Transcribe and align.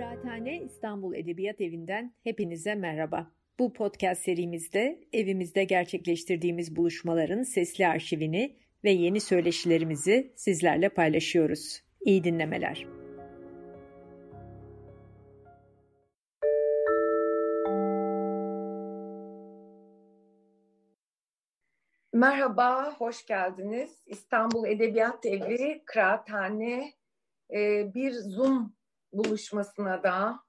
Kıraathane 0.00 0.62
İstanbul 0.62 1.14
Edebiyat 1.14 1.60
Evi'nden 1.60 2.14
hepinize 2.24 2.74
merhaba. 2.74 3.30
Bu 3.58 3.72
podcast 3.72 4.22
serimizde 4.22 5.00
evimizde 5.12 5.64
gerçekleştirdiğimiz 5.64 6.76
buluşmaların 6.76 7.42
sesli 7.42 7.86
arşivini 7.86 8.56
ve 8.84 8.90
yeni 8.90 9.20
söyleşilerimizi 9.20 10.32
sizlerle 10.36 10.88
paylaşıyoruz. 10.88 11.82
İyi 12.00 12.24
dinlemeler. 12.24 12.86
Merhaba, 22.12 22.94
hoş 22.98 23.26
geldiniz. 23.26 24.02
İstanbul 24.06 24.68
Edebiyat 24.68 25.26
Evi, 25.26 25.82
Kıraathane 25.86 26.92
e, 27.54 27.94
bir 27.94 28.12
Zoom 28.12 28.79
buluşmasına 29.12 30.02
da 30.02 30.40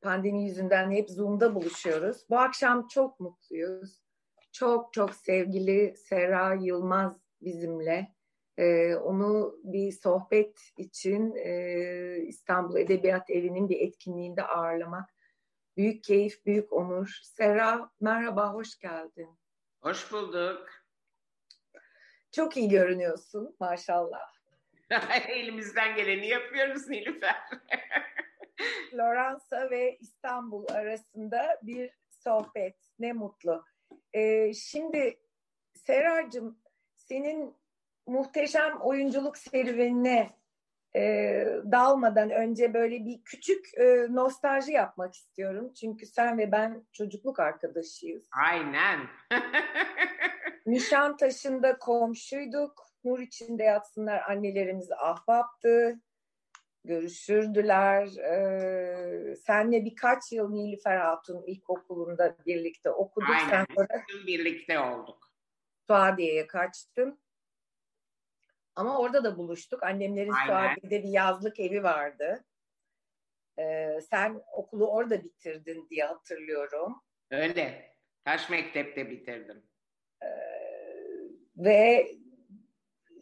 pandemi 0.00 0.44
yüzünden 0.44 0.90
hep 0.90 1.10
Zoom'da 1.10 1.54
buluşuyoruz. 1.54 2.26
Bu 2.30 2.38
akşam 2.38 2.88
çok 2.88 3.20
mutluyuz. 3.20 4.04
Çok 4.52 4.92
çok 4.92 5.14
sevgili 5.14 5.96
Serra 5.96 6.54
Yılmaz 6.54 7.12
bizimle. 7.40 8.14
Ee, 8.56 8.94
onu 8.94 9.60
bir 9.64 9.92
sohbet 9.92 10.60
için 10.76 11.34
e, 11.36 12.18
İstanbul 12.26 12.76
Edebiyat 12.76 13.30
Evi'nin 13.30 13.68
bir 13.68 13.80
etkinliğinde 13.80 14.42
ağırlamak 14.42 15.10
büyük 15.76 16.04
keyif, 16.04 16.46
büyük 16.46 16.72
onur. 16.72 17.20
Serra 17.22 17.90
merhaba, 18.00 18.54
hoş 18.54 18.78
geldin. 18.78 19.38
Hoş 19.82 20.12
bulduk. 20.12 20.68
Çok 22.32 22.56
iyi 22.56 22.68
görünüyorsun 22.68 23.56
maşallah. 23.60 24.33
Elimizden 25.28 25.96
geleni 25.96 26.28
yapıyoruz 26.28 26.88
Nilüfer. 26.88 27.36
Floransa 28.90 29.70
ve 29.70 29.98
İstanbul 30.00 30.66
arasında 30.72 31.60
bir 31.62 31.90
sohbet. 32.10 32.76
Ne 32.98 33.12
mutlu. 33.12 33.64
Ee, 34.12 34.52
şimdi 34.54 35.18
Serar'cığım 35.74 36.58
senin 36.96 37.56
muhteşem 38.06 38.80
oyunculuk 38.80 39.38
serüvenine 39.38 40.30
e, 40.96 41.02
dalmadan 41.72 42.30
önce 42.30 42.74
böyle 42.74 43.04
bir 43.04 43.24
küçük 43.24 43.78
e, 43.78 44.06
nostalji 44.10 44.72
yapmak 44.72 45.14
istiyorum. 45.14 45.72
Çünkü 45.80 46.06
sen 46.06 46.38
ve 46.38 46.52
ben 46.52 46.86
çocukluk 46.92 47.40
arkadaşıyız. 47.40 48.28
Aynen. 48.48 49.00
Nişantaşı'nda 50.66 51.78
komşuyduk. 51.78 52.83
Nur 53.04 53.18
içinde 53.18 53.62
yatsınlar 53.62 54.22
annelerimiz 54.30 54.92
ahbaptı. 54.92 56.00
Görüşürdüler. 56.84 58.06
Ee, 58.16 59.36
senle 59.36 59.84
birkaç 59.84 60.32
yıl 60.32 60.50
Nilüfer 60.50 60.96
Hatun 60.96 61.42
ilkokulunda 61.46 62.36
birlikte 62.46 62.90
okuduk. 62.90 63.30
Aynen. 63.30 63.48
Sen 63.48 63.66
sonra 63.74 64.02
birlikte 64.26 64.78
olduk. 64.78 65.32
Suadiye'ye 65.86 66.46
kaçtın. 66.46 67.20
Ama 68.76 68.98
orada 68.98 69.24
da 69.24 69.38
buluştuk. 69.38 69.82
Annemlerin 69.82 70.32
Aynen. 70.32 70.46
Suadiye'de 70.46 71.02
bir 71.02 71.12
yazlık 71.12 71.60
evi 71.60 71.82
vardı. 71.82 72.44
Ee, 73.58 74.00
sen 74.10 74.42
okulu 74.52 74.86
orada 74.86 75.24
bitirdin 75.24 75.86
diye 75.90 76.04
hatırlıyorum. 76.04 77.02
Öyle. 77.30 77.94
Taş 78.24 78.50
Mektep'te 78.50 79.10
bitirdim. 79.10 79.62
Ee, 80.22 80.26
ve 81.56 82.08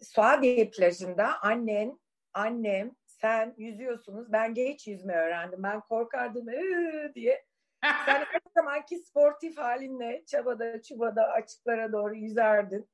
Suadiye 0.03 0.71
plajında 0.71 1.43
annen, 1.43 1.99
annem, 2.35 2.97
sen 3.07 3.55
yüzüyorsunuz. 3.59 4.33
Ben 4.33 4.55
geç 4.55 4.87
yüzme 4.87 5.15
öğrendim. 5.15 5.63
Ben 5.63 5.81
korkardım 5.81 6.49
"Ee!" 6.49 7.13
diye. 7.15 7.45
Sen 8.07 8.25
her 8.25 8.41
zamanki 8.57 8.99
sportif 8.99 9.59
halinle 9.59 10.25
çabada 10.27 10.83
çubada 10.83 11.29
açıklara 11.29 11.93
doğru 11.93 12.15
yüzerdin. 12.15 12.91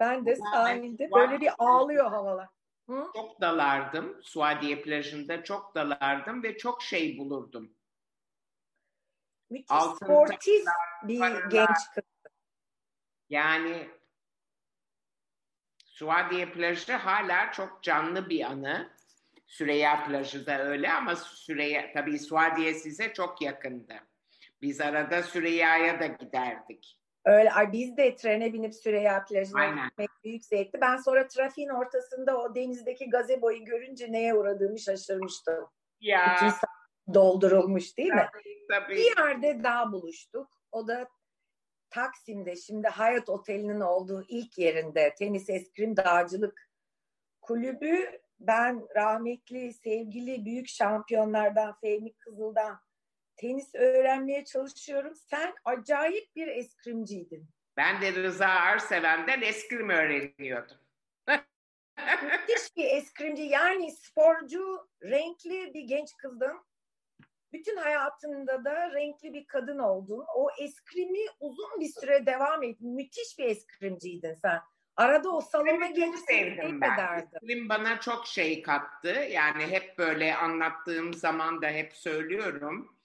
Ben 0.00 0.26
de 0.26 0.36
sahilde 0.36 1.10
böyle 1.10 1.40
bir 1.40 1.50
ağlıyor 1.58 2.10
havalar. 2.10 2.48
Hı? 2.88 3.06
Çok 3.16 3.40
dalardım. 3.40 4.20
Suadiye 4.22 4.82
plajında 4.82 5.44
çok 5.44 5.74
dalardım 5.74 6.42
ve 6.42 6.56
çok 6.56 6.82
şey 6.82 7.18
bulurdum. 7.18 7.76
Müthiş 9.50 9.70
Altın 9.70 10.06
sportif 10.06 10.64
bir 11.02 11.18
paralar. 11.18 11.50
genç 11.50 11.78
kız. 11.94 12.04
Yani 13.28 13.88
Suadiye 16.02 16.46
plajı 16.46 16.92
hala 16.92 17.52
çok 17.52 17.82
canlı 17.82 18.28
bir 18.28 18.44
anı. 18.44 18.90
Süreyya 19.46 20.04
plajı 20.04 20.46
da 20.46 20.64
öyle 20.64 20.92
ama 20.92 21.16
Süreyya 21.16 21.92
tabii 21.92 22.18
Suadiye 22.18 22.74
size 22.74 23.12
çok 23.12 23.42
yakındı. 23.42 23.94
Biz 24.62 24.80
arada 24.80 25.22
Süreyya'ya 25.22 26.00
da 26.00 26.06
giderdik. 26.06 26.98
Öyle, 27.24 27.52
ay 27.52 27.72
biz 27.72 27.96
de 27.96 28.16
trene 28.16 28.52
binip 28.52 28.74
Süreyya 28.74 29.24
plajına 29.24 29.60
Aynen. 29.60 29.88
gitmek 29.88 30.10
büyük 30.24 30.44
zevkti. 30.44 30.80
Ben 30.80 30.96
sonra 30.96 31.26
trafiğin 31.28 31.68
ortasında 31.68 32.38
o 32.38 32.54
denizdeki 32.54 33.10
gazeboyu 33.10 33.64
görünce 33.64 34.12
neye 34.12 34.34
uğradığımı 34.34 34.78
şaşırmıştım. 34.78 35.66
Ya 36.00 36.36
Bütün 36.36 36.54
doldurulmuş 37.14 37.98
değil 37.98 38.12
mi? 38.12 38.28
tabii, 38.32 38.66
tabii. 38.70 38.94
Bir 38.94 39.18
yerde 39.18 39.64
daha 39.64 39.92
buluştuk. 39.92 40.48
O 40.72 40.88
da 40.88 41.08
Taksim'de 41.92 42.56
şimdi 42.56 42.88
Hayat 42.88 43.28
Oteli'nin 43.28 43.80
olduğu 43.80 44.24
ilk 44.28 44.58
yerinde 44.58 45.14
tenis 45.18 45.50
eskrim 45.50 45.96
dağcılık 45.96 46.70
kulübü. 47.40 48.20
Ben 48.40 48.82
rahmetli 48.96 49.72
sevgili 49.72 50.44
büyük 50.44 50.68
şampiyonlardan 50.68 51.76
Fehmi 51.80 52.12
Kızıl'dan 52.12 52.80
tenis 53.36 53.74
öğrenmeye 53.74 54.44
çalışıyorum. 54.44 55.14
Sen 55.14 55.54
acayip 55.64 56.36
bir 56.36 56.46
eskrimciydin. 56.46 57.48
Ben 57.76 58.02
de 58.02 58.12
Rıza 58.12 58.46
Arseven'den 58.48 59.42
eskrim 59.42 59.90
öğreniyordum. 59.90 60.76
Müthiş 62.22 62.76
bir 62.76 62.84
eskrimci 62.84 63.42
yani 63.42 63.92
sporcu, 63.92 64.88
renkli 65.02 65.74
bir 65.74 65.82
genç 65.82 66.16
kızdın. 66.16 66.71
Bütün 67.52 67.76
hayatında 67.76 68.64
da 68.64 68.94
renkli 68.94 69.34
bir 69.34 69.46
kadın 69.46 69.78
oldun. 69.78 70.24
O 70.36 70.48
eskrimi 70.60 71.26
uzun 71.40 71.80
bir 71.80 71.88
süre 71.88 72.26
devam 72.26 72.62
ettin. 72.62 72.94
Müthiş 72.94 73.38
bir 73.38 73.44
eskrimciydin 73.44 74.34
sen. 74.34 74.60
Arada 74.96 75.30
o 75.30 75.40
salona 75.40 75.86
gelip 75.86 76.18
sevdim 76.18 76.80
ben. 76.80 77.18
Eskrim 77.18 77.68
bana 77.68 78.00
çok 78.00 78.26
şey 78.26 78.62
kattı. 78.62 79.26
Yani 79.30 79.66
hep 79.66 79.98
böyle 79.98 80.36
anlattığım 80.36 81.14
zaman 81.14 81.62
da 81.62 81.66
hep 81.66 81.92
söylüyorum. 81.92 82.96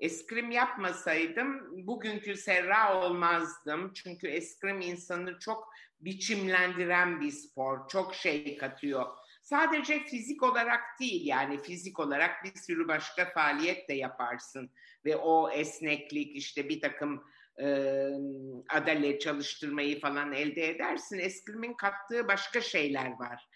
Eskrim 0.00 0.50
yapmasaydım 0.50 1.68
bugünkü 1.86 2.36
Serra 2.36 3.04
olmazdım. 3.04 3.92
Çünkü 3.94 4.28
eskrim 4.28 4.80
insanı 4.80 5.38
çok 5.38 5.72
biçimlendiren 6.00 7.20
bir 7.20 7.30
spor. 7.30 7.88
Çok 7.88 8.14
şey 8.14 8.58
katıyor. 8.58 9.06
Sadece 9.44 10.04
fizik 10.04 10.42
olarak 10.42 10.80
değil 11.00 11.26
yani 11.26 11.62
fizik 11.62 12.00
olarak 12.00 12.44
bir 12.44 12.54
sürü 12.60 12.88
başka 12.88 13.30
faaliyet 13.30 13.88
de 13.88 13.94
yaparsın. 13.94 14.70
Ve 15.04 15.16
o 15.16 15.50
esneklik 15.50 16.36
işte 16.36 16.68
bir 16.68 16.80
takım 16.80 17.24
e, 17.60 17.66
adalet 18.68 19.20
çalıştırmayı 19.20 20.00
falan 20.00 20.32
elde 20.32 20.68
edersin. 20.68 21.18
Eskrimin 21.18 21.74
kattığı 21.74 22.28
başka 22.28 22.60
şeyler 22.60 23.10
var. 23.18 23.48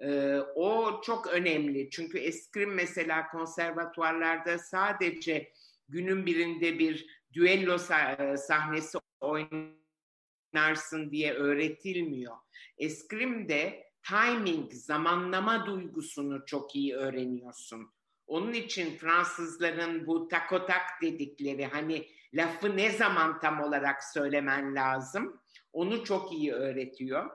E, 0.00 0.38
o 0.54 1.00
çok 1.02 1.26
önemli. 1.26 1.90
Çünkü 1.90 2.18
eskrim 2.18 2.74
mesela 2.74 3.28
konservatuarlarda 3.28 4.58
sadece 4.58 5.52
günün 5.88 6.26
birinde 6.26 6.78
bir 6.78 7.06
düello 7.32 7.74
sah- 7.74 8.36
sahnesi 8.38 8.98
oynarsın 9.20 11.10
diye 11.10 11.34
öğretilmiyor. 11.34 12.36
Eskrimde 12.78 13.91
timing, 14.08 14.72
zamanlama 14.72 15.66
duygusunu 15.66 16.46
çok 16.46 16.76
iyi 16.76 16.94
öğreniyorsun. 16.94 17.92
Onun 18.26 18.52
için 18.52 18.96
Fransızların 18.96 20.06
bu 20.06 20.28
takotak 20.28 21.02
dedikleri 21.02 21.66
hani 21.66 22.08
lafı 22.34 22.76
ne 22.76 22.90
zaman 22.90 23.40
tam 23.40 23.60
olarak 23.60 24.04
söylemen 24.04 24.74
lazım 24.74 25.42
onu 25.72 26.04
çok 26.04 26.32
iyi 26.32 26.52
öğretiyor. 26.52 27.30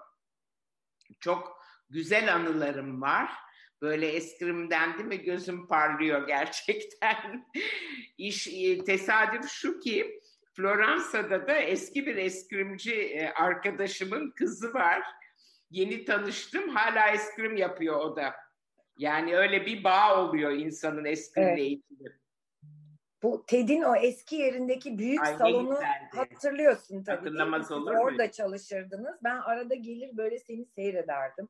Çok 1.20 1.62
güzel 1.90 2.36
anılarım 2.36 3.02
var. 3.02 3.32
Böyle 3.82 4.08
eskrimden 4.08 4.94
değil 4.94 5.06
mi 5.06 5.24
gözüm 5.24 5.68
parlıyor 5.68 6.28
gerçekten. 6.28 7.46
İş 8.18 8.48
e, 8.48 8.84
tesadüf 8.84 9.50
şu 9.50 9.80
ki 9.80 10.22
Floransa'da 10.54 11.48
da 11.48 11.56
eski 11.58 12.06
bir 12.06 12.16
eskrimci 12.16 12.94
e, 12.94 13.30
arkadaşımın 13.30 14.32
kızı 14.32 14.74
var. 14.74 15.04
Yeni 15.70 16.06
tanıştım. 16.06 16.70
Hala 16.70 17.12
eskrim 17.12 17.56
yapıyor 17.56 17.96
o 18.00 18.16
da. 18.16 18.34
Yani 18.98 19.38
öyle 19.38 19.66
bir 19.66 19.84
bağ 19.84 20.24
oluyor 20.24 20.52
insanın 20.52 21.06
eskrimle 21.06 21.48
Evet. 21.50 21.60
ilgili. 21.60 22.14
Bu 23.24 23.46
TED'in 23.48 23.82
o 23.82 23.96
eski 23.96 24.36
yerindeki 24.36 24.98
büyük 24.98 25.22
Ay, 25.24 25.36
salonu 25.36 25.70
güzeldi. 25.70 26.10
hatırlıyorsun 26.16 27.04
tabii. 27.04 27.18
Hatırlamaz 27.18 27.72
olur 27.72 27.92
muyum? 27.92 28.00
Orada 28.06 28.32
çalışırdınız. 28.32 29.16
Ben 29.24 29.38
arada 29.38 29.76
gelir 29.76 30.18
böyle 30.18 30.40
seni 30.40 30.66
seyrederdim. 30.66 31.50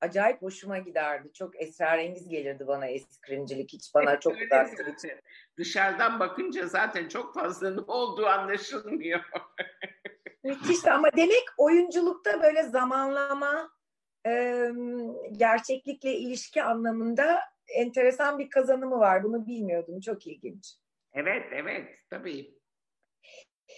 acayip 0.00 0.42
hoşuma 0.42 0.78
giderdi. 0.78 1.32
Çok 1.32 1.62
esrarengiz 1.62 2.28
gelirdi 2.28 2.66
bana 2.66 2.86
eskrimcilik. 2.86 3.72
Hiç 3.72 3.94
bana 3.94 4.20
çok 4.20 4.36
uzaktı. 4.42 4.96
Dışarıdan 5.56 6.20
bakınca 6.20 6.66
zaten 6.66 7.08
çok 7.08 7.34
fazla 7.34 7.70
ne 7.70 7.80
olduğu 7.80 8.26
anlaşılmıyor. 8.26 9.20
Müthişti 10.46 10.90
ama 10.90 11.08
demek 11.16 11.44
oyunculukta 11.58 12.42
böyle 12.42 12.62
zamanlama, 12.62 13.70
e, 14.26 14.62
gerçeklikle 15.32 16.14
ilişki 16.14 16.62
anlamında 16.62 17.40
enteresan 17.68 18.38
bir 18.38 18.50
kazanımı 18.50 18.98
var. 18.98 19.24
Bunu 19.24 19.46
bilmiyordum. 19.46 20.00
Çok 20.00 20.26
ilginç. 20.26 20.74
Evet, 21.12 21.46
evet, 21.52 21.98
tabii. 22.10 22.54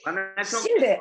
Bana 0.06 0.35
çok 0.44 0.61
Şimdi 0.61 1.00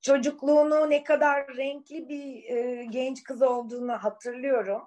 çocukluğunu 0.00 0.90
ne 0.90 1.04
kadar 1.04 1.56
renkli 1.56 2.08
bir 2.08 2.56
e, 2.56 2.84
genç 2.84 3.22
kız 3.22 3.42
olduğunu 3.42 3.92
hatırlıyorum. 3.92 4.82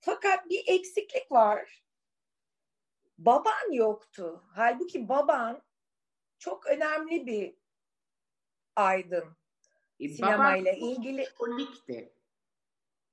Fakat 0.00 0.50
bir 0.50 0.64
eksiklik 0.66 1.32
var. 1.32 1.84
Baban 3.18 3.72
yoktu. 3.72 4.44
Halbuki 4.54 5.08
baban 5.08 5.62
çok 6.38 6.66
önemli 6.66 7.26
bir 7.26 7.59
aydın. 8.80 9.24
E, 10.00 10.08
Sinema 10.08 10.38
babam 10.38 10.66
ilgili 10.66 11.26
kolikti. 11.38 12.12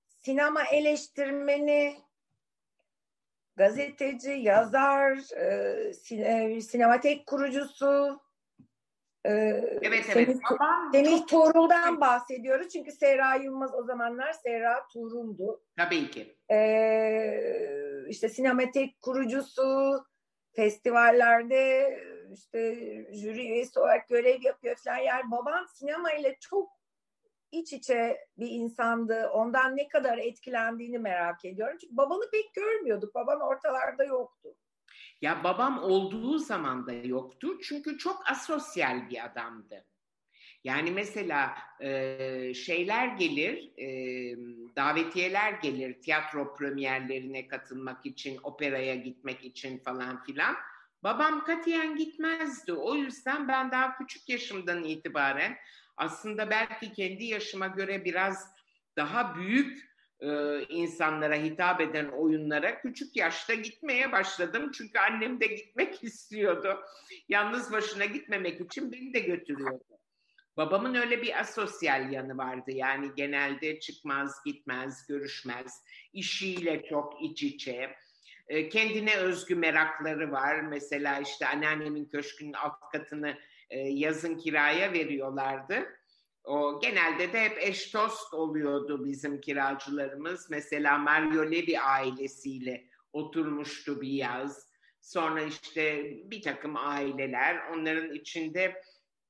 sinema 0.08 0.64
eleştirmeni, 0.64 1.96
gazeteci, 3.56 4.32
yazar, 4.32 5.18
e, 5.38 5.94
sine- 5.94 6.62
sinematek 6.62 7.28
kurucusu. 7.28 8.20
e, 9.26 9.30
Evet, 9.82 10.06
Semih, 10.06 10.28
evet. 10.28 10.38
Babam 10.52 10.92
Semih 10.92 11.18
çok- 11.18 11.28
Tuğrul'dan 11.30 12.02
bahsediyoruz. 12.02 12.70
Çünkü 12.70 12.92
Serra 12.92 13.36
Yılmaz 13.36 13.74
o 13.76 13.84
zamanlar 13.84 14.34
Serra 14.34 14.88
Tuğrul'du. 14.94 15.64
Tabii 15.78 16.12
ki. 16.12 16.38
Ee, 16.52 18.04
işte 18.10 18.30
sinematek 18.30 19.02
kurucusu, 19.02 19.98
festivallerde 20.56 22.00
işte 22.34 22.76
jüri 23.14 23.52
üyesi 23.52 23.80
olarak 23.80 24.08
görev 24.08 24.42
yapıyor 24.42 24.76
falan. 24.76 24.98
Yani 24.98 25.32
baban 25.32 25.66
sinema 25.66 26.12
ile 26.12 26.38
çok 26.40 26.70
iç 27.52 27.74
içe 27.74 28.18
bir 28.38 28.50
insandı. 28.50 29.30
Ondan 29.34 29.78
ne 29.78 29.88
kadar 29.88 30.18
etkilendiğini 30.18 31.00
merak 31.00 31.46
ediyorum. 31.46 31.78
Çünkü 31.82 31.98
babanı 31.98 32.32
pek 32.32 32.54
görmüyorduk. 32.54 33.16
Baban 33.16 33.42
ortalarda 33.42 34.04
yoktu. 34.04 34.56
Ya 35.22 35.44
babam 35.44 35.84
olduğu 35.84 36.38
zaman 36.38 36.88
da 36.88 36.94
yoktu 36.94 37.60
çünkü 37.62 37.98
çok 37.98 38.30
asosyal 38.32 39.10
bir 39.10 39.26
adamdı. 39.26 39.86
Yani 40.64 40.92
mesela 40.92 41.54
e, 41.80 42.54
şeyler 42.54 43.08
gelir, 43.08 43.72
e, 43.78 43.88
davetiyeler 44.76 45.52
gelir 45.52 46.02
tiyatro 46.02 46.56
premierlerine 46.56 47.48
katılmak 47.48 48.06
için, 48.06 48.40
operaya 48.44 48.96
gitmek 48.96 49.46
için 49.46 49.78
falan 49.78 50.24
filan. 50.24 50.56
Babam 51.08 51.44
katiyen 51.44 51.96
gitmezdi. 51.96 52.74
O 52.74 52.96
yüzden 52.96 53.48
ben 53.48 53.72
daha 53.72 53.98
küçük 53.98 54.30
yaşımdan 54.30 54.84
itibaren 54.84 55.58
aslında 55.98 56.50
belki 56.50 56.94
kendi 56.94 57.26
yaşıma 57.26 57.68
göre 57.68 58.06
biraz 58.06 58.54
daha 58.98 59.36
büyük 59.36 59.90
e, 60.20 60.62
insanlara 60.64 61.36
hitap 61.36 61.82
eden 61.82 62.08
oyunlara 62.08 62.82
küçük 62.82 63.16
yaşta 63.16 63.54
gitmeye 63.54 64.12
başladım. 64.12 64.72
Çünkü 64.74 65.00
annem 65.00 65.40
de 65.40 65.48
gitmek 65.48 66.04
istiyordu. 66.04 66.80
Yalnız 67.30 67.72
başına 67.72 68.06
gitmemek 68.06 68.62
için 68.62 68.92
beni 68.92 69.14
de 69.14 69.20
götürüyordu. 69.20 69.84
Babamın 70.58 70.96
öyle 70.96 71.22
bir 71.22 71.40
asosyal 71.40 72.12
yanı 72.12 72.38
vardı. 72.38 72.72
Yani 72.72 73.12
genelde 73.16 73.80
çıkmaz, 73.80 74.44
gitmez, 74.46 75.08
görüşmez. 75.08 75.84
İşiyle 76.14 76.84
çok 76.90 77.24
iç 77.24 77.44
içe. 77.44 77.96
E, 78.48 78.70
kendine 78.70 79.16
özgü 79.16 79.56
merakları 79.56 80.32
var. 80.32 80.62
Mesela 80.62 81.20
işte 81.20 81.48
anneannemin 81.48 82.06
köşkünün 82.06 82.54
alt 82.54 82.80
katını 82.92 83.38
e, 83.70 83.80
yazın 83.80 84.38
kiraya 84.38 84.94
veriyorlardı. 84.94 85.88
O 86.44 86.80
genelde 86.82 87.34
de 87.34 87.42
hep 87.42 87.58
eş 87.62 87.94
dost 87.94 88.34
oluyordu 88.34 89.06
bizim 89.06 89.42
kiracılarımız. 89.42 90.50
Mesela 90.50 90.98
Mario 90.98 91.52
Levi 91.52 91.80
ailesiyle 91.80 92.88
oturmuştu 93.14 94.02
bir 94.02 94.12
yaz. 94.12 94.68
Sonra 95.02 95.42
işte 95.42 96.04
bir 96.32 96.42
takım 96.42 96.78
aileler, 96.78 97.70
onların 97.74 98.14
içinde 98.14 98.82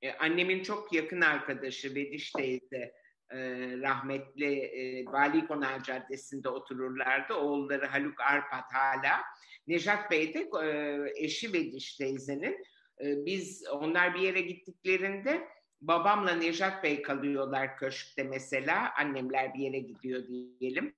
e, 0.01 0.11
annemin 0.11 0.63
çok 0.63 0.93
yakın 0.93 1.21
arkadaşı 1.21 1.95
Vediş 1.95 2.31
teyze 2.31 2.93
e, 3.31 3.37
rahmetli 3.81 4.53
e, 4.59 5.05
Vali 5.05 5.47
Konağı 5.47 5.83
Caddesi'nde 5.83 6.49
otururlardı. 6.49 7.33
Oğulları 7.33 7.85
Haluk 7.85 8.21
Arpat 8.21 8.73
hala. 8.73 9.21
Nejat 9.67 10.11
Bey 10.11 10.33
de 10.33 10.49
e, 10.63 11.23
eşi 11.23 11.53
Vediş 11.53 11.95
teyzenin. 11.95 12.65
E, 13.01 13.25
biz 13.25 13.67
onlar 13.71 14.15
bir 14.15 14.19
yere 14.19 14.41
gittiklerinde 14.41 15.47
babamla 15.81 16.35
Nejat 16.35 16.83
Bey 16.83 17.01
kalıyorlar 17.01 17.77
köşkte 17.77 18.23
mesela. 18.23 18.93
Annemler 18.97 19.53
bir 19.53 19.59
yere 19.59 19.79
gidiyor 19.79 20.27
diyelim. 20.27 20.95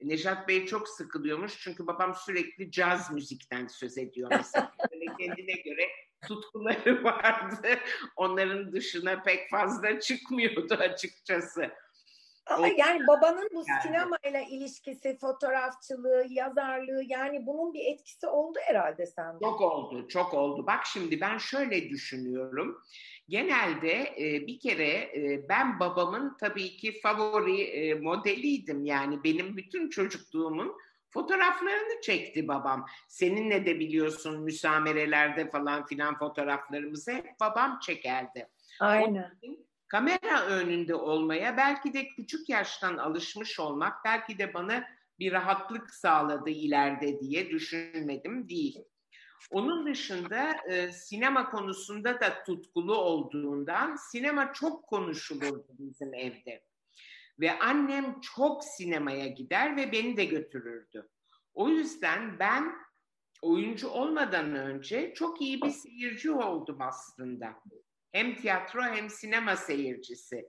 Nejat 0.00 0.48
Bey 0.48 0.66
çok 0.66 0.88
sıkılıyormuş 0.88 1.60
çünkü 1.60 1.86
babam 1.86 2.14
sürekli 2.14 2.70
caz 2.70 3.12
müzikten 3.12 3.66
söz 3.66 3.98
ediyor 3.98 4.30
mesela. 4.30 4.72
Böyle 4.92 5.04
kendine 5.18 5.52
göre 5.52 5.88
tutkuları 6.28 7.04
vardı. 7.04 7.68
Onların 8.16 8.72
dışına 8.72 9.22
pek 9.22 9.50
fazla 9.50 10.00
çıkmıyordu 10.00 10.74
açıkçası. 10.74 11.70
Ama 12.46 12.66
O- 12.66 12.70
yani 12.76 13.06
babanın 13.06 13.48
bu 13.54 13.64
Yani. 13.68 13.82
sinemayla 13.82 14.40
ilişkisi, 14.50 15.18
fotoğrafçılığı, 15.20 16.24
yazarlığı 16.30 17.02
yani 17.06 17.46
bunun 17.46 17.74
bir 17.74 17.84
etkisi 17.92 18.26
oldu 18.26 18.58
herhalde 18.62 19.06
sende. 19.06 19.38
Çok 19.44 19.60
oldu, 19.60 20.08
çok 20.08 20.34
oldu. 20.34 20.66
Bak 20.66 20.86
şimdi 20.86 21.20
ben 21.20 21.38
şöyle 21.38 21.88
düşünüyorum. 21.90 22.82
Genelde 23.28 23.92
e, 24.18 24.46
bir 24.46 24.58
kere 24.58 24.88
e, 24.90 25.48
ben 25.48 25.80
babamın 25.80 26.36
tabii 26.40 26.76
ki 26.76 27.00
favori 27.00 27.62
e, 27.62 27.94
modeliydim. 27.94 28.84
Yani 28.84 29.24
benim 29.24 29.56
bütün 29.56 29.90
çocukluğumun 29.90 30.76
fotoğraflarını 31.14 32.00
çekti 32.00 32.48
babam. 32.48 32.86
Seninle 33.08 33.66
de 33.66 33.80
biliyorsun 33.80 34.42
müsamerelerde 34.42 35.50
falan 35.50 35.86
filan 35.86 36.18
fotoğraflarımızı 36.18 37.12
hep 37.12 37.40
babam 37.40 37.78
çekerdi. 37.80 38.48
Aynen. 38.80 39.38
kamera 39.88 40.46
önünde 40.46 40.94
olmaya 40.94 41.56
belki 41.56 41.94
de 41.94 42.08
küçük 42.08 42.48
yaştan 42.48 42.96
alışmış 42.96 43.60
olmak 43.60 44.04
belki 44.04 44.38
de 44.38 44.54
bana 44.54 44.84
bir 45.18 45.32
rahatlık 45.32 45.90
sağladı 45.90 46.50
ileride 46.50 47.20
diye 47.20 47.50
düşünmedim 47.50 48.48
değil. 48.48 48.84
Onun 49.50 49.86
dışında 49.86 50.52
e, 50.68 50.92
sinema 50.92 51.50
konusunda 51.50 52.20
da 52.20 52.44
tutkulu 52.44 52.96
olduğundan 52.96 53.96
sinema 53.96 54.52
çok 54.52 54.86
konuşulurdu 54.86 55.66
bizim 55.78 56.14
evde. 56.14 56.64
Ve 57.40 57.58
annem 57.58 58.20
çok 58.20 58.64
sinemaya 58.64 59.26
gider 59.26 59.76
ve 59.76 59.92
beni 59.92 60.16
de 60.16 60.24
götürürdü. 60.24 61.08
O 61.54 61.68
yüzden 61.68 62.38
ben 62.38 62.72
oyuncu 63.42 63.88
olmadan 63.88 64.54
önce 64.54 65.14
çok 65.14 65.40
iyi 65.40 65.62
bir 65.62 65.70
seyirci 65.70 66.30
oldum 66.30 66.78
aslında. 66.80 67.54
Hem 68.12 68.34
tiyatro 68.34 68.82
hem 68.82 69.10
sinema 69.10 69.56
seyircisi. 69.56 70.48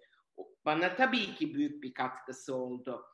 Bana 0.65 0.95
tabii 0.95 1.35
ki 1.35 1.53
büyük 1.53 1.83
bir 1.83 1.93
katkısı 1.93 2.55
oldu. 2.55 3.05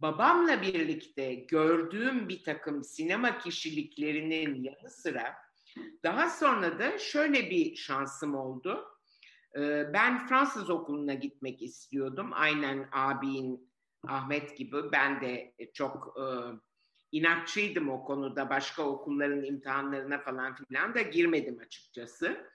Babamla 0.00 0.62
birlikte 0.62 1.34
gördüğüm 1.34 2.28
bir 2.28 2.44
takım 2.44 2.84
sinema 2.84 3.38
kişiliklerinin 3.38 4.62
yanı 4.62 4.90
sıra 4.90 5.34
daha 6.02 6.30
sonra 6.30 6.78
da 6.78 6.98
şöyle 6.98 7.50
bir 7.50 7.76
şansım 7.76 8.34
oldu. 8.34 8.93
Ee, 9.56 9.92
Ben 9.92 10.26
Fransız 10.26 10.70
okuluna 10.70 11.14
gitmek 11.14 11.62
istiyordum. 11.62 12.30
Aynen 12.32 12.88
abin 12.92 13.74
Ahmet 14.08 14.56
gibi 14.56 14.76
ben 14.92 15.20
de 15.20 15.54
çok 15.74 16.16
e, 16.18 16.24
inatçıydım 17.12 17.88
o 17.88 18.04
konuda. 18.04 18.50
Başka 18.50 18.82
okulların 18.82 19.44
imtihanlarına 19.44 20.18
falan 20.18 20.54
filan 20.54 20.94
da 20.94 21.02
girmedim 21.02 21.58
açıkçası. 21.66 22.54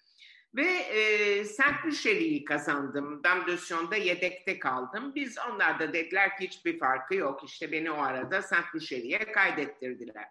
Ve 0.56 0.66
e, 0.66 1.46
Saint 1.46 1.86
Luchely'yi 1.86 2.46
kazandım. 2.46 3.24
Damdösyon'da 3.24 3.96
yedekte 3.96 4.60
kaldım. 4.60 5.16
Biz 5.16 5.38
onlar 5.50 5.80
da 5.80 5.94
dediler 5.94 6.38
ki 6.38 6.48
hiçbir 6.48 6.80
farkı 6.80 7.16
yok. 7.16 7.44
İşte 7.46 7.72
beni 7.72 7.92
o 7.92 7.98
arada 7.98 8.42
Saint 8.42 8.76
Luchely'ye 8.76 9.32
kaydettirdiler. 9.32 10.26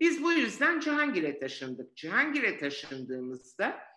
Biz 0.00 0.22
bu 0.22 0.32
yüzden 0.32 0.80
Cihangir'e 0.80 1.38
taşındık. 1.38 1.96
Cihangir'e 1.96 2.58
taşındığımızda 2.58 3.87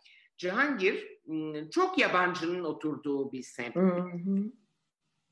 Cihangir 0.42 1.20
m, 1.26 1.70
çok 1.70 1.98
yabancının 1.98 2.64
oturduğu 2.64 3.32
bir 3.32 3.44
semt. 3.44 3.76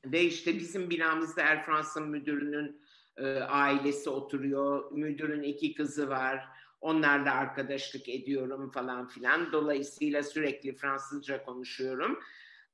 Ve 0.04 0.22
işte 0.22 0.54
bizim 0.54 0.90
binamızda 0.90 1.42
Er 1.42 1.64
Fransa 1.64 2.00
müdürünün 2.00 2.82
e, 3.16 3.38
ailesi 3.38 4.10
oturuyor. 4.10 4.92
Müdürün 4.92 5.42
iki 5.42 5.74
kızı 5.74 6.08
var. 6.08 6.48
Onlarla 6.80 7.34
arkadaşlık 7.34 8.08
ediyorum 8.08 8.70
falan 8.70 9.08
filan. 9.08 9.52
Dolayısıyla 9.52 10.22
sürekli 10.22 10.76
Fransızca 10.76 11.44
konuşuyorum. 11.44 12.18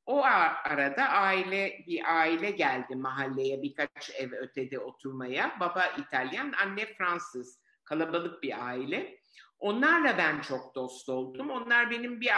O 0.06 0.24
arada 0.24 1.08
aile 1.08 1.84
bir 1.86 2.18
aile 2.18 2.50
geldi 2.50 2.96
mahalleye 2.96 3.62
birkaç 3.62 4.10
ev 4.18 4.32
ötede 4.32 4.78
oturmaya. 4.78 5.56
Baba 5.60 5.86
İtalyan, 5.86 6.52
anne 6.52 6.94
Fransız. 6.98 7.58
Kalabalık 7.84 8.42
bir 8.42 8.66
aile. 8.66 9.18
Onlarla 9.58 10.18
ben 10.18 10.40
çok 10.40 10.74
dost 10.74 11.08
oldum. 11.08 11.50
Onlar 11.50 11.90
benim 11.90 12.20
bir 12.20 12.30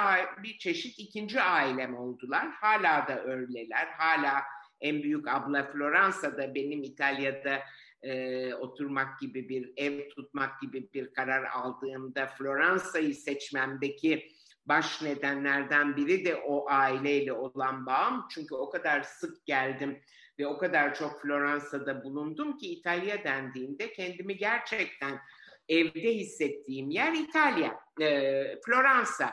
bir 0.42 0.58
çeşit 0.58 0.98
ikinci 0.98 1.40
ailem 1.40 1.96
oldular. 1.96 2.48
Hala 2.50 3.08
da 3.08 3.24
öyleler. 3.24 3.86
Hala 3.86 4.42
en 4.80 5.02
büyük 5.02 5.28
abla 5.28 5.72
Floransa'da 5.72 6.54
benim 6.54 6.82
İtalya'da 6.82 7.60
e, 8.02 8.54
oturmak 8.54 9.20
gibi 9.20 9.48
bir 9.48 9.72
ev 9.76 10.08
tutmak 10.08 10.60
gibi 10.60 10.92
bir 10.94 11.12
karar 11.12 11.44
aldığımda 11.44 12.26
Floransa'yı 12.26 13.14
seçmemdeki 13.14 14.28
baş 14.66 15.02
nedenlerden 15.02 15.96
biri 15.96 16.24
de 16.24 16.36
o 16.36 16.70
aileyle 16.70 17.32
olan 17.32 17.86
bağım. 17.86 18.26
Çünkü 18.30 18.54
o 18.54 18.70
kadar 18.70 19.02
sık 19.02 19.46
geldim 19.46 20.00
ve 20.38 20.46
o 20.46 20.58
kadar 20.58 20.94
çok 20.94 21.22
Floransa'da 21.22 22.04
bulundum 22.04 22.58
ki 22.58 22.72
İtalya 22.72 23.24
dendiğinde 23.24 23.92
kendimi 23.92 24.36
gerçekten 24.36 25.20
evde 25.68 26.14
hissettiğim 26.14 26.90
yer 26.90 27.12
İtalya, 27.12 27.80
e, 28.00 28.60
Floransa. 28.60 29.32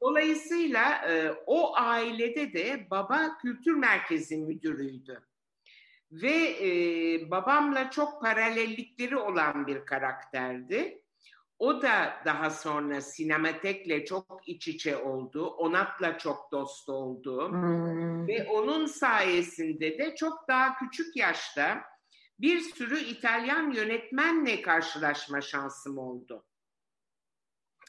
Dolayısıyla 0.00 0.94
e, 1.08 1.32
o 1.46 1.76
ailede 1.76 2.52
de 2.52 2.86
baba 2.90 3.38
kültür 3.42 3.74
merkezi 3.74 4.36
müdürüydü. 4.36 5.22
Ve 6.12 6.34
e, 6.60 6.70
babamla 7.30 7.90
çok 7.90 8.20
paralellikleri 8.20 9.16
olan 9.16 9.66
bir 9.66 9.84
karakterdi. 9.84 11.00
O 11.58 11.82
da 11.82 12.12
daha 12.24 12.50
sonra 12.50 13.00
sinematekle 13.00 14.04
çok 14.04 14.42
iç 14.46 14.68
içe 14.68 14.96
oldu. 14.96 15.46
Onat'la 15.46 16.18
çok 16.18 16.52
dost 16.52 16.88
oldu. 16.88 17.48
Hmm. 17.48 18.28
Ve 18.28 18.46
onun 18.50 18.86
sayesinde 18.86 19.98
de 19.98 20.16
çok 20.16 20.48
daha 20.48 20.76
küçük 20.78 21.16
yaşta 21.16 21.82
bir 22.38 22.60
sürü 22.60 22.98
İtalyan 22.98 23.70
yönetmenle 23.70 24.62
karşılaşma 24.62 25.40
şansım 25.40 25.98
oldu. 25.98 26.46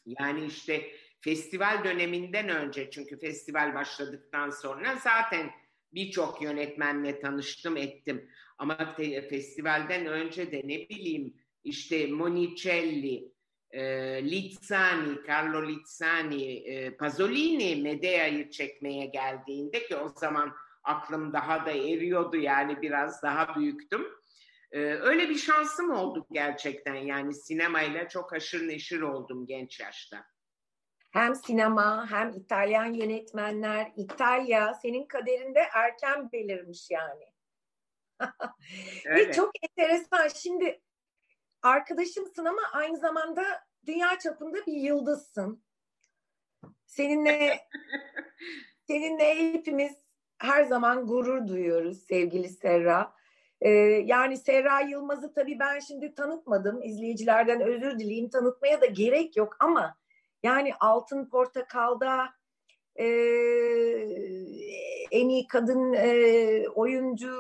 Yani 0.06 0.46
işte 0.46 0.92
festival 1.22 1.84
döneminden 1.84 2.50
önce 2.50 2.90
çünkü 2.92 3.20
festival 3.20 3.76
başladıktan 3.76 4.50
sonra 4.50 4.96
zaten 4.96 5.52
birçok 5.94 6.42
yönetmenle 6.42 7.20
tanıştım 7.20 7.78
ettim. 7.78 8.30
Ama 8.58 8.96
festivalden 9.30 10.06
önce 10.06 10.52
de 10.52 10.58
ne 10.58 10.90
bileyim 10.90 11.34
işte 11.64 12.08
Monicelli, 12.08 13.32
e, 13.72 13.82
Lizzani, 14.32 15.28
Carlo 15.28 15.68
Lizzani, 15.68 16.54
e, 16.54 16.98
Pasolini 16.98 17.82
Medea'yı 17.82 18.50
çekmeye 18.50 19.06
geldiğinde 19.06 19.88
ki 19.88 19.96
o 19.96 20.10
zaman 20.10 20.54
aklım 20.84 21.34
daha 21.34 21.66
da 21.66 21.72
eriyordu 21.72 22.38
yani 22.38 22.82
biraz 22.82 23.24
daha 23.24 23.56
büyüktüm. 23.56 24.08
E, 24.76 24.80
öyle 24.80 25.30
bir 25.30 25.36
şansım 25.36 25.92
oldu 25.92 26.28
gerçekten 26.32 26.96
yani 26.96 27.34
sinemayla 27.34 28.08
çok 28.08 28.34
aşırı 28.34 28.68
neşir 28.68 29.02
oldum 29.02 29.46
genç 29.46 29.80
yaşta. 29.80 30.26
Hem 31.12 31.36
sinema 31.36 32.12
hem 32.12 32.30
İtalyan 32.30 32.94
yönetmenler, 32.94 33.92
İtalya 33.96 34.74
senin 34.74 35.06
kaderinde 35.06 35.60
erken 35.74 36.32
belirmiş 36.32 36.92
yani. 36.92 37.26
Ve 39.06 39.32
çok 39.32 39.52
enteresan. 39.62 40.28
Şimdi 40.28 40.82
arkadaşımsın 41.62 42.46
ama 42.46 42.62
aynı 42.74 42.98
zamanda 42.98 43.44
dünya 43.86 44.20
çapında 44.20 44.66
bir 44.66 44.74
yıldızsın. 44.74 45.64
Seninle 46.86 47.68
seninle 48.88 49.54
hepimiz 49.54 49.98
her 50.38 50.64
zaman 50.64 51.08
gurur 51.08 51.48
duyuyoruz 51.48 52.04
sevgili 52.04 52.50
Serra. 52.50 53.15
Ee, 53.66 53.70
yani 54.06 54.38
Serra 54.38 54.80
Yılmaz'ı 54.80 55.34
tabii 55.34 55.60
ben 55.60 55.80
şimdi 55.80 56.16
tanıtmadım. 56.16 56.82
İzleyicilerden 56.84 57.62
özür 57.62 58.00
dileyim. 58.00 58.30
Tanıtmaya 58.30 58.82
da 58.82 58.86
gerek 58.86 59.38
yok 59.38 59.56
ama 59.60 59.96
yani 60.44 60.74
Altın 60.80 61.26
Portakal'da 61.30 62.26
e, 62.96 63.06
en 65.12 65.30
iyi 65.30 65.48
kadın 65.48 65.94
e, 65.94 66.70
oyuncu 66.76 67.34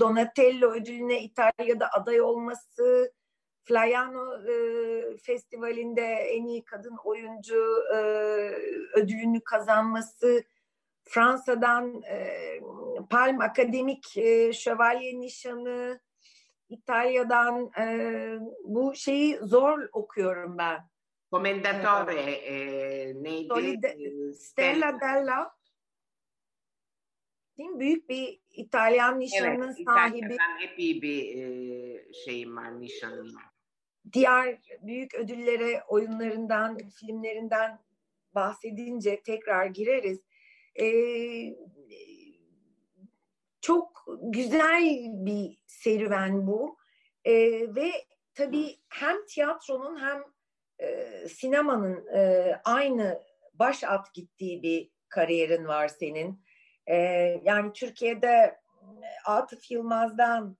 Donatello 0.00 0.70
ödülüne 0.70 1.22
İtalya'da 1.22 1.88
aday 1.92 2.20
olması, 2.20 3.12
Flaiano 3.64 4.42
e, 4.42 5.16
Festivali'nde 5.16 6.06
en 6.06 6.46
iyi 6.46 6.64
kadın 6.64 6.96
oyuncu 7.04 7.84
e, 7.94 7.98
ödülünü 8.94 9.40
kazanması, 9.40 10.44
Fransa'dan 11.04 12.02
e, 12.02 12.38
Palm 13.10 13.40
Akademik 13.40 14.16
e, 14.16 14.52
Şövalye 14.52 15.20
Nişanı, 15.20 16.00
İtalya'dan 16.68 17.70
e, 17.80 17.86
bu 18.64 18.94
şeyi 18.94 19.36
zor 19.36 19.88
okuyorum 19.92 20.58
ben. 20.58 20.80
Commendatore 21.30 22.20
e, 22.20 22.56
neydi? 23.22 23.48
Solide, 23.48 23.96
Stella 24.34 25.00
Della 25.00 25.52
Değil 27.58 27.68
mi? 27.68 27.80
Büyük 27.80 28.08
bir 28.08 28.40
İtalyan 28.50 29.20
nişanının 29.20 29.66
evet, 29.66 29.84
sahibi. 29.86 30.18
İtalya'dan 30.18 30.60
hep 30.60 30.78
iyi 30.78 31.02
bir 31.02 31.36
e, 31.36 32.12
şeyim 32.12 32.56
var, 32.56 32.80
nişanım 32.80 33.34
var. 33.34 33.44
Diğer 34.12 34.58
büyük 34.82 35.14
ödüllere, 35.14 35.82
oyunlarından, 35.88 36.78
filmlerinden 37.00 37.78
bahsedince 38.34 39.22
tekrar 39.22 39.66
gireriz. 39.66 40.20
Ee, 40.80 40.84
çok 43.62 44.06
güzel 44.22 44.84
bir 45.12 45.58
serüven 45.66 46.46
bu. 46.46 46.76
Ee, 47.24 47.34
ve 47.74 47.92
tabii 48.34 48.76
hem 48.88 49.26
tiyatronun 49.26 50.00
hem 50.00 50.24
e, 50.78 51.08
sinemanın 51.28 52.06
e, 52.14 52.52
aynı 52.64 53.22
baş 53.54 53.84
at 53.84 54.14
gittiği 54.14 54.62
bir 54.62 54.90
kariyerin 55.08 55.66
var 55.66 55.88
senin. 55.88 56.44
E, 56.86 56.96
yani 57.44 57.72
Türkiye'de 57.72 58.28
e, 58.28 58.60
Atıf 59.26 59.70
Yılmaz'dan 59.70 60.56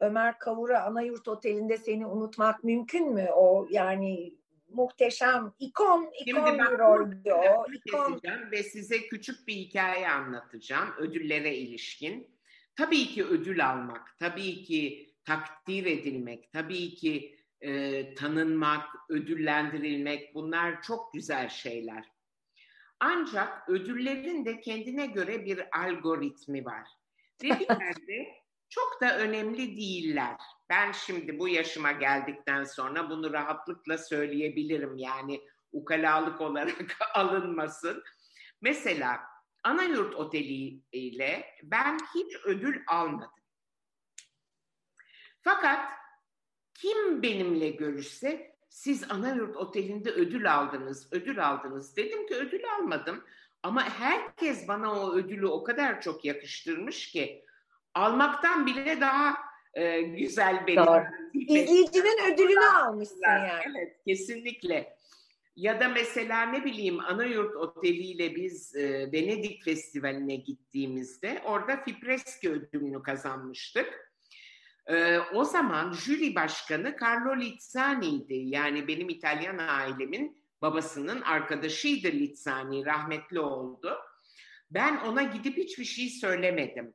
Ömer 0.00 0.38
Kavur'a 0.38 0.82
Anayurt 0.82 1.28
Oteli'nde 1.28 1.76
seni 1.76 2.06
unutmak 2.06 2.64
mümkün 2.64 3.12
mü? 3.12 3.28
O 3.34 3.66
yani 3.70 4.34
muhteşem 4.72 5.52
ikon 5.58 6.10
ikon 6.20 6.46
Şimdi 6.46 6.58
bir 6.58 6.78
roldü 6.78 7.32
o. 7.32 7.66
İkon. 7.72 8.20
Ve 8.52 8.62
size 8.62 9.08
küçük 9.08 9.48
bir 9.48 9.54
hikaye 9.54 10.08
anlatacağım 10.08 10.94
ödüllere 10.98 11.56
ilişkin. 11.56 12.40
Tabii 12.76 13.06
ki 13.06 13.24
ödül 13.24 13.70
almak, 13.70 14.18
tabii 14.18 14.62
ki 14.62 15.14
takdir 15.24 15.86
edilmek, 15.86 16.52
tabii 16.52 16.94
ki 16.94 17.38
e, 17.60 18.14
tanınmak, 18.14 18.88
ödüllendirilmek 19.08 20.34
bunlar 20.34 20.82
çok 20.82 21.12
güzel 21.12 21.48
şeyler. 21.48 22.04
Ancak 23.00 23.68
ödüllerin 23.68 24.44
de 24.44 24.60
kendine 24.60 25.06
göre 25.06 25.44
bir 25.44 25.78
algoritmi 25.78 26.64
var. 26.64 26.88
Ve 27.42 27.48
bir 27.48 27.68
yerde 27.68 28.28
çok 28.68 29.00
da 29.02 29.18
önemli 29.18 29.76
değiller. 29.76 30.36
Ben 30.70 30.92
şimdi 30.92 31.38
bu 31.38 31.48
yaşıma 31.48 31.92
geldikten 31.92 32.64
sonra 32.64 33.10
bunu 33.10 33.32
rahatlıkla 33.32 33.98
söyleyebilirim. 33.98 34.96
Yani 34.96 35.40
ukalalık 35.72 36.40
olarak 36.40 36.96
alınmasın. 37.14 38.02
Mesela 38.60 39.20
Anayurt 39.64 40.14
Oteli 40.14 40.82
ile 40.92 41.46
ben 41.62 41.98
hiç 42.14 42.36
ödül 42.44 42.82
almadım. 42.86 43.30
Fakat 45.42 45.88
kim 46.74 47.22
benimle 47.22 47.68
görüşse 47.68 48.56
siz 48.68 49.10
Anayurt 49.10 49.56
Oteli'nde 49.56 50.10
ödül 50.10 50.54
aldınız, 50.54 51.08
ödül 51.12 51.48
aldınız. 51.48 51.96
Dedim 51.96 52.26
ki 52.26 52.34
ödül 52.34 52.62
almadım. 52.78 53.24
Ama 53.62 53.82
herkes 53.82 54.68
bana 54.68 55.00
o 55.00 55.14
ödülü 55.14 55.46
o 55.46 55.64
kadar 55.64 56.00
çok 56.00 56.24
yakıştırmış 56.24 57.10
ki 57.10 57.44
almaktan 57.94 58.66
bile 58.66 59.00
daha 59.00 59.49
e, 59.74 60.00
güzel 60.00 60.66
benim. 60.66 60.86
Doğru. 60.86 61.04
İzleyicinin 61.34 62.32
ödülünü 62.32 62.64
almışsın 62.64 63.22
yani. 63.22 63.62
Evet, 63.70 63.96
kesinlikle. 64.06 64.96
Ya 65.56 65.80
da 65.80 65.88
mesela 65.88 66.42
ne 66.42 66.64
bileyim 66.64 67.00
Anayurt 67.00 67.56
Oteli 67.56 68.02
ile 68.02 68.36
biz 68.36 68.76
e, 68.76 69.12
Venedik 69.12 69.64
Festivali'ne 69.64 70.36
gittiğimizde 70.36 71.42
orada 71.44 71.76
Fipreski 71.76 72.50
ödülünü 72.50 73.02
kazanmıştık. 73.02 74.10
Ee, 74.86 75.18
o 75.18 75.44
zaman 75.44 75.92
jüri 75.92 76.34
başkanı 76.34 76.96
Carlo 77.02 77.40
Lizzani'ydi. 77.40 78.34
Yani 78.34 78.88
benim 78.88 79.08
İtalyan 79.08 79.58
ailemin 79.58 80.44
babasının 80.62 81.20
arkadaşıydı 81.20 82.08
Lizzani, 82.08 82.86
rahmetli 82.86 83.40
oldu. 83.40 83.98
Ben 84.70 84.96
ona 84.96 85.22
gidip 85.22 85.56
hiçbir 85.56 85.84
şey 85.84 86.08
söylemedim. 86.08 86.94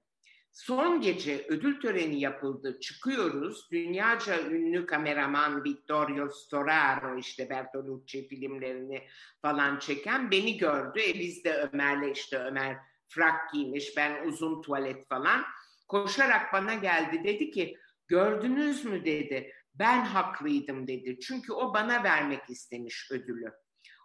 Son 0.56 1.02
gece 1.02 1.46
ödül 1.48 1.82
töreni 1.82 2.20
yapıldı. 2.20 2.80
Çıkıyoruz. 2.80 3.72
Dünyaca 3.72 4.50
ünlü 4.50 4.86
kameraman 4.86 5.64
Vittorio 5.64 6.30
Storaro 6.30 7.18
işte 7.18 7.50
Bertolucci 7.50 8.28
filmlerini 8.28 9.04
falan 9.42 9.80
çeken 9.80 10.32
beni 10.32 10.58
gördü. 10.58 11.00
E 11.00 11.14
biz 11.14 11.44
de 11.44 11.54
Ömer'le 11.54 12.12
işte 12.12 12.38
Ömer 12.38 12.78
frak 13.08 13.54
giymiş, 13.54 13.98
ben 13.98 14.28
uzun 14.28 14.62
tuvalet 14.62 15.08
falan. 15.08 15.44
Koşarak 15.88 16.54
bana 16.54 16.74
geldi 16.74 17.24
dedi 17.24 17.52
ki 17.52 17.78
gördünüz 18.08 18.86
mü 18.86 19.06
dedi. 19.06 19.52
Ben 19.74 20.06
haklıydım 20.06 20.88
dedi. 20.88 21.20
Çünkü 21.20 21.54
o 21.54 21.74
bana 21.74 22.04
vermek 22.04 22.50
istemiş 22.50 23.12
ödülü. 23.12 23.52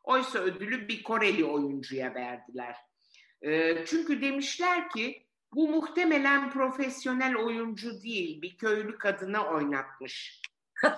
Oysa 0.04 0.38
ödülü 0.38 0.88
bir 0.88 1.02
Koreli 1.02 1.44
oyuncuya 1.44 2.14
verdiler. 2.14 2.76
E, 3.42 3.84
çünkü 3.86 4.22
demişler 4.22 4.88
ki 4.88 5.29
bu 5.54 5.68
muhtemelen 5.68 6.50
profesyonel 6.50 7.36
oyuncu 7.36 8.02
değil, 8.02 8.42
bir 8.42 8.56
köylü 8.56 8.98
kadına 8.98 9.46
oynatmış. 9.46 10.42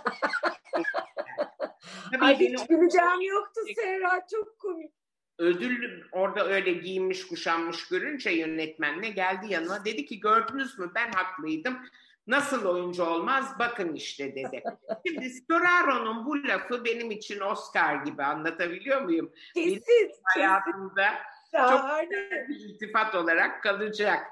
Ay 2.20 2.38
hiç 2.38 2.66
güleceğim 2.66 3.20
yoktu 3.20 3.60
Serra, 3.76 4.26
çok 4.30 4.58
komik. 4.58 4.92
Ödül 5.38 6.02
orada 6.12 6.46
öyle 6.46 6.72
giyinmiş 6.72 7.26
kuşanmış 7.26 7.88
görünce 7.88 8.30
yönetmenle 8.30 9.08
geldi 9.08 9.46
yanıma 9.48 9.84
dedi 9.84 10.06
ki 10.06 10.20
gördünüz 10.20 10.78
mü 10.78 10.92
ben 10.94 11.12
haklıydım. 11.12 11.78
Nasıl 12.26 12.64
oyuncu 12.64 13.04
olmaz 13.04 13.58
bakın 13.58 13.94
işte 13.94 14.34
dedi. 14.34 14.62
Şimdi 15.06 15.30
Storaro'nun 15.30 16.26
bu 16.26 16.48
lafı 16.48 16.84
benim 16.84 17.10
için 17.10 17.40
Oscar 17.40 17.94
gibi 17.94 18.22
anlatabiliyor 18.22 19.02
muyum? 19.02 19.32
Kesin. 19.54 19.82
Benim 19.88 20.10
hayatımda 20.24 21.08
kesin. 21.52 21.68
çok 21.68 22.10
bir 22.48 22.54
iltifat 22.54 23.14
olarak 23.14 23.62
kalacak. 23.62 24.26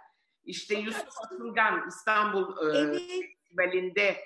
İşte 0.45 0.79
Yusuf 0.79 1.09
Atılgan 1.25 1.89
İstanbul 1.89 2.69
e, 2.69 2.99
Festivalinde 2.99 4.17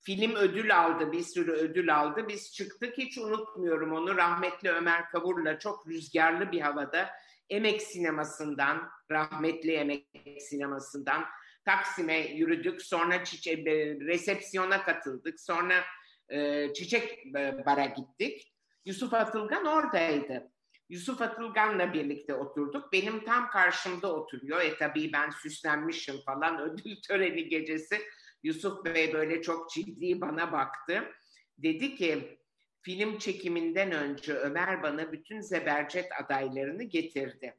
film 0.00 0.34
ödül 0.34 0.78
aldı, 0.78 1.12
bir 1.12 1.22
sürü 1.22 1.52
ödül 1.52 1.96
aldı. 1.96 2.28
Biz 2.28 2.52
çıktık 2.52 2.98
hiç 2.98 3.18
unutmuyorum 3.18 3.92
onu. 3.92 4.16
Rahmetli 4.16 4.70
Ömer 4.70 5.08
Kavur'la 5.08 5.58
çok 5.58 5.88
rüzgarlı 5.88 6.52
bir 6.52 6.60
havada 6.60 7.10
Emek 7.50 7.82
Sineması'ndan, 7.82 8.88
rahmetli 9.10 9.72
Emek 9.72 10.06
Sineması'ndan 10.38 11.24
Taksim'e 11.64 12.18
yürüdük. 12.18 12.82
Sonra 12.82 13.24
çiçe, 13.24 13.56
resepsiyona 14.00 14.82
katıldık. 14.82 15.40
Sonra 15.40 15.84
e, 16.28 16.72
Çiçek 16.72 17.34
Bar'a 17.66 17.84
gittik. 17.84 18.52
Yusuf 18.84 19.14
Atılgan 19.14 19.66
oradaydı. 19.66 20.50
Yusuf 20.88 21.22
Atılgan'la 21.22 21.92
birlikte 21.92 22.34
oturduk. 22.34 22.92
Benim 22.92 23.24
tam 23.24 23.50
karşımda 23.50 24.14
oturuyor. 24.14 24.60
E 24.60 24.76
tabii 24.76 25.12
ben 25.12 25.30
süslenmişim 25.30 26.16
falan 26.26 26.60
ödül 26.70 26.96
töreni 27.08 27.48
gecesi. 27.48 28.02
Yusuf 28.42 28.84
Bey 28.84 29.12
böyle 29.12 29.42
çok 29.42 29.70
ciddi 29.70 30.20
bana 30.20 30.52
baktı. 30.52 31.12
Dedi 31.58 31.94
ki 31.94 32.38
film 32.82 33.18
çekiminden 33.18 33.92
önce 33.92 34.34
Ömer 34.34 34.82
bana 34.82 35.12
bütün 35.12 35.40
Zebercet 35.40 36.08
adaylarını 36.24 36.82
getirdi. 36.82 37.56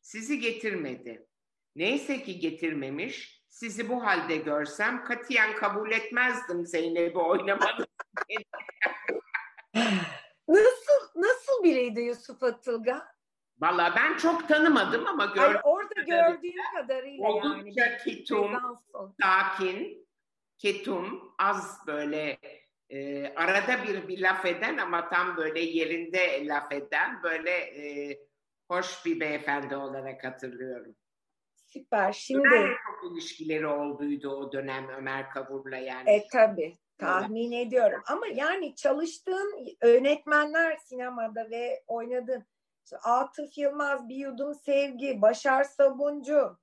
Sizi 0.00 0.40
getirmedi. 0.40 1.26
Neyse 1.76 2.22
ki 2.22 2.38
getirmemiş. 2.38 3.40
Sizi 3.48 3.88
bu 3.88 4.04
halde 4.04 4.36
görsem 4.36 5.04
katiyen 5.04 5.56
kabul 5.56 5.90
etmezdim 5.90 6.66
Zeynep'i 6.66 7.18
oynamadım. 7.18 7.86
nasıl 10.54 11.20
nasıl 11.20 11.64
biriydi 11.64 12.00
Yusuf 12.00 12.42
Atılgan? 12.42 13.02
Valla 13.60 13.94
ben 13.96 14.16
çok 14.16 14.48
tanımadım 14.48 15.06
ama 15.06 15.24
gördüm. 15.24 15.42
Yani 15.42 15.60
orada 15.62 16.02
gördüğüm 16.02 16.62
kadarıyla 16.76 17.28
oldukça 17.28 17.86
yani. 17.86 17.98
ketum, 18.04 18.58
sakin, 19.22 20.08
ketum, 20.58 21.34
az 21.38 21.86
böyle 21.86 22.38
e, 22.90 23.28
arada 23.34 23.84
bir 23.84 24.08
bir 24.08 24.20
laf 24.22 24.44
eden 24.44 24.76
ama 24.76 25.08
tam 25.08 25.36
böyle 25.36 25.60
yerinde 25.60 26.46
laf 26.46 26.72
eden 26.72 27.22
böyle 27.22 27.50
e, 27.50 28.18
hoş 28.68 29.06
bir 29.06 29.20
beyefendi 29.20 29.76
olarak 29.76 30.24
hatırlıyorum. 30.24 30.96
Süper. 31.54 32.12
Şimdi 32.12 32.48
Ömer'le 32.48 32.76
çok 32.86 33.12
ilişkileri 33.12 33.66
olduydu 33.66 34.28
o 34.30 34.52
dönem 34.52 34.88
Ömer 34.88 35.30
Kavur'la 35.30 35.76
yani. 35.76 36.10
E 36.10 36.26
tabi 36.32 36.74
tahmin 37.00 37.52
evet. 37.52 37.66
ediyorum 37.66 38.02
ama 38.06 38.26
yani 38.26 38.74
çalıştığın 38.74 39.66
yönetmenler 39.84 40.76
sinemada 40.76 41.50
ve 41.50 41.82
oynadığın 41.86 42.46
işte 42.84 42.96
Atıf 42.96 43.58
Yılmaz, 43.58 44.08
Bir 44.08 44.16
Yudum 44.16 44.54
Sevgi, 44.54 45.22
Başar 45.22 45.64
Sabuncu, 45.64 46.58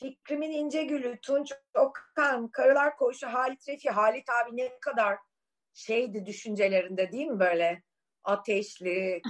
Fikrimin 0.00 0.50
İncegül'ü, 0.50 1.18
Tunç 1.20 1.52
Okan, 1.74 2.48
Karılar 2.48 2.96
Koğuşu, 2.96 3.26
Halit 3.26 3.68
Refi, 3.68 3.90
Halit 3.90 4.30
abi 4.30 4.56
ne 4.56 4.78
kadar 4.80 5.18
şeydi 5.74 6.26
düşüncelerinde 6.26 7.12
değil 7.12 7.26
mi 7.26 7.40
böyle 7.40 7.82
ateşli. 8.24 9.22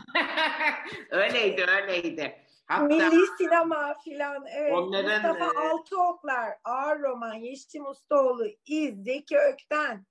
öyleydi 1.11 1.65
öyleydi. 1.69 2.45
Hatta 2.67 2.85
Milli 2.85 3.27
sinema 3.39 3.99
filan. 4.05 4.47
Evet. 4.47 4.73
Onların, 4.73 5.13
Mustafa 5.13 5.45
e... 5.45 5.69
Altıoklar, 5.69 6.55
Ağır 6.65 7.01
Roman, 7.01 7.35
Yeşim 7.35 7.87
Ustaoğlu, 7.87 8.47
İz, 8.67 9.05
Zeki 9.05 9.39
Ökten, 9.39 10.07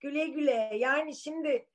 güle 0.00 0.26
güle. 0.26 0.72
Yani 0.76 1.16
şimdi 1.16 1.66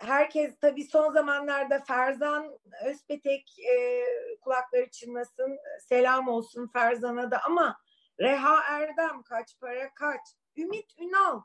herkes 0.00 0.58
tabii 0.60 0.84
son 0.84 1.12
zamanlarda 1.12 1.84
Ferzan 1.86 2.58
Özpetek 2.86 3.58
e, 3.58 4.04
kulakları 4.40 4.90
çınlasın. 4.90 5.58
Selam 5.80 6.28
olsun 6.28 6.70
Ferzan'a 6.72 7.30
da 7.30 7.40
ama 7.44 7.76
Reha 8.20 8.62
Erdem 8.70 9.22
kaç 9.22 9.60
para 9.60 9.94
kaç. 9.94 10.20
Ümit 10.56 10.98
Ünal 10.98 11.40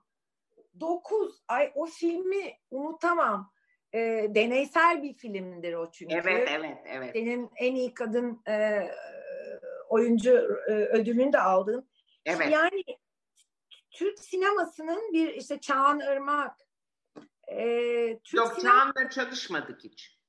9 0.79 1.43
ay 1.47 1.71
o 1.75 1.85
filmi 1.85 2.53
unutamam. 2.71 3.51
E, 3.93 3.99
deneysel 4.29 5.03
bir 5.03 5.13
filmdir 5.13 5.73
o 5.73 5.91
çünkü. 5.91 6.15
Evet 6.15 6.49
evet 6.51 6.77
evet. 6.85 7.09
Senin 7.13 7.49
en 7.55 7.75
iyi 7.75 7.93
kadın 7.93 8.41
e, 8.47 8.87
oyuncu 9.89 10.31
e, 10.67 10.71
ödülünü 10.71 11.33
de 11.33 11.39
aldın. 11.39 11.89
Evet. 12.25 12.51
Yani 12.51 12.83
Türk 13.99 14.19
sinemasının 14.19 15.13
bir 15.13 15.27
işte 15.27 15.59
Çağan 15.59 15.99
Irmak, 15.99 16.57
e, 17.47 17.57
Türk 18.23 18.33
Yok 18.33 18.53
sinema... 18.53 18.93
Çağan'la 18.93 19.09
çalışmadık 19.09 19.83
hiç. 19.83 20.19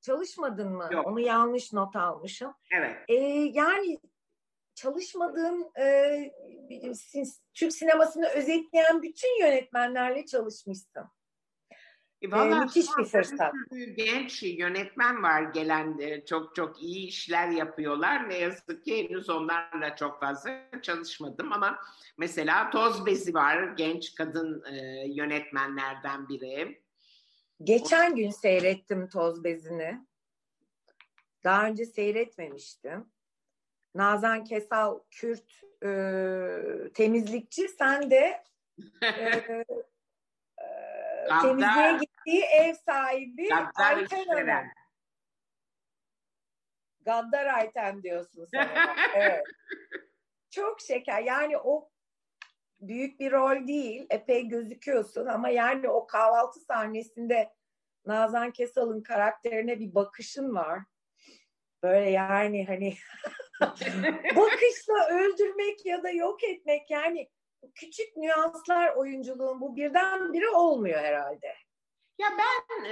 Çalışmadın 0.00 0.72
mı? 0.72 0.88
Yok. 0.92 1.06
Onu 1.06 1.20
yanlış 1.20 1.72
not 1.72 1.96
almışım. 1.96 2.54
Evet. 2.72 2.96
E, 3.08 3.14
yani 3.52 4.00
çalışmadığın 4.74 5.70
e, 5.78 6.32
Türk 7.54 7.72
sinemasını 7.72 8.28
özetleyen 8.28 9.02
bütün 9.02 9.40
yönetmenlerle 9.40 10.26
çalışmışsın. 10.26 11.04
E, 12.22 12.30
Valla 12.30 12.60
müthiş 12.60 12.86
bir 12.98 13.04
fırsat. 13.04 13.54
Genç 13.96 14.42
yönetmen 14.42 15.22
var 15.22 15.42
gelen 15.42 16.00
çok 16.26 16.54
çok 16.54 16.82
iyi 16.82 17.06
işler 17.06 17.48
yapıyorlar. 17.48 18.28
Ne 18.28 18.38
yazık 18.38 18.84
ki 18.84 19.08
henüz 19.08 19.30
onlarla 19.30 19.96
çok 19.96 20.20
fazla 20.20 20.70
çalışmadım 20.82 21.52
ama 21.52 21.78
mesela 22.18 22.70
Toz 22.70 23.06
Bezi 23.06 23.34
var 23.34 23.62
genç 23.76 24.14
kadın 24.14 24.64
e, 24.72 25.04
yönetmenlerden 25.08 26.28
biri. 26.28 26.82
Geçen 27.62 28.12
o... 28.12 28.14
gün 28.14 28.30
seyrettim 28.30 29.08
Toz 29.08 29.44
Bezi'ni. 29.44 30.06
Daha 31.44 31.66
önce 31.66 31.86
seyretmemiştim. 31.86 33.06
Nazan 33.94 34.44
Kesal 34.44 35.00
Kürt 35.10 35.62
e, 35.84 36.92
temizlikçi 36.94 37.68
sen 37.68 38.10
de 38.10 38.44
e, 39.02 39.64
temizliğe 41.42 41.98
gittiği 42.24 42.42
ev 42.44 42.74
sahibi 42.74 43.48
Gaddar 43.48 43.96
Ayten 43.96 44.26
Hanım. 44.26 44.66
Gaddar 47.00 47.46
Ayten 47.46 48.02
diyorsun 48.02 48.44
sen. 48.54 48.68
evet. 49.14 49.44
Çok 50.50 50.80
şeker. 50.80 51.22
Yani 51.22 51.58
o 51.58 51.90
büyük 52.80 53.20
bir 53.20 53.32
rol 53.32 53.66
değil. 53.66 54.06
Epey 54.10 54.48
gözüküyorsun 54.48 55.26
ama 55.26 55.48
yani 55.48 55.88
o 55.88 56.06
kahvaltı 56.06 56.60
sahnesinde 56.60 57.54
Nazan 58.06 58.50
Kesal'ın 58.52 59.02
karakterine 59.02 59.80
bir 59.80 59.94
bakışın 59.94 60.54
var. 60.54 60.80
Böyle 61.82 62.10
yani 62.10 62.66
hani 62.66 62.94
bakışla 64.36 65.08
öldürmek 65.10 65.86
ya 65.86 66.02
da 66.02 66.10
yok 66.10 66.44
etmek 66.44 66.90
yani 66.90 67.30
küçük 67.74 68.16
nüanslar 68.16 68.96
oyunculuğun 68.96 69.60
bu 69.60 69.76
birden 69.76 70.32
biri 70.32 70.48
olmuyor 70.48 71.00
herhalde. 71.00 71.54
Ya 72.18 72.28
ben 72.38 72.86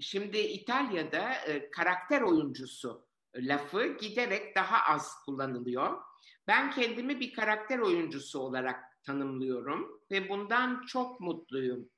şimdi 0.00 0.38
İtalya'da 0.38 1.32
karakter 1.76 2.20
oyuncusu 2.20 3.06
lafı 3.36 3.86
giderek 3.86 4.56
daha 4.56 4.94
az 4.94 5.24
kullanılıyor. 5.24 5.98
Ben 6.46 6.70
kendimi 6.70 7.20
bir 7.20 7.32
karakter 7.32 7.78
oyuncusu 7.78 8.38
olarak 8.38 8.84
tanımlıyorum 9.06 10.00
ve 10.10 10.28
bundan 10.28 10.86
çok 10.86 11.20
mutluyum. 11.20 11.90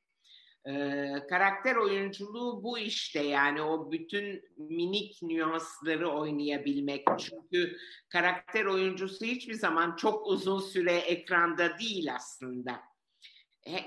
Ee, 0.69 1.13
karakter 1.31 1.77
oyunculuğu 1.77 2.63
bu 2.63 2.79
işte 2.79 3.23
yani 3.23 3.63
o 3.63 3.93
bütün 3.93 4.43
minik 4.57 5.23
nüansları 5.23 6.09
oynayabilmek. 6.09 7.07
Çünkü 7.19 7.77
karakter 8.09 8.65
oyuncusu 8.65 9.25
hiçbir 9.25 9.55
zaman 9.55 9.97
çok 9.97 10.27
uzun 10.27 10.61
süre 10.61 10.93
ekranda 10.93 11.79
değil 11.79 12.15
aslında. 12.15 12.94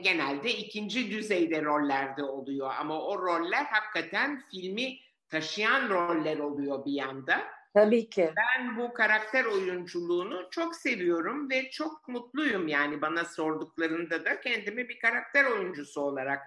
Genelde 0.02 0.50
ikinci 0.50 1.12
düzeyde 1.12 1.64
rollerde 1.64 2.24
oluyor 2.24 2.72
ama 2.80 3.02
o 3.02 3.22
roller 3.22 3.66
hakikaten 3.66 4.44
filmi 4.52 4.98
taşıyan 5.30 5.90
roller 5.90 6.40
oluyor 6.40 6.86
bir 6.86 6.92
yanda. 6.92 7.42
Tabii 7.74 8.10
ki. 8.10 8.34
Ben 8.38 8.78
bu 8.78 8.94
karakter 8.94 9.46
oyunculuğunu 9.46 10.48
çok 10.52 10.76
seviyorum 10.76 11.50
ve 11.50 11.70
çok 11.70 12.08
mutluyum 12.08 12.68
yani 12.68 13.02
bana 13.02 13.26
sorduklarında 13.26 14.26
da 14.26 14.42
kendimi 14.42 14.90
bir 14.90 15.00
karakter 15.00 15.46
oyuncusu 15.46 16.02
olarak 16.02 16.42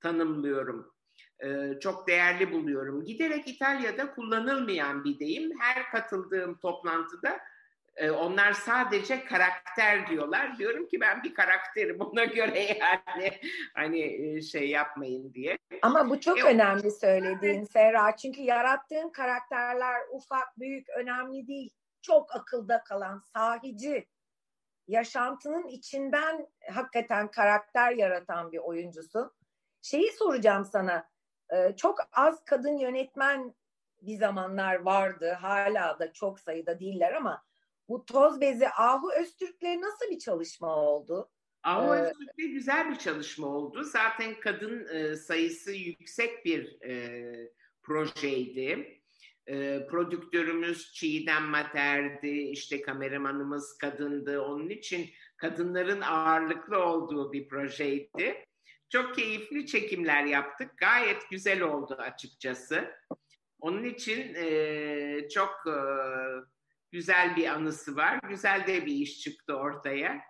tanımlıyorum. 0.00 0.92
Ee, 1.44 1.80
çok 1.80 2.08
değerli 2.08 2.52
buluyorum. 2.52 3.04
Giderek 3.04 3.48
İtalya'da 3.48 4.14
kullanılmayan 4.14 5.04
bir 5.04 5.18
deyim. 5.18 5.60
Her 5.60 5.90
katıldığım 5.90 6.58
toplantıda 6.58 7.38
e, 7.96 8.10
onlar 8.10 8.52
sadece 8.52 9.24
karakter 9.24 10.06
diyorlar. 10.06 10.58
Diyorum 10.58 10.88
ki 10.88 11.00
ben 11.00 11.22
bir 11.22 11.34
karakterim 11.34 12.00
ona 12.00 12.24
göre 12.24 12.60
yani 12.60 13.32
hani 13.74 14.00
e, 14.00 14.42
şey 14.42 14.68
yapmayın 14.68 15.34
diye. 15.34 15.58
Ama 15.82 16.10
bu 16.10 16.20
çok 16.20 16.38
e, 16.38 16.42
önemli 16.42 16.90
söylediğin 16.90 17.64
Serra. 17.64 18.16
Çünkü 18.16 18.40
yarattığın 18.40 19.10
karakterler 19.10 20.00
ufak, 20.12 20.58
büyük, 20.58 20.88
önemli 20.88 21.46
değil. 21.46 21.70
Çok 22.02 22.36
akılda 22.36 22.84
kalan, 22.84 23.18
sahici, 23.18 24.06
yaşantının 24.88 25.68
içinden 25.68 26.46
hakikaten 26.72 27.30
karakter 27.30 27.92
yaratan 27.92 28.52
bir 28.52 28.58
oyuncusun. 28.58 29.32
Şeyi 29.82 30.12
soracağım 30.12 30.64
sana. 30.64 31.08
E, 31.50 31.76
çok 31.76 31.98
az 32.12 32.44
kadın 32.44 32.76
yönetmen 32.76 33.54
bir 34.02 34.16
zamanlar 34.16 34.74
vardı. 34.74 35.32
Hala 35.40 35.98
da 35.98 36.12
çok 36.12 36.40
sayıda 36.40 36.80
değiller 36.80 37.12
ama 37.12 37.45
bu 37.88 38.04
toz 38.04 38.40
bezi 38.40 38.68
Ahu 38.68 39.12
Öztürk'le 39.20 39.80
nasıl 39.80 40.10
bir 40.10 40.18
çalışma 40.18 40.76
oldu? 40.76 41.30
Ahu 41.62 41.94
ee, 41.94 42.00
Öztürk'le 42.00 42.52
güzel 42.52 42.90
bir 42.90 42.96
çalışma 42.96 43.46
oldu. 43.46 43.82
Zaten 43.82 44.40
kadın 44.40 44.86
e, 44.94 45.16
sayısı 45.16 45.72
yüksek 45.72 46.44
bir 46.44 46.82
e, 46.82 47.50
projeydi. 47.82 49.00
E, 49.46 49.86
prodüktörümüz 49.86 50.92
Çiğdem 50.92 51.44
Mater'di, 51.44 52.28
işte 52.28 52.82
kameramanımız 52.82 53.78
kadındı. 53.78 54.40
Onun 54.40 54.68
için 54.68 55.10
kadınların 55.36 56.00
ağırlıklı 56.00 56.84
olduğu 56.84 57.32
bir 57.32 57.48
projeydi. 57.48 58.44
Çok 58.88 59.14
keyifli 59.14 59.66
çekimler 59.66 60.24
yaptık. 60.24 60.70
Gayet 60.76 61.30
güzel 61.30 61.62
oldu 61.62 61.94
açıkçası. 61.94 62.90
Onun 63.60 63.84
için 63.84 64.34
e, 64.34 65.28
çok 65.28 65.50
e, 65.66 65.78
güzel 66.96 67.36
bir 67.36 67.46
anısı 67.48 67.96
var. 67.96 68.20
Güzel 68.28 68.66
de 68.66 68.86
bir 68.86 68.94
iş 68.94 69.20
çıktı 69.20 69.56
ortaya. 69.56 70.20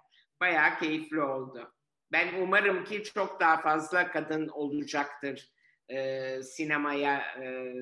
Bayağı 0.40 0.78
keyifli 0.78 1.22
oldu. 1.22 1.72
Ben 2.12 2.42
umarım 2.42 2.84
ki 2.84 3.04
çok 3.04 3.40
daha 3.40 3.60
fazla 3.60 4.10
kadın 4.10 4.48
olacaktır 4.48 5.52
e, 5.88 6.42
sinemaya 6.42 7.20
e, 7.42 7.74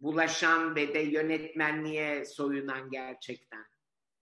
bulaşan 0.00 0.76
ve 0.76 0.94
de 0.94 0.98
yönetmenliğe 0.98 2.24
soyunan 2.24 2.90
gerçekten. 2.90 3.64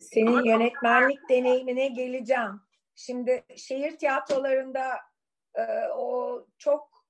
Senin 0.00 0.26
Ama 0.26 0.42
yönetmenlik 0.44 1.20
çok... 1.20 1.30
deneyimine 1.30 1.88
geleceğim. 1.88 2.60
Şimdi 2.94 3.44
şehir 3.56 3.98
tiyatrolarında 3.98 4.98
e, 5.54 5.62
o 5.96 6.46
çok 6.58 7.04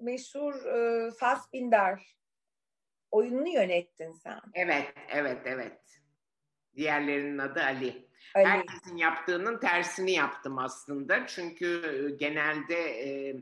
meşhur 0.00 0.64
e, 0.64 1.10
Fassbinder 1.10 2.16
oyununu 3.16 3.48
yönettin 3.48 4.12
sen. 4.12 4.40
Evet, 4.54 4.94
evet, 5.08 5.38
evet. 5.44 5.80
Diğerlerinin 6.76 7.38
adı 7.38 7.62
Ali. 7.62 8.08
Ali. 8.34 8.46
Herkesin 8.46 8.96
yaptığının 8.96 9.58
tersini 9.58 10.12
yaptım 10.12 10.58
aslında. 10.58 11.26
Çünkü 11.26 11.66
e, 11.66 12.16
genelde 12.16 12.74
e, 12.76 13.36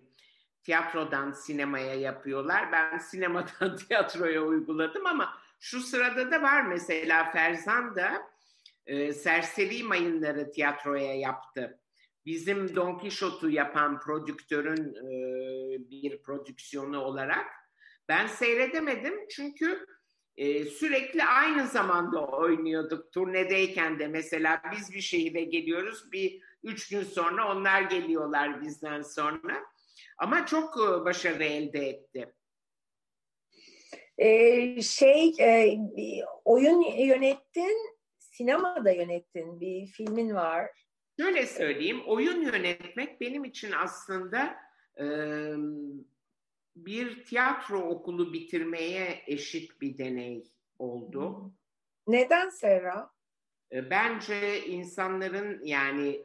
tiyatrodan 0.63 1.33
sinemaya 1.33 1.95
yapıyorlar. 1.95 2.73
Ben 2.73 2.99
sinemadan 2.99 3.77
tiyatroya 3.89 4.43
uyguladım 4.43 5.07
ama 5.07 5.39
şu 5.61 5.81
sırada 5.81 6.31
da 6.31 6.43
var 6.43 6.63
mesela 6.63 7.31
Ferzan 7.31 7.97
da 7.97 8.23
e, 8.87 9.13
Serseri 9.13 9.83
Mayınları 9.83 10.53
tiyatroya 10.53 11.15
yaptı. 11.15 11.81
Bizim 12.27 12.77
Don 12.77 12.99
Quixote'u 12.99 13.51
yapan 13.51 14.01
prodüktörün 14.01 14.95
e, 14.95 15.11
bir 15.91 16.23
prodüksiyonu 16.23 16.99
olarak. 17.01 17.64
Ben 18.09 18.27
seyredemedim 18.27 19.29
çünkü 19.29 19.87
e, 20.37 20.65
sürekli 20.65 21.25
aynı 21.25 21.67
zamanda 21.67 22.27
oynuyorduk 22.27 23.13
turnedeyken 23.13 23.99
de 23.99 24.09
mesela 24.09 24.63
biz 24.73 24.95
bir 24.95 25.01
şehire 25.01 25.45
geliyoruz 25.45 26.13
bir 26.13 26.41
üç 26.63 26.89
gün 26.89 27.03
sonra 27.03 27.53
onlar 27.53 27.83
geliyorlar 27.83 28.63
bizden 28.63 29.03
sonra 29.03 29.65
ama 30.19 30.47
çok 30.47 30.77
e, 30.77 31.05
başarı 31.05 31.45
elde 31.45 31.89
etti. 31.89 32.35
Ee, 34.19 34.83
şey 34.83 35.33
e, 35.41 35.79
oyun 36.45 36.83
yönettin 36.83 37.97
sinemada 38.19 38.91
yönettin 38.91 39.61
bir 39.61 39.87
filmin 39.87 40.35
var. 40.35 40.71
Şöyle 41.21 41.47
söyleyeyim 41.47 42.01
oyun 42.07 42.43
yönetmek 42.43 43.21
benim 43.21 43.45
için 43.45 43.73
aslında 43.73 44.57
e, 45.01 45.05
bir 46.77 47.25
tiyatro 47.25 47.81
okulu 47.81 48.33
bitirmeye 48.33 49.23
eşit 49.27 49.81
bir 49.81 49.99
deney 49.99 50.45
oldu. 50.79 51.53
Neden 52.07 52.49
Serra? 52.49 53.11
E, 53.73 53.91
bence 53.91 54.67
insanların 54.67 55.65
yani 55.65 56.25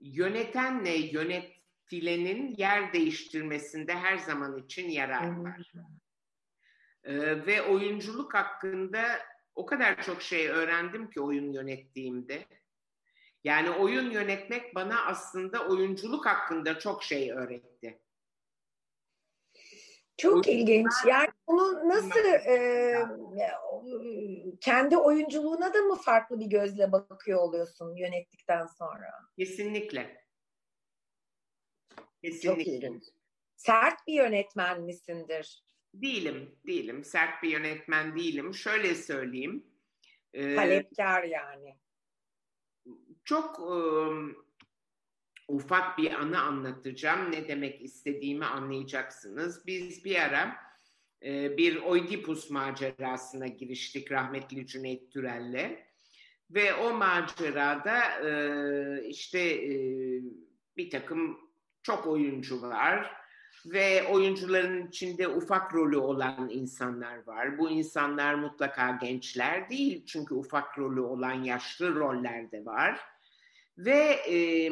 yönetenle 0.00 0.96
yönetilenin 0.96 2.54
yer 2.58 2.92
değiştirmesinde 2.92 3.94
her 3.94 4.18
zaman 4.18 4.58
için 4.58 4.90
yarar 4.90 5.36
var. 5.36 5.72
Ee, 7.04 7.46
ve 7.46 7.62
oyunculuk 7.62 8.34
hakkında 8.34 9.04
o 9.54 9.66
kadar 9.66 10.02
çok 10.02 10.22
şey 10.22 10.48
öğrendim 10.48 11.10
ki 11.10 11.20
oyun 11.20 11.52
yönettiğimde. 11.52 12.46
Yani 13.44 13.70
oyun 13.70 14.10
yönetmek 14.10 14.74
bana 14.74 15.04
aslında 15.04 15.68
oyunculuk 15.68 16.26
hakkında 16.26 16.78
çok 16.78 17.02
şey 17.02 17.32
öğretti. 17.32 17.98
Çok 20.18 20.48
ilginç. 20.48 20.92
Yani 21.08 21.28
bunu 21.48 21.88
nasıl 21.88 22.24
e, 22.24 22.94
kendi 24.60 24.96
oyunculuğuna 24.96 25.74
da 25.74 25.78
mı 25.78 25.94
farklı 25.94 26.40
bir 26.40 26.46
gözle 26.46 26.92
bakıyor 26.92 27.40
oluyorsun 27.40 27.96
yönettikten 27.96 28.66
sonra? 28.66 29.14
Kesinlikle. 29.38 30.24
Kesinlikle. 32.22 32.48
Çok 32.48 32.66
ilginç. 32.66 33.04
Sert 33.56 34.06
bir 34.06 34.12
yönetmen 34.14 34.82
misindir? 34.82 35.64
Değilim, 35.94 36.58
değilim. 36.66 37.04
Sert 37.04 37.42
bir 37.42 37.50
yönetmen 37.50 38.16
değilim. 38.16 38.54
Şöyle 38.54 38.94
söyleyeyim. 38.94 39.66
Talepkar 40.32 41.22
yani. 41.22 41.78
Çok 43.24 43.58
ıı, 43.60 44.34
ufak 45.48 45.98
bir 45.98 46.12
anı 46.12 46.40
anlatacağım. 46.40 47.32
Ne 47.32 47.48
demek 47.48 47.82
istediğimi 47.82 48.44
anlayacaksınız. 48.44 49.66
Biz 49.66 50.04
bir 50.04 50.16
ara 50.16 50.56
e, 51.24 51.56
bir 51.56 51.76
Oidipus 51.76 52.50
macerasına 52.50 53.46
giriştik 53.46 54.12
rahmetli 54.12 54.66
Cüneyt 54.66 55.12
Türel'le. 55.12 55.88
Ve 56.50 56.74
o 56.74 56.94
macerada 56.94 58.00
e, 58.28 59.08
işte 59.08 59.40
e, 59.40 59.72
bir 60.76 60.90
takım 60.90 61.38
çok 61.82 62.06
oyuncu 62.06 62.62
var 62.62 63.18
ve 63.66 64.06
oyuncuların 64.06 64.86
içinde 64.86 65.28
ufak 65.28 65.74
rolü 65.74 65.96
olan 65.96 66.48
insanlar 66.50 67.26
var. 67.26 67.58
Bu 67.58 67.70
insanlar 67.70 68.34
mutlaka 68.34 68.90
gençler 68.90 69.70
değil 69.70 70.06
çünkü 70.06 70.34
ufak 70.34 70.78
rolü 70.78 71.00
olan 71.00 71.42
yaşlı 71.42 71.94
roller 71.94 72.52
de 72.52 72.64
var. 72.64 73.00
Ve 73.78 74.18
e, 74.30 74.70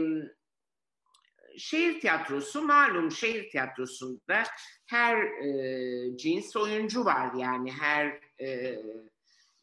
şehir 1.58 2.00
tiyatrosu 2.00 2.62
malum 2.62 3.10
şehir 3.10 3.50
tiyatrosunda 3.50 4.42
her 4.86 5.22
e, 5.22 6.16
cins 6.16 6.56
oyuncu 6.56 7.04
var 7.04 7.34
yani 7.34 7.72
her 7.72 8.20
e, 8.40 8.78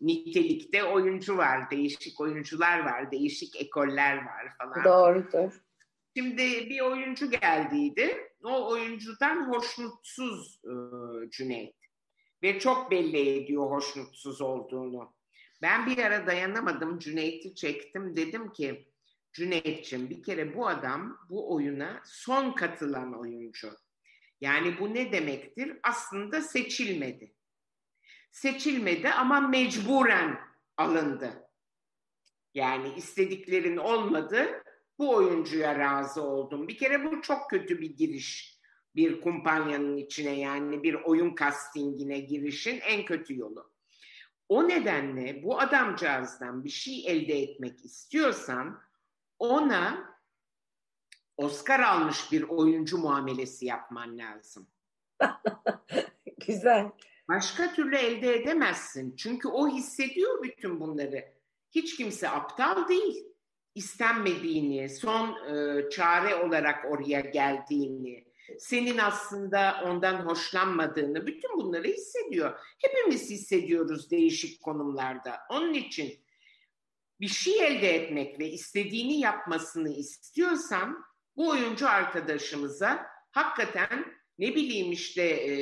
nitelikte 0.02 0.84
oyuncu 0.84 1.38
var, 1.38 1.72
değişik 1.72 2.22
oyuncular 2.22 2.80
var, 2.80 3.12
değişik 3.12 3.62
ekoller 3.62 4.16
var 4.16 4.54
falan. 4.58 4.84
Doğrudur. 4.84 5.62
Şimdi 6.18 6.70
bir 6.70 6.82
oyuncu 6.82 7.32
geldiydi. 7.32 8.18
O 8.44 8.72
oyuncudan 8.72 9.54
hoşnutsuz 9.54 10.62
e, 10.66 10.74
Cüneyt. 11.30 11.76
Ve 12.44 12.60
çok 12.60 12.92
belli 12.92 13.30
ediyor 13.30 13.72
hoşnutsuz 13.72 14.42
olduğunu. 14.42 15.14
Ben 15.62 15.86
bir 15.86 15.98
ara 15.98 16.28
dayanamadım. 16.28 17.00
Cüneyt'i 17.00 17.56
çektim. 17.56 18.16
Dedim 18.16 18.52
ki 18.52 18.93
Cüneyt'ciğim 19.34 20.10
bir 20.10 20.24
kere 20.24 20.56
bu 20.56 20.68
adam 20.68 21.18
bu 21.30 21.54
oyuna 21.56 22.02
son 22.06 22.52
katılan 22.52 23.20
oyuncu. 23.20 23.78
Yani 24.42 24.80
bu 24.80 24.94
ne 24.94 25.12
demektir? 25.12 25.78
Aslında 25.84 26.42
seçilmedi. 26.42 27.34
Seçilmedi 28.32 29.10
ama 29.10 29.42
mecburen 29.42 30.40
alındı. 30.78 31.50
Yani 32.54 32.94
istediklerin 32.96 33.78
olmadı, 33.78 34.64
bu 35.00 35.16
oyuncuya 35.16 35.80
razı 35.80 36.24
oldum. 36.24 36.68
Bir 36.68 36.78
kere 36.78 37.06
bu 37.06 37.22
çok 37.22 37.50
kötü 37.50 37.82
bir 37.82 37.98
giriş. 37.98 38.60
Bir 38.96 39.22
kumpanyanın 39.22 39.98
içine 39.98 40.40
yani 40.40 40.84
bir 40.84 40.94
oyun 40.94 41.36
castingine 41.36 42.20
girişin 42.20 42.80
en 42.80 43.06
kötü 43.06 43.40
yolu. 43.40 43.74
O 44.50 44.68
nedenle 44.68 45.44
bu 45.44 45.60
adamcağızdan 45.60 46.64
bir 46.64 46.70
şey 46.70 47.04
elde 47.08 47.42
etmek 47.42 47.86
istiyorsan 47.86 48.82
ona 49.44 50.14
Oscar 51.38 51.80
almış 51.80 52.32
bir 52.32 52.44
oyuncu 52.44 52.98
muamelesi 52.98 53.66
yapman 53.66 54.18
lazım. 54.18 54.68
Güzel. 56.48 56.92
Başka 57.30 57.74
türlü 57.74 57.96
elde 57.96 58.36
edemezsin. 58.36 59.16
Çünkü 59.16 59.48
o 59.48 59.68
hissediyor 59.68 60.44
bütün 60.44 60.80
bunları. 60.80 61.34
Hiç 61.72 61.98
kimse 61.98 62.30
aptal 62.30 62.88
değil. 62.88 63.26
İstenmediğini, 63.76 64.90
son 64.90 65.30
e, 65.30 65.90
çare 65.90 66.36
olarak 66.36 66.92
oraya 66.92 67.20
geldiğini, 67.20 68.26
senin 68.60 68.98
aslında 68.98 69.84
ondan 69.86 70.26
hoşlanmadığını, 70.26 71.28
bütün 71.28 71.58
bunları 71.58 71.88
hissediyor. 71.88 72.60
Hepimiz 72.82 73.30
hissediyoruz 73.30 74.12
değişik 74.12 74.64
konumlarda. 74.64 75.40
Onun 75.50 75.74
için 75.74 76.23
bir 77.24 77.28
şey 77.28 77.68
elde 77.68 77.96
etmek 77.96 78.40
ve 78.40 78.50
istediğini 78.50 79.20
yapmasını 79.20 79.90
istiyorsan 79.90 81.06
bu 81.36 81.50
oyuncu 81.50 81.90
arkadaşımıza 81.90 83.08
hakikaten 83.32 84.06
ne 84.40 84.56
bileyim 84.56 84.92
işte 84.92 85.22
e, 85.24 85.54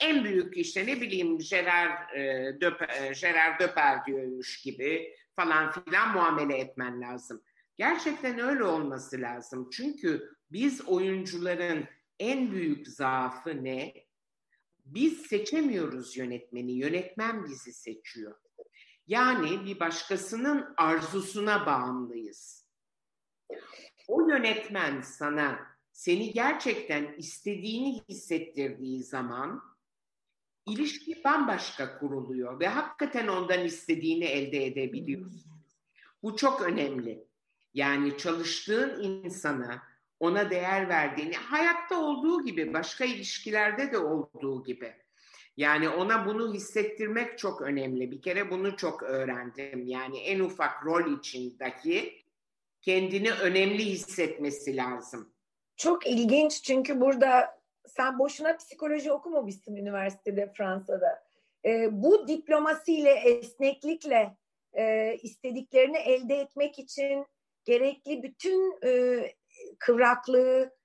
en 0.00 0.24
büyük 0.24 0.56
işte 0.56 0.86
ne 0.86 1.00
bileyim 1.00 1.38
Gerard 1.38 2.16
e, 2.16 2.56
Döper, 2.60 3.12
Gerard 3.20 3.60
Döperdieu'ymuş 3.60 4.62
gibi 4.62 5.14
falan 5.36 5.72
filan 5.72 6.12
muamele 6.12 6.58
etmen 6.58 7.00
lazım. 7.00 7.42
Gerçekten 7.76 8.38
öyle 8.38 8.64
olması 8.64 9.20
lazım. 9.20 9.70
Çünkü 9.72 10.30
biz 10.52 10.88
oyuncuların 10.88 11.84
en 12.18 12.52
büyük 12.52 12.88
zaafı 12.88 13.64
ne? 13.64 13.94
Biz 14.84 15.26
seçemiyoruz 15.26 16.16
yönetmeni, 16.16 16.72
yönetmen 16.72 17.44
bizi 17.44 17.72
seçiyor. 17.72 18.34
Yani 19.08 19.64
bir 19.64 19.80
başkasının 19.80 20.74
arzusuna 20.76 21.66
bağımlıyız. 21.66 22.68
O 24.08 24.28
yönetmen 24.28 25.00
sana 25.00 25.58
seni 25.92 26.32
gerçekten 26.32 27.14
istediğini 27.18 28.02
hissettirdiği 28.08 29.04
zaman 29.04 29.62
ilişki 30.66 31.24
bambaşka 31.24 31.98
kuruluyor 31.98 32.60
ve 32.60 32.68
hakikaten 32.68 33.28
ondan 33.28 33.64
istediğini 33.64 34.24
elde 34.24 34.66
edebiliyorsun. 34.66 35.52
Bu 36.22 36.36
çok 36.36 36.62
önemli. 36.62 37.28
Yani 37.74 38.18
çalıştığın 38.18 39.02
insana 39.02 39.82
ona 40.20 40.50
değer 40.50 40.88
verdiğini 40.88 41.34
hayatta 41.34 42.00
olduğu 42.00 42.44
gibi 42.44 42.74
başka 42.74 43.04
ilişkilerde 43.04 43.92
de 43.92 43.98
olduğu 43.98 44.64
gibi. 44.64 45.07
Yani 45.58 45.88
ona 45.88 46.26
bunu 46.26 46.54
hissettirmek 46.54 47.38
çok 47.38 47.62
önemli. 47.62 48.10
Bir 48.10 48.22
kere 48.22 48.50
bunu 48.50 48.76
çok 48.76 49.02
öğrendim. 49.02 49.86
Yani 49.86 50.18
en 50.18 50.40
ufak 50.40 50.86
rol 50.86 51.18
içindeki 51.18 52.22
kendini 52.82 53.32
önemli 53.32 53.84
hissetmesi 53.84 54.76
lazım. 54.76 55.32
Çok 55.76 56.06
ilginç 56.06 56.62
çünkü 56.62 57.00
burada 57.00 57.60
sen 57.86 58.18
boşuna 58.18 58.56
psikoloji 58.56 59.12
okumamışsın 59.12 59.76
üniversitede 59.76 60.52
Fransa'da. 60.52 61.24
E, 61.64 61.88
bu 62.02 62.28
diplomasiyle, 62.28 63.10
esneklikle 63.10 64.36
e, 64.72 65.14
istediklerini 65.22 65.98
elde 65.98 66.34
etmek 66.34 66.78
için 66.78 67.26
gerekli 67.64 68.22
bütün 68.22 68.78
e, 68.84 69.22
kıvraklığı, 69.78 70.76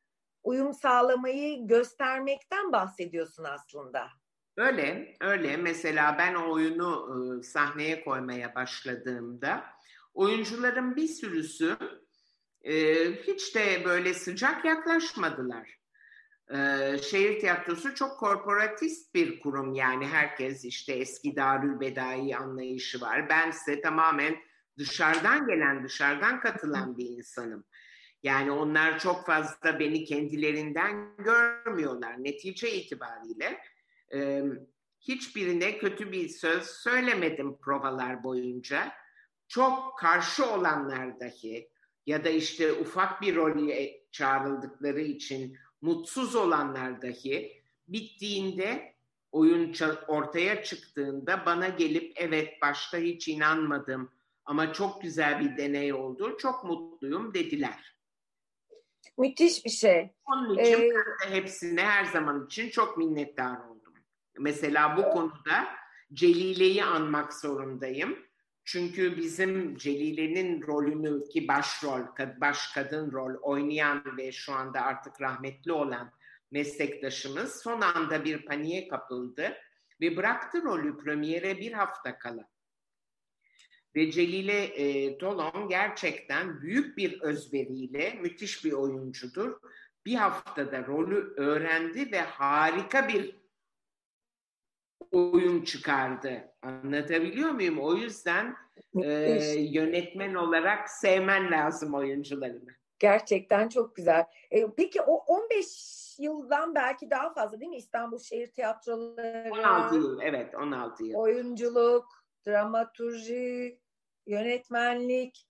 uyum 0.44 0.74
sağlamayı 0.74 1.68
göstermekten 1.68 2.72
bahsediyorsun 2.72 3.44
aslında. 3.44 4.23
Öyle, 4.58 5.16
öyle. 5.22 5.58
Mesela 5.58 6.16
ben 6.20 6.36
o 6.36 6.54
oyunu 6.54 7.10
e, 7.40 7.44
sahneye 7.44 8.04
koymaya 8.04 8.56
başladığımda 8.56 9.66
oyuncuların 10.14 10.96
bir 10.96 11.08
sürüsü 11.08 11.78
e, 12.62 12.74
hiç 13.12 13.56
de 13.56 13.86
böyle 13.86 14.14
sıcak 14.14 14.66
yaklaşmadılar. 14.66 15.80
E, 16.50 16.58
şehir 16.98 17.40
tiyatrosu 17.40 17.96
çok 17.96 18.20
korporatist 18.20 19.16
bir 19.16 19.40
kurum 19.40 19.74
yani 19.74 20.08
herkes 20.08 20.66
işte 20.66 20.94
eski 20.94 21.36
Darülbedai 21.36 22.36
anlayışı 22.36 23.02
var. 23.02 23.30
Ben 23.30 23.50
ise 23.50 23.82
tamamen 23.82 24.36
dışarıdan 24.78 25.48
gelen, 25.48 25.84
dışarıdan 25.84 26.40
katılan 26.40 26.98
bir 26.98 27.06
insanım. 27.06 27.66
Yani 28.24 28.52
onlar 28.52 29.00
çok 29.00 29.26
fazla 29.26 29.80
beni 29.80 30.06
kendilerinden 30.06 31.16
görmüyorlar. 31.18 32.24
Netice 32.24 32.72
itibariyle 32.72 33.60
e, 34.14 34.44
hiçbirine 35.00 35.78
kötü 35.78 36.12
bir 36.12 36.30
söz 36.30 36.64
söylemedim 36.64 37.58
provalar 37.58 38.24
boyunca. 38.24 38.92
Çok 39.48 40.00
karşı 40.00 40.46
olanlar 40.46 41.20
dahi 41.20 41.70
ya 42.06 42.24
da 42.24 42.30
işte 42.30 42.74
ufak 42.74 43.22
bir 43.22 43.36
role 43.36 44.02
çağrıldıkları 44.12 45.02
için 45.02 45.58
mutsuz 45.82 46.36
olanlar 46.36 47.02
dahi 47.02 47.64
bittiğinde 47.88 48.94
oyun 49.32 49.76
ortaya 50.08 50.64
çıktığında 50.64 51.46
bana 51.46 51.68
gelip 51.68 52.14
evet 52.16 52.62
başta 52.62 52.98
hiç 52.98 53.28
inanmadım 53.28 54.12
ama 54.46 54.74
çok 54.74 55.02
güzel 55.02 55.40
bir 55.40 55.58
deney 55.58 55.94
oldu. 55.94 56.38
Çok 56.38 56.64
mutluyum 56.64 57.34
dediler. 57.34 57.96
Müthiş 59.18 59.66
bir 59.66 59.70
şey. 59.70 60.12
Onun 60.26 60.58
için 60.58 60.74
ee, 60.74 60.90
ben 60.90 61.32
de 61.32 61.36
hepsine 61.36 61.82
her 61.82 62.06
zaman 62.06 62.46
için 62.46 62.70
çok 62.70 62.98
minnettar 62.98 63.58
oldum. 63.58 63.73
Mesela 64.40 64.98
bu 64.98 65.10
konuda 65.10 65.68
Celile'yi 66.14 66.84
anmak 66.84 67.34
zorundayım. 67.34 68.18
Çünkü 68.66 69.18
bizim 69.18 69.78
Celile'nin 69.78 70.68
rolünü 70.68 71.30
ki 71.30 71.48
başrol, 71.48 72.02
baş 72.42 72.74
kadın 72.74 73.12
rol 73.12 73.36
oynayan 73.42 74.18
ve 74.18 74.32
şu 74.32 74.54
anda 74.54 74.82
artık 74.82 75.22
rahmetli 75.22 75.72
olan 75.72 76.12
meslektaşımız 76.52 77.62
son 77.62 77.82
anda 77.82 78.26
bir 78.26 78.46
paniğe 78.46 78.88
kapıldı 78.88 79.54
ve 80.02 80.18
bıraktı 80.18 80.64
rolü 80.64 80.98
premiere 80.98 81.58
bir 81.58 81.72
hafta 81.72 82.18
kala. 82.18 82.50
Ve 83.96 84.12
Celile 84.12 84.64
e, 84.64 85.20
Dolon 85.20 85.70
gerçekten 85.70 86.62
büyük 86.62 86.98
bir 86.98 87.22
özveriyle 87.22 88.14
müthiş 88.22 88.66
bir 88.66 88.72
oyuncudur. 88.72 89.60
Bir 90.06 90.16
haftada 90.16 90.86
rolü 90.86 91.34
öğrendi 91.38 92.12
ve 92.12 92.22
harika 92.22 93.08
bir 93.08 93.43
oyun 95.14 95.64
çıkardı. 95.64 96.52
Anlatabiliyor 96.62 97.50
muyum? 97.50 97.80
O 97.80 97.96
yüzden 97.96 98.56
e, 99.04 99.10
yönetmen 99.60 100.34
olarak 100.34 100.90
sevmen 100.90 101.52
lazım 101.52 101.94
oyuncularını. 101.94 102.72
Gerçekten 103.00 103.70
çok 103.70 103.96
güzel. 103.96 104.26
E, 104.52 104.66
peki 104.78 105.02
o 105.02 105.16
15 105.16 106.16
yıldan 106.20 106.76
belki 106.76 107.10
daha 107.10 107.34
fazla 107.34 107.60
değil 107.60 107.70
mi 107.70 107.78
İstanbul 107.78 108.20
Şehir 108.20 108.48
Tiyatroları? 108.48 109.52
16 109.52 109.96
yıl, 109.96 110.22
evet 110.22 110.56
16 110.56 111.04
yıl. 111.04 111.16
Oyunculuk, 111.16 112.06
dramaturji, 112.48 113.80
yönetmenlik, 114.28 115.48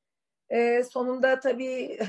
e, 0.50 0.84
sonunda 0.84 1.40
tabii 1.40 2.00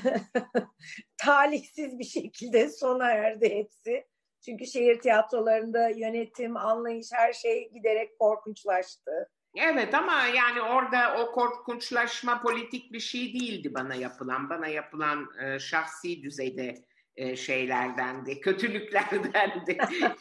talihsiz 1.17 1.99
bir 1.99 2.05
şekilde 2.05 2.69
sona 2.69 3.11
erdi 3.11 3.55
hepsi. 3.55 4.07
Çünkü 4.45 4.67
şehir 4.67 5.01
tiyatrolarında 5.01 5.89
yönetim, 5.89 6.57
anlayış 6.57 7.07
her 7.13 7.33
şey 7.33 7.71
giderek 7.73 8.19
korkunçlaştı. 8.19 9.31
Evet 9.57 9.95
ama 9.95 10.27
yani 10.27 10.63
orada 10.63 11.17
o 11.23 11.33
korkunçlaşma 11.33 12.43
politik 12.43 12.93
bir 12.93 13.01
şey 13.01 13.35
değildi 13.35 13.75
bana 13.75 13.95
yapılan. 13.95 14.51
Bana 14.51 14.67
yapılan 14.67 15.29
e, 15.43 15.59
şahsi 15.59 16.23
düzeyde 16.23 16.75
e, 17.17 17.37
şeylerdendi, 17.37 18.41
kötülüklerdendi. 18.41 19.77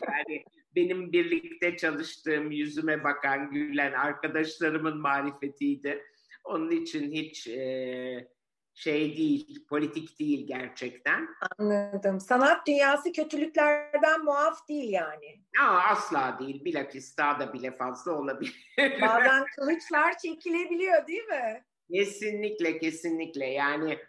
yani 0.08 0.44
benim 0.76 1.14
birlikte 1.14 1.78
çalıştığım, 1.78 2.52
yüzüme 2.52 3.04
bakan, 3.04 3.52
gülen 3.52 3.92
arkadaşlarımın 3.92 4.98
marifetiydi. 4.98 6.04
Onun 6.44 6.72
için 6.72 7.12
hiç 7.12 7.48
e, 7.48 8.28
şey 8.74 9.18
değil, 9.18 9.68
politik 9.68 10.20
değil 10.20 10.48
gerçekten. 10.48 11.28
Anladım. 11.60 12.20
Sanat 12.20 12.68
dünyası 12.68 13.12
kötülüklerden 13.12 14.24
muaf 14.24 14.68
değil 14.68 14.90
yani. 14.92 15.42
Aa, 15.62 15.78
asla 15.78 16.38
değil. 16.40 16.66
Bilakis 16.66 17.18
daha 17.18 17.40
da 17.40 17.54
bile 17.54 17.78
fazla 17.78 18.12
olabilir. 18.12 18.76
Bazen 19.02 19.46
kılıçlar 19.56 20.18
çekilebiliyor 20.18 21.08
değil 21.08 21.26
mi? 21.26 21.66
Kesinlikle, 21.94 22.80
kesinlikle. 22.80 23.46
Yani 23.46 24.00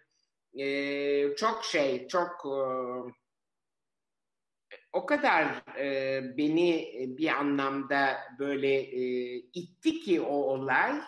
e, 0.58 1.36
çok 1.36 1.64
şey, 1.64 2.08
çok 2.08 2.30
e, 2.44 2.56
o 4.92 5.06
kadar 5.06 5.62
e, 5.78 6.22
beni 6.36 6.92
bir 7.18 7.28
anlamda 7.28 8.16
böyle 8.38 8.74
e, 8.74 9.34
itti 9.36 10.00
ki 10.00 10.20
o 10.20 10.34
olay. 10.34 11.00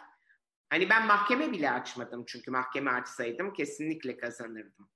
Hani 0.70 0.90
ben 0.90 1.06
mahkeme 1.06 1.52
bile 1.52 1.70
açmadım 1.70 2.24
çünkü 2.26 2.50
mahkeme 2.50 2.90
açsaydım 2.90 3.52
kesinlikle 3.52 4.16
kazanırdım. 4.16 4.90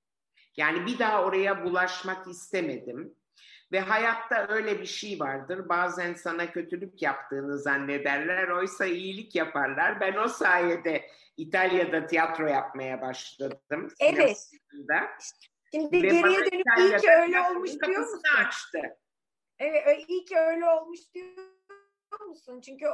Yani 0.57 0.85
bir 0.85 0.99
daha 0.99 1.23
oraya 1.23 1.65
bulaşmak 1.65 2.27
istemedim. 2.27 3.15
Ve 3.71 3.79
hayatta 3.79 4.47
öyle 4.49 4.81
bir 4.81 4.85
şey 4.85 5.19
vardır. 5.19 5.69
Bazen 5.69 6.13
sana 6.13 6.51
kötülük 6.51 7.01
yaptığını 7.01 7.59
zannederler. 7.59 8.47
Oysa 8.47 8.85
iyilik 8.85 9.35
yaparlar. 9.35 9.99
Ben 10.01 10.15
o 10.15 10.27
sayede 10.27 11.05
İtalya'da 11.37 12.07
tiyatro 12.07 12.47
yapmaya 12.47 13.01
başladım. 13.01 13.87
Evet. 13.99 14.51
Şimdi 15.71 15.97
Ve 15.97 15.99
geriye 15.99 16.39
dönüp 16.39 16.77
iyi 16.77 16.97
ki 16.97 17.09
öyle 17.11 17.41
olmuş 17.41 17.71
diyor 17.71 17.99
musun? 17.99 18.21
açtı. 18.37 18.79
Evet 19.59 20.05
iyi 20.07 20.25
ki 20.25 20.37
öyle 20.37 20.65
olmuş 20.65 20.99
diyor 21.13 21.27
musun? 22.27 22.61
Çünkü 22.61 22.85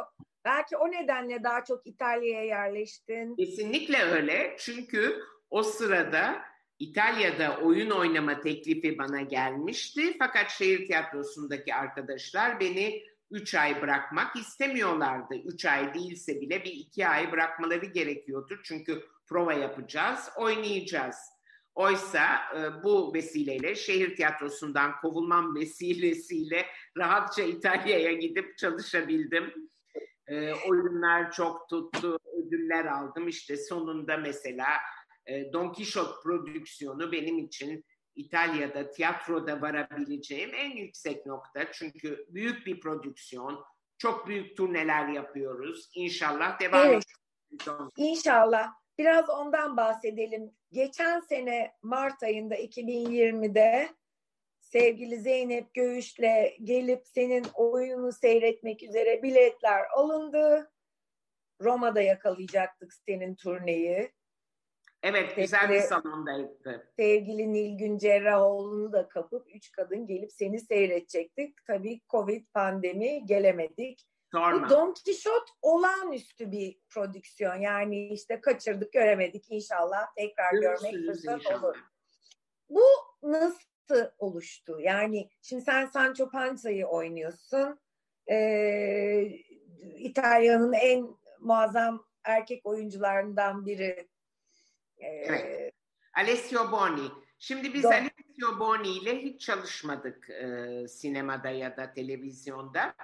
belki 0.45 0.77
o 0.77 0.91
nedenle 0.91 1.43
daha 1.43 1.63
çok 1.63 1.87
İtalya'ya 1.87 2.43
yerleştin. 2.43 3.35
Kesinlikle 3.35 4.01
öyle. 4.01 4.55
Çünkü 4.59 5.23
o 5.49 5.63
sırada 5.63 6.41
İtalya'da 6.79 7.57
oyun 7.57 7.89
oynama 7.89 8.41
teklifi 8.41 8.97
bana 8.97 9.21
gelmişti. 9.21 10.15
Fakat 10.19 10.49
şehir 10.49 10.87
tiyatrosundaki 10.87 11.75
arkadaşlar 11.75 12.59
beni 12.59 13.03
üç 13.31 13.55
ay 13.55 13.81
bırakmak 13.81 14.35
istemiyorlardı. 14.35 15.35
Üç 15.35 15.65
ay 15.65 15.93
değilse 15.93 16.41
bile 16.41 16.63
bir 16.63 16.71
iki 16.71 17.07
ay 17.07 17.31
bırakmaları 17.31 17.85
gerekiyordu. 17.85 18.59
Çünkü 18.63 19.03
prova 19.25 19.53
yapacağız, 19.53 20.29
oynayacağız. 20.37 21.15
Oysa 21.77 22.39
e, 22.55 22.83
bu 22.83 23.13
vesileyle 23.13 23.75
şehir 23.75 24.15
tiyatrosundan 24.15 24.91
kovulmam 25.01 25.55
vesilesiyle 25.59 26.65
rahatça 26.97 27.43
İtalya'ya 27.43 28.13
gidip 28.13 28.57
çalışabildim. 28.57 29.53
E, 30.27 30.53
oyunlar 30.53 31.31
çok 31.31 31.69
tuttu, 31.69 32.19
ödüller 32.33 32.85
aldım. 32.85 33.27
İşte 33.27 33.57
sonunda 33.57 34.17
mesela 34.17 34.67
e, 35.25 35.53
Don 35.53 35.73
Quixote 35.73 36.21
prodüksiyonu 36.23 37.11
benim 37.11 37.39
için 37.39 37.85
İtalya'da 38.15 38.91
tiyatroda 38.91 39.61
varabileceğim 39.61 40.49
en 40.53 40.77
yüksek 40.77 41.25
nokta. 41.25 41.71
Çünkü 41.71 42.25
büyük 42.29 42.65
bir 42.65 42.79
prodüksiyon, 42.79 43.63
çok 43.97 44.27
büyük 44.27 44.57
turneler 44.57 45.07
yapıyoruz. 45.07 45.89
İnşallah 45.95 46.59
devam 46.59 46.87
evet. 46.87 47.03
edeceğiz. 47.51 47.91
İnşallah. 47.97 48.73
Biraz 48.97 49.29
ondan 49.29 49.77
bahsedelim. 49.77 50.51
Geçen 50.71 51.19
sene 51.19 51.73
Mart 51.81 52.23
ayında 52.23 52.55
2020'de 52.55 53.89
sevgili 54.59 55.19
Zeynep 55.19 55.73
Göğüş'le 55.73 56.57
gelip 56.63 57.07
senin 57.07 57.45
oyunu 57.53 58.11
seyretmek 58.11 58.83
üzere 58.83 59.23
biletler 59.23 59.83
alındı. 59.95 60.71
Roma'da 61.61 62.01
yakalayacaktık 62.01 62.93
senin 62.93 63.35
turneyi. 63.35 64.11
Evet 65.03 65.35
güzel 65.35 65.69
bir 65.69 65.79
salondaydı. 65.79 66.91
Sevgili 66.95 67.53
Nilgün 67.53 67.97
Cerrahoğlu'nu 67.97 68.93
da 68.93 69.07
kapıp 69.07 69.55
üç 69.55 69.71
kadın 69.71 70.07
gelip 70.07 70.31
seni 70.31 70.59
seyredecektik. 70.59 71.65
Tabii 71.65 72.01
Covid 72.09 72.45
pandemi 72.53 73.25
gelemedik. 73.25 74.07
Sorma. 74.31 74.65
Bu 74.65 74.69
Don 74.69 74.93
Quixote 75.05 75.51
olağanüstü 75.61 76.51
bir 76.51 76.79
prodüksiyon. 76.89 77.55
Yani 77.55 78.07
işte 78.07 78.41
kaçırdık 78.41 78.93
göremedik 78.93 79.45
inşallah 79.49 80.07
tekrar 80.17 80.53
görmek 80.53 80.93
fırsat 81.05 81.39
inşallah. 81.39 81.63
olur. 81.63 81.77
Bu 82.69 82.83
nasıl 83.23 84.11
oluştu? 84.17 84.79
Yani 84.79 85.29
şimdi 85.41 85.63
sen 85.63 85.85
Sancho 85.85 86.29
Panza'yı 86.29 86.85
oynuyorsun. 86.85 87.79
Ee, 88.31 89.21
İtalya'nın 89.97 90.73
en 90.73 91.07
muazzam 91.39 92.05
erkek 92.23 92.65
oyuncularından 92.65 93.65
biri 93.65 94.07
Evet. 94.99 95.73
Alessio 96.13 96.71
Boni. 96.71 97.11
Şimdi 97.39 97.73
biz 97.73 97.83
Doğru. 97.83 97.93
Alessio 97.93 98.59
Boni 98.59 98.89
ile 98.89 99.21
hiç 99.21 99.41
çalışmadık 99.41 100.29
e, 100.29 100.87
sinemada 100.87 101.49
ya 101.49 101.77
da 101.77 101.93
televizyonda. 101.93 102.95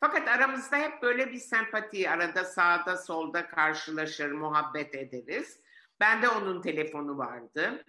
Fakat 0.00 0.28
aramızda 0.28 0.76
hep 0.76 1.02
böyle 1.02 1.32
bir 1.32 1.38
sempati, 1.38 2.10
arada 2.10 2.44
sağda 2.44 2.96
solda 2.96 3.48
karşılaşır, 3.48 4.32
muhabbet 4.32 4.94
ederiz. 4.94 5.60
Bende 6.00 6.28
onun 6.28 6.62
telefonu 6.62 7.18
vardı. 7.18 7.84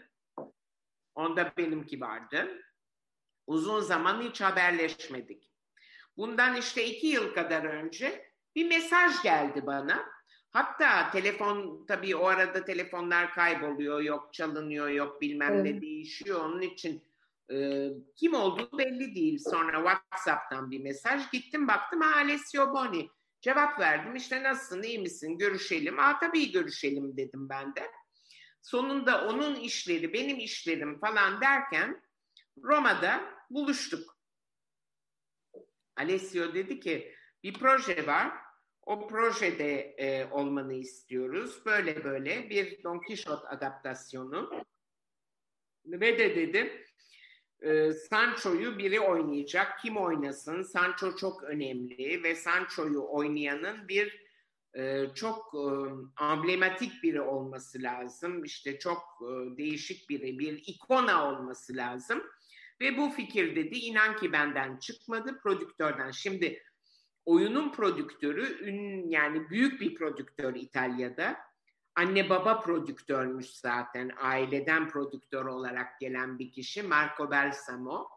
Onda 1.16 1.54
benimki 1.58 2.02
vardı. 2.02 2.62
Uzun 3.48 3.80
zaman 3.80 4.22
hiç 4.22 4.42
haberleşmedik. 4.42 5.52
Bundan 6.18 6.56
işte 6.56 6.86
iki 6.86 7.08
yıl 7.08 7.34
kadar 7.34 7.64
önce 7.64 8.32
bir 8.56 8.68
mesaj 8.70 9.22
geldi 9.24 9.66
bana. 9.66 10.06
Hatta 10.50 11.12
telefon 11.12 11.86
tabii 11.88 12.16
o 12.16 12.26
arada 12.26 12.66
telefonlar 12.66 13.34
kayboluyor, 13.34 14.02
yok 14.02 14.34
çalınıyor, 14.34 14.90
yok 14.90 15.22
bilmem 15.22 15.54
evet. 15.54 15.64
ne 15.64 15.82
değişiyor. 15.82 16.46
Onun 16.46 16.62
için 16.62 17.07
e, 17.52 17.90
kim 18.16 18.34
olduğu 18.34 18.78
belli 18.78 19.16
değil. 19.16 19.40
Sonra 19.40 19.78
WhatsApp'tan 19.78 20.72
bir 20.72 20.80
mesaj 20.80 21.32
gittim 21.32 21.68
baktım 21.68 22.02
Alessio 22.02 22.74
Boni. 22.74 23.10
Cevap 23.42 23.80
verdim 23.80 24.16
işte 24.16 24.44
nasılsın 24.44 24.84
iyi 24.84 25.00
misin 25.00 25.38
görüşelim. 25.38 26.00
Aa 26.00 26.20
tabii 26.20 26.52
görüşelim 26.52 27.18
dedim 27.18 27.50
ben 27.50 27.76
de. 27.76 27.92
Sonunda 28.62 29.28
onun 29.28 29.56
işleri 29.56 30.14
benim 30.14 30.40
işlerim 30.40 31.00
falan 31.00 31.42
derken 31.42 32.02
Roma'da 32.64 33.24
buluştuk. 33.50 34.18
Alessio 35.96 36.54
dedi 36.54 36.80
ki 36.80 37.16
bir 37.44 37.54
proje 37.54 38.08
var 38.08 38.32
o 38.88 39.08
projede 39.08 39.80
e, 39.82 40.26
olmanı 40.32 40.74
istiyoruz. 40.74 41.66
Böyle 41.66 42.04
böyle 42.04 42.50
bir 42.50 42.84
Don 42.84 43.00
Quixote 43.00 43.48
adaptasyonu. 43.48 44.64
Ve 45.86 46.20
de 46.20 46.36
dedim 46.36 46.72
e, 47.62 47.92
Sancho'yu 47.92 48.78
biri 48.78 49.00
oynayacak. 49.00 49.80
Kim 49.80 49.98
oynasın? 49.98 50.62
Sancho 50.62 51.16
çok 51.16 51.44
önemli 51.44 52.24
ve 52.24 52.36
Sancho'yu 52.36 53.06
oynayanın 53.10 53.88
bir 53.88 54.28
e, 54.74 55.06
çok 55.16 55.54
e, 55.56 55.66
amblematik 56.16 57.04
biri 57.04 57.22
olması 57.22 57.82
lazım. 57.82 58.44
İşte 58.44 58.80
çok 58.80 59.04
e, 59.22 59.58
değişik 59.58 60.10
biri, 60.10 60.40
bir 60.40 60.64
ikona 60.68 61.30
olması 61.30 61.76
lazım. 61.76 62.24
Ve 62.82 62.98
bu 62.98 63.10
fikir 63.10 63.56
dedi 63.56 63.78
inan 63.78 64.16
ki 64.16 64.32
benden 64.32 64.78
çıkmadı 64.78 65.40
prodüktörden. 65.44 66.12
Şimdi 66.12 66.64
oyunun 67.26 67.72
prodüktörü 67.72 68.70
ün, 68.70 69.10
yani 69.10 69.50
büyük 69.50 69.82
bir 69.82 69.96
prodüktör 69.96 70.56
İtalya'da. 70.56 71.47
Anne 71.98 72.30
baba 72.30 72.62
prodüktörmüş 72.62 73.50
zaten. 73.50 74.12
Aileden 74.22 74.90
prodüktör 74.90 75.46
olarak 75.46 76.00
gelen 76.00 76.40
bir 76.40 76.52
kişi 76.52 76.84
Marco 76.84 77.32
Balsamo. 77.32 78.08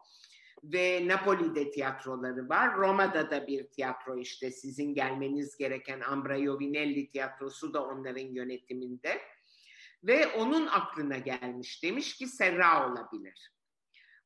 Ve 0.63 1.07
Napoli'de 1.07 1.71
tiyatroları 1.71 2.49
var. 2.49 2.77
Roma'da 2.77 3.31
da 3.31 3.47
bir 3.47 3.67
tiyatro 3.67 4.17
işte 4.17 4.51
sizin 4.51 4.93
gelmeniz 4.93 5.57
gereken 5.57 5.99
Ambra 5.99 6.37
Iovinelli 6.37 7.11
tiyatrosu 7.11 7.73
da 7.73 7.85
onların 7.85 8.33
yönetiminde. 8.33 9.21
Ve 10.03 10.27
onun 10.27 10.67
aklına 10.67 11.17
gelmiş. 11.17 11.83
Demiş 11.83 12.15
ki 12.17 12.27
Serra 12.27 12.91
olabilir 12.91 13.51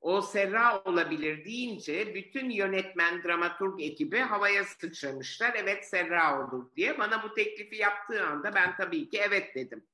o 0.02 0.22
Serra 0.22 0.84
olabilir 0.84 1.46
deyince 1.46 2.16
bütün 2.16 2.50
yönetmen, 2.50 3.24
dramaturg 3.24 3.82
ekibi 3.82 4.20
havaya 4.20 4.64
sıçramışlar. 4.64 5.54
Evet 5.58 5.86
Serra 5.86 6.48
olur 6.48 6.76
diye. 6.76 7.00
Bana 7.00 7.24
bu 7.24 7.34
teklifi 7.34 7.76
yaptığı 7.76 8.26
anda 8.26 8.56
ben 8.56 8.76
tabii 8.76 9.10
ki 9.10 9.18
evet 9.18 9.56
dedim. 9.56 9.86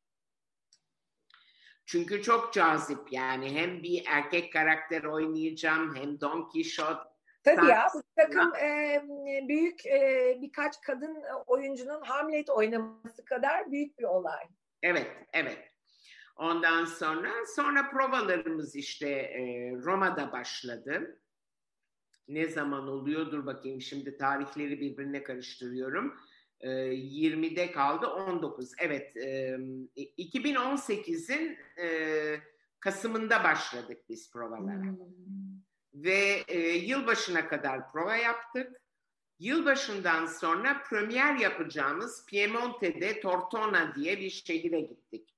Çünkü 1.86 2.22
çok 2.22 2.54
cazip 2.54 3.12
yani 3.14 3.56
hem 3.56 3.84
bir 3.84 4.04
erkek 4.08 4.54
karakter 4.54 5.04
oynayacağım 5.04 5.96
hem 5.96 6.22
Don 6.22 6.50
Quixote. 6.50 7.12
Tabii 7.44 7.68
ya 7.68 7.88
bu 7.94 8.04
takım 8.16 8.56
e, 8.56 9.04
büyük 9.48 9.86
e, 9.86 10.38
birkaç 10.42 10.82
kadın 10.82 11.24
oyuncunun 11.48 12.02
Hamlet 12.02 12.50
oynaması 12.50 13.26
kadar 13.26 13.72
büyük 13.72 14.00
bir 14.00 14.04
olay. 14.04 14.48
Evet, 14.84 15.08
evet. 15.34 15.71
Ondan 16.36 16.86
sonra 16.86 17.32
sonra 17.56 17.89
provalarımız 17.89 18.76
işte 18.76 19.10
e, 19.10 19.72
Roma'da 19.76 20.32
başladı. 20.32 21.20
Ne 22.28 22.48
zaman 22.48 22.88
oluyor? 22.88 23.32
Dur 23.32 23.46
bakayım 23.46 23.82
şimdi 23.82 24.17
tarihleri 24.17 24.82
birbirine 24.82 25.24
karıştırıyorum. 25.24 26.17
E, 26.60 26.69
20'de 26.69 27.71
kaldı 27.71 28.08
19. 28.08 28.71
Evet 28.79 29.17
e, 29.17 29.58
2018'in 30.17 31.58
e, 31.84 32.40
Kasım'ında 32.79 33.44
başladık 33.44 33.98
biz 34.10 34.32
provalara. 34.32 34.84
Hmm. 34.84 34.98
Ve 35.94 36.44
e, 36.48 36.60
yılbaşına 36.60 37.48
kadar 37.48 37.92
prova 37.92 38.15
yaptık. 38.15 38.82
Yılbaşından 39.40 40.25
sonra 40.25 40.84
premier 40.90 41.36
yapacağımız 41.36 42.25
Piemonte'de 42.25 43.19
Tortona 43.19 43.96
diye 43.96 44.19
bir 44.19 44.29
şehire 44.29 44.82
gittik. 44.82 45.31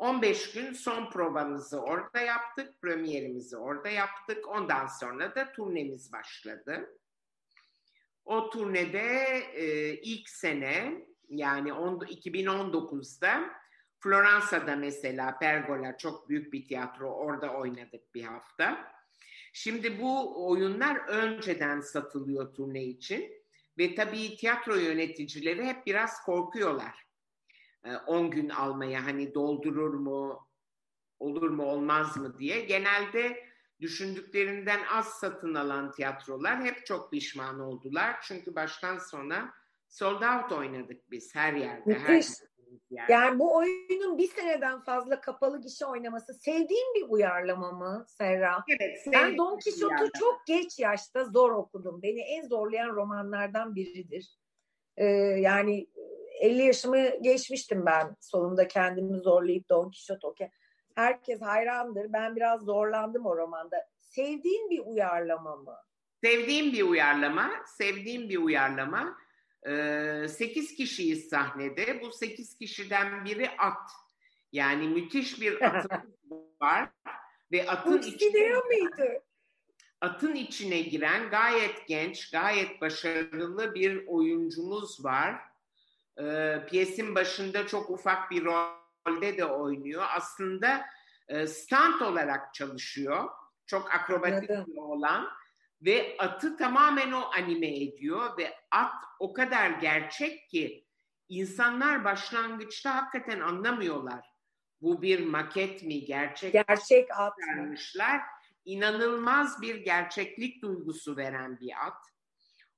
15 0.00 0.52
gün 0.52 0.72
son 0.72 1.10
provamızı 1.10 1.80
orada 1.80 2.20
yaptık, 2.20 2.80
premierimizi 2.82 3.56
orada 3.56 3.88
yaptık. 3.88 4.48
Ondan 4.48 4.86
sonra 4.86 5.34
da 5.34 5.52
turnemiz 5.52 6.12
başladı. 6.12 6.96
O 8.24 8.50
turnede 8.50 9.08
e, 9.54 9.94
ilk 9.94 10.28
sene 10.28 11.06
yani 11.28 11.72
on, 11.72 11.98
2019'da 11.98 13.50
Floransa'da 13.98 14.76
mesela 14.76 15.38
Pergola 15.38 15.96
çok 15.96 16.28
büyük 16.28 16.52
bir 16.52 16.68
tiyatro 16.68 17.10
orada 17.10 17.52
oynadık 17.52 18.14
bir 18.14 18.22
hafta. 18.22 18.92
Şimdi 19.52 20.00
bu 20.00 20.46
oyunlar 20.48 20.96
önceden 21.08 21.80
satılıyor 21.80 22.54
turne 22.54 22.84
için 22.84 23.32
ve 23.78 23.94
tabii 23.94 24.36
tiyatro 24.36 24.76
yöneticileri 24.76 25.64
hep 25.64 25.86
biraz 25.86 26.22
korkuyorlar. 26.24 27.09
10 28.06 28.24
ee, 28.24 28.28
gün 28.28 28.48
almaya 28.48 29.06
hani 29.06 29.34
doldurur 29.34 29.94
mu, 29.94 30.48
olur 31.18 31.50
mu 31.50 31.62
olmaz 31.62 32.16
mı 32.16 32.38
diye. 32.38 32.60
Genelde 32.60 33.50
düşündüklerinden 33.80 34.80
az 34.92 35.08
satın 35.08 35.54
alan 35.54 35.90
tiyatrolar 35.90 36.64
hep 36.64 36.86
çok 36.86 37.10
pişman 37.10 37.60
oldular. 37.60 38.16
Çünkü 38.22 38.54
baştan 38.54 38.98
sona 38.98 39.54
sold 39.88 40.22
out 40.22 40.52
oynadık 40.52 41.10
biz 41.10 41.34
her 41.34 41.52
yerde. 41.52 41.82
Müthiş. 41.86 42.06
Her 42.08 42.20
yerde. 42.90 43.12
Yani 43.12 43.38
bu 43.38 43.56
oyunun 43.56 44.18
bir 44.18 44.28
seneden 44.28 44.80
fazla 44.80 45.20
kapalı 45.20 45.60
gişe 45.60 45.86
oynaması 45.86 46.34
sevdiğin 46.34 46.94
bir 46.94 47.04
uyarlama 47.08 47.72
mı 47.72 48.04
Serra? 48.08 48.64
Evet. 48.68 48.98
Ben 49.12 49.36
Don 49.36 49.58
Quixote'u 49.58 50.10
çok 50.18 50.46
geç 50.46 50.78
yaşta 50.78 51.24
zor 51.24 51.50
okudum. 51.50 52.02
Beni 52.02 52.20
en 52.20 52.48
zorlayan 52.48 52.88
romanlardan 52.88 53.74
biridir. 53.74 54.38
Ee, 54.96 55.04
yani 55.40 55.86
50 56.40 56.62
yaşımı 56.62 57.22
geçmiştim 57.22 57.86
ben 57.86 58.16
sonunda 58.20 58.68
kendimi 58.68 59.18
zorlayıp 59.18 59.68
Don 59.68 59.84
Quixote 59.84 60.26
okuyan. 60.26 60.52
Herkes 60.94 61.40
hayrandır. 61.40 62.12
Ben 62.12 62.36
biraz 62.36 62.60
zorlandım 62.60 63.26
o 63.26 63.36
romanda. 63.36 63.76
Sevdiğin 64.00 64.70
bir 64.70 64.78
uyarlama 64.78 65.56
mı? 65.56 65.76
Sevdiğim 66.24 66.72
bir 66.72 66.82
uyarlama, 66.82 67.50
sevdiğim 67.66 68.28
bir 68.28 68.38
uyarlama. 68.38 69.18
Ee, 69.68 70.28
8 70.28 70.74
kişiyiz 70.74 71.28
sahnede. 71.28 72.00
Bu 72.02 72.12
8 72.12 72.58
kişiden 72.58 73.24
biri 73.24 73.50
at. 73.58 73.90
Yani 74.52 74.88
müthiş 74.88 75.40
bir 75.40 75.62
atımız 75.66 76.60
var. 76.62 76.88
Ve 77.52 77.70
atın 77.70 77.98
içine, 77.98 78.52
mıydı? 78.52 79.22
Atın 80.00 80.34
içine 80.34 80.80
giren 80.80 81.30
gayet 81.30 81.88
genç, 81.88 82.30
gayet 82.30 82.80
başarılı 82.80 83.74
bir 83.74 84.06
oyuncumuz 84.06 85.04
var 85.04 85.49
e, 86.20 86.58
piyesin 86.66 87.14
başında 87.14 87.66
çok 87.66 87.90
ufak 87.90 88.30
bir 88.30 88.44
rolde 88.44 89.38
de 89.38 89.44
oynuyor. 89.44 90.04
Aslında 90.10 90.86
e, 91.28 91.46
stunt 91.46 92.02
olarak 92.02 92.54
çalışıyor. 92.54 93.28
Çok 93.66 93.94
akrobatik 93.94 94.48
bir 94.48 94.76
olan 94.76 95.28
ve 95.82 96.16
atı 96.18 96.56
tamamen 96.56 97.12
o 97.12 97.30
anime 97.34 97.82
ediyor 97.82 98.38
ve 98.38 98.54
at 98.70 98.94
o 99.18 99.32
kadar 99.32 99.70
gerçek 99.70 100.48
ki 100.48 100.86
insanlar 101.28 102.04
başlangıçta 102.04 102.96
hakikaten 102.96 103.40
anlamıyorlar. 103.40 104.30
Bu 104.82 105.02
bir 105.02 105.26
maket 105.26 105.82
mi, 105.82 106.04
gerçek 106.04 106.52
gerçek 106.52 107.08
at 107.18 107.32
vermişler. 107.48 108.20
İnanılmaz 108.64 109.62
bir 109.62 109.74
gerçeklik 109.74 110.62
duygusu 110.62 111.16
veren 111.16 111.60
bir 111.60 111.86
at. 111.86 112.06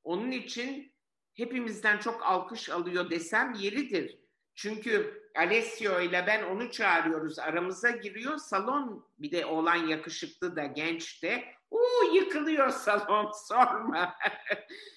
Onun 0.05 0.31
için 0.31 0.92
hepimizden 1.35 1.99
çok 1.99 2.27
alkış 2.27 2.71
alıyor 2.71 3.11
desem 3.11 3.53
yeridir. 3.53 4.19
Çünkü 4.55 5.23
Alessio 5.37 6.01
ile 6.01 6.25
ben 6.27 6.43
onu 6.43 6.71
çağırıyoruz. 6.71 7.39
Aramıza 7.39 7.91
giriyor. 7.91 8.37
Salon 8.37 9.07
bir 9.19 9.31
de 9.31 9.47
olan 9.47 9.77
yakışıklı 9.77 10.57
da 10.57 10.65
genç 10.65 11.23
de. 11.23 11.45
Uuu 11.71 12.15
yıkılıyor 12.15 12.71
salon 12.71 13.31
sorma. 13.49 14.15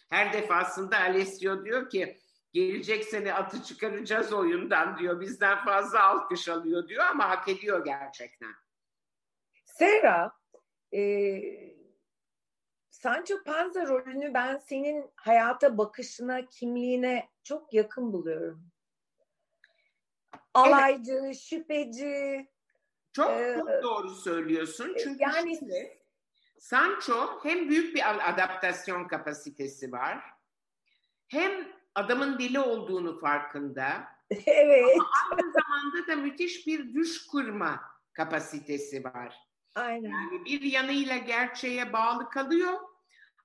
Her 0.10 0.34
defasında 0.34 1.00
Alessio 1.00 1.66
diyor 1.66 1.90
ki 1.90 2.18
gelecek 2.54 3.06
sene 3.06 3.34
atı 3.34 3.64
çıkaracağız 3.64 4.34
oyundan 4.34 4.98
diyor. 4.98 5.22
Bizden 5.22 5.66
fazla 5.66 6.04
alkış 6.04 6.50
alıyor 6.50 6.88
diyor 6.88 7.06
ama 7.06 7.30
hak 7.30 7.48
ediyor 7.48 7.86
gerçekten. 7.86 8.54
Sera, 9.66 10.32
e, 10.94 11.02
Sancho 12.96 13.43
Panza 13.43 13.88
rolünü 13.88 14.34
ben 14.34 14.58
senin 14.58 15.12
hayata 15.16 15.78
bakışına, 15.78 16.46
kimliğine 16.46 17.30
çok 17.43 17.74
yakın 17.74 18.14
buluyorum. 18.14 18.72
Alaycı, 20.54 21.20
evet. 21.24 21.39
şüpheci. 21.39 22.48
Çok 23.14 23.32
e, 23.32 23.56
çok 23.60 23.84
doğru 23.84 24.10
söylüyorsun. 24.10 24.96
E, 24.96 24.98
Çünkü 24.98 25.24
yani 25.24 25.58
şimdi, 25.58 26.00
Sancho 26.60 27.39
hem 27.43 27.70
büyük 27.70 27.96
bir 27.96 28.30
adaptasyon 28.30 29.08
kapasitesi 29.08 29.91
var. 29.91 30.24
Hem 31.28 31.68
adamın 31.96 32.39
dili 32.39 32.60
olduğunu 32.60 33.20
farkında. 33.20 34.16
Evet. 34.46 34.86
Ama 34.96 35.10
aynı 35.32 35.52
zamanda 35.54 36.08
da 36.08 36.16
müthiş 36.16 36.68
bir 36.68 36.93
düş 36.93 37.28
kurma 37.28 37.82
kapasitesi 38.14 39.04
var. 39.04 39.36
Aynen. 39.76 40.10
Yani 40.10 40.46
bir 40.46 40.62
yanıyla 40.62 41.18
gerçeğe 41.18 41.94
bağlı 41.94 42.30
kalıyor 42.30 42.80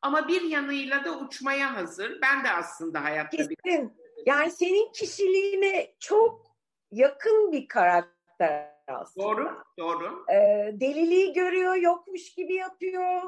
ama 0.03 0.29
bir 0.29 0.43
yanıyla 0.43 1.05
da 1.05 1.19
uçmaya 1.19 1.77
hazır. 1.77 2.19
Ben 2.23 2.45
de 2.45 2.51
aslında 2.51 3.05
hayatta 3.05 3.37
Kesin. 3.37 3.57
bir... 3.65 3.81
Yani 4.27 4.51
senin 4.51 4.93
kişiliğine 4.93 5.95
çok 6.01 6.57
yakın 6.93 7.53
bir 7.53 7.69
karakter 7.69 8.71
aslında. 8.89 9.27
Doğru, 9.27 9.65
doğru. 9.79 10.25
Ee, 10.33 10.71
deliliği 10.73 11.33
görüyor, 11.33 11.75
yokmuş 11.75 12.35
gibi 12.35 12.55
yapıyor. 12.55 13.23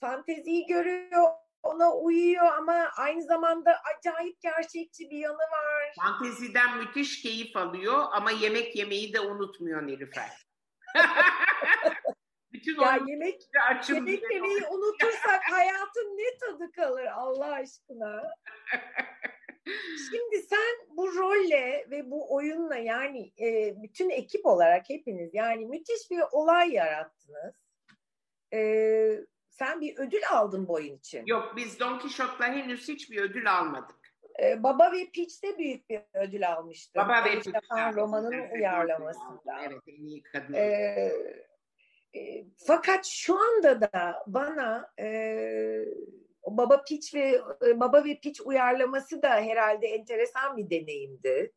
Fanteziyi 0.00 0.66
görüyor, 0.66 1.30
ona 1.62 1.92
uyuyor 1.92 2.52
ama 2.58 2.90
aynı 2.96 3.22
zamanda 3.22 3.82
acayip 3.96 4.40
gerçekçi 4.40 5.10
bir 5.10 5.18
yanı 5.18 5.36
var. 5.36 5.94
Fanteziden 6.00 6.78
müthiş 6.78 7.22
keyif 7.22 7.56
alıyor 7.56 8.04
ama 8.12 8.30
yemek 8.30 8.76
yemeyi 8.76 9.12
de 9.12 9.20
unutmuyor 9.20 9.86
Nilüfer. 9.86 10.46
Bütün 12.66 12.80
ya 12.80 12.98
yemek, 13.06 13.48
yemek 13.88 14.32
yemeyi 14.32 14.66
unutursak 14.70 15.40
hayatın 15.50 16.18
ne 16.18 16.38
tadı 16.38 16.72
kalır 16.72 17.04
Allah 17.04 17.52
aşkına. 17.52 18.34
Şimdi 20.10 20.42
sen 20.42 20.96
bu 20.96 21.16
rolle 21.16 21.86
ve 21.90 22.10
bu 22.10 22.34
oyunla 22.34 22.76
yani 22.76 23.32
e, 23.40 23.74
bütün 23.82 24.10
ekip 24.10 24.46
olarak 24.46 24.90
hepiniz 24.90 25.30
yani 25.34 25.66
müthiş 25.66 26.10
bir 26.10 26.20
olay 26.32 26.72
yarattınız. 26.72 27.54
E, 28.52 28.60
sen 29.50 29.80
bir 29.80 29.98
ödül 29.98 30.22
aldın 30.30 30.68
bu 30.68 30.72
oyun 30.72 30.96
için. 30.96 31.26
Yok 31.26 31.52
biz 31.56 31.80
Don 31.80 31.98
Quixote'la 31.98 32.46
henüz 32.46 32.88
hiçbir 32.88 33.22
ödül 33.22 33.58
almadık. 33.58 33.96
Ee, 34.42 34.62
Baba 34.62 34.92
ve 34.92 35.10
Peach'te 35.14 35.58
büyük 35.58 35.90
bir 35.90 36.00
ödül 36.14 36.52
almıştı. 36.52 36.98
Baba 36.98 37.24
ve 37.24 37.40
Peach. 37.40 37.96
romanın 37.96 38.50
uyarlamasında. 38.54 39.62
Evet 39.62 39.82
en 39.86 40.06
iyi 40.06 40.22
kadın. 40.22 40.54
Ee, 40.54 41.12
fakat 42.56 43.06
şu 43.06 43.38
anda 43.38 43.80
da 43.80 44.22
bana 44.26 44.92
e, 45.00 45.08
Baba 46.46 46.84
Piç 46.84 47.14
ve 47.14 47.40
e, 47.66 47.80
Baba 47.80 48.04
ve 48.04 48.20
Piç 48.20 48.40
uyarlaması 48.40 49.22
da 49.22 49.30
herhalde 49.30 49.86
enteresan 49.86 50.56
bir 50.56 50.70
deneyimdi. 50.70 51.52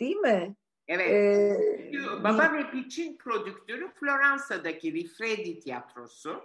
Değil 0.00 0.16
mi? 0.16 0.56
Evet. 0.88 1.10
Ee, 1.10 2.22
Baba 2.24 2.52
ve 2.52 2.70
Piç'in 2.70 3.16
prodüktörü 3.16 3.90
Floransa'daki 3.94 4.92
Rifredi 4.92 5.60
Tiyatrosu. 5.60 6.42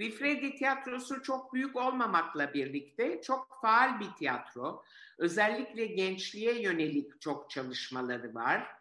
Rifredi 0.00 0.56
Tiyatrosu 0.56 1.22
çok 1.22 1.54
büyük 1.54 1.76
olmamakla 1.76 2.54
birlikte 2.54 3.22
çok 3.22 3.58
faal 3.62 4.00
bir 4.00 4.12
tiyatro. 4.18 4.82
Özellikle 5.18 5.86
gençliğe 5.86 6.62
yönelik 6.62 7.20
çok 7.20 7.50
çalışmaları 7.50 8.34
var. 8.34 8.77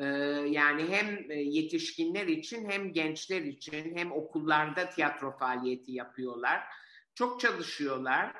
Ee, 0.00 0.04
yani 0.48 0.88
hem 0.88 1.30
e, 1.30 1.34
yetişkinler 1.34 2.26
için 2.26 2.70
hem 2.70 2.92
gençler 2.92 3.42
için 3.42 3.96
hem 3.96 4.12
okullarda 4.12 4.88
tiyatro 4.88 5.36
faaliyeti 5.38 5.92
yapıyorlar. 5.92 6.62
Çok 7.14 7.40
çalışıyorlar 7.40 8.36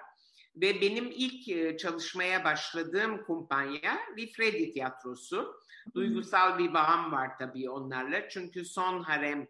ve 0.57 0.81
benim 0.81 1.11
ilk 1.11 1.49
e, 1.49 1.77
çalışmaya 1.77 2.45
başladığım 2.45 3.25
kumpanya 3.25 3.99
Rifredi 4.19 4.73
Tiyatrosu. 4.73 5.55
Duygusal 5.95 6.59
bir 6.59 6.75
bağım 6.75 7.13
var 7.13 7.39
tabii 7.39 7.71
onlarla. 7.71 8.29
Çünkü 8.29 8.65
son 8.65 9.03
harem 9.03 9.47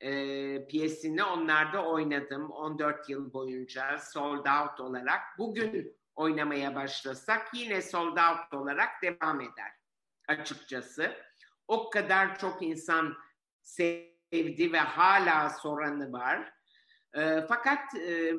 e, 0.00 0.66
piyesini 0.66 1.24
onlarda 1.24 1.84
oynadım 1.84 2.50
14 2.50 3.08
yıl 3.08 3.32
boyunca 3.32 3.98
sold 3.98 4.46
out 4.46 4.80
olarak. 4.80 5.20
Bugün 5.38 5.96
oynamaya 6.14 6.74
başlasak 6.74 7.54
yine 7.54 7.82
sold 7.82 8.16
out 8.16 8.54
olarak 8.54 9.02
devam 9.02 9.40
eder 9.40 9.72
açıkçası 10.28 11.16
o 11.72 11.90
kadar 11.90 12.38
çok 12.38 12.62
insan 12.62 13.14
sevdi 13.62 14.72
ve 14.72 14.78
hala 14.78 15.50
soranı 15.50 16.12
var. 16.12 16.52
E, 17.14 17.40
fakat 17.48 17.94
e, 17.94 18.32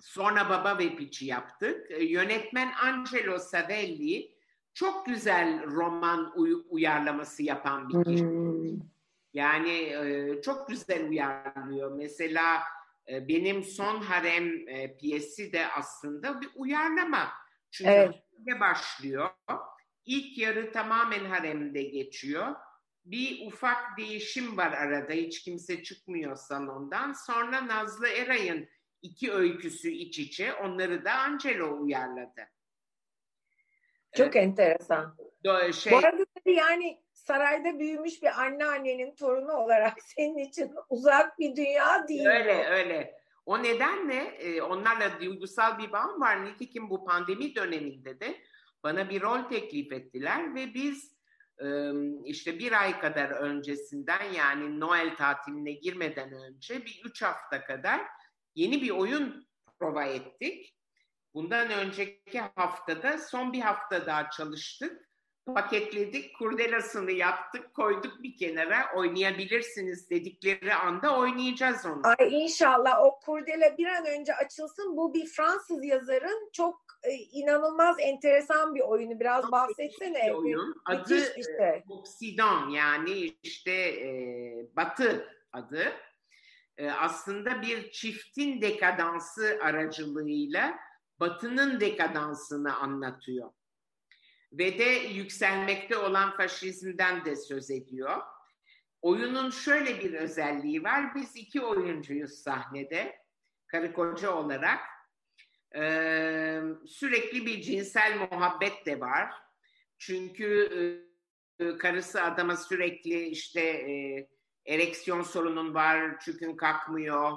sonra 0.00 0.50
Baba 0.50 0.78
ve 0.78 0.96
Piç'i 0.96 1.26
yaptık. 1.26 1.90
E, 1.90 2.04
yönetmen 2.04 2.72
Angelo 2.72 3.38
Savelli 3.38 4.34
çok 4.74 5.06
güzel 5.06 5.66
roman 5.66 6.32
uy- 6.36 6.64
uyarlaması 6.68 7.42
yapan 7.42 7.88
bir 7.88 8.04
kişi. 8.04 8.24
Hmm. 8.24 8.80
Yani 9.32 9.72
e, 9.72 10.42
çok 10.42 10.68
güzel 10.68 11.08
uyarlıyor. 11.08 11.92
Mesela 11.92 12.62
e, 13.08 13.28
benim 13.28 13.64
son 13.64 14.00
harem 14.00 14.68
e, 14.68 14.96
piyesi 14.96 15.52
de 15.52 15.66
aslında 15.66 16.40
bir 16.40 16.48
uyarlama. 16.54 17.28
Çünkü 17.70 17.90
evet. 17.90 18.60
başlıyor? 18.60 19.30
İlk 20.06 20.38
yarı 20.38 20.72
tamamen 20.72 21.24
haremde 21.24 21.82
geçiyor. 21.82 22.54
Bir 23.04 23.46
ufak 23.46 23.98
değişim 23.98 24.56
var 24.56 24.72
arada. 24.72 25.12
Hiç 25.12 25.42
kimse 25.42 25.82
çıkmıyor 25.82 26.36
salondan. 26.36 27.12
Sonra 27.12 27.66
Nazlı 27.66 28.08
Eray'ın 28.08 28.68
iki 29.02 29.32
öyküsü 29.32 29.90
iç 29.90 30.18
içe. 30.18 30.54
Onları 30.54 31.04
da 31.04 31.12
Angelo 31.12 31.78
uyarladı. 31.80 32.48
Çok 34.16 34.36
evet. 34.36 34.36
enteresan. 34.36 35.16
Şey, 35.72 35.92
Bu 35.92 35.96
arada 35.96 36.24
yani 36.44 37.02
sarayda 37.12 37.78
büyümüş 37.78 38.22
bir 38.22 38.42
anneannenin 38.42 39.14
torunu 39.14 39.52
olarak 39.52 40.02
senin 40.02 40.38
için 40.38 40.72
uzak 40.88 41.38
bir 41.38 41.56
dünya 41.56 42.08
değil. 42.08 42.26
Öyle 42.26 42.54
mi? 42.54 42.64
öyle. 42.68 43.14
O 43.46 43.62
nedenle 43.62 44.16
e, 44.16 44.62
onlarla 44.62 45.20
duygusal 45.20 45.78
bir 45.78 45.92
bağım 45.92 46.20
var. 46.20 46.44
Nitekim 46.44 46.90
bu 46.90 47.04
pandemi 47.04 47.54
döneminde 47.54 48.20
de 48.20 48.36
bana 48.84 49.10
bir 49.10 49.22
rol 49.22 49.48
teklif 49.48 49.92
ettiler 49.92 50.54
ve 50.54 50.74
biz 50.74 51.14
e, 51.58 51.66
işte 52.24 52.58
bir 52.58 52.82
ay 52.82 53.00
kadar 53.00 53.30
öncesinden 53.30 54.32
yani 54.32 54.80
Noel 54.80 55.16
tatiline 55.16 55.72
girmeden 55.72 56.32
önce 56.32 56.84
bir 56.84 57.02
üç 57.04 57.22
hafta 57.22 57.64
kadar 57.64 58.00
yeni 58.54 58.82
bir 58.82 58.90
oyun 58.90 59.46
prova 59.78 60.04
ettik. 60.04 60.74
Bundan 61.34 61.70
önceki 61.70 62.40
haftada 62.54 63.18
son 63.18 63.52
bir 63.52 63.60
hafta 63.60 64.06
daha 64.06 64.30
çalıştık. 64.30 65.10
Paketledik, 65.46 66.38
kurdelasını 66.38 67.12
yaptık, 67.12 67.74
koyduk 67.74 68.22
bir 68.22 68.36
kenara. 68.36 68.96
Oynayabilirsiniz 68.96 70.10
dedikleri 70.10 70.74
anda 70.74 71.18
oynayacağız 71.18 71.86
onu. 71.86 72.02
Ay 72.04 72.44
inşallah 72.44 73.02
o 73.02 73.20
kurdela 73.20 73.78
bir 73.78 73.86
an 73.86 74.06
önce 74.06 74.34
açılsın. 74.34 74.96
Bu 74.96 75.14
bir 75.14 75.26
Fransız 75.26 75.84
yazarın 75.84 76.50
çok 76.52 76.83
inanılmaz 77.10 77.96
enteresan 78.00 78.74
bir 78.74 78.80
oyunu. 78.80 79.20
Biraz 79.20 79.52
bahsetsene. 79.52 80.26
Bir 80.26 80.30
oyun. 80.30 80.82
Adı 80.84 81.36
bir 81.36 81.42
şey. 81.42 81.82
Oksidan 81.88 82.68
yani 82.68 83.36
işte 83.42 83.72
e, 83.72 84.08
Batı 84.76 85.28
adı. 85.52 85.92
E, 86.78 86.90
aslında 86.90 87.62
bir 87.62 87.90
çiftin 87.90 88.60
dekadansı 88.62 89.58
aracılığıyla 89.62 90.78
Batı'nın 91.20 91.80
dekadansını 91.80 92.76
anlatıyor. 92.76 93.50
Ve 94.52 94.78
de 94.78 94.84
yükselmekte 95.12 95.96
olan 95.96 96.36
faşizmden 96.36 97.24
de 97.24 97.36
söz 97.36 97.70
ediyor. 97.70 98.22
Oyunun 99.02 99.50
şöyle 99.50 100.00
bir 100.00 100.14
özelliği 100.14 100.84
var. 100.84 101.14
Biz 101.14 101.36
iki 101.36 101.60
oyuncuyuz 101.60 102.32
sahnede, 102.32 103.16
karı 103.66 103.92
koca 103.92 104.34
olarak. 104.34 104.80
Ee, 105.76 106.60
sürekli 106.86 107.46
bir 107.46 107.62
cinsel 107.62 108.28
muhabbet 108.30 108.86
de 108.86 109.00
var. 109.00 109.30
Çünkü 109.98 110.68
e, 111.58 111.76
karısı 111.76 112.22
adama 112.22 112.56
sürekli 112.56 113.26
işte 113.26 113.60
e, 113.60 114.28
ereksiyon 114.66 115.22
sorunun 115.22 115.74
var, 115.74 116.20
çükün 116.20 116.56
kalkmıyor, 116.56 117.32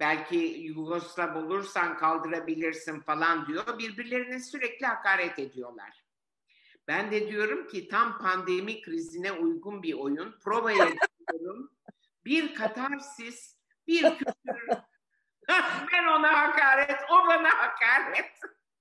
belki 0.00 0.36
Yugoslav 0.36 1.44
olursan 1.44 1.96
kaldırabilirsin 1.96 3.00
falan 3.00 3.46
diyor. 3.46 3.78
Birbirlerine 3.78 4.40
sürekli 4.40 4.86
hakaret 4.86 5.38
ediyorlar. 5.38 6.04
Ben 6.88 7.10
de 7.10 7.28
diyorum 7.28 7.68
ki 7.68 7.88
tam 7.88 8.18
pandemi 8.18 8.82
krizine 8.82 9.32
uygun 9.32 9.82
bir 9.82 9.94
oyun. 9.94 10.38
Provaya 10.44 10.88
gidiyorum. 10.88 11.70
bir 12.24 12.54
katarsis, 12.54 13.56
bir 13.86 14.02
küfür. 14.02 14.68
ben 15.92 16.04
ona 16.04 16.38
hakaret, 16.38 17.00
o 17.10 17.26
bana 17.26 17.58
hakaret. 17.58 18.32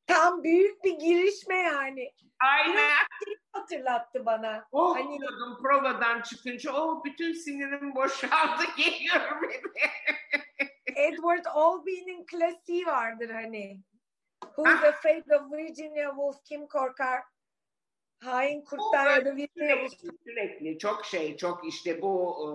Tam 0.08 0.44
büyük 0.44 0.84
bir 0.84 1.00
girişme 1.00 1.58
yani. 1.58 2.14
Aynen. 2.40 2.98
Şey 3.26 3.36
hatırlattı 3.52 4.26
bana. 4.26 4.68
Oh 4.72 4.96
hani... 4.96 5.20
diyordum 5.20 5.60
provadan 5.62 6.22
çıkınca 6.22 6.74
o 6.74 6.78
oh, 6.78 7.04
bütün 7.04 7.34
sinirim 7.34 7.96
boşaldı 7.96 8.64
geliyor 8.78 9.42
beni. 9.42 9.92
Edward 10.96 11.46
Albee'nin 11.46 12.26
klasiği 12.26 12.86
vardır 12.86 13.30
hani. 13.30 13.82
Who's 14.42 14.84
afraid 14.84 15.30
of 15.30 15.52
Virginia 15.52 16.10
Woolf? 16.10 16.44
Kim 16.44 16.68
korkar? 16.68 17.24
Hain 18.24 18.62
kurtlar 18.62 19.10
ya 19.10 19.26
da 19.26 19.36
Virginia 19.36 19.76
Woolf. 19.76 20.16
Sürekli 20.24 20.80
çok 20.80 21.06
şey 21.06 21.38
çok 21.38 21.68
işte 21.68 22.02
bu 22.02 22.38
e, 22.44 22.48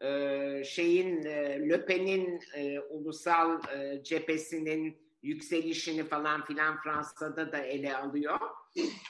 e 0.00 0.64
şeyin 0.64 1.24
e, 1.24 1.68
Löpen'in 1.68 2.40
e, 2.54 2.80
ulusal 2.80 3.60
e, 3.74 4.02
cephesinin 4.04 4.98
yükselişini 5.22 6.04
falan 6.04 6.44
filan 6.44 6.80
Fransa'da 6.82 7.52
da 7.52 7.58
ele 7.58 7.96
alıyor. 7.96 8.40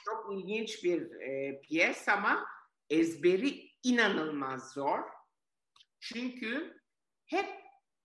Çok 0.05 0.33
ilginç 0.33 0.85
bir 0.85 1.21
e, 1.21 1.61
piyes 1.61 2.09
ama 2.09 2.47
ezberi 2.91 3.71
inanılmaz 3.83 4.73
zor. 4.73 4.99
Çünkü 6.01 6.81
hep 7.27 7.47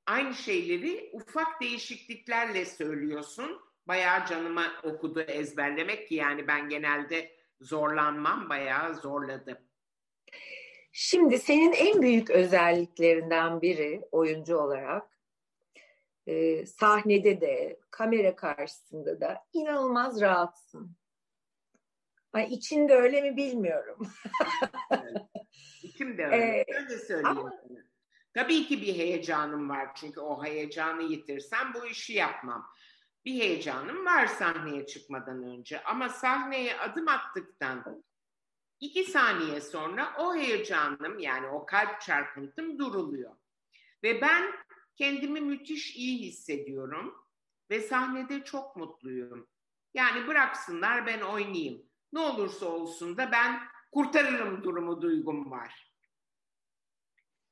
aynı 0.05 0.33
şeyleri 0.33 1.09
ufak 1.13 1.61
değişikliklerle 1.61 2.65
söylüyorsun. 2.65 3.61
Bayağı 3.87 4.25
canıma 4.25 4.65
okudu 4.83 5.21
ezberlemek 5.21 6.07
ki 6.07 6.15
yani 6.15 6.47
ben 6.47 6.69
genelde 6.69 7.35
zorlanmam, 7.61 8.49
bayağı 8.49 8.95
zorladı. 8.95 9.61
Şimdi 10.97 11.39
senin 11.39 11.71
en 11.71 12.01
büyük 12.01 12.29
özelliklerinden 12.29 13.61
biri 13.61 14.01
oyuncu 14.11 14.57
olarak 14.57 15.19
e, 16.27 16.65
sahnede 16.65 17.41
de 17.41 17.79
kamera 17.91 18.35
karşısında 18.35 19.21
da 19.21 19.43
inanılmaz 19.53 20.21
rahatsın. 20.21 20.95
Ay 22.33 22.53
içinde 22.53 22.95
öyle 22.95 23.21
mi 23.21 23.37
bilmiyorum. 23.37 24.07
İçimde 25.83 26.25
öyle. 26.25 26.35
Ee, 26.35 26.65
öyle 26.67 26.97
söyleyeyim. 26.97 27.37
Ama, 27.37 27.53
Tabii 28.33 28.67
ki 28.67 28.81
bir 28.81 28.95
heyecanım 28.95 29.69
var 29.69 29.95
çünkü 29.95 30.19
o 30.19 30.43
heyecanı 30.43 31.03
yitirsem 31.03 31.73
bu 31.73 31.85
işi 31.85 32.13
yapmam. 32.13 32.67
Bir 33.25 33.33
heyecanım 33.33 34.05
var 34.05 34.27
sahneye 34.27 34.85
çıkmadan 34.85 35.43
önce 35.43 35.83
ama 35.83 36.09
sahneye 36.09 36.79
adım 36.79 37.07
attıktan 37.07 38.03
iki 38.79 39.03
saniye 39.03 39.61
sonra 39.61 40.13
o 40.19 40.35
heyecanım 40.35 41.19
yani 41.19 41.47
o 41.47 41.65
kalp 41.65 42.01
çarpıntım 42.01 42.79
duruluyor. 42.79 43.35
Ve 44.03 44.21
ben 44.21 44.53
kendimi 44.95 45.41
müthiş 45.41 45.95
iyi 45.95 46.17
hissediyorum 46.17 47.15
ve 47.69 47.79
sahnede 47.79 48.43
çok 48.43 48.75
mutluyum. 48.75 49.47
Yani 49.93 50.27
bıraksınlar 50.27 51.05
ben 51.05 51.21
oynayayım. 51.21 51.85
Ne 52.13 52.19
olursa 52.19 52.65
olsun 52.65 53.17
da 53.17 53.31
ben 53.31 53.61
kurtarırım 53.91 54.63
durumu 54.63 55.01
duygum 55.01 55.51
var. 55.51 55.91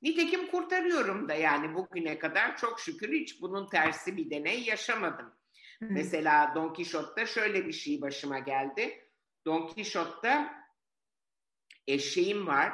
Nitekim 0.01 0.47
kurtarıyorum 0.47 1.29
da 1.29 1.33
yani 1.33 1.75
bugüne 1.75 2.19
kadar 2.19 2.57
çok 2.57 2.79
şükür 2.79 3.11
hiç 3.13 3.41
bunun 3.41 3.69
tersi 3.69 4.17
bir 4.17 4.29
deney 4.29 4.63
yaşamadım. 4.63 5.33
Mesela 5.81 6.51
Don 6.55 6.73
Quixote'da 6.73 7.25
şöyle 7.25 7.67
bir 7.67 7.73
şey 7.73 8.01
başıma 8.01 8.39
geldi. 8.39 9.09
Don 9.45 9.67
Quixote'da 9.67 10.62
eşeğim 11.87 12.47
var. 12.47 12.73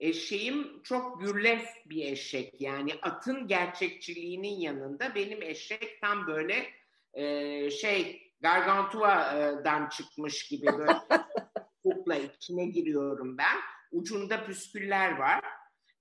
Eşeğim 0.00 0.82
çok 0.82 1.20
gürlef 1.20 1.68
bir 1.86 2.12
eşek 2.12 2.60
yani 2.60 2.94
atın 3.02 3.46
gerçekçiliğinin 3.46 4.60
yanında 4.60 5.14
benim 5.14 5.42
eşek 5.42 6.00
tam 6.00 6.26
böyle 6.26 6.66
e, 7.14 7.70
şey 7.70 8.32
Gargantua'dan 8.40 9.88
çıkmış 9.88 10.48
gibi 10.48 10.66
böyle 10.66 10.98
kukla 11.82 12.16
içine 12.16 12.66
giriyorum 12.66 13.38
ben. 13.38 13.56
Ucunda 13.92 14.44
püsküller 14.44 15.18
var 15.18 15.40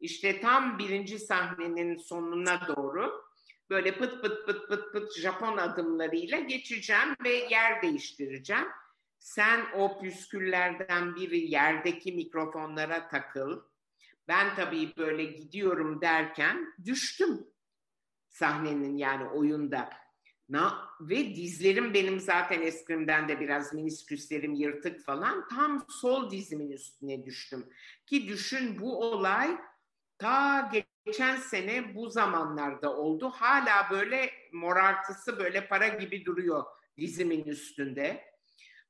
işte 0.01 0.41
tam 0.41 0.79
birinci 0.79 1.19
sahnenin 1.19 1.97
sonuna 1.97 2.67
doğru 2.67 3.23
böyle 3.69 3.97
pıt 3.97 4.21
pıt 4.21 4.45
pıt 4.45 4.67
pıt 4.69 4.93
pıt 4.93 5.19
Japon 5.19 5.57
adımlarıyla 5.57 6.39
geçeceğim 6.39 7.15
ve 7.23 7.29
yer 7.29 7.82
değiştireceğim. 7.82 8.67
Sen 9.22 9.65
o 9.78 9.99
püsküllerden 9.99 11.15
biri 11.15 11.51
yerdeki 11.51 12.11
mikrofonlara 12.11 13.07
takıl. 13.07 13.61
Ben 14.28 14.55
tabii 14.55 14.93
böyle 14.97 15.24
gidiyorum 15.24 16.01
derken 16.01 16.74
düştüm 16.86 17.47
sahnenin 18.30 18.97
yani 18.97 19.30
oyunda. 19.30 19.89
Na, 20.49 20.89
ve 21.01 21.36
dizlerim 21.36 21.93
benim 21.93 22.19
zaten 22.19 22.61
eskrimden 22.61 23.28
de 23.28 23.39
biraz 23.39 23.74
minisküslerim 23.74 24.53
yırtık 24.53 25.05
falan. 25.05 25.47
Tam 25.47 25.86
sol 25.89 26.32
dizimin 26.32 26.72
üstüne 26.72 27.26
düştüm. 27.26 27.69
Ki 28.05 28.28
düşün 28.28 28.80
bu 28.80 29.01
olay 29.01 29.57
ta 30.17 30.72
geçen 31.05 31.36
sene 31.36 31.95
bu 31.95 32.09
zamanlarda 32.09 32.97
oldu. 32.97 33.30
Hala 33.30 33.89
böyle 33.91 34.32
morartısı 34.53 35.39
böyle 35.39 35.67
para 35.67 35.88
gibi 35.88 36.26
duruyor 36.26 36.63
dizimin 36.97 37.43
üstünde. 37.43 38.30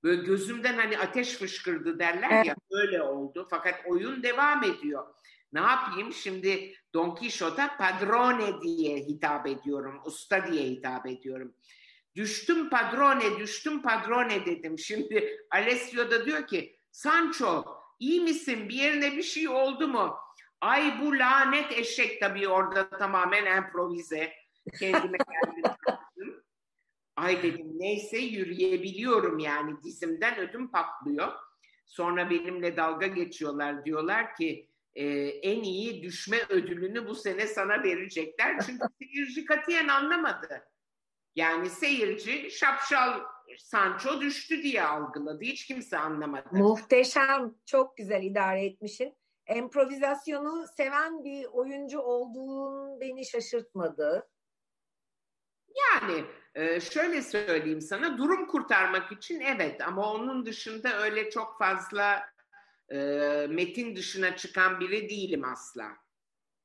Böyle 0.03 0.23
gözümden 0.23 0.77
hani 0.77 0.97
ateş 0.97 1.33
fışkırdı 1.33 1.99
derler 1.99 2.45
ya 2.45 2.55
öyle 2.71 3.01
oldu. 3.01 3.47
Fakat 3.49 3.75
oyun 3.85 4.23
devam 4.23 4.63
ediyor. 4.63 5.07
Ne 5.53 5.59
yapayım 5.59 6.13
şimdi 6.13 6.73
Don 6.93 7.15
Quixote'a 7.15 7.77
padrone 7.77 8.61
diye 8.61 8.97
hitap 8.97 9.47
ediyorum. 9.47 10.01
Usta 10.05 10.47
diye 10.51 10.63
hitap 10.63 11.07
ediyorum. 11.07 11.53
Düştüm 12.15 12.69
padrone, 12.69 13.39
düştüm 13.39 13.81
padrone 13.81 14.45
dedim. 14.45 14.79
Şimdi 14.79 15.37
Alessio 15.51 16.11
da 16.11 16.25
diyor 16.25 16.47
ki 16.47 16.79
Sancho 16.91 17.65
iyi 17.99 18.21
misin? 18.21 18.69
Bir 18.69 18.75
yerine 18.75 19.17
bir 19.17 19.23
şey 19.23 19.49
oldu 19.49 19.87
mu? 19.87 20.17
Ay 20.61 21.01
bu 21.01 21.19
lanet 21.19 21.71
eşek 21.71 22.19
tabii 22.21 22.47
orada 22.47 22.89
tamamen 22.89 23.57
improvize. 23.57 24.33
Kendime 24.79 25.17
geldim. 25.31 25.71
Ay 27.21 27.43
dedim 27.43 27.71
neyse 27.79 28.17
yürüyebiliyorum 28.17 29.39
yani 29.39 29.83
dizimden 29.83 30.39
ödüm 30.39 30.71
patlıyor. 30.71 31.31
Sonra 31.85 32.29
benimle 32.29 32.77
dalga 32.77 33.07
geçiyorlar 33.07 33.85
diyorlar 33.85 34.35
ki 34.35 34.69
e, 34.95 35.05
en 35.27 35.63
iyi 35.63 36.03
düşme 36.03 36.37
ödülünü 36.49 37.07
bu 37.07 37.15
sene 37.15 37.47
sana 37.47 37.83
verecekler. 37.83 38.59
Çünkü 38.65 38.85
seyirci 39.01 39.45
katiyen 39.45 39.87
anlamadı. 39.87 40.67
Yani 41.35 41.69
seyirci 41.69 42.51
şapşal 42.51 43.21
Sancho 43.57 44.21
düştü 44.21 44.63
diye 44.63 44.83
algıladı. 44.83 45.43
Hiç 45.43 45.65
kimse 45.65 45.97
anlamadı. 45.97 46.49
Muhteşem. 46.51 47.55
Çok 47.65 47.97
güzel 47.97 48.23
idare 48.23 48.65
etmişsin. 48.65 49.13
Improvizasyonu 49.55 50.65
seven 50.77 51.23
bir 51.23 51.45
oyuncu 51.45 51.99
olduğun 51.99 53.01
beni 53.01 53.25
şaşırtmadı. 53.25 54.29
Yani 55.75 56.25
e, 56.55 56.79
şöyle 56.79 57.21
söyleyeyim 57.21 57.81
sana 57.81 58.17
durum 58.17 58.47
kurtarmak 58.47 59.11
için 59.11 59.39
evet 59.39 59.81
ama 59.87 60.13
onun 60.13 60.45
dışında 60.45 61.01
öyle 61.01 61.29
çok 61.29 61.59
fazla 61.59 62.25
e, 62.89 62.97
metin 63.49 63.95
dışına 63.95 64.35
çıkan 64.35 64.79
biri 64.79 65.09
değilim 65.09 65.43
asla. 65.43 65.87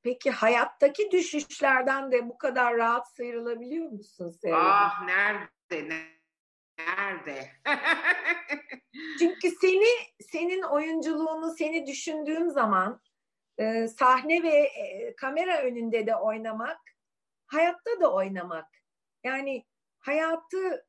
Peki 0.03 0.31
hayattaki 0.31 1.11
düşüşlerden 1.11 2.13
de 2.13 2.29
bu 2.29 2.39
kadar 2.39 2.77
rahat 2.77 3.15
sıyrılabiliyor 3.17 3.91
musun 3.91 4.31
Sevda? 4.31 4.57
Ah 4.57 5.07
nerede 5.07 6.07
nerede? 6.79 7.51
Çünkü 9.19 9.51
seni 9.61 9.87
senin 10.21 10.63
oyunculuğunu 10.63 11.55
seni 11.59 11.87
düşündüğüm 11.87 12.51
zaman 12.51 13.01
e, 13.59 13.89
sahne 13.89 14.43
ve 14.43 14.57
e, 14.57 15.17
kamera 15.17 15.63
önünde 15.63 16.07
de 16.07 16.17
oynamak, 16.17 16.81
hayatta 17.47 18.01
da 18.01 18.13
oynamak. 18.13 18.67
Yani 19.25 19.65
hayatı 20.07 20.87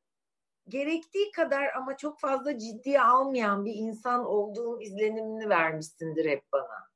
gerektiği 0.68 1.30
kadar 1.32 1.72
ama 1.76 1.96
çok 1.96 2.20
fazla 2.20 2.58
ciddiye 2.58 3.02
almayan 3.02 3.64
bir 3.64 3.74
insan 3.74 4.26
olduğum 4.26 4.80
izlenimini 4.80 5.48
vermişsindir 5.48 6.30
hep 6.30 6.42
bana. 6.52 6.88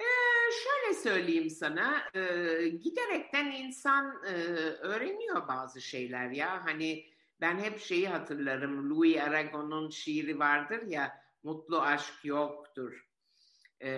Ee, 0.00 0.04
şöyle 0.64 0.94
söyleyeyim 0.94 1.50
sana, 1.50 2.02
e, 2.14 2.20
giderekten 2.68 3.50
insan 3.50 4.24
e, 4.26 4.32
öğreniyor 4.62 5.48
bazı 5.48 5.80
şeyler 5.80 6.30
ya. 6.30 6.64
Hani 6.64 7.04
ben 7.40 7.58
hep 7.58 7.80
şeyi 7.80 8.08
hatırlarım, 8.08 8.90
Louis 8.90 9.20
Aragon'un 9.20 9.90
şiiri 9.90 10.38
vardır 10.38 10.82
ya, 10.86 11.22
mutlu 11.42 11.80
aşk 11.80 12.24
yoktur. 12.24 13.08
Ee, 13.80 13.90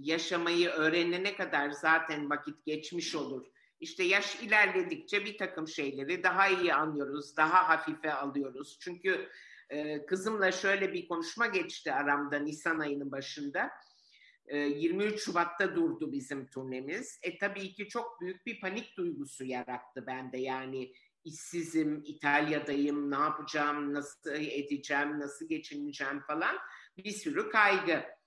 yaşamayı 0.00 0.68
öğrenene 0.68 1.36
kadar 1.36 1.70
zaten 1.70 2.30
vakit 2.30 2.66
geçmiş 2.66 3.14
olur. 3.14 3.46
İşte 3.80 4.04
yaş 4.04 4.42
ilerledikçe 4.42 5.24
bir 5.24 5.38
takım 5.38 5.68
şeyleri 5.68 6.22
daha 6.22 6.48
iyi 6.48 6.74
anlıyoruz, 6.74 7.36
daha 7.36 7.68
hafife 7.68 8.12
alıyoruz. 8.12 8.78
Çünkü 8.80 9.28
e, 9.70 10.06
kızımla 10.06 10.52
şöyle 10.52 10.92
bir 10.92 11.08
konuşma 11.08 11.46
geçti 11.46 11.92
aramda 11.92 12.38
Nisan 12.38 12.78
ayının 12.78 13.12
başında. 13.12 13.70
E, 14.46 14.58
23 14.58 15.20
Şubat'ta 15.20 15.76
durdu 15.76 16.12
bizim 16.12 16.46
turnemiz. 16.46 17.18
E 17.22 17.38
tabii 17.38 17.72
ki 17.72 17.88
çok 17.88 18.20
büyük 18.20 18.46
bir 18.46 18.60
panik 18.60 18.96
duygusu 18.96 19.44
yarattı 19.44 20.06
bende. 20.06 20.38
Yani 20.38 20.92
işsizim, 21.24 22.02
İtalya'dayım, 22.06 23.10
ne 23.10 23.16
yapacağım, 23.16 23.94
nasıl 23.94 24.30
edeceğim, 24.30 25.20
nasıl 25.20 25.48
geçineceğim 25.48 26.20
falan 26.20 26.56
bir 26.96 27.10
sürü 27.10 27.50
kaygı. 27.50 28.17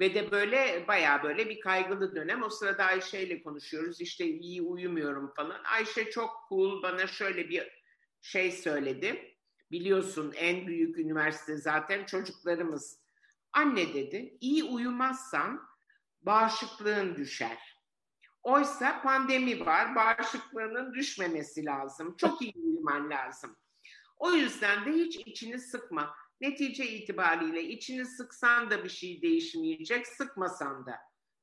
Ve 0.00 0.14
de 0.14 0.30
böyle 0.30 0.84
bayağı 0.88 1.22
böyle 1.22 1.48
bir 1.48 1.60
kaygılı 1.60 2.14
dönem. 2.14 2.42
O 2.42 2.50
sırada 2.50 2.84
Ayşe 2.84 3.20
ile 3.20 3.42
konuşuyoruz. 3.42 4.00
İşte 4.00 4.24
iyi 4.24 4.62
uyumuyorum 4.62 5.32
falan. 5.36 5.64
Ayşe 5.64 6.10
çok 6.10 6.30
cool 6.48 6.82
bana 6.82 7.06
şöyle 7.06 7.48
bir 7.48 7.80
şey 8.20 8.52
söyledi. 8.52 9.36
Biliyorsun 9.70 10.32
en 10.36 10.66
büyük 10.66 10.98
üniversite 10.98 11.56
zaten 11.56 12.04
çocuklarımız. 12.04 13.00
Anne 13.52 13.94
dedi 13.94 14.38
iyi 14.40 14.64
uyumazsan 14.64 15.68
bağışıklığın 16.20 17.16
düşer. 17.16 17.76
Oysa 18.42 19.02
pandemi 19.02 19.66
var, 19.66 19.96
bağışıklığının 19.96 20.94
düşmemesi 20.94 21.64
lazım. 21.64 22.16
Çok 22.16 22.42
iyi 22.42 22.54
uyuman 22.56 23.10
lazım. 23.10 23.56
O 24.16 24.32
yüzden 24.32 24.84
de 24.86 24.92
hiç 24.92 25.16
içini 25.16 25.58
sıkma. 25.58 26.14
Netice 26.40 26.86
itibariyle 26.86 27.62
içini 27.62 28.04
sıksan 28.04 28.70
da 28.70 28.84
bir 28.84 28.88
şey 28.88 29.22
değişmeyecek, 29.22 30.06
sıkmasan 30.06 30.86
da. 30.86 30.98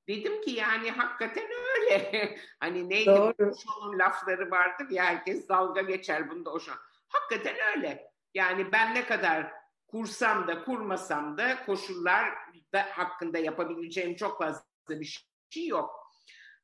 Dedim 0.07 0.41
ki 0.41 0.51
yani 0.51 0.91
hakikaten 0.91 1.47
öyle. 1.75 2.37
hani 2.59 2.89
neydi 2.89 3.05
Doğru. 3.05 3.53
onun 3.81 3.99
lafları 3.99 4.51
vardır 4.51 4.89
ya 4.89 5.05
herkes 5.05 5.49
dalga 5.49 5.81
geçer 5.81 6.29
bunda 6.29 6.49
o 6.49 6.55
an. 6.55 6.77
Hakikaten 7.09 7.55
öyle. 7.75 8.11
Yani 8.33 8.71
ben 8.71 8.95
ne 8.95 9.05
kadar 9.05 9.51
kursam 9.87 10.47
da 10.47 10.63
kurmasam 10.63 11.37
da 11.37 11.65
koşullar 11.65 12.33
da 12.73 12.85
hakkında 12.91 13.37
yapabileceğim 13.37 14.15
çok 14.15 14.37
fazla 14.37 14.63
bir 14.89 15.27
şey 15.49 15.67
yok. 15.67 16.07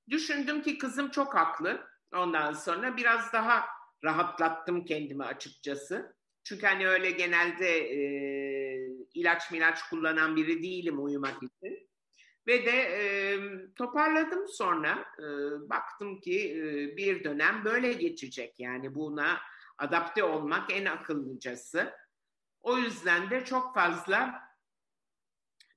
Düşündüm 0.10 0.62
ki 0.62 0.78
kızım 0.78 1.10
çok 1.10 1.36
haklı. 1.36 1.88
Ondan 2.16 2.54
sonra 2.54 2.98
biraz 2.98 3.34
daha 3.34 3.66
rahatlattım 4.04 4.86
kendimi 4.86 5.24
açıkçası. 5.24 6.16
Çünkü 6.44 6.66
hani 6.66 6.88
öyle 6.88 7.12
genelde 7.12 7.80
e, 7.80 8.02
ilaç 9.14 9.52
milaç 9.52 9.90
kullanan 9.90 10.36
biri 10.36 10.64
değilim 10.64 11.04
uyumak 11.04 11.44
için. 11.44 11.90
Ve 12.48 12.66
de 12.66 12.72
e, 12.72 13.04
toparladım 13.76 14.48
sonra. 14.48 15.06
E, 15.20 15.26
baktım 15.70 16.20
ki 16.20 16.52
e, 16.52 16.98
bir 16.98 17.24
dönem 17.24 17.66
böyle 17.66 17.94
geçecek. 17.94 18.60
Yani 18.60 18.96
buna 18.96 19.38
adapte 19.78 20.24
olmak 20.24 20.74
en 20.74 20.86
akıllıcası. 20.86 21.94
O 22.62 22.78
yüzden 22.78 23.30
de 23.30 23.46
çok 23.46 23.74
fazla 23.74 24.43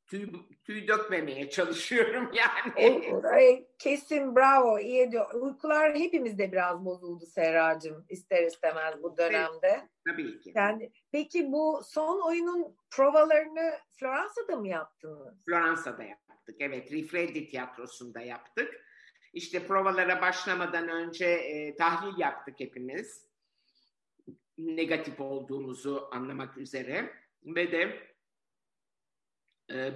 tüy, 0.06 0.32
tüy 0.64 0.88
dökmemeye 0.88 1.50
çalışıyorum 1.50 2.30
yani. 2.74 3.66
Kesin 3.78 4.36
bravo 4.36 4.78
iyi 4.78 5.12
diyor. 5.12 5.34
Uykular 5.34 5.94
hepimizde 5.94 6.52
biraz 6.52 6.84
bozuldu 6.84 7.26
Serracığım 7.26 8.06
ister 8.08 8.42
istemez 8.42 9.02
bu 9.02 9.16
dönemde. 9.16 9.88
Tabii 10.08 10.40
ki. 10.40 10.52
Yani, 10.54 10.92
peki 11.12 11.52
bu 11.52 11.82
son 11.84 12.28
oyunun 12.28 12.76
provalarını 12.90 13.72
Floransa'da 13.90 14.56
mı 14.56 14.68
yaptınız? 14.68 15.44
Floransa'da 15.44 16.02
yaptık 16.02 16.56
evet 16.60 16.92
Rifredi 16.92 17.46
tiyatrosunda 17.46 18.20
yaptık. 18.20 18.86
İşte 19.32 19.66
provalara 19.66 20.20
başlamadan 20.20 20.88
önce 20.88 21.26
e, 21.26 21.76
tahlil 21.76 22.18
yaptık 22.18 22.60
hepimiz. 22.60 23.26
Negatif 24.58 25.20
olduğumuzu 25.20 26.08
anlamak 26.12 26.58
üzere 26.58 27.12
ve 27.44 27.72
de 27.72 28.15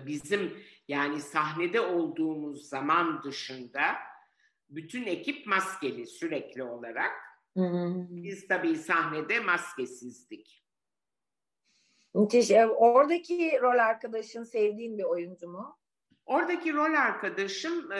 bizim 0.06 0.56
yani 0.88 1.20
sahnede 1.20 1.80
olduğumuz 1.80 2.68
zaman 2.68 3.22
dışında 3.24 3.82
bütün 4.70 5.04
ekip 5.04 5.46
maskeli 5.46 6.06
sürekli 6.06 6.62
olarak. 6.62 7.12
Hmm. 7.54 8.06
Biz 8.24 8.48
tabii 8.48 8.76
sahnede 8.76 9.40
maskesizdik. 9.40 10.64
Müthiş. 12.14 12.50
Oradaki 12.76 13.58
rol 13.62 13.78
arkadaşın 13.78 14.44
sevdiğin 14.44 14.98
bir 14.98 15.04
oyuncu 15.04 15.48
mu? 15.48 15.78
Oradaki 16.26 16.72
rol 16.72 16.94
arkadaşım 16.94 17.90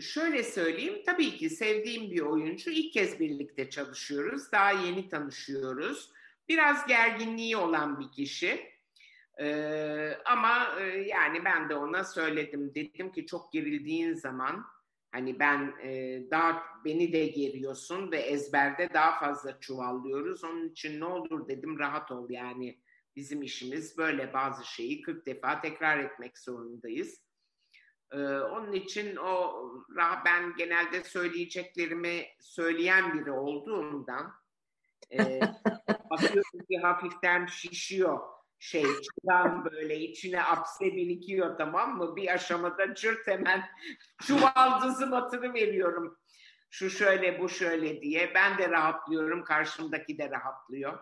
şöyle 0.00 0.42
söyleyeyim 0.42 1.02
tabii 1.06 1.36
ki 1.36 1.50
sevdiğim 1.50 2.10
bir 2.10 2.20
oyuncu. 2.20 2.70
İlk 2.70 2.92
kez 2.92 3.20
birlikte 3.20 3.70
çalışıyoruz. 3.70 4.52
Daha 4.52 4.70
yeni 4.70 5.08
tanışıyoruz. 5.08 6.10
Biraz 6.48 6.86
gerginliği 6.86 7.56
olan 7.56 8.00
bir 8.00 8.12
kişi. 8.12 8.71
Ee, 9.40 10.18
ama 10.24 10.80
e, 10.80 10.84
yani 10.84 11.44
ben 11.44 11.68
de 11.68 11.74
ona 11.74 12.04
söyledim. 12.04 12.74
Dedim 12.74 13.12
ki 13.12 13.26
çok 13.26 13.52
gerildiğin 13.52 14.14
zaman 14.14 14.64
hani 15.12 15.38
ben 15.38 15.74
e, 15.82 16.22
daha 16.30 16.62
beni 16.84 17.12
de 17.12 17.26
geriyorsun 17.26 18.12
ve 18.12 18.18
ezberde 18.18 18.88
daha 18.94 19.18
fazla 19.18 19.60
çuvallıyoruz. 19.60 20.44
Onun 20.44 20.68
için 20.68 21.00
ne 21.00 21.04
olur 21.04 21.48
dedim 21.48 21.78
rahat 21.78 22.10
ol 22.10 22.30
yani 22.30 22.78
bizim 23.16 23.42
işimiz 23.42 23.98
böyle 23.98 24.32
bazı 24.32 24.64
şeyi 24.64 25.02
40 25.02 25.26
defa 25.26 25.60
tekrar 25.60 25.98
etmek 25.98 26.38
zorundayız. 26.38 27.22
Ee, 28.12 28.18
onun 28.26 28.72
için 28.72 29.16
o 29.16 29.62
ben 30.24 30.56
genelde 30.56 31.04
söyleyeceklerimi 31.04 32.26
söyleyen 32.40 33.18
biri 33.18 33.30
olduğumdan 33.30 34.32
e, 35.10 35.40
Bakıyorum 36.10 36.64
ki 36.70 36.78
hafiften 36.82 37.46
şişiyor 37.46 38.20
şey 38.62 38.84
çıkan 39.02 39.64
böyle 39.64 39.98
içine 39.98 40.44
apse 40.44 40.84
birikiyor 40.84 41.58
tamam 41.58 41.96
mı? 41.96 42.16
Bir 42.16 42.34
aşamada 42.34 42.94
cırt 42.94 43.26
hemen 43.26 43.64
çuvaldızım 44.26 45.12
atını 45.12 45.54
veriyorum. 45.54 46.18
Şu 46.70 46.90
şöyle 46.90 47.40
bu 47.40 47.48
şöyle 47.48 48.02
diye. 48.02 48.34
Ben 48.34 48.58
de 48.58 48.70
rahatlıyorum. 48.70 49.44
Karşımdaki 49.44 50.18
de 50.18 50.30
rahatlıyor. 50.30 50.98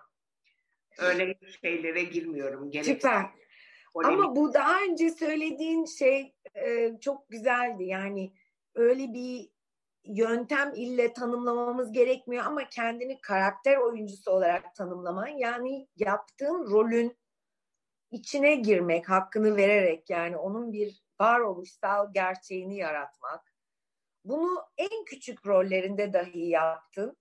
Öyle 0.98 1.38
şeylere 1.64 2.02
girmiyorum. 2.02 2.70
Gerekli. 2.70 2.92
Süper. 2.92 3.26
Ama 4.04 4.36
bu 4.36 4.54
daha 4.54 4.82
önce 4.82 5.10
söylediğin 5.10 5.84
şey 5.84 6.34
e, 6.54 6.92
çok 7.00 7.30
güzeldi. 7.30 7.84
Yani 7.84 8.32
öyle 8.74 9.12
bir 9.12 9.48
yöntem 10.04 10.72
ille 10.74 11.12
tanımlamamız 11.12 11.92
gerekmiyor 11.92 12.44
ama 12.44 12.68
kendini 12.68 13.20
karakter 13.20 13.76
oyuncusu 13.76 14.30
olarak 14.30 14.74
tanımlaman 14.74 15.28
yani 15.28 15.88
yaptığın 15.96 16.70
rolün 16.70 17.20
içine 18.10 18.54
girmek, 18.54 19.08
hakkını 19.08 19.56
vererek 19.56 20.10
yani 20.10 20.36
onun 20.36 20.72
bir 20.72 21.02
varoluşsal 21.20 22.12
gerçeğini 22.12 22.76
yaratmak. 22.76 23.54
Bunu 24.24 24.62
en 24.76 25.04
küçük 25.04 25.46
rollerinde 25.46 26.12
dahi 26.12 26.46
yaptın 26.48 27.16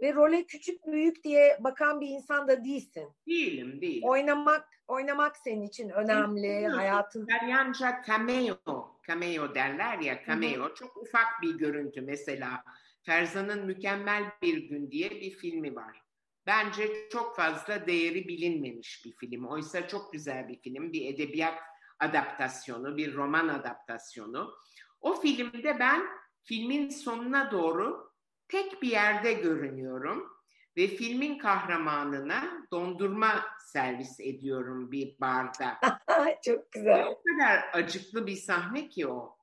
ve 0.00 0.14
role 0.14 0.46
küçük 0.46 0.86
büyük 0.86 1.24
diye 1.24 1.58
bakan 1.60 2.00
bir 2.00 2.08
insan 2.08 2.48
da 2.48 2.64
değilsin. 2.64 3.08
Değilim, 3.26 3.80
değilim. 3.80 4.08
Oynamak, 4.08 4.68
oynamak 4.88 5.36
senin 5.36 5.62
için 5.62 5.88
önemli, 5.88 6.42
Değilim. 6.42 6.70
hayatın. 6.70 7.22
İtalyanca 7.26 8.02
cameo, 8.06 9.00
cameo 9.06 9.54
derler 9.54 9.98
ya, 9.98 10.22
cameo. 10.26 10.64
Hı-hı. 10.64 10.74
Çok 10.74 10.96
ufak 10.96 11.26
bir 11.42 11.58
görüntü 11.58 12.00
mesela. 12.00 12.64
Ferzan'ın 13.02 13.66
Mükemmel 13.66 14.24
Bir 14.42 14.68
Gün 14.68 14.90
diye 14.90 15.10
bir 15.10 15.30
filmi 15.30 15.74
var. 15.74 16.01
Bence 16.46 17.08
çok 17.12 17.36
fazla 17.36 17.86
değeri 17.86 18.28
bilinmemiş 18.28 19.02
bir 19.04 19.12
film. 19.12 19.46
Oysa 19.46 19.88
çok 19.88 20.12
güzel 20.12 20.48
bir 20.48 20.60
film, 20.60 20.92
bir 20.92 21.14
edebiyat 21.14 21.58
adaptasyonu, 22.00 22.96
bir 22.96 23.14
roman 23.14 23.48
adaptasyonu. 23.48 24.54
O 25.00 25.20
filmde 25.20 25.78
ben 25.78 26.02
filmin 26.44 26.88
sonuna 26.88 27.50
doğru 27.50 28.12
tek 28.48 28.82
bir 28.82 28.90
yerde 28.90 29.32
görünüyorum 29.32 30.32
ve 30.76 30.86
filmin 30.86 31.38
kahramanına 31.38 32.66
dondurma 32.72 33.44
servis 33.58 34.20
ediyorum 34.20 34.92
bir 34.92 35.20
barda. 35.20 35.80
Çok 36.44 36.72
güzel. 36.72 37.06
O 37.06 37.22
kadar 37.22 37.70
acıklı 37.72 38.26
bir 38.26 38.36
sahne 38.36 38.88
ki 38.88 39.06
o. 39.06 39.36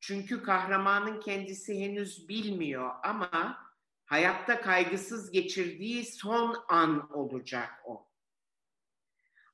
Çünkü 0.00 0.42
kahramanın 0.42 1.20
kendisi 1.20 1.80
henüz 1.80 2.28
bilmiyor 2.28 2.90
ama 3.02 3.58
hayatta 4.06 4.60
kaygısız 4.60 5.30
geçirdiği 5.30 6.04
son 6.04 6.56
an 6.68 7.12
olacak 7.12 7.70
o. 7.84 8.06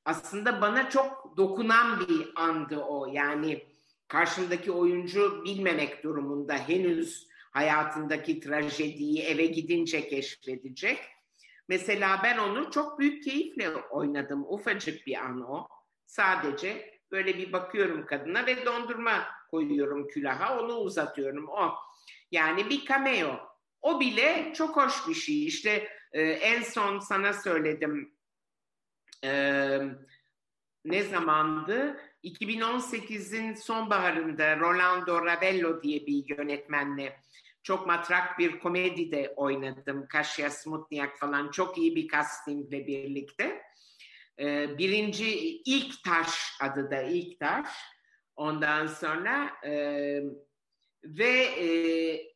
Aslında 0.05 0.61
bana 0.61 0.89
çok 0.89 1.37
dokunan 1.37 1.99
bir 1.99 2.29
andı 2.35 2.77
o. 2.77 3.07
Yani 3.13 3.67
karşımdaki 4.07 4.71
oyuncu 4.71 5.43
bilmemek 5.45 6.03
durumunda 6.03 6.53
henüz 6.53 7.27
hayatındaki 7.51 8.39
trajediyi 8.39 9.21
eve 9.21 9.45
gidince 9.45 10.07
keşfedecek. 10.07 10.99
Mesela 11.67 12.19
ben 12.23 12.37
onu 12.37 12.71
çok 12.71 12.99
büyük 12.99 13.23
keyifle 13.23 13.69
oynadım. 13.69 14.45
Ufacık 14.47 15.07
bir 15.07 15.17
an 15.17 15.41
o. 15.41 15.67
Sadece 16.05 16.99
böyle 17.11 17.37
bir 17.37 17.53
bakıyorum 17.53 18.05
kadına 18.05 18.45
ve 18.45 18.65
dondurma 18.65 19.25
koyuyorum 19.51 20.07
külaha, 20.07 20.59
onu 20.59 20.75
uzatıyorum. 20.75 21.47
O 21.47 21.73
yani 22.31 22.69
bir 22.69 22.85
cameo. 22.85 23.52
O 23.83 23.99
bile 23.99 24.53
çok 24.55 24.77
hoş 24.77 25.07
bir 25.07 25.13
şey. 25.13 25.45
İşte 25.45 25.87
e, 26.11 26.21
en 26.21 26.61
son 26.61 26.99
sana 26.99 27.33
söyledim. 27.33 28.13
E, 29.23 29.31
ne 30.85 31.03
zamandı? 31.03 31.99
2018'in 32.23 33.53
sonbaharında 33.53 34.59
Rolando 34.59 35.25
Ravello 35.25 35.83
diye 35.83 36.07
bir 36.07 36.37
yönetmenle 36.37 37.19
çok 37.63 37.87
matrak 37.87 38.39
bir 38.39 38.59
komedide 38.59 39.33
oynadım. 39.35 40.07
Kasia 40.07 40.49
Smutniak 40.49 41.19
falan 41.19 41.51
çok 41.51 41.77
iyi 41.77 41.95
bir 41.95 42.07
castingle 42.07 42.87
birlikte. 42.87 43.61
Ee, 44.39 44.77
birinci 44.77 45.39
ilk 45.65 46.03
taş 46.03 46.57
adı 46.61 46.91
da 46.91 47.01
ilk 47.01 47.39
taş. 47.39 47.67
Ondan 48.35 48.87
sonra 48.87 49.49
e, 49.65 49.71
ve 51.03 51.33
e, 51.43 52.32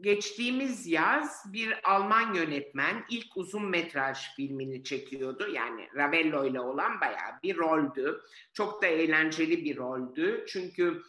geçtiğimiz 0.00 0.86
yaz 0.86 1.52
bir 1.52 1.90
Alman 1.90 2.34
yönetmen 2.34 3.04
ilk 3.10 3.36
uzun 3.36 3.66
metraj 3.66 4.18
filmini 4.36 4.84
çekiyordu. 4.84 5.48
Yani 5.54 5.88
Ravello 5.96 6.44
ile 6.46 6.60
olan 6.60 7.00
bayağı 7.00 7.42
bir 7.42 7.56
roldü. 7.56 8.20
Çok 8.52 8.82
da 8.82 8.86
eğlenceli 8.86 9.64
bir 9.64 9.76
roldü. 9.76 10.44
Çünkü 10.48 11.02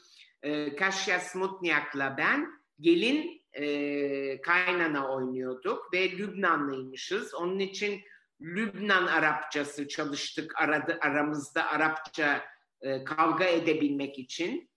e, 0.44 0.76
Kasia 0.76 1.20
Smutniak'la 1.20 2.16
ben 2.18 2.48
gelin 2.80 3.42
e, 3.54 4.42
kaynana 4.42 5.16
oynuyorduk 5.16 5.94
ve 5.94 6.12
Lübnanlıymışız. 6.12 7.34
Onun 7.34 7.60
için 7.60 8.02
Lübnan 8.42 9.08
Arapçası 9.08 9.88
çalıştık 9.88 10.62
aradı, 10.62 10.98
aramızda 11.02 11.68
Arapça 11.68 12.46
e, 12.82 13.04
kavga 13.04 13.46
edebilmek 13.46 14.20
için. 14.20 14.70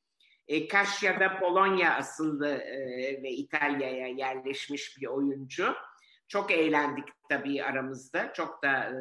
E, 0.49 0.69
Kaşya'da 0.69 1.39
Polonya 1.39 1.95
asıllı 1.95 2.49
e, 2.49 2.79
ve 3.23 3.31
İtalya'ya 3.31 4.07
yerleşmiş 4.07 4.99
bir 5.01 5.07
oyuncu. 5.07 5.75
Çok 6.29 6.51
eğlendik 6.51 7.05
tabii 7.29 7.65
aramızda. 7.65 8.33
Çok 8.33 8.63
da 8.63 8.85
e, 8.85 8.95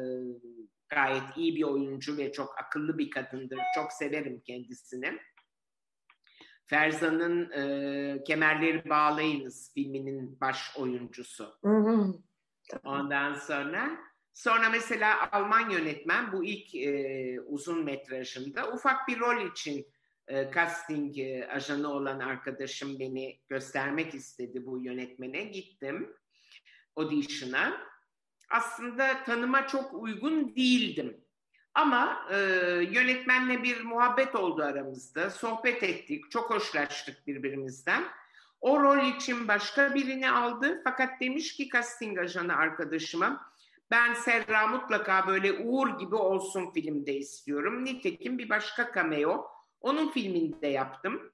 gayet 0.88 1.36
iyi 1.36 1.56
bir 1.56 1.62
oyuncu 1.62 2.16
ve 2.16 2.32
çok 2.32 2.58
akıllı 2.58 2.98
bir 2.98 3.10
kadındır. 3.10 3.58
Çok 3.74 3.92
severim 3.92 4.42
kendisini. 4.46 5.18
Ferzan'ın 6.66 7.50
e, 7.50 8.24
Kemerleri 8.24 8.90
Bağlayınız 8.90 9.72
filminin 9.74 10.40
baş 10.40 10.76
oyuncusu. 10.76 11.58
Hı 11.64 11.76
hı. 11.76 12.14
Ondan 12.84 13.34
sonra 13.34 13.98
sonra 14.34 14.70
mesela 14.70 15.32
Alman 15.32 15.70
yönetmen 15.70 16.32
bu 16.32 16.44
ilk 16.44 16.74
e, 16.74 17.40
uzun 17.40 17.84
metrajında 17.84 18.72
ufak 18.72 19.08
bir 19.08 19.20
rol 19.20 19.50
için 19.50 19.86
e, 20.28 20.50
casting 20.54 21.16
ajanı 21.50 21.92
olan 21.92 22.20
arkadaşım 22.20 22.98
beni 23.00 23.40
göstermek 23.48 24.14
istedi 24.14 24.66
bu 24.66 24.82
yönetmene. 24.82 25.44
Gittim 25.44 26.14
audition'a. 26.96 27.88
Aslında 28.50 29.24
tanıma 29.24 29.66
çok 29.66 29.94
uygun 29.94 30.56
değildim. 30.56 31.24
Ama 31.74 32.26
e, 32.30 32.36
yönetmenle 32.90 33.62
bir 33.62 33.84
muhabbet 33.84 34.34
oldu 34.34 34.62
aramızda. 34.62 35.30
Sohbet 35.30 35.82
ettik, 35.82 36.30
çok 36.30 36.50
hoşlaştık 36.50 37.26
birbirimizden. 37.26 38.04
O 38.60 38.82
rol 38.82 39.16
için 39.16 39.48
başka 39.48 39.94
birini 39.94 40.30
aldı. 40.30 40.80
Fakat 40.84 41.20
demiş 41.20 41.56
ki 41.56 41.68
casting 41.72 42.18
ajanı 42.18 42.56
arkadaşıma 42.56 43.52
ben 43.90 44.14
Serra 44.14 44.66
mutlaka 44.66 45.26
böyle 45.26 45.52
Uğur 45.52 45.98
gibi 45.98 46.14
olsun 46.14 46.70
filmde 46.70 47.16
istiyorum. 47.16 47.84
Nitekim 47.84 48.38
bir 48.38 48.48
başka 48.48 48.92
cameo 48.94 49.57
onun 49.80 50.10
filminde 50.10 50.66
yaptım. 50.66 51.32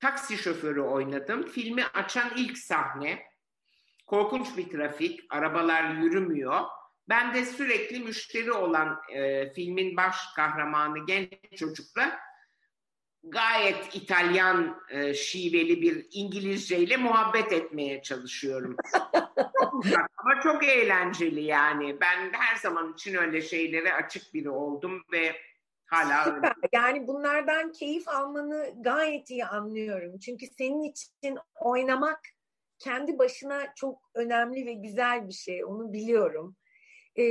Taksi 0.00 0.38
şoförü 0.38 0.80
oynadım. 0.80 1.46
Filmi 1.46 1.84
açan 1.84 2.30
ilk 2.36 2.58
sahne. 2.58 3.22
Korkunç 4.06 4.56
bir 4.56 4.70
trafik, 4.70 5.20
arabalar 5.30 5.94
yürümüyor 5.94 6.60
ben 7.08 7.34
de 7.34 7.44
sürekli 7.44 7.98
müşteri 8.00 8.52
olan 8.52 9.00
e, 9.14 9.52
filmin 9.52 9.96
baş 9.96 10.16
kahramanı 10.36 11.06
genç 11.06 11.28
çocukla 11.56 12.18
gayet 13.24 13.94
İtalyan 13.94 14.82
e, 14.90 15.14
şiveli 15.14 15.82
bir 15.82 16.06
İngilizceyle 16.12 16.96
muhabbet 16.96 17.52
etmeye 17.52 18.02
çalışıyorum. 18.02 18.76
çok 19.60 19.74
uzak 19.74 20.10
ama 20.16 20.40
çok 20.42 20.64
eğlenceli 20.64 21.42
yani. 21.42 22.00
Ben 22.00 22.32
her 22.32 22.56
zaman 22.56 22.92
için 22.92 23.14
öyle 23.14 23.42
şeylere 23.42 23.92
açık 23.92 24.34
biri 24.34 24.50
oldum 24.50 25.04
ve 25.12 25.36
hala 25.92 26.34
öyle. 26.34 26.52
Yani 26.72 27.06
bunlardan 27.06 27.72
keyif 27.72 28.08
almanı 28.08 28.74
gayet 28.80 29.30
iyi 29.30 29.44
anlıyorum. 29.44 30.18
Çünkü 30.18 30.46
senin 30.58 30.82
için 30.82 31.38
oynamak 31.60 32.20
kendi 32.78 33.18
başına 33.18 33.74
çok 33.76 34.10
önemli 34.14 34.66
ve 34.66 34.72
güzel 34.72 35.28
bir 35.28 35.32
şey. 35.32 35.64
Onu 35.64 35.92
biliyorum 35.92 36.56
e, 37.18 37.24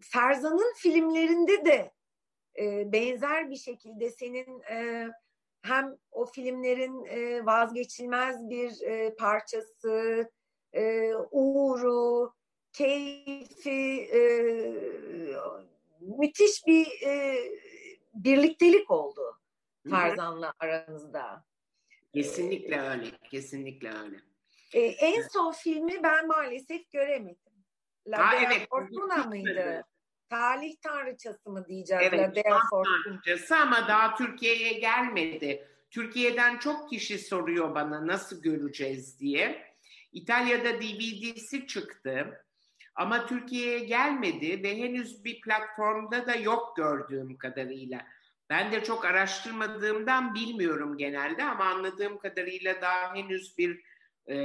Ferzan'ın 0.00 0.74
filmlerinde 0.76 1.64
de 1.64 1.92
e, 2.58 2.92
benzer 2.92 3.50
bir 3.50 3.56
şekilde 3.56 4.10
senin 4.10 4.62
e, 4.62 5.08
hem 5.62 5.96
o 6.10 6.26
filmlerin 6.26 7.04
e, 7.04 7.46
vazgeçilmez 7.46 8.50
bir 8.50 8.82
e, 8.82 9.14
parçası, 9.14 10.30
e, 10.72 11.12
uğuru, 11.30 12.34
keyfi, 12.72 14.08
e, 14.12 14.20
müthiş 16.18 16.66
bir 16.66 16.86
e, 17.06 17.38
birliktelik 18.14 18.90
oldu 18.90 19.38
Ferzan'la 19.90 20.54
aranızda. 20.58 21.44
Kesinlikle 22.14 22.80
öyle, 22.80 23.10
kesinlikle 23.30 23.88
öyle. 23.88 24.16
E, 24.74 24.80
en 24.80 25.22
son 25.22 25.52
filmi 25.52 26.02
ben 26.02 26.26
maalesef 26.26 26.90
göremedim. 26.90 27.52
La 28.06 28.18
ha, 28.18 28.32
Dea 28.32 28.40
evet, 28.40 28.68
Fortuna 28.70 29.24
mıydı? 29.24 29.84
Talih 30.28 30.76
tanrıçası 30.82 31.50
mı 31.50 31.66
diyeceğiz? 31.68 32.02
Evet, 32.06 32.20
La 32.20 32.34
Dea 32.34 32.60
tanrıçası 32.70 33.56
ama 33.56 33.88
daha 33.88 34.14
Türkiye'ye 34.14 34.72
gelmedi. 34.72 35.68
Türkiye'den 35.90 36.58
çok 36.58 36.90
kişi 36.90 37.18
soruyor 37.18 37.74
bana 37.74 38.06
nasıl 38.06 38.42
göreceğiz 38.42 39.20
diye. 39.20 39.72
İtalya'da 40.12 40.80
DVD'si 40.80 41.66
çıktı. 41.66 42.44
Ama 42.94 43.26
Türkiye'ye 43.26 43.78
gelmedi 43.78 44.62
ve 44.62 44.78
henüz 44.78 45.24
bir 45.24 45.40
platformda 45.40 46.26
da 46.26 46.34
yok 46.34 46.76
gördüğüm 46.76 47.38
kadarıyla. 47.38 48.06
Ben 48.50 48.72
de 48.72 48.84
çok 48.84 49.04
araştırmadığımdan 49.04 50.34
bilmiyorum 50.34 50.96
genelde 50.96 51.44
ama 51.44 51.64
anladığım 51.64 52.18
kadarıyla 52.18 52.80
daha 52.80 53.14
henüz 53.14 53.58
bir 53.58 53.84
e, 54.26 54.36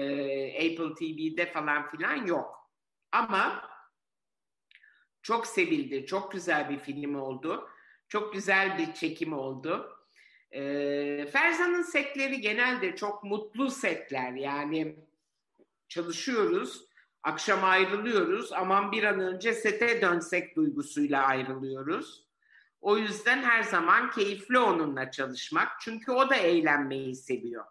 Apple 0.56 0.94
TV'de 0.96 1.52
falan 1.52 1.90
filan 1.90 2.26
yok. 2.26 2.70
Ama 3.12 3.70
çok 5.22 5.48
sevildi, 5.48 6.06
çok 6.06 6.32
güzel 6.32 6.70
bir 6.70 6.80
film 6.80 7.16
oldu. 7.16 7.70
Çok 8.08 8.34
güzel 8.34 8.78
bir 8.78 8.94
çekim 8.94 9.34
oldu. 9.34 9.98
E, 10.52 10.62
Ferzan'ın 11.32 11.82
setleri 11.82 12.42
genelde 12.42 12.96
çok 12.96 13.24
mutlu 13.24 13.70
setler. 13.70 14.32
Yani 14.32 14.96
çalışıyoruz, 15.88 16.87
akşam 17.24 17.64
ayrılıyoruz. 17.64 18.54
Aman 18.54 18.92
bir 18.92 19.04
an 19.04 19.20
önce 19.20 19.54
sete 19.54 20.02
dönsek 20.02 20.56
duygusuyla 20.56 21.24
ayrılıyoruz. 21.24 22.28
O 22.82 22.98
yüzden 22.98 23.42
her 23.42 23.64
zaman 23.64 24.12
keyifli 24.12 24.60
onunla 24.60 25.12
çalışmak. 25.12 25.68
Çünkü 25.82 26.12
o 26.12 26.30
da 26.30 26.36
eğlenmeyi 26.36 27.16
seviyor. 27.16 27.66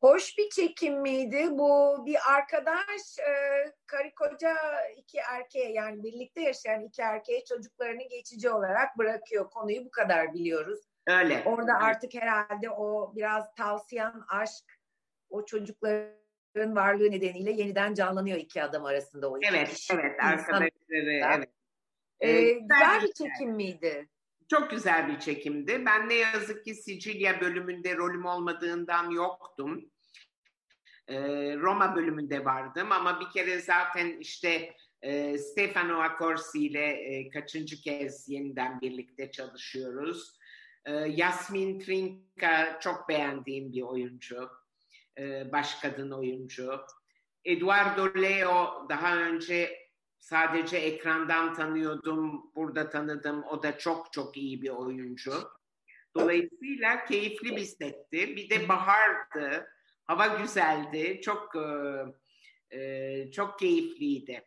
Hoş 0.00 0.38
bir 0.38 0.50
çekim 0.50 1.00
miydi? 1.00 1.48
Bu 1.50 2.02
bir 2.06 2.16
arkadaş 2.36 3.18
e, 3.18 3.32
karı 3.86 4.14
koca 4.14 4.56
iki 4.96 5.18
erkeğe 5.18 5.72
yani 5.72 6.02
birlikte 6.02 6.40
yaşayan 6.42 6.82
iki 6.82 7.02
erkeğe 7.02 7.44
çocuklarını 7.44 8.08
geçici 8.08 8.50
olarak 8.50 8.98
bırakıyor. 8.98 9.50
Konuyu 9.50 9.84
bu 9.84 9.90
kadar 9.90 10.34
biliyoruz. 10.34 10.80
Öyle. 11.06 11.42
Orada 11.46 11.72
evet. 11.72 11.82
artık 11.82 12.14
herhalde 12.14 12.70
o 12.70 13.12
biraz 13.16 13.54
tavsiyen 13.54 14.22
aşk 14.28 14.64
o 15.28 15.44
çocukların 16.54 16.76
varlığı 16.76 17.10
nedeniyle 17.10 17.52
yeniden 17.52 17.94
canlanıyor 17.94 18.38
iki 18.38 18.62
adam 18.62 18.84
arasında 18.84 19.30
o 19.30 19.38
iki 19.38 19.48
Evet, 19.50 19.74
kişi. 19.74 19.92
evet 19.92 20.16
arkadaşları 20.22 21.12
evet. 21.12 21.48
Ee, 22.20 22.52
güzel 22.52 23.02
bir 23.02 23.12
çekim 23.12 23.50
miydi? 23.50 24.08
Çok 24.50 24.70
güzel 24.70 25.08
bir 25.08 25.18
çekimdi. 25.18 25.82
Ben 25.86 26.08
ne 26.08 26.14
yazık 26.14 26.64
ki 26.64 26.74
Sicilya 26.74 27.40
bölümünde 27.40 27.96
rolüm 27.96 28.24
olmadığından 28.24 29.10
yoktum. 29.10 29.90
Ee, 31.08 31.56
Roma 31.56 31.96
bölümünde 31.96 32.44
vardım 32.44 32.92
ama 32.92 33.20
bir 33.20 33.30
kere 33.30 33.60
zaten 33.60 34.18
işte 34.20 34.74
e, 35.02 35.38
Stefano 35.38 36.00
Accorsi 36.00 36.66
ile 36.66 36.86
e, 36.86 37.30
kaçıncı 37.30 37.80
kez 37.80 38.28
yeniden 38.28 38.80
birlikte 38.80 39.30
çalışıyoruz. 39.30 40.38
E, 40.84 40.92
Yasmin 40.92 41.78
Trinka 41.80 42.78
çok 42.80 43.08
beğendiğim 43.08 43.72
bir 43.72 43.82
oyuncu. 43.82 44.59
E, 45.18 45.52
baş 45.52 45.74
kadın 45.74 46.10
oyuncu. 46.10 46.80
Eduardo 47.44 48.22
Leo 48.22 48.86
daha 48.88 49.16
önce 49.16 49.78
sadece 50.18 50.76
ekrandan 50.76 51.54
tanıyordum, 51.54 52.52
burada 52.54 52.90
tanıdım. 52.90 53.44
O 53.44 53.62
da 53.62 53.78
çok 53.78 54.12
çok 54.12 54.36
iyi 54.36 54.62
bir 54.62 54.70
oyuncu. 54.70 55.32
Dolayısıyla 56.16 57.04
keyifli 57.04 57.56
bir 57.56 57.64
setti. 57.64 58.36
Bir 58.36 58.50
de 58.50 58.68
bahardı, 58.68 59.66
hava 60.04 60.26
güzeldi, 60.26 61.20
çok 61.22 61.52
e, 62.70 63.30
çok 63.32 63.58
keyifliydi. 63.58 64.46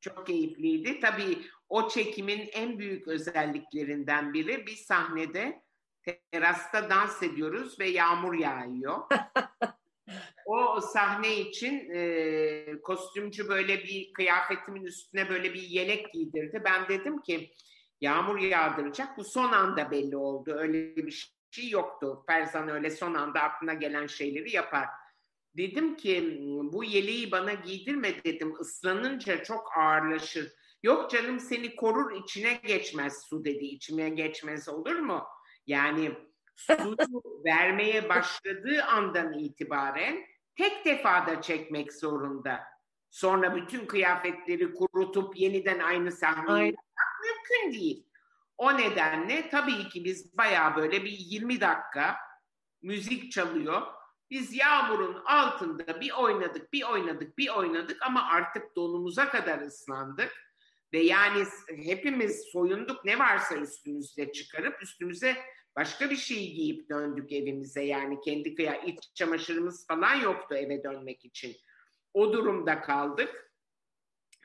Çok 0.00 0.26
keyifliydi. 0.26 1.00
Tabii 1.00 1.38
o 1.68 1.88
çekimin 1.88 2.48
en 2.52 2.78
büyük 2.78 3.08
özelliklerinden 3.08 4.32
biri 4.32 4.66
bir 4.66 4.76
sahnede 4.76 5.62
terasta 6.32 6.90
dans 6.90 7.22
ediyoruz 7.22 7.80
ve 7.80 7.88
yağmur 7.88 8.34
yağıyor. 8.34 8.98
o 10.46 10.80
sahne 10.80 11.36
için 11.36 11.90
e, 11.94 12.82
kostümcü 12.82 13.48
böyle 13.48 13.84
bir 13.84 14.12
kıyafetimin 14.12 14.84
üstüne 14.84 15.28
böyle 15.28 15.54
bir 15.54 15.62
yelek 15.62 16.12
giydirdi. 16.12 16.62
Ben 16.64 16.88
dedim 16.88 17.22
ki 17.22 17.50
yağmur 18.00 18.38
yağdıracak. 18.38 19.18
Bu 19.18 19.24
son 19.24 19.52
anda 19.52 19.90
belli 19.90 20.16
oldu. 20.16 20.54
Öyle 20.58 20.96
bir 20.96 21.34
şey 21.50 21.68
yoktu. 21.68 22.24
Ferzan 22.26 22.68
öyle 22.68 22.90
son 22.90 23.14
anda 23.14 23.40
aklına 23.40 23.74
gelen 23.74 24.06
şeyleri 24.06 24.56
yapar. 24.56 24.88
Dedim 25.56 25.96
ki 25.96 26.38
bu 26.72 26.84
yeleği 26.84 27.32
bana 27.32 27.52
giydirme 27.52 28.24
dedim. 28.24 28.54
Islanınca 28.60 29.44
çok 29.44 29.78
ağırlaşır. 29.78 30.52
Yok 30.82 31.10
canım 31.10 31.40
seni 31.40 31.76
korur 31.76 32.24
içine 32.24 32.60
geçmez 32.66 33.22
su 33.28 33.44
dedi. 33.44 33.64
İçime 33.64 34.08
geçmez 34.08 34.68
olur 34.68 34.98
mu? 34.98 35.24
Yani 35.66 36.12
suyu 36.56 36.96
vermeye 37.44 38.08
başladığı 38.08 38.84
andan 38.84 39.38
itibaren 39.38 40.24
tek 40.56 40.84
defada 40.84 41.42
çekmek 41.42 41.92
zorunda. 41.92 42.60
Sonra 43.10 43.56
bütün 43.56 43.86
kıyafetleri 43.86 44.74
kurutup 44.74 45.36
yeniden 45.36 45.78
aynı 45.78 46.12
sahneyi 46.12 46.66
yapmak 46.66 47.20
mümkün 47.22 47.80
değil. 47.80 48.06
O 48.56 48.78
nedenle 48.78 49.48
tabii 49.48 49.88
ki 49.88 50.04
biz 50.04 50.36
bayağı 50.36 50.76
böyle 50.76 51.04
bir 51.04 51.18
20 51.18 51.60
dakika 51.60 52.16
müzik 52.82 53.32
çalıyor. 53.32 53.82
Biz 54.30 54.54
yağmurun 54.54 55.22
altında 55.24 56.00
bir 56.00 56.10
oynadık, 56.10 56.72
bir 56.72 56.82
oynadık, 56.82 57.38
bir 57.38 57.48
oynadık 57.48 58.02
ama 58.02 58.26
artık 58.26 58.76
donumuza 58.76 59.28
kadar 59.30 59.60
ıslandık. 59.60 60.32
Ve 60.92 60.98
yani 60.98 61.44
hepimiz 61.68 62.44
soyunduk 62.52 63.04
ne 63.04 63.18
varsa 63.18 63.56
üstümüzde 63.56 64.32
çıkarıp 64.32 64.82
üstümüze 64.82 65.36
başka 65.76 66.10
bir 66.10 66.16
şey 66.16 66.52
giyip 66.52 66.88
döndük 66.88 67.32
evimize. 67.32 67.82
Yani 67.82 68.20
kendi 68.20 68.54
kıya 68.54 68.76
iç 68.76 69.14
çamaşırımız 69.14 69.86
falan 69.86 70.14
yoktu 70.14 70.54
eve 70.54 70.82
dönmek 70.82 71.24
için. 71.24 71.56
O 72.14 72.32
durumda 72.32 72.80
kaldık. 72.80 73.50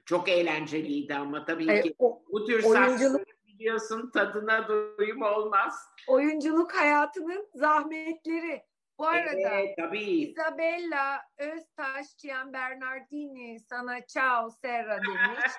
Çok 0.05 0.29
eğlenceliydi 0.29 1.15
ama 1.15 1.45
tabii 1.45 1.71
e, 1.71 1.81
ki 1.81 1.95
o, 1.99 2.23
bu 2.31 2.45
tür 2.45 2.63
oyunculuk 2.63 3.27
biliyorsun 3.47 4.11
tadına 4.11 4.67
doyum 4.67 5.21
olmaz. 5.21 5.73
Oyunculuk 6.07 6.75
hayatının 6.75 7.47
zahmetleri. 7.53 8.61
Bu 8.99 9.07
arada 9.07 9.49
evet, 9.49 9.77
tabii. 9.77 9.99
Isabella 9.99 11.21
Öztaşçıyan 11.37 12.53
Bernardini 12.53 13.59
sana 13.59 14.05
ciao 14.05 14.49
Serra 14.49 14.97
demiş. 14.97 15.51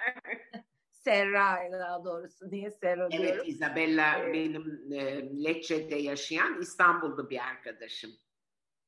Serra 1.05 1.73
daha 1.73 2.05
doğrusu 2.05 2.51
diye 2.51 2.71
Serra 2.71 3.03
evet, 3.03 3.13
diyorum. 3.13 3.41
Evet 3.45 3.49
Isabella 3.49 4.19
ee, 4.19 4.33
benim 4.33 4.93
e, 4.93 5.23
Lecce'de 5.45 5.97
yaşayan 5.97 6.61
İstanbul'da 6.61 7.31
bir 7.31 7.39
arkadaşım. 7.39 8.11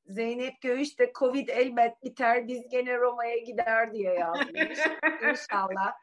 Zeynep 0.05 0.61
Göğüş 0.61 0.99
de 0.99 1.11
Covid 1.19 1.47
elbet 1.47 2.03
biter 2.03 2.47
biz 2.47 2.69
gene 2.69 2.97
Roma'ya 2.97 3.37
gider 3.37 3.93
diye 3.93 4.13
yazmış. 4.13 4.79
İnşallah. 5.29 5.93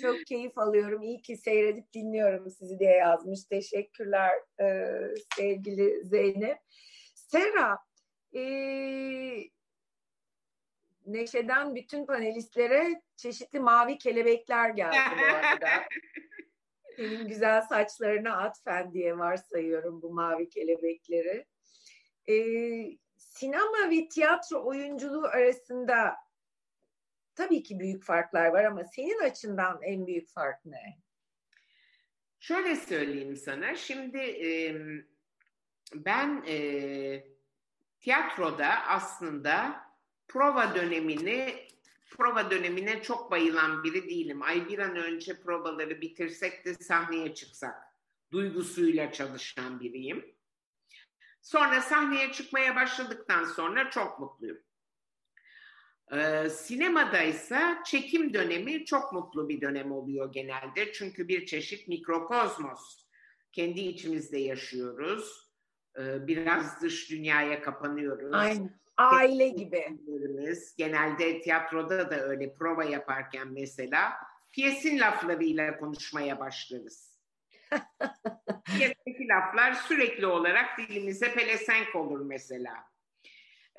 Çok 0.00 0.26
keyif 0.26 0.58
alıyorum. 0.58 1.02
İyi 1.02 1.22
ki 1.22 1.36
seyredip 1.36 1.92
dinliyorum 1.92 2.50
sizi 2.50 2.78
diye 2.78 2.96
yazmış. 2.96 3.44
Teşekkürler 3.44 4.32
e, 4.60 4.96
sevgili 5.36 6.04
Zeynep. 6.04 6.58
Serra, 7.14 7.78
e, 8.34 8.42
Neşe'den 11.12 11.74
bütün 11.74 12.06
panelistlere 12.06 13.02
çeşitli 13.16 13.60
mavi 13.60 13.98
kelebekler 13.98 14.70
geldi 14.70 14.96
bu 15.20 15.24
arada. 15.24 15.68
Senin 16.96 17.28
güzel 17.28 17.62
saçlarına 17.62 18.36
atfen 18.36 18.92
diye 18.92 19.18
varsayıyorum 19.18 20.02
bu 20.02 20.12
mavi 20.12 20.48
kelebekleri. 20.48 21.46
Ee, 22.28 22.98
sinema 23.16 23.90
ve 23.90 24.08
tiyatro 24.08 24.66
oyunculuğu 24.66 25.26
arasında 25.26 26.16
tabii 27.34 27.62
ki 27.62 27.80
büyük 27.80 28.04
farklar 28.04 28.46
var 28.46 28.64
ama 28.64 28.84
senin 28.84 29.18
açından 29.18 29.82
en 29.82 30.06
büyük 30.06 30.28
fark 30.28 30.64
ne? 30.64 30.98
Şöyle 32.40 32.76
söyleyeyim 32.76 33.36
sana. 33.36 33.74
Şimdi 33.74 34.18
e, 34.18 34.76
ben 35.94 36.44
e, 36.48 37.24
tiyatroda 38.00 38.86
aslında 38.86 39.80
prova 40.32 40.74
dönemini 40.74 41.54
prova 42.10 42.50
dönemine 42.50 43.02
çok 43.02 43.30
bayılan 43.30 43.84
biri 43.84 44.08
değilim. 44.08 44.42
Ay 44.42 44.68
bir 44.68 44.78
an 44.78 44.96
önce 44.96 45.40
provaları 45.40 46.00
bitirsek 46.00 46.64
de 46.64 46.74
sahneye 46.74 47.34
çıksak 47.34 47.74
duygusuyla 48.32 49.12
çalışan 49.12 49.80
biriyim. 49.80 50.34
Sonra 51.42 51.80
sahneye 51.80 52.32
çıkmaya 52.32 52.76
başladıktan 52.76 53.44
sonra 53.44 53.90
çok 53.90 54.20
mutluyum. 54.20 54.58
Ee, 56.12 56.48
sinemada 56.50 57.22
ise 57.22 57.78
çekim 57.86 58.34
dönemi 58.34 58.84
çok 58.84 59.12
mutlu 59.12 59.48
bir 59.48 59.60
dönem 59.60 59.92
oluyor 59.92 60.32
genelde. 60.32 60.92
Çünkü 60.92 61.28
bir 61.28 61.46
çeşit 61.46 61.88
mikrokozmos. 61.88 63.06
Kendi 63.52 63.80
içimizde 63.80 64.38
yaşıyoruz. 64.38 65.50
Ee, 65.98 66.26
biraz 66.26 66.82
dış 66.82 67.10
dünyaya 67.10 67.62
kapanıyoruz. 67.62 68.34
Aynen. 68.34 68.79
Aile 69.00 69.48
gibi. 69.48 69.86
Genelde 70.78 71.40
tiyatroda 71.40 72.10
da 72.10 72.20
öyle 72.20 72.54
prova 72.54 72.84
yaparken 72.84 73.48
mesela 73.48 74.12
piyesin 74.52 74.98
laflarıyla 74.98 75.78
konuşmaya 75.78 76.40
başlarız. 76.40 77.20
Piyesteki 78.64 79.28
laflar 79.28 79.72
sürekli 79.72 80.26
olarak 80.26 80.78
dilimize 80.78 81.32
pelesenk 81.34 81.96
olur 81.96 82.20
mesela. 82.20 82.74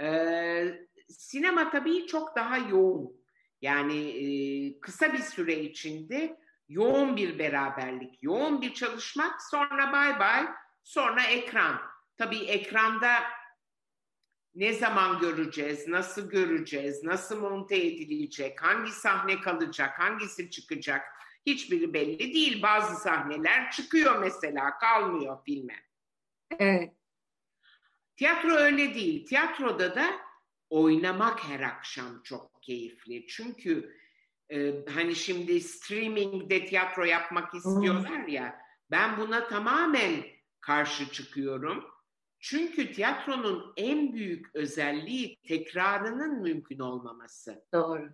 Ee, 0.02 0.66
sinema 1.10 1.70
tabii 1.70 2.08
çok 2.08 2.36
daha 2.36 2.58
yoğun. 2.58 3.22
Yani 3.62 4.10
e, 4.10 4.80
kısa 4.80 5.14
bir 5.14 5.20
süre 5.20 5.56
içinde 5.56 6.38
yoğun 6.70 7.16
bir 7.16 7.40
beraberlik, 7.40 8.24
yoğun 8.24 8.62
bir 8.62 8.74
çalışmak, 8.74 9.42
sonra 9.42 9.92
bay 9.92 10.20
bay, 10.20 10.48
sonra 10.84 11.24
ekran. 11.24 11.82
Tabii 12.18 12.44
ekranda 12.46 13.10
ne 14.56 14.74
zaman 14.74 15.20
göreceğiz, 15.20 15.88
nasıl 15.88 16.30
göreceğiz, 16.30 17.04
nasıl 17.04 17.40
monte 17.40 17.78
edilecek, 17.78 18.64
hangi 18.64 18.92
sahne 18.92 19.42
kalacak, 19.42 20.00
hangisi 20.00 20.50
çıkacak 20.50 21.02
hiçbiri 21.46 21.94
belli 21.94 22.20
değil. 22.20 22.62
Bazı 22.62 22.96
sahneler 22.96 23.72
çıkıyor 23.72 24.20
mesela, 24.20 24.78
kalmıyor 24.78 25.38
filme. 25.46 25.76
Evet. 26.60 26.94
Tiyatro 28.18 28.52
öyle 28.52 28.96
değil. 28.96 29.26
Tiyatroda 29.26 29.96
da 29.96 30.06
oynamak 30.70 31.44
her 31.44 31.60
akşam 31.60 32.22
çok 32.24 32.64
keyifli. 32.64 33.28
Çünkü 33.28 33.98
e, 34.50 34.74
hani 34.94 35.16
şimdi 35.16 35.62
streamingde 35.62 36.66
tiyatro 36.66 37.04
yapmak 37.04 37.56
istiyorlar 37.56 38.28
ya, 38.28 38.62
ben 38.92 39.18
buna 39.18 39.48
tamamen 39.48 40.24
karşı 40.60 41.12
çıkıyorum. 41.12 41.91
Çünkü 42.42 42.94
tiyatronun 42.94 43.74
en 43.78 44.14
büyük 44.14 44.56
özelliği 44.56 45.38
tekrarının 45.48 46.42
mümkün 46.42 46.80
olmaması. 46.80 47.66
Doğru. 47.74 48.10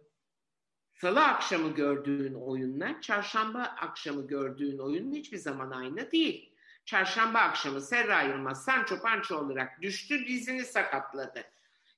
Salı 0.93 1.23
akşamı 1.23 1.73
gördüğün 1.75 2.34
oyunla 2.34 3.01
çarşamba 3.01 3.61
akşamı 3.61 4.28
gördüğün 4.28 4.78
oyunun 4.78 5.13
hiçbir 5.13 5.38
zaman 5.38 5.71
aynı 5.71 6.11
değil. 6.11 6.53
Çarşamba 6.86 7.39
akşamı 7.39 7.82
Serra 7.82 8.21
Yılmaz 8.21 8.65
Sancho 8.65 9.01
Pancho 9.01 9.36
olarak 9.36 9.82
düştü, 9.82 10.28
dizini 10.28 10.63
sakatladı. 10.63 11.43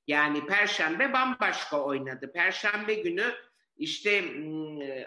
Yani 0.08 0.46
Perşembe 0.46 1.14
bambaşka 1.14 1.84
oynadı. 1.84 2.32
Perşembe 2.32 2.94
günü 2.94 3.34
işte 3.78 4.24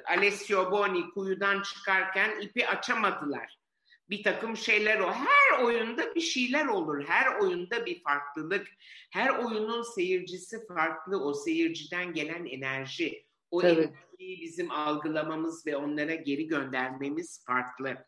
Alessio 0.04 0.70
Boni 0.70 1.10
kuyudan 1.10 1.62
çıkarken 1.62 2.40
ipi 2.40 2.68
açamadılar 2.68 3.61
bir 4.10 4.22
takım 4.22 4.56
şeyler 4.56 5.00
o. 5.00 5.12
Her 5.12 5.64
oyunda 5.64 6.14
bir 6.14 6.20
şeyler 6.20 6.66
olur. 6.66 7.04
Her 7.06 7.40
oyunda 7.40 7.86
bir 7.86 8.02
farklılık. 8.02 8.66
Her 9.10 9.30
oyunun 9.30 9.82
seyircisi 9.82 10.66
farklı. 10.66 11.24
O 11.24 11.34
seyirciden 11.34 12.12
gelen 12.12 12.46
enerji. 12.46 13.26
O 13.50 13.60
Tabii. 13.60 13.80
enerjiyi 13.80 14.40
bizim 14.40 14.70
algılamamız 14.70 15.66
ve 15.66 15.76
onlara 15.76 16.14
geri 16.14 16.46
göndermemiz 16.46 17.44
farklı. 17.46 18.06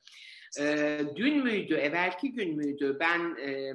Ee, 0.60 1.00
dün 1.16 1.44
müydü, 1.44 1.74
evvelki 1.74 2.32
gün 2.32 2.56
müydü? 2.56 2.96
Ben 3.00 3.36
e, 3.36 3.72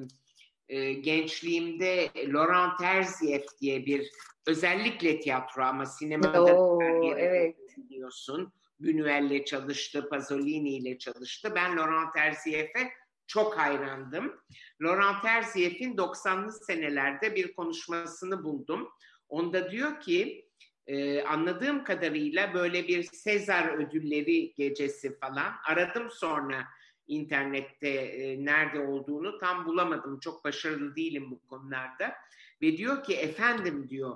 e, 0.69 0.93
gençliğimde 0.93 2.09
Laurent 2.27 2.79
Terzieff 2.79 3.45
diye 3.61 3.85
bir 3.85 4.11
özellikle 4.47 5.19
tiyatro 5.19 5.63
ama 5.63 5.85
sinemada 5.85 6.55
Oo, 6.55 6.83
evet. 7.17 7.55
biliyorsun 7.77 8.53
Buñuel'le 8.79 9.45
çalıştı, 9.45 10.09
Pasolini 10.09 10.75
ile 10.75 10.97
çalıştı. 10.97 11.51
Ben 11.55 11.77
Laurent 11.77 12.13
Terzieff'e 12.13 12.91
çok 13.27 13.57
hayrandım. 13.57 14.41
Laurent 14.81 15.21
Terzieff'in 15.21 15.97
90'lı 15.97 16.51
senelerde 16.51 17.35
bir 17.35 17.53
konuşmasını 17.53 18.43
buldum. 18.43 18.89
Onda 19.29 19.71
diyor 19.71 20.01
ki 20.01 20.49
e, 20.87 21.23
anladığım 21.23 21.83
kadarıyla 21.83 22.53
böyle 22.53 22.87
bir 22.87 23.03
Sezar 23.03 23.77
ödülleri 23.77 24.53
gecesi 24.53 25.19
falan 25.19 25.53
aradım 25.67 26.11
sonra 26.11 26.65
internette 27.07 27.89
e, 27.89 28.45
nerede 28.45 28.79
olduğunu 28.79 29.37
tam 29.37 29.65
bulamadım. 29.65 30.19
Çok 30.19 30.45
başarılı 30.45 30.95
değilim 30.95 31.31
bu 31.31 31.47
konularda. 31.47 32.15
Ve 32.61 32.77
diyor 32.77 33.03
ki 33.03 33.13
efendim 33.15 33.89
diyor 33.89 34.15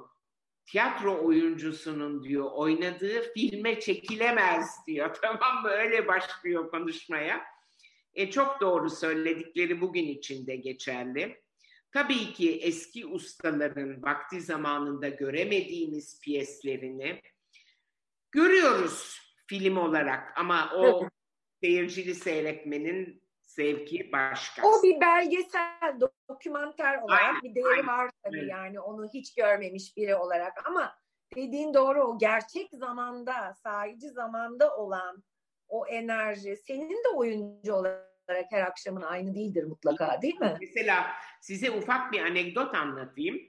tiyatro 0.66 1.26
oyuncusunun 1.26 2.24
diyor 2.24 2.52
oynadığı 2.54 3.34
filme 3.34 3.80
çekilemez 3.80 4.70
diyor. 4.88 5.16
Tamam 5.22 5.62
mı? 5.64 5.70
Öyle 5.70 6.08
başlıyor 6.08 6.72
konuşmaya. 6.72 7.42
E 8.14 8.32
çok 8.32 8.62
doğru 8.62 8.90
söyledikleri 8.90 9.82
bugün 9.82 10.08
için 10.08 10.48
de 10.48 10.56
geçerli. 10.56 11.44
Tabii 11.92 12.34
ki 12.34 12.60
eski 12.62 13.06
ustaların 13.06 14.04
vakti 14.04 14.42
zamanında 14.42 15.10
göremediğimiz 15.10 16.22
piyeslerini 16.22 17.22
görüyoruz 18.32 19.20
film 19.48 19.78
olarak 19.78 20.38
ama 20.38 20.72
o 20.76 21.10
seyircili 21.62 22.16
seyretmenin 22.16 23.23
zevki 23.56 24.12
başka. 24.12 24.68
O 24.68 24.84
bir 24.84 25.02
belgesel, 25.02 26.00
dokümanter 26.30 26.98
olarak 26.98 27.24
aynen, 27.24 27.42
bir 27.42 27.56
değeri 27.56 27.70
aynen, 27.70 27.88
var 27.88 28.10
tabii 28.24 28.40
aynen. 28.40 28.48
yani 28.48 28.80
onu 28.80 29.08
hiç 29.14 29.36
görmemiş 29.36 29.98
biri 29.98 30.16
olarak 30.16 30.68
ama 30.68 30.96
dediğin 31.36 31.74
doğru 31.74 32.04
o 32.04 32.18
gerçek 32.18 32.70
zamanda, 32.74 33.54
sahici 33.54 34.10
zamanda 34.10 34.78
olan 34.78 35.24
o 35.68 35.88
enerji 35.88 36.56
senin 36.56 37.04
de 37.04 37.10
oyuncu 37.16 37.74
olarak 37.74 38.48
her 38.50 38.62
akşamın 38.62 39.02
aynı 39.02 39.36
değildir 39.36 39.64
mutlaka 39.64 40.22
değil 40.22 40.40
mi? 40.40 40.58
Mesela 40.62 41.08
size 41.42 41.72
ufak 41.72 42.12
bir 42.12 42.20
anekdot 42.20 42.76
anlatayım. 42.76 43.42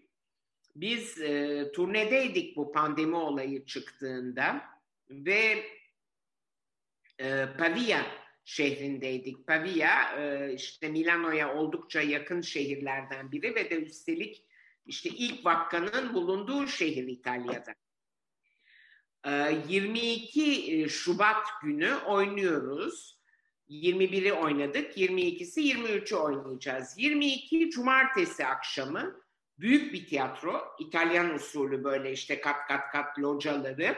Biz 0.76 1.20
e, 1.20 1.64
turnedeydik 1.72 2.57
bu 2.57 2.72
pandemi 2.72 3.16
olayı 3.16 3.64
çıktığında 3.66 4.61
ve 5.11 5.64
e, 7.20 7.46
Pavia 7.59 8.02
şehrindeydik. 8.45 9.47
Pavia 9.47 10.20
e, 10.20 10.53
işte 10.55 10.88
Milano'ya 10.88 11.55
oldukça 11.55 12.01
yakın 12.01 12.40
şehirlerden 12.40 13.32
biri 13.32 13.55
ve 13.55 13.70
de 13.70 13.74
üstelik 13.74 14.45
işte 14.86 15.09
ilk 15.09 15.45
vakkanın 15.45 16.14
bulunduğu 16.14 16.66
şehir 16.66 17.09
İtalya'da. 17.09 17.74
22 19.68 20.72
e, 20.72 20.88
Şubat 20.88 21.47
günü 21.62 21.95
oynuyoruz. 21.95 23.18
21'i 23.68 24.32
oynadık. 24.32 24.97
22'si 24.97 25.61
23'ü 25.61 26.14
oynayacağız. 26.14 26.99
22 26.99 27.70
Cumartesi 27.70 28.47
akşamı 28.47 29.20
büyük 29.59 29.92
bir 29.92 30.07
tiyatro. 30.07 30.76
İtalyan 30.78 31.34
usulü 31.34 31.84
böyle 31.84 32.12
işte 32.12 32.40
kat 32.40 32.68
kat 32.68 32.92
kat 32.92 33.18
locaları. 33.18 33.97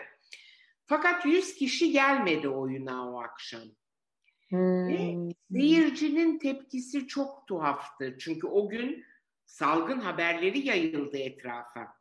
Fakat 0.85 1.27
100 1.27 1.55
kişi 1.55 1.93
gelmedi 1.93 2.49
oyuna 2.49 3.11
o 3.11 3.23
akşam. 3.23 3.63
Hmm. 4.49 4.89
Ve 4.89 5.33
seyircinin 5.53 6.39
tepkisi 6.39 7.07
çok 7.07 7.47
tuhaftı. 7.47 8.17
Çünkü 8.19 8.47
o 8.47 8.69
gün 8.69 9.05
salgın 9.45 10.01
haberleri 10.01 10.59
yayıldı 10.67 11.17
etrafa. 11.17 11.97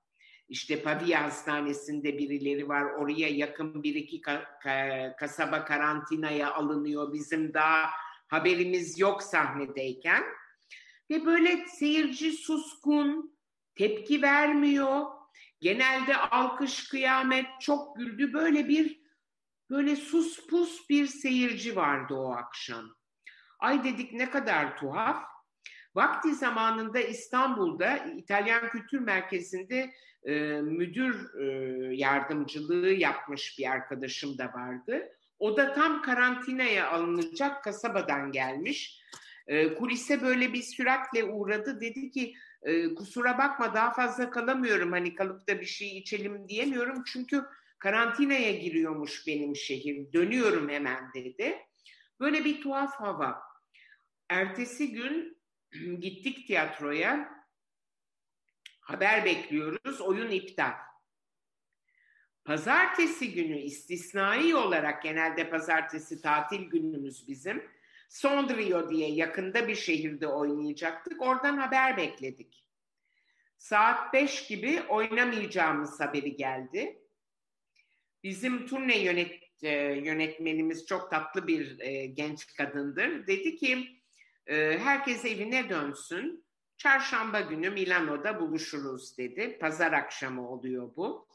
İşte 0.49 0.83
Pavia 0.83 1.23
Hastanesi'nde 1.23 2.17
birileri 2.17 2.69
var. 2.69 2.83
Oraya 2.83 3.29
yakın 3.29 3.83
bir 3.83 3.95
iki 3.95 4.21
ka- 4.21 4.59
ka- 4.63 5.15
kasaba 5.15 5.65
karantinaya 5.65 6.53
alınıyor. 6.53 7.13
Bizim 7.13 7.53
daha 7.53 7.89
haberimiz 8.27 8.99
yok 8.99 9.23
sahnedeyken. 9.23 10.23
Ve 11.09 11.25
böyle 11.25 11.65
seyirci 11.67 12.31
suskun, 12.31 13.37
tepki 13.75 14.21
vermiyor. 14.21 15.05
Genelde 15.61 16.17
alkış, 16.17 16.89
kıyamet, 16.89 17.45
çok 17.61 17.95
güldü. 17.95 18.33
Böyle 18.33 18.67
bir 18.67 19.04
Böyle 19.69 19.95
sus 19.95 20.47
pus 20.47 20.89
bir 20.89 21.07
seyirci 21.07 21.75
vardı 21.75 22.13
o 22.13 22.31
akşam. 22.31 22.95
Ay 23.59 23.83
dedik 23.83 24.13
ne 24.13 24.29
kadar 24.29 24.77
tuhaf. 24.77 25.23
Vakti 25.95 26.35
zamanında 26.35 26.99
İstanbul'da 26.99 27.97
İtalyan 27.97 28.69
Kültür 28.69 28.99
Merkezi'nde 28.99 29.93
e, 30.23 30.61
müdür 30.61 31.39
e, 31.39 31.45
yardımcılığı 31.95 32.89
yapmış 32.89 33.59
bir 33.59 33.71
arkadaşım 33.71 34.37
da 34.37 34.45
vardı. 34.53 35.09
O 35.39 35.57
da 35.57 35.73
tam 35.73 36.01
karantinaya 36.01 36.89
alınacak 36.89 37.63
kasabadan 37.63 38.31
gelmiş. 38.31 39.01
E, 39.47 39.75
kulise 39.75 40.21
böyle 40.21 40.53
bir 40.53 40.61
süratle 40.61 41.23
uğradı. 41.23 41.81
Dedi 41.81 42.11
ki 42.11 42.33
e, 42.63 42.95
kusura 42.95 43.37
bakma 43.37 43.73
daha 43.73 43.91
fazla 43.91 44.29
kalamıyorum. 44.29 44.91
Hani 44.91 45.15
kalıp 45.15 45.49
da 45.49 45.61
bir 45.61 45.65
şey 45.65 45.97
içelim 45.97 46.49
diyemiyorum. 46.49 47.03
Çünkü 47.05 47.43
karantinaya 47.85 48.51
giriyormuş 48.51 49.27
benim 49.27 49.55
şehir. 49.55 50.13
Dönüyorum 50.13 50.69
hemen 50.69 51.13
dedi. 51.13 51.57
Böyle 52.19 52.45
bir 52.45 52.61
tuhaf 52.61 52.95
hava. 52.95 53.41
Ertesi 54.29 54.91
gün 54.91 55.37
gittik 55.99 56.47
tiyatroya. 56.47 57.29
Haber 58.79 59.25
bekliyoruz. 59.25 60.01
Oyun 60.01 60.31
iptal. 60.31 60.73
Pazartesi 62.45 63.33
günü 63.33 63.57
istisnai 63.57 64.55
olarak 64.55 65.03
genelde 65.03 65.49
pazartesi 65.49 66.21
tatil 66.21 66.61
günümüz 66.61 67.27
bizim. 67.27 67.71
Sondrio 68.09 68.89
diye 68.89 69.11
yakında 69.11 69.67
bir 69.67 69.75
şehirde 69.75 70.27
oynayacaktık. 70.27 71.21
Oradan 71.21 71.57
haber 71.57 71.97
bekledik. 71.97 72.65
Saat 73.57 74.13
5 74.13 74.47
gibi 74.47 74.81
oynamayacağımız 74.89 75.99
haberi 75.99 76.35
geldi 76.35 77.04
bizim 78.25 78.67
turne 78.67 78.97
yönet 78.97 79.31
e, 79.63 79.69
yönetmenimiz 79.93 80.85
çok 80.85 81.11
tatlı 81.11 81.47
bir 81.47 81.79
e, 81.79 82.05
genç 82.05 82.55
kadındır. 82.57 83.27
Dedi 83.27 83.55
ki 83.55 84.01
e, 84.47 84.77
herkes 84.79 85.25
evine 85.25 85.69
dönsün. 85.69 86.45
Çarşamba 86.77 87.41
günü 87.41 87.69
Milano'da 87.69 88.39
buluşuruz 88.39 89.17
dedi. 89.17 89.57
Pazar 89.59 89.91
akşamı 89.93 90.49
oluyor 90.49 90.95
bu. 90.95 91.27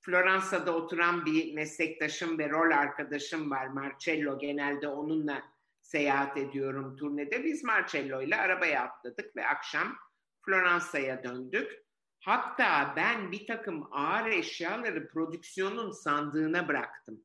Floransa'da 0.00 0.76
oturan 0.76 1.26
bir 1.26 1.54
meslektaşım 1.54 2.38
ve 2.38 2.50
rol 2.50 2.70
arkadaşım 2.70 3.50
var 3.50 3.66
Marcello. 3.66 4.38
Genelde 4.38 4.88
onunla 4.88 5.42
seyahat 5.80 6.36
ediyorum 6.36 6.96
turnede. 6.96 7.44
Biz 7.44 7.64
Marcello 7.64 8.22
ile 8.22 8.36
arabaya 8.36 8.82
atladık 8.82 9.36
ve 9.36 9.46
akşam 9.46 9.96
Floransa'ya 10.44 11.22
döndük. 11.22 11.83
Hatta 12.24 12.92
ben 12.96 13.32
bir 13.32 13.46
takım 13.46 13.88
ağır 13.92 14.26
eşyaları 14.26 15.08
prodüksiyonun 15.08 15.90
sandığına 15.90 16.68
bıraktım. 16.68 17.24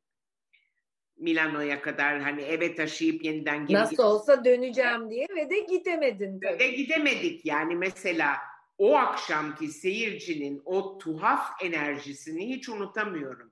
Milano'ya 1.18 1.82
kadar 1.82 2.22
hani 2.22 2.42
eve 2.42 2.76
taşıyıp 2.76 3.26
yeniden 3.26 3.66
geri 3.66 3.78
Nasıl 3.78 4.04
olsa 4.04 4.46
döneceğim 4.46 5.10
diye 5.10 5.28
ve 5.36 5.50
de 5.50 5.60
gidemedin 5.60 6.40
tabii. 6.40 6.60
Ve 6.60 6.68
gidemedik 6.68 7.46
yani 7.46 7.76
mesela 7.76 8.38
o 8.78 8.96
akşamki 8.96 9.68
seyircinin 9.68 10.62
o 10.66 10.98
tuhaf 10.98 11.64
enerjisini 11.64 12.50
hiç 12.50 12.70
unutamıyorum. 12.70 13.52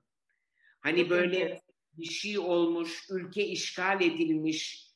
Hani 0.80 1.10
böyle 1.10 1.60
bir 1.92 2.04
şey 2.04 2.38
olmuş, 2.38 3.06
ülke 3.10 3.44
işgal 3.44 4.00
edilmiş 4.00 4.88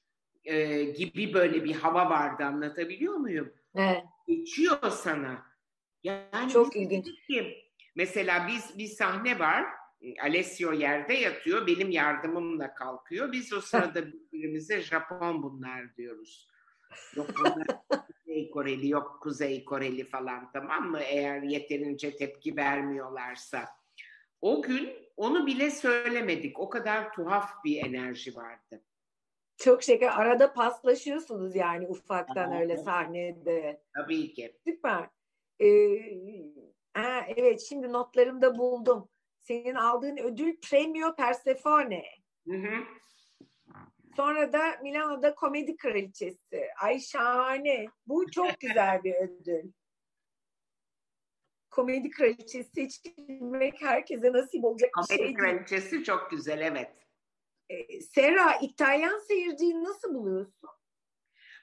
e, 0.45 0.85
gibi 0.85 1.35
böyle 1.35 1.65
bir 1.65 1.75
hava 1.75 2.11
vardı 2.11 2.45
anlatabiliyor 2.45 3.15
muyum? 3.15 3.53
Evet. 3.75 4.03
Geçiyor 4.29 4.91
sana. 4.91 5.52
Yani 6.05 6.53
Çok 6.53 6.77
ilginç. 6.77 7.07
Ki, 7.27 7.65
mesela 7.95 8.47
biz 8.49 8.79
bir 8.79 8.87
sahne 8.87 9.39
var. 9.39 9.65
Alessio 10.23 10.73
yerde 10.73 11.15
yatıyor. 11.15 11.67
Benim 11.67 11.91
yardımımla 11.91 12.75
kalkıyor. 12.75 13.33
Biz 13.33 13.53
o 13.53 13.61
sırada 13.61 14.07
birbirimize 14.13 14.81
Japon 14.81 15.43
bunlar 15.43 15.97
diyoruz. 15.97 16.49
Yok 17.17 17.27
bunlar 17.39 17.67
Kuzey 18.07 18.51
Koreli 18.51 18.89
yok 18.89 19.19
Kuzey 19.23 19.65
Koreli 19.65 20.05
falan 20.05 20.53
tamam 20.53 20.91
mı? 20.91 21.01
Eğer 21.01 21.43
yeterince 21.43 22.17
tepki 22.17 22.57
vermiyorlarsa. 22.57 23.69
O 24.41 24.63
gün 24.63 24.93
onu 25.17 25.47
bile 25.47 25.71
söylemedik. 25.71 26.59
O 26.59 26.69
kadar 26.69 27.13
tuhaf 27.13 27.65
bir 27.65 27.85
enerji 27.85 28.37
vardı. 28.37 28.83
Çok 29.57 29.83
şeker. 29.83 30.21
Arada 30.21 30.53
paslaşıyorsunuz 30.53 31.57
yani 31.57 31.87
ufaktan 31.87 32.51
Aha, 32.51 32.61
öyle 32.61 32.77
sahnede. 32.77 33.83
Tabii 33.95 34.33
ki. 34.33 34.57
Süper. 34.67 35.09
Ee, 35.63 35.99
ha, 36.95 37.27
evet 37.37 37.61
şimdi 37.61 37.93
notlarımda 37.93 38.59
buldum. 38.59 39.09
Senin 39.39 39.75
aldığın 39.75 40.17
ödül 40.17 40.61
Premio 40.61 41.15
Persefone. 41.15 42.05
Hı 42.49 42.57
hı. 42.57 42.85
Sonra 44.17 44.53
da 44.53 44.77
Milano'da 44.83 45.35
komedi 45.35 45.77
kraliçesi. 45.77 46.69
Ay 46.81 47.01
şahane. 47.01 47.87
Bu 48.07 48.31
çok 48.31 48.61
güzel 48.61 49.05
bir 49.05 49.15
ödül. 49.15 49.73
Komedi 51.71 52.11
kraliçesi 52.11 52.71
seçilmek 52.71 53.83
herkese 53.83 54.33
nasip 54.33 54.65
olacak 54.65 54.91
komedi 54.95 55.23
bir 55.23 55.27
şey 55.27 55.35
Komedi 55.35 55.55
kraliçesi 55.55 56.05
çok 56.05 56.31
güzel 56.31 56.61
evet. 56.61 56.91
Ee, 57.69 58.01
Sera 58.01 58.55
İtalyan 58.63 59.19
seyirciyi 59.19 59.85
nasıl 59.85 60.15
buluyorsun? 60.15 60.71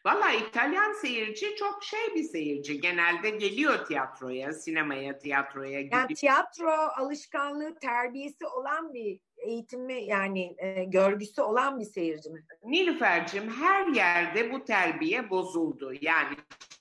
Valla 0.05 0.31
İtalyan 0.31 0.93
seyirci 0.93 1.55
çok 1.55 1.83
şey 1.83 2.15
bir 2.15 2.23
seyirci. 2.23 2.81
Genelde 2.81 3.29
geliyor 3.29 3.85
tiyatroya, 3.85 4.53
sinemaya, 4.53 5.17
tiyatroya 5.17 5.81
gibi. 5.81 5.95
Yani 5.95 6.13
tiyatro 6.13 6.71
alışkanlığı, 6.71 7.79
terbiyesi 7.79 8.45
olan 8.45 8.93
bir 8.93 9.19
eğitimi 9.37 10.03
yani 10.03 10.55
e, 10.57 10.83
görgüsü 10.83 11.41
olan 11.41 11.79
bir 11.79 11.85
seyirci 11.85 12.29
mi? 12.29 12.45
Nilüfer'cim 12.63 13.49
her 13.49 13.87
yerde 13.87 14.51
bu 14.51 14.65
terbiye 14.65 15.29
bozuldu. 15.29 15.93
Yani 16.01 16.35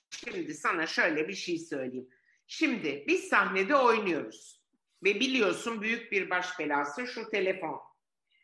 şimdi 0.09 0.53
sana 0.53 0.87
şöyle 0.87 1.27
bir 1.27 1.33
şey 1.33 1.57
söyleyeyim. 1.59 2.09
Şimdi 2.47 3.03
biz 3.07 3.23
sahnede 3.23 3.75
oynuyoruz. 3.75 4.59
Ve 5.03 5.15
biliyorsun 5.15 5.81
büyük 5.81 6.11
bir 6.11 6.29
baş 6.29 6.59
belası 6.59 7.07
şu 7.07 7.29
telefon. 7.29 7.81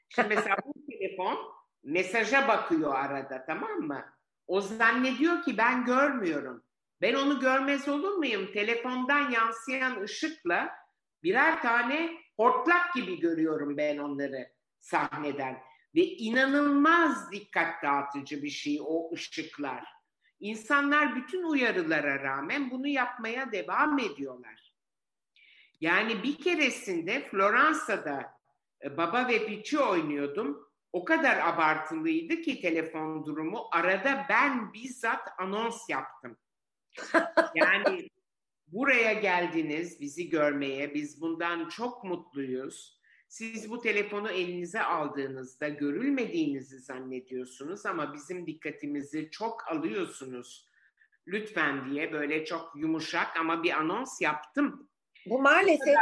Şimdi 0.09 0.36
mesela 0.36 0.57
bu 0.65 0.73
telefon 0.91 1.38
mesaja 1.84 2.47
bakıyor 2.47 2.95
arada 2.95 3.45
tamam 3.45 3.80
mı? 3.80 4.14
O 4.48 4.62
zannediyor 4.62 5.43
ki 5.43 5.58
ben 5.58 5.86
görmüyorum. 5.86 6.64
Ben 7.02 7.14
onu 7.14 7.39
görmez 7.39 7.88
olur 7.88 8.14
muyum? 8.14 8.52
Telefondan 8.54 9.32
yansıyan 9.32 10.02
ışıkla 10.02 10.70
birer 11.24 11.62
tane 11.62 12.12
hortlak 12.38 12.93
gibi 12.93 13.20
görüyorum 13.20 13.78
ben 13.78 13.98
onları 13.98 14.50
sahneden. 14.80 15.58
Ve 15.96 16.02
inanılmaz 16.02 17.32
dikkat 17.32 17.84
dağıtıcı 17.84 18.43
bir 18.43 18.50
şey 18.50 18.80
o 18.82 19.14
ışıklar. 19.14 19.84
İnsanlar 20.39 21.16
bütün 21.16 21.43
uyarılara 21.43 22.24
rağmen 22.24 22.72
bunu 22.72 22.88
yapmaya 22.88 23.52
devam 23.52 24.00
ediyorlar. 24.00 24.74
Yani 25.82 26.24
bir 26.24 26.38
keresinde 26.38 27.28
Floransa'da 27.30 28.39
e, 28.84 28.98
Baba 28.98 29.28
ve 29.28 29.46
Piçi 29.46 29.80
oynuyordum 29.80 30.64
o 30.96 31.06
kadar 31.06 31.38
abartılıydı 31.38 32.41
ki 32.41 32.62
telefon 32.62 33.26
durumu. 33.26 33.68
Arada 33.72 34.26
ben 34.30 34.74
bizzat 34.74 35.30
anons 35.38 35.89
yaptım. 35.89 36.38
yani 37.56 38.10
buraya 38.68 39.14
geldiniz 39.14 40.02
bizi 40.02 40.30
görmeye. 40.30 40.93
Biz 40.93 41.22
bundan 41.22 41.70
çok 41.70 42.04
mutluyuz. 42.04 43.00
Siz 43.28 43.72
bu 43.72 43.82
telefonu 43.82 44.32
elinize 44.32 44.82
aldığınızda 44.82 45.68
görülmediğinizi 45.68 46.80
zannediyorsunuz 46.80 47.86
ama 47.86 48.14
bizim 48.14 48.48
dikkatimizi 48.48 49.30
çok 49.32 49.68
alıyorsunuz. 49.68 50.70
Lütfen 51.28 51.89
diye 51.89 52.14
böyle 52.14 52.46
çok 52.46 52.74
yumuşak 52.76 53.38
ama 53.39 53.64
bir 53.64 53.72
anons 53.72 54.22
yaptım. 54.22 54.89
Bu 55.26 55.41
maalesef 55.41 55.96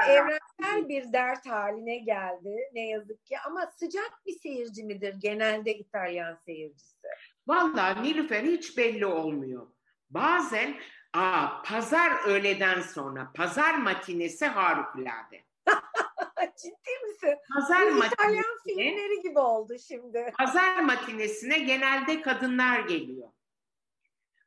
evrensel 0.59 0.89
bir 0.89 1.13
dert 1.13 1.45
haline 1.45 1.97
geldi 1.97 2.69
ne 2.73 2.87
yazık 2.87 3.25
ki 3.25 3.39
ama 3.39 3.71
sıcak 3.75 4.21
bir 4.25 4.33
seyirci 4.39 4.83
midir 4.83 5.15
genelde 5.19 5.77
İtalyan 5.77 6.37
seyircisi? 6.45 7.07
Vallahi 7.47 8.03
Nilüfer 8.03 8.43
hiç 8.43 8.77
belli 8.77 9.05
olmuyor. 9.05 9.67
Bazen 10.09 10.75
aa, 11.13 11.61
pazar 11.65 12.27
öğleden 12.27 12.81
sonra 12.81 13.31
pazar 13.35 13.77
matinesi 13.77 14.45
harikulade. 14.45 15.43
Ciddi 16.57 17.07
misin? 17.07 17.37
Pazar 17.53 17.95
Bu 17.95 18.05
İtalyan 18.05 18.57
filmleri 18.63 19.21
gibi 19.21 19.39
oldu 19.39 19.73
şimdi. 19.87 20.33
Pazar 20.37 20.79
matinesine 20.79 21.59
genelde 21.59 22.21
kadınlar 22.21 22.79
geliyor. 22.79 23.29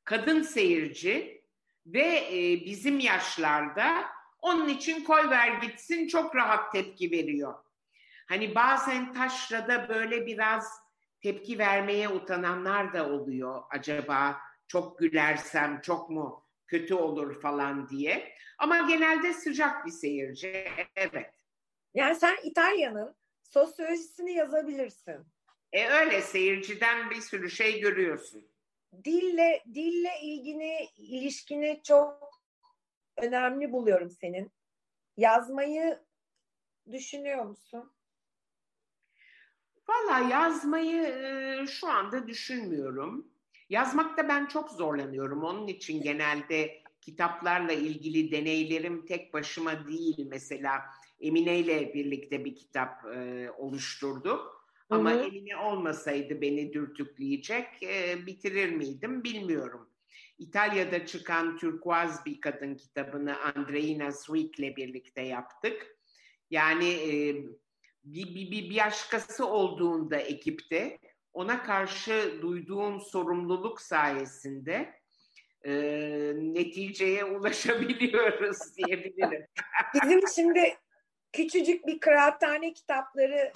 Kadın 0.04 0.42
seyirci 0.42 1.42
ve 1.86 2.28
e, 2.32 2.64
bizim 2.66 3.00
yaşlarda 3.00 4.15
onun 4.40 4.68
için 4.68 5.04
koy 5.04 5.30
ver 5.30 5.48
gitsin 5.48 6.08
çok 6.08 6.36
rahat 6.36 6.72
tepki 6.72 7.10
veriyor. 7.10 7.54
Hani 8.28 8.54
bazen 8.54 9.12
taşrada 9.12 9.88
böyle 9.88 10.26
biraz 10.26 10.86
tepki 11.22 11.58
vermeye 11.58 12.08
utananlar 12.08 12.92
da 12.92 13.08
oluyor. 13.10 13.62
Acaba 13.70 14.40
çok 14.68 14.98
gülersem 14.98 15.80
çok 15.80 16.10
mu 16.10 16.44
kötü 16.66 16.94
olur 16.94 17.40
falan 17.40 17.88
diye. 17.88 18.32
Ama 18.58 18.78
genelde 18.78 19.32
sıcak 19.32 19.86
bir 19.86 19.90
seyirci. 19.90 20.68
Evet. 20.96 21.34
Yani 21.94 22.14
sen 22.14 22.36
İtalya'nın 22.42 23.16
sosyolojisini 23.42 24.32
yazabilirsin. 24.32 25.26
E 25.72 25.88
öyle 25.88 26.22
seyirciden 26.22 27.10
bir 27.10 27.20
sürü 27.20 27.50
şey 27.50 27.80
görüyorsun. 27.80 28.48
Dille 29.04 29.64
dille 29.74 30.10
ilgini 30.22 30.88
ilişkini 30.96 31.80
çok 31.84 32.25
önemli 33.16 33.72
buluyorum 33.72 34.10
senin. 34.10 34.52
Yazmayı 35.16 35.98
düşünüyor 36.92 37.44
musun? 37.44 37.92
Valla 39.88 40.28
yazmayı 40.28 41.02
e, 41.02 41.66
şu 41.66 41.88
anda 41.88 42.28
düşünmüyorum. 42.28 43.28
Yazmakta 43.70 44.28
ben 44.28 44.46
çok 44.46 44.70
zorlanıyorum. 44.70 45.44
Onun 45.44 45.66
için 45.66 46.02
genelde 46.02 46.82
kitaplarla 47.00 47.72
ilgili 47.72 48.32
deneylerim 48.32 49.06
tek 49.06 49.34
başıma 49.34 49.88
değil. 49.88 50.26
Mesela 50.30 50.82
Emine 51.20 51.58
ile 51.58 51.94
birlikte 51.94 52.44
bir 52.44 52.56
kitap 52.56 53.04
e, 53.04 53.50
oluşturduk. 53.50 54.66
Ama 54.90 55.10
hı 55.10 55.14
hı. 55.14 55.24
Emine 55.24 55.56
olmasaydı 55.56 56.40
beni 56.40 56.72
dürtükleyecek 56.72 57.82
e, 57.82 58.26
bitirir 58.26 58.72
miydim 58.72 59.24
bilmiyorum. 59.24 59.90
İtalya'da 60.38 61.06
çıkan 61.06 61.56
Türkuaz 61.56 62.26
bir 62.26 62.40
kadın 62.40 62.74
kitabını 62.74 63.40
Andreina 63.40 64.10
ile 64.58 64.76
birlikte 64.76 65.22
yaptık. 65.22 65.96
Yani 66.50 66.88
e, 66.88 67.34
bir, 68.04 68.34
bir, 68.34 68.50
bir, 68.50 68.70
bir 68.70 68.76
başkası 68.76 69.46
olduğunda 69.46 70.16
ekipte 70.16 70.98
ona 71.32 71.62
karşı 71.62 72.38
duyduğum 72.42 73.00
sorumluluk 73.00 73.80
sayesinde 73.80 74.94
e, 75.64 75.72
neticeye 76.36 77.24
ulaşabiliyoruz 77.24 78.58
diyebilirim. 78.76 79.46
Bizim 79.94 80.20
şimdi 80.34 80.76
küçücük 81.32 81.86
bir 81.86 82.00
kıraathane 82.00 82.72
kitapları 82.72 83.52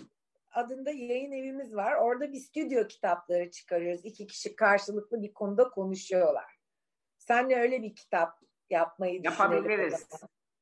adında 0.51 0.90
yayın 0.90 1.32
evimiz 1.32 1.74
var. 1.74 1.94
Orada 1.94 2.32
bir 2.32 2.39
stüdyo 2.39 2.86
kitapları 2.86 3.51
çıkarıyoruz. 3.51 4.05
İki 4.05 4.27
kişi 4.27 4.57
karşılıklı 4.57 5.23
bir 5.23 5.32
konuda 5.32 5.69
konuşuyorlar. 5.69 6.60
Senle 7.21 7.57
öyle 7.57 7.83
bir 7.83 7.95
kitap 7.95 8.41
yapmayı 8.71 9.21
Yapabiliriz. 9.23 10.09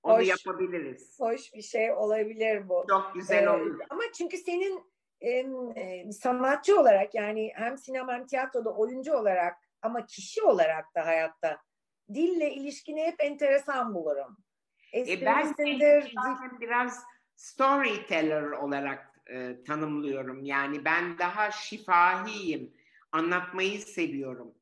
Onu 0.02 0.18
hoş, 0.18 0.28
yapabiliriz. 0.28 1.20
Hoş 1.20 1.54
bir 1.54 1.62
şey 1.62 1.92
olabilir 1.92 2.68
bu. 2.68 2.86
Çok 2.88 3.14
güzel 3.14 3.44
ee, 3.44 3.50
olur. 3.50 3.80
Ama 3.90 4.02
çünkü 4.18 4.36
senin 4.36 4.84
e, 5.20 6.12
sanatçı 6.12 6.80
olarak 6.80 7.14
yani 7.14 7.52
hem 7.54 7.78
sinema 7.78 8.12
hem 8.12 8.26
tiyatroda 8.26 8.74
oyuncu 8.74 9.14
olarak 9.14 9.56
ama 9.82 10.06
kişi 10.06 10.42
olarak 10.42 10.94
da 10.94 11.06
hayatta 11.06 11.58
dille 12.14 12.50
ilişkini 12.54 13.02
hep 13.02 13.14
enteresan 13.18 13.94
bulurum. 13.94 14.36
E 14.94 15.26
ben 15.26 15.54
dil... 15.58 15.80
biraz 16.60 17.04
storyteller 17.36 18.42
olarak 18.42 19.20
e, 19.26 19.64
tanımlıyorum. 19.66 20.44
Yani 20.44 20.84
ben 20.84 21.18
daha 21.18 21.50
şifahiyim. 21.50 22.74
Anlatmayı 23.12 23.80
seviyorum. 23.80 24.54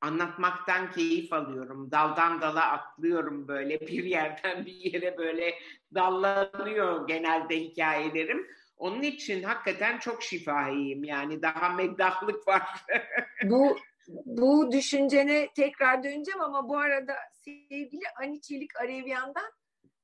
Anlatmaktan 0.00 0.92
keyif 0.92 1.32
alıyorum. 1.32 1.90
Daldan 1.90 2.40
dala 2.40 2.72
atlıyorum 2.72 3.48
böyle 3.48 3.80
bir 3.86 4.04
yerden 4.04 4.66
bir 4.66 4.92
yere 4.92 5.18
böyle 5.18 5.54
dallanıyor 5.94 7.08
genelde 7.08 7.60
hikayelerim. 7.60 8.46
Onun 8.76 9.02
için 9.02 9.42
hakikaten 9.42 9.98
çok 9.98 10.22
şifahiyim. 10.22 11.04
Yani 11.04 11.42
daha 11.42 11.68
meddahlık 11.68 12.48
var. 12.48 12.62
bu 13.44 13.76
bu 14.08 14.72
düşüncene 14.72 15.48
tekrar 15.56 16.02
döneceğim 16.02 16.40
ama 16.40 16.68
bu 16.68 16.78
arada 16.78 17.14
sevgili 17.32 18.04
Ani 18.20 18.40
Çelik 18.40 18.76
Arevyan'dan 18.76 19.50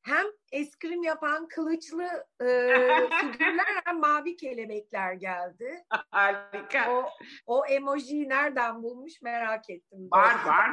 hem 0.04 0.26
eskrim 0.52 1.02
yapan 1.02 1.48
kılıçlı 1.48 2.26
e, 2.40 2.46
figürler 3.20 3.82
hem 3.84 4.00
mavi 4.00 4.36
kelebekler 4.36 5.12
geldi. 5.12 5.84
Harika. 6.10 6.92
O, 6.92 7.10
o 7.46 7.66
emojiyi 7.66 8.28
nereden 8.28 8.82
bulmuş 8.82 9.22
merak 9.22 9.70
ettim. 9.70 10.08
Var 10.10 10.34
böyle. 10.38 10.48
var. 10.48 10.70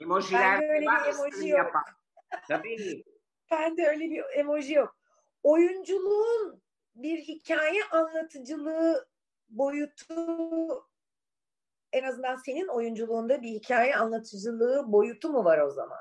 Emojiler 0.00 0.60
ben 0.60 0.70
öyle 0.70 0.86
var, 0.86 1.02
bir 1.04 1.08
emoji 1.08 1.48
yok. 1.48 1.58
Yapan. 1.58 1.84
Tabii. 2.48 3.04
ben 3.50 3.76
de 3.76 3.88
öyle 3.88 4.04
bir 4.04 4.24
emoji 4.34 4.74
yok. 4.74 4.96
Oyunculuğun 5.42 6.62
bir 6.94 7.18
hikaye 7.18 7.84
anlatıcılığı 7.84 9.08
boyutu 9.48 10.14
en 11.92 12.04
azından 12.04 12.36
senin 12.36 12.68
oyunculuğunda 12.68 13.42
bir 13.42 13.48
hikaye 13.48 13.96
anlatıcılığı 13.96 14.92
boyutu 14.92 15.30
mu 15.30 15.44
var 15.44 15.58
o 15.58 15.70
zaman? 15.70 16.00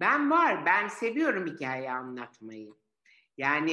Ben 0.00 0.30
var. 0.30 0.66
Ben 0.66 0.88
seviyorum 0.88 1.46
hikaye 1.46 1.90
anlatmayı. 1.90 2.74
Yani 3.36 3.72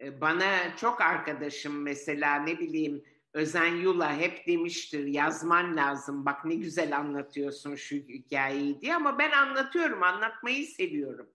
e, 0.00 0.20
bana 0.20 0.76
çok 0.76 1.00
arkadaşım 1.00 1.82
mesela 1.82 2.34
ne 2.36 2.58
bileyim 2.58 3.04
Özen 3.32 3.74
Yula 3.74 4.16
hep 4.16 4.46
demiştir 4.46 5.06
yazman 5.06 5.76
lazım 5.76 6.24
bak 6.24 6.44
ne 6.44 6.54
güzel 6.54 6.96
anlatıyorsun 6.96 7.74
şu 7.74 7.96
hikayeyi 7.96 8.80
diye 8.80 8.94
ama 8.94 9.18
ben 9.18 9.30
anlatıyorum 9.30 10.02
anlatmayı 10.02 10.66
seviyorum. 10.66 11.30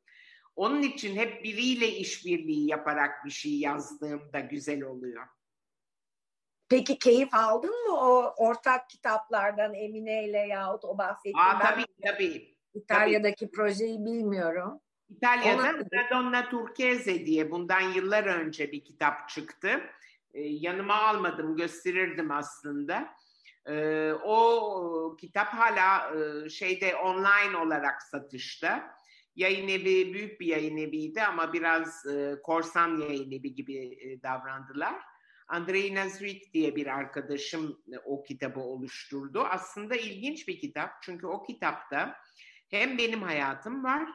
Onun 0.55 0.81
için 0.81 1.15
hep 1.15 1.43
biriyle 1.43 1.87
işbirliği 1.87 2.69
yaparak 2.69 3.25
bir 3.25 3.29
şey 3.29 3.59
yazdığımda 3.59 4.39
güzel 4.39 4.83
oluyor. 4.83 5.27
Peki 6.69 6.99
keyif 6.99 7.33
aldın 7.33 7.87
mı 7.87 7.97
o 7.97 8.33
ortak 8.37 8.89
kitaplardan 8.89 9.73
Emine 9.73 10.25
ile 10.25 10.37
yahut 10.37 10.85
o 10.85 10.97
bahsettiğim? 10.97 11.37
Aa, 11.37 11.59
tabii 11.59 11.85
tabii. 12.05 12.58
İtalya'daki 12.73 13.45
tabii. 13.45 13.51
projeyi 13.51 14.05
bilmiyorum. 14.05 14.79
İtalya'da 15.09 15.61
Ona... 15.61 15.71
Madonna 15.71 16.49
Turchese 16.49 17.25
diye 17.25 17.51
bundan 17.51 17.81
yıllar 17.81 18.23
önce 18.23 18.71
bir 18.71 18.83
kitap 18.83 19.29
çıktı. 19.29 19.69
Ee, 20.33 20.41
yanıma 20.41 20.95
almadım, 20.95 21.55
gösterirdim 21.55 22.31
aslında. 22.31 23.09
Ee, 23.65 24.11
o 24.25 25.17
kitap 25.19 25.47
hala 25.47 26.15
e, 26.15 26.49
şeyde 26.49 26.95
online 26.95 27.57
olarak 27.57 28.01
satışta. 28.01 28.95
Yayın 29.35 29.67
evi 29.67 30.13
büyük 30.13 30.39
bir 30.39 30.45
yayın 30.45 30.77
eviydi 30.77 31.21
ama 31.21 31.53
biraz 31.53 32.05
e, 32.05 32.35
korsan 32.43 32.97
yayın 32.97 33.31
evi 33.31 33.55
gibi 33.55 33.77
e, 33.77 34.21
davrandılar. 34.23 34.95
Andrei 35.47 35.95
Nazrik 35.95 36.53
diye 36.53 36.75
bir 36.75 36.87
arkadaşım 36.87 37.81
e, 37.93 37.97
o 38.05 38.23
kitabı 38.23 38.59
oluşturdu. 38.59 39.43
Aslında 39.43 39.95
ilginç 39.95 40.47
bir 40.47 40.59
kitap 40.59 40.91
çünkü 41.01 41.27
o 41.27 41.43
kitapta 41.43 42.15
hem 42.69 42.97
benim 42.97 43.21
hayatım 43.21 43.83
var 43.83 44.09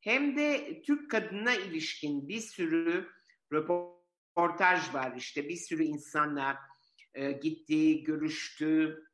hem 0.00 0.36
de 0.36 0.82
Türk 0.82 1.10
kadına 1.10 1.54
ilişkin 1.54 2.28
bir 2.28 2.40
sürü 2.40 3.08
röportaj 3.52 4.94
var. 4.94 5.16
İşte 5.16 5.48
bir 5.48 5.56
sürü 5.56 5.84
insanla 5.84 6.58
e, 7.14 7.32
gitti, 7.32 8.04
görüştü 8.04 9.04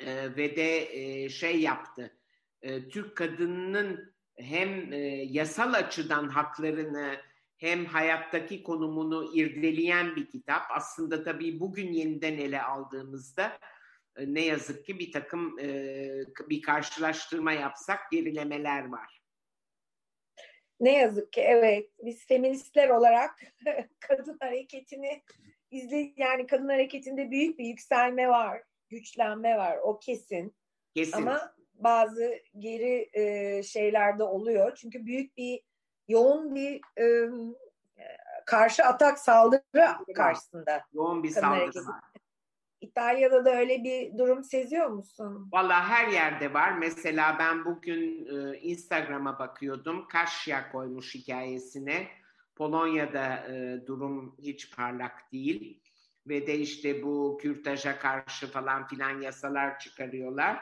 e, 0.00 0.36
ve 0.36 0.56
de 0.56 0.96
e, 0.96 1.28
şey 1.28 1.60
yaptı. 1.60 2.18
E, 2.62 2.88
Türk 2.88 3.16
kadınının 3.16 4.14
hem 4.36 4.92
e, 4.92 4.98
yasal 5.24 5.72
açıdan 5.72 6.28
haklarını 6.28 7.20
hem 7.56 7.84
hayattaki 7.84 8.62
konumunu 8.62 9.30
irdeleyen 9.34 10.16
bir 10.16 10.30
kitap. 10.30 10.62
Aslında 10.70 11.24
tabii 11.24 11.60
bugün 11.60 11.92
yeniden 11.92 12.38
ele 12.38 12.62
aldığımızda 12.62 13.58
ne 14.18 14.44
yazık 14.44 14.84
ki 14.84 14.98
bir 14.98 15.12
takım 15.12 15.58
e, 15.58 16.08
bir 16.48 16.62
karşılaştırma 16.62 17.52
yapsak 17.52 18.10
gerilemeler 18.10 18.88
var. 18.88 19.22
Ne 20.80 20.98
yazık 20.98 21.32
ki 21.32 21.40
evet. 21.40 21.90
Biz 21.98 22.26
feministler 22.26 22.88
olarak 22.88 23.40
kadın 24.00 24.36
hareketini 24.40 25.22
izle 25.70 26.12
yani 26.16 26.46
kadın 26.46 26.68
hareketinde 26.68 27.30
büyük 27.30 27.58
bir 27.58 27.64
yükselme 27.64 28.28
var, 28.28 28.62
güçlenme 28.88 29.56
var. 29.56 29.78
O 29.82 29.98
kesin. 29.98 30.56
Kesin. 30.94 31.12
Ama 31.12 31.54
bazı 31.74 32.38
geri 32.58 33.10
e, 33.12 33.62
şeylerde 33.62 34.22
oluyor. 34.22 34.74
Çünkü 34.74 35.06
büyük 35.06 35.36
bir 35.36 35.60
yoğun 36.08 36.54
bir 36.54 36.80
e, 36.98 37.30
karşı 38.46 38.84
atak 38.84 39.18
saldırı 39.18 39.62
karşısında. 40.16 40.84
Yoğun 40.92 41.22
bir 41.22 41.30
saldırı 41.30 41.86
var. 41.86 42.09
İtalya'da 42.80 43.44
da 43.44 43.56
öyle 43.56 43.84
bir 43.84 44.18
durum 44.18 44.44
seziyor 44.44 44.86
musun? 44.86 45.48
Valla 45.52 45.88
her 45.88 46.08
yerde 46.08 46.54
var. 46.54 46.72
Mesela 46.72 47.36
ben 47.38 47.64
bugün 47.64 48.26
e, 48.26 48.58
Instagram'a 48.58 49.38
bakıyordum. 49.38 50.08
Kaşya 50.08 50.72
koymuş 50.72 51.14
hikayesine. 51.14 52.08
Polonya'da 52.56 53.36
e, 53.36 53.86
durum 53.86 54.36
hiç 54.38 54.76
parlak 54.76 55.32
değil. 55.32 55.82
Ve 56.26 56.46
de 56.46 56.58
işte 56.58 57.02
bu 57.02 57.38
kürtaja 57.42 57.98
karşı 57.98 58.46
falan 58.46 58.86
filan 58.86 59.20
yasalar 59.20 59.78
çıkarıyorlar. 59.78 60.60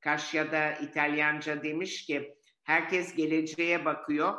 Kaşya'da 0.00 0.72
İtalyanca 0.72 1.62
demiş 1.62 2.06
ki 2.06 2.34
herkes 2.62 3.14
geleceğe 3.14 3.84
bakıyor. 3.84 4.34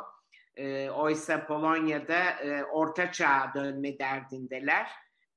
E, 0.56 0.90
oysa 0.90 1.46
Polonya'da 1.46 2.30
e, 2.30 2.64
orta 2.64 3.12
çağa 3.12 3.52
dönme 3.54 3.98
derdindeler 3.98 4.88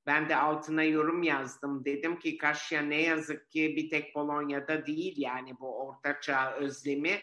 ben 0.06 0.28
de 0.28 0.36
altına 0.36 0.82
yorum 0.82 1.22
yazdım. 1.22 1.84
Dedim 1.84 2.18
ki 2.18 2.38
Kaşya 2.38 2.82
ne 2.82 3.02
yazık 3.02 3.50
ki 3.50 3.76
bir 3.76 3.90
tek 3.90 4.14
Polonya'da 4.14 4.86
değil 4.86 5.14
yani 5.16 5.58
bu 5.60 5.86
ortaçağ 5.86 6.54
özlemi 6.54 7.20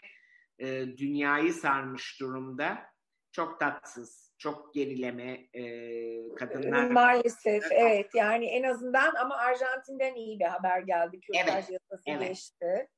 e, 0.58 0.66
dünyayı 0.96 1.52
sarmış 1.52 2.20
durumda. 2.20 2.90
Çok 3.32 3.60
tatsız, 3.60 4.34
çok 4.38 4.74
gerileme 4.74 5.48
e, 5.54 6.34
kadınlar. 6.34 6.90
Maalesef 6.90 7.64
evet 7.72 8.14
yani 8.14 8.46
en 8.46 8.62
azından 8.62 9.14
ama 9.14 9.36
Arjantin'den 9.36 10.14
iyi 10.14 10.40
bir 10.40 10.44
haber 10.44 10.80
geldi. 10.80 11.20
Kürtaj 11.20 11.48
evet, 11.48 11.70
yasası 11.70 12.02
evet. 12.06 12.28
geçti. 12.28 12.88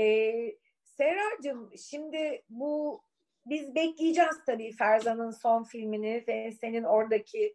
Ee, 0.00 0.54
Serracığım 0.82 1.70
şimdi 1.90 2.42
bu 2.48 3.02
biz 3.46 3.74
bekleyeceğiz 3.74 4.44
tabii 4.46 4.72
Ferzan'ın 4.72 5.30
son 5.30 5.64
filmini 5.64 6.24
ve 6.28 6.52
senin 6.52 6.84
oradaki 6.84 7.54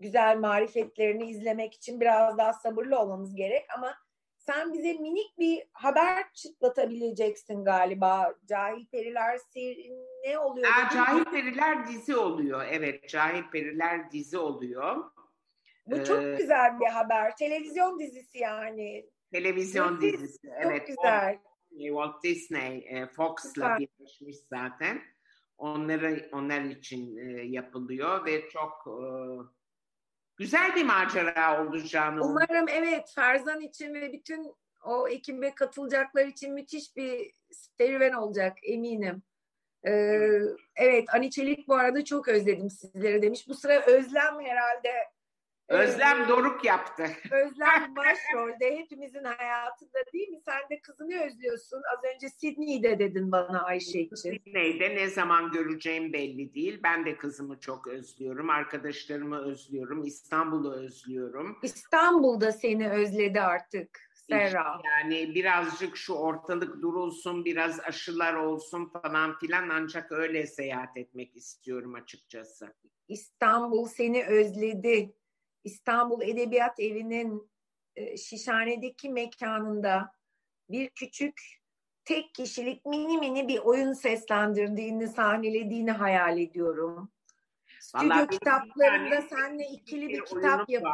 güzel 0.00 0.38
marifetlerini 0.38 1.30
izlemek 1.30 1.74
için 1.74 2.00
biraz 2.00 2.38
daha 2.38 2.52
sabırlı 2.52 2.98
olmamız 2.98 3.34
gerek 3.34 3.66
ama 3.76 3.94
sen 4.38 4.72
bize 4.72 4.92
minik 4.92 5.38
bir 5.38 5.62
haber 5.72 6.32
çıtlatabileceksin 6.32 7.64
galiba. 7.64 8.34
Cahil 8.48 8.86
Periler 8.86 9.38
ne 10.26 10.38
oluyor? 10.38 10.68
Aa, 10.68 10.94
Cahil 10.94 11.24
Periler 11.24 11.86
dizi 11.86 12.16
oluyor. 12.16 12.64
Evet, 12.70 13.08
Cahil 13.08 13.42
Periler 13.52 14.10
dizi 14.10 14.38
oluyor. 14.38 15.10
Bu 15.86 15.96
ee, 15.96 16.04
çok 16.04 16.38
güzel 16.38 16.80
bir 16.80 16.86
haber. 16.86 17.36
Televizyon 17.36 17.98
dizisi 17.98 18.38
yani. 18.38 19.06
Televizyon 19.32 19.94
Nefis, 19.94 20.12
dizisi. 20.12 20.46
Çok 20.46 20.54
evet, 20.62 20.86
güzel. 20.86 21.38
Walt 21.70 22.24
Disney, 22.24 22.86
e, 22.88 23.06
Fox'la 23.06 23.78
birleşmiş 23.78 24.36
zaten. 24.36 25.02
Onları 25.58 26.28
onlar 26.32 26.60
için 26.60 27.16
e, 27.16 27.42
yapılıyor 27.42 28.26
ve 28.26 28.48
çok 28.48 28.86
e, 28.86 29.06
Güzel 30.38 30.76
bir 30.76 30.84
macera 30.84 31.66
Canım. 31.88 32.22
Umarım 32.22 32.68
evet 32.68 33.12
Ferzan 33.14 33.60
için 33.60 33.94
ve 33.94 34.12
bütün 34.12 34.54
o 34.84 35.08
ekibe 35.08 35.54
katılacaklar 35.54 36.26
için 36.26 36.54
müthiş 36.54 36.96
bir 36.96 37.30
serüven 37.50 38.12
olacak 38.12 38.58
eminim. 38.62 39.22
Ee, 39.86 40.40
evet 40.76 41.14
Ani 41.14 41.30
Çelik 41.30 41.68
bu 41.68 41.74
arada 41.74 42.04
çok 42.04 42.28
özledim 42.28 42.70
sizleri 42.70 43.22
demiş. 43.22 43.48
Bu 43.48 43.54
sıra 43.54 43.80
özlem 43.86 44.40
herhalde 44.40 44.92
Özlem 45.68 46.28
Doruk 46.28 46.64
yaptı. 46.64 47.02
Özlem 47.30 47.96
başrolde 47.96 48.76
hepimizin 48.78 49.24
hayatında 49.24 49.98
değil 50.12 50.28
mi? 50.28 50.38
Sen 50.44 50.70
de 50.70 50.80
kızını 50.80 51.22
özlüyorsun. 51.24 51.82
Az 51.96 52.04
önce 52.14 52.28
Sydney'de 52.28 52.98
dedin 52.98 53.32
bana 53.32 53.62
Ayşe 53.62 54.00
için. 54.00 54.16
Sydney'de 54.16 54.94
ne 54.94 55.08
zaman 55.08 55.52
göreceğim 55.52 56.12
belli 56.12 56.54
değil. 56.54 56.80
Ben 56.82 57.06
de 57.06 57.16
kızımı 57.16 57.60
çok 57.60 57.86
özlüyorum. 57.86 58.50
Arkadaşlarımı 58.50 59.38
özlüyorum. 59.38 60.04
İstanbul'u 60.04 60.72
özlüyorum. 60.72 61.58
İstanbul'da 61.62 62.52
seni 62.52 62.90
özledi 62.90 63.40
artık. 63.40 64.00
Serra. 64.14 64.80
Yani 64.84 65.34
birazcık 65.34 65.96
şu 65.96 66.14
ortalık 66.14 66.82
durulsun, 66.82 67.44
biraz 67.44 67.80
aşılar 67.80 68.34
olsun 68.34 68.92
falan 69.02 69.38
filan 69.38 69.68
ancak 69.68 70.12
öyle 70.12 70.46
seyahat 70.46 70.96
etmek 70.96 71.36
istiyorum 71.36 71.94
açıkçası. 71.94 72.74
İstanbul 73.08 73.86
seni 73.86 74.24
özledi. 74.24 75.14
İstanbul 75.68 76.22
Edebiyat 76.22 76.80
Evi'nin 76.80 77.50
e, 77.96 78.16
Şişhane'deki 78.16 79.10
mekanında 79.10 80.12
bir 80.70 80.90
küçük 80.90 81.40
tek 82.04 82.34
kişilik 82.34 82.86
mini 82.86 83.18
mini 83.18 83.48
bir 83.48 83.58
oyun 83.58 83.92
seslendirdiğini, 83.92 85.08
sahnelediğini 85.08 85.90
hayal 85.90 86.38
ediyorum. 86.38 87.12
Stüdyo 87.80 88.08
Vallahi 88.08 88.28
kitaplarında 88.28 89.22
seninle 89.22 89.66
ikili 89.66 90.08
bir, 90.08 90.20
bir 90.20 90.24
kitap 90.24 90.70
yap. 90.70 90.84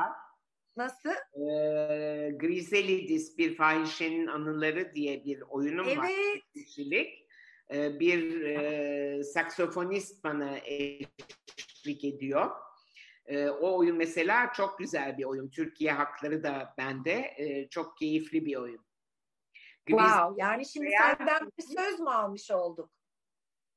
Nasıl? 0.76 1.10
Ee, 1.10 2.30
Griselidis 2.30 3.38
bir 3.38 3.56
fahişenin 3.56 4.26
anıları 4.26 4.94
diye 4.94 5.24
bir 5.24 5.40
oyunum 5.40 5.86
evet. 5.88 5.98
var. 5.98 6.10
Kişilik. 6.54 7.28
Ee, 7.74 8.00
bir 8.00 8.40
e, 8.40 9.24
saksofonist 9.24 10.24
bana 10.24 10.58
eşlik 10.58 12.04
ediyor. 12.04 12.50
E, 13.26 13.48
o 13.48 13.78
oyun 13.78 13.96
mesela 13.96 14.52
çok 14.52 14.78
güzel 14.78 15.18
bir 15.18 15.24
oyun. 15.24 15.50
Türkiye 15.50 15.92
hakları 15.92 16.42
da 16.42 16.74
bende. 16.78 17.34
E, 17.36 17.68
çok 17.68 17.96
keyifli 17.96 18.46
bir 18.46 18.56
oyun. 18.56 18.84
Wow. 19.86 20.42
Yani 20.42 20.66
şimdi 20.66 20.86
veya... 20.86 21.16
senden 21.16 21.50
bir 21.58 21.62
söz 21.62 22.00
mü 22.00 22.10
almış 22.10 22.50
olduk? 22.50 22.90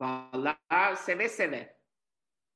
Vallahi 0.02 0.96
seve 0.98 1.30
seve. 1.30 1.78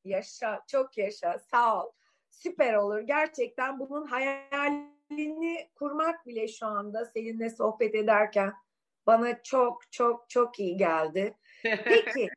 Yaşa. 0.03 0.63
Çok 0.67 0.97
yaşa. 0.97 1.39
Sağ 1.39 1.83
ol. 1.83 1.91
Süper 2.29 2.73
olur. 2.73 2.99
Gerçekten 2.99 3.79
bunun 3.79 4.07
hayalini 4.07 5.69
kurmak 5.75 6.27
bile 6.27 6.47
şu 6.47 6.65
anda 6.65 7.05
seninle 7.05 7.49
sohbet 7.49 7.95
ederken 7.95 8.53
bana 9.07 9.43
çok 9.43 9.91
çok 9.91 10.29
çok 10.29 10.59
iyi 10.59 10.77
geldi. 10.77 11.37
Peki 11.63 12.29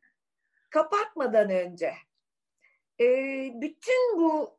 kapatmadan 0.71 1.51
önce 1.51 1.95
e, 3.01 3.07
bütün 3.55 4.19
bu 4.19 4.59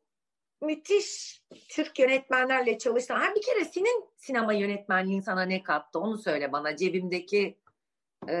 müthiş 0.60 1.40
Türk 1.68 1.98
yönetmenlerle 1.98 2.78
çalıştın. 2.78 3.14
Ha 3.14 3.34
bir 3.36 3.42
kere 3.42 3.64
senin 3.64 4.04
sinema 4.16 4.52
yönetmenliğin 4.52 5.20
sana 5.20 5.42
ne 5.42 5.62
kattı? 5.62 5.98
Onu 5.98 6.18
söyle 6.18 6.52
bana. 6.52 6.76
Cebimdeki 6.76 7.58
e, 8.28 8.34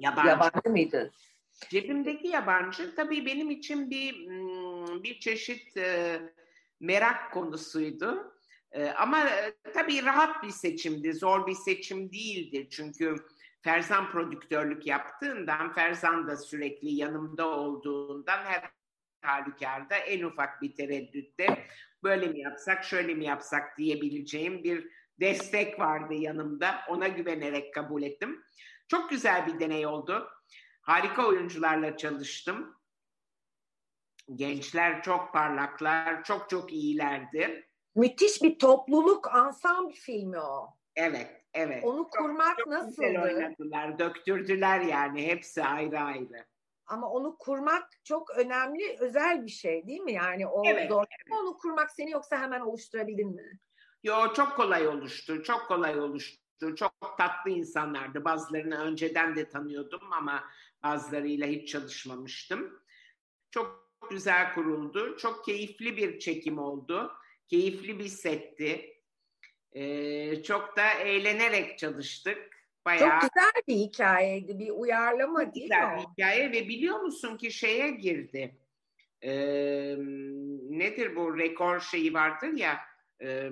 yabancı. 0.00 0.28
yabancı 0.28 0.70
mıydı? 0.70 1.12
Cebimdeki 1.68 2.28
yabancı 2.28 2.94
tabii 2.94 3.26
benim 3.26 3.50
için 3.50 3.90
bir 3.90 4.14
bir 5.02 5.20
çeşit 5.20 5.76
e, 5.76 6.20
merak 6.80 7.32
konusuydu. 7.32 8.32
E, 8.72 8.90
ama 8.90 9.28
e, 9.28 9.54
tabii 9.74 10.04
rahat 10.04 10.42
bir 10.42 10.50
seçimdi, 10.50 11.14
zor 11.14 11.46
bir 11.46 11.54
seçim 11.54 12.12
değildi. 12.12 12.68
Çünkü 12.70 13.16
Ferzan 13.62 14.10
prodüktörlük 14.10 14.86
yaptığından, 14.86 15.72
Ferzan 15.72 16.26
da 16.26 16.36
sürekli 16.36 16.94
yanımda 16.94 17.46
olduğundan 17.46 18.38
her 18.44 18.70
halükarda 19.22 19.96
en 19.96 20.22
ufak 20.22 20.62
bir 20.62 20.76
tereddütte 20.76 21.66
böyle 22.02 22.26
mi 22.26 22.40
yapsak, 22.40 22.84
şöyle 22.84 23.14
mi 23.14 23.24
yapsak 23.24 23.78
diyebileceğim 23.78 24.64
bir 24.64 24.88
destek 25.20 25.80
vardı 25.80 26.14
yanımda. 26.14 26.80
Ona 26.88 27.08
güvenerek 27.08 27.74
kabul 27.74 28.02
ettim. 28.02 28.44
Çok 28.88 29.10
güzel 29.10 29.46
bir 29.46 29.60
deney 29.60 29.86
oldu. 29.86 30.28
Harika 30.82 31.26
oyuncularla 31.26 31.96
çalıştım. 31.96 32.76
Gençler 34.34 35.02
çok 35.02 35.32
parlaklar, 35.32 36.24
çok 36.24 36.50
çok 36.50 36.72
iyilerdi. 36.72 37.68
Müthiş 37.94 38.42
bir 38.42 38.58
topluluk 38.58 39.34
ansambl 39.34 39.92
filmi 39.92 40.38
o. 40.38 40.76
Evet, 40.96 41.44
evet. 41.54 41.84
Onu 41.84 42.08
kurmak 42.08 42.48
çok, 42.48 42.58
çok 42.58 42.66
nasıldı? 42.66 43.06
Güzel 43.06 43.22
oynadılar, 43.22 43.98
döktürdüler 43.98 44.80
yani 44.80 45.26
hepsi 45.26 45.64
ayrı 45.64 46.00
ayrı. 46.00 46.46
Ama 46.92 47.10
onu 47.10 47.36
kurmak 47.38 47.88
çok 48.04 48.30
önemli, 48.30 48.96
özel 49.00 49.46
bir 49.46 49.50
şey 49.50 49.86
değil 49.86 50.00
mi? 50.00 50.12
Yani 50.12 50.46
o 50.46 50.62
evet, 50.66 50.90
zor. 50.90 51.04
Evet. 51.10 51.40
Onu 51.40 51.56
kurmak 51.56 51.90
seni 51.90 52.10
yoksa 52.10 52.40
hemen 52.40 52.60
oluşturabildin 52.60 53.34
mi? 53.34 53.58
Yo 54.02 54.32
çok 54.34 54.56
kolay 54.56 54.88
oluştu, 54.88 55.42
çok 55.42 55.68
kolay 55.68 56.00
oluştu. 56.00 56.74
Çok 56.76 56.92
tatlı 57.18 57.50
insanlardı. 57.50 58.24
Bazılarını 58.24 58.80
önceden 58.80 59.36
de 59.36 59.48
tanıyordum 59.48 60.12
ama 60.12 60.44
bazılarıyla 60.82 61.46
hiç 61.46 61.68
çalışmamıştım. 61.68 62.82
Çok 63.50 63.90
güzel 64.10 64.54
kuruldu. 64.54 65.16
Çok 65.16 65.44
keyifli 65.44 65.96
bir 65.96 66.18
çekim 66.18 66.58
oldu. 66.58 67.12
Keyifli 67.48 67.98
bir 67.98 68.08
setti. 68.08 68.96
Ee, 69.72 70.42
çok 70.42 70.76
da 70.76 70.92
eğlenerek 70.92 71.78
çalıştık. 71.78 72.51
Bayağı, 72.86 73.20
Çok 73.20 73.30
güzel 73.30 73.52
bir 73.68 73.74
hikayeydi. 73.74 74.58
Bir 74.58 74.70
uyarlama 74.70 75.54
değil 75.54 75.66
güzel 75.66 75.96
mi? 75.96 75.98
bir 75.98 76.02
hikaye 76.12 76.52
ve 76.52 76.68
biliyor 76.68 77.00
musun 77.00 77.36
ki 77.36 77.52
şeye 77.52 77.90
girdi. 77.90 78.56
Ee, 79.22 79.96
nedir 80.70 81.16
bu 81.16 81.38
rekor 81.38 81.80
şeyi 81.80 82.14
vardır 82.14 82.52
ya 82.52 82.78
e, 83.20 83.50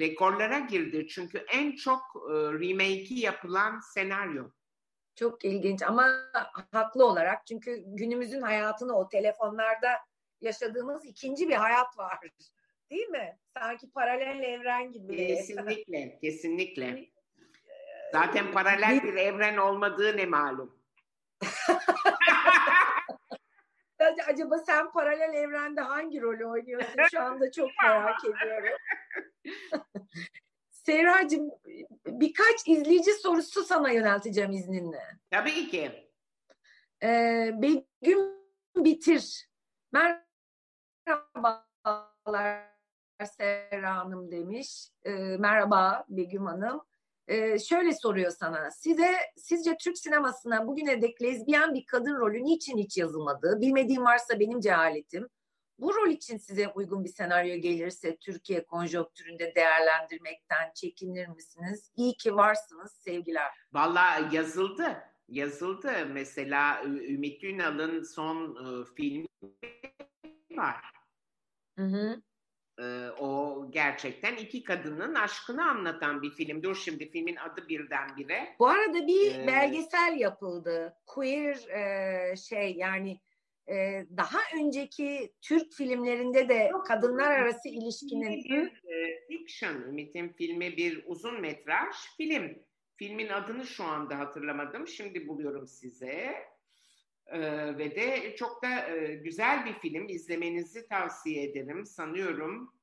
rekorlara 0.00 0.58
girdi. 0.58 1.06
Çünkü 1.08 1.38
en 1.52 1.72
çok 1.76 2.00
e, 2.30 2.32
remake'i 2.34 3.20
yapılan 3.20 3.80
senaryo. 3.80 4.50
Çok 5.14 5.44
ilginç 5.44 5.82
ama 5.82 6.08
haklı 6.70 7.06
olarak 7.06 7.46
çünkü 7.46 7.82
günümüzün 7.86 8.42
hayatını 8.42 8.96
o 8.96 9.08
telefonlarda 9.08 9.88
yaşadığımız 10.40 11.04
ikinci 11.04 11.48
bir 11.48 11.54
hayat 11.54 11.98
var. 11.98 12.18
Değil 12.90 13.08
mi? 13.08 13.38
Sanki 13.54 13.90
paralel 13.90 14.42
evren 14.42 14.92
gibi. 14.92 15.16
Kesinlikle, 15.16 16.18
kesinlikle. 16.20 17.11
Zaten 18.12 18.52
paralel 18.52 19.02
bir 19.02 19.14
evren 19.14 19.56
olmadığı 19.56 20.16
ne 20.16 20.26
malum. 20.26 20.78
Acaba 24.28 24.58
sen 24.58 24.92
paralel 24.92 25.34
evrende 25.34 25.80
hangi 25.80 26.20
rolü 26.20 26.46
oynuyorsun? 26.46 27.02
Şu 27.10 27.20
anda 27.20 27.50
çok 27.50 27.70
merak 27.82 28.24
ediyorum. 28.24 28.78
Serracığım 30.70 31.50
birkaç 32.06 32.68
izleyici 32.68 33.12
sorusu 33.12 33.64
sana 33.64 33.90
yönelteceğim 33.90 34.52
izninle. 34.52 35.02
Tabii 35.30 35.68
ki. 35.68 36.10
Ee, 37.02 37.50
Begüm 37.54 38.18
Bitir. 38.76 39.48
Merhabalar 41.06 42.72
Serra 43.36 43.96
Hanım 43.96 44.30
demiş. 44.32 44.88
Ee, 45.04 45.12
merhaba 45.38 46.04
Begüm 46.08 46.46
Hanım. 46.46 46.82
Ee, 47.28 47.58
şöyle 47.58 47.92
soruyor 47.92 48.30
sana. 48.30 48.70
Size 48.70 49.12
sizce 49.36 49.76
Türk 49.76 49.98
sinemasına 49.98 50.66
bugüne 50.66 51.02
dek 51.02 51.22
lezbiyen 51.22 51.74
bir 51.74 51.86
kadın 51.86 52.16
rolü 52.16 52.44
niçin 52.44 52.78
hiç 52.78 52.96
yazılmadı? 52.96 53.60
Bilmediğim 53.60 54.04
varsa 54.04 54.40
benim 54.40 54.60
cehaletim. 54.60 55.28
Bu 55.78 55.94
rol 55.94 56.08
için 56.08 56.38
size 56.38 56.68
uygun 56.68 57.04
bir 57.04 57.08
senaryo 57.08 57.56
gelirse 57.56 58.16
Türkiye 58.16 58.64
konjonktüründe 58.64 59.54
değerlendirmekten 59.54 60.72
çekinir 60.74 61.28
misiniz? 61.28 61.92
İyi 61.96 62.16
ki 62.16 62.36
varsınız 62.36 62.92
sevgiler. 62.92 63.50
Vallahi 63.72 64.36
yazıldı. 64.36 64.96
Yazıldı. 65.28 65.92
Mesela 66.12 66.84
Ümit 66.84 67.44
Ünal'ın 67.44 68.02
son 68.02 68.56
e, 68.56 68.84
filmi 68.96 69.28
var. 70.56 70.76
Hı 71.78 71.84
hı. 71.84 72.22
O 73.20 73.66
gerçekten 73.70 74.36
iki 74.36 74.64
kadının 74.64 75.14
aşkını 75.14 75.70
anlatan 75.70 76.22
bir 76.22 76.30
film. 76.30 76.62
Dur 76.62 76.74
şimdi 76.74 77.10
filmin 77.10 77.36
adı 77.36 77.68
birdenbire. 77.68 78.56
Bu 78.58 78.66
arada 78.66 79.06
bir 79.06 79.38
ee, 79.38 79.46
belgesel 79.46 80.16
yapıldı. 80.18 80.96
Queer 81.06 81.68
e, 81.68 82.36
şey 82.36 82.74
yani 82.76 83.20
e, 83.68 84.06
daha 84.16 84.38
önceki 84.56 85.32
Türk 85.42 85.72
filmlerinde 85.72 86.48
de 86.48 86.68
Yok, 86.72 86.86
kadınlar 86.86 87.30
arası 87.30 87.68
ilişkinin... 87.68 88.44
Bir, 88.44 88.66
e, 88.66 89.26
fiction, 89.28 89.74
Ümit'in 89.74 90.28
filmi 90.28 90.76
bir 90.76 91.04
uzun 91.06 91.40
metraj 91.40 91.94
film. 92.16 92.58
Filmin 92.96 93.28
adını 93.28 93.66
şu 93.66 93.84
anda 93.84 94.18
hatırlamadım. 94.18 94.88
Şimdi 94.88 95.28
buluyorum 95.28 95.66
size. 95.66 96.34
Ee, 97.26 97.78
ve 97.78 97.96
de 97.96 98.36
çok 98.36 98.62
da 98.62 98.88
e, 98.88 99.14
güzel 99.14 99.66
bir 99.66 99.74
film. 99.74 100.08
İzlemenizi 100.08 100.88
tavsiye 100.88 101.44
ederim. 101.44 101.86
Sanıyorum 101.86 102.74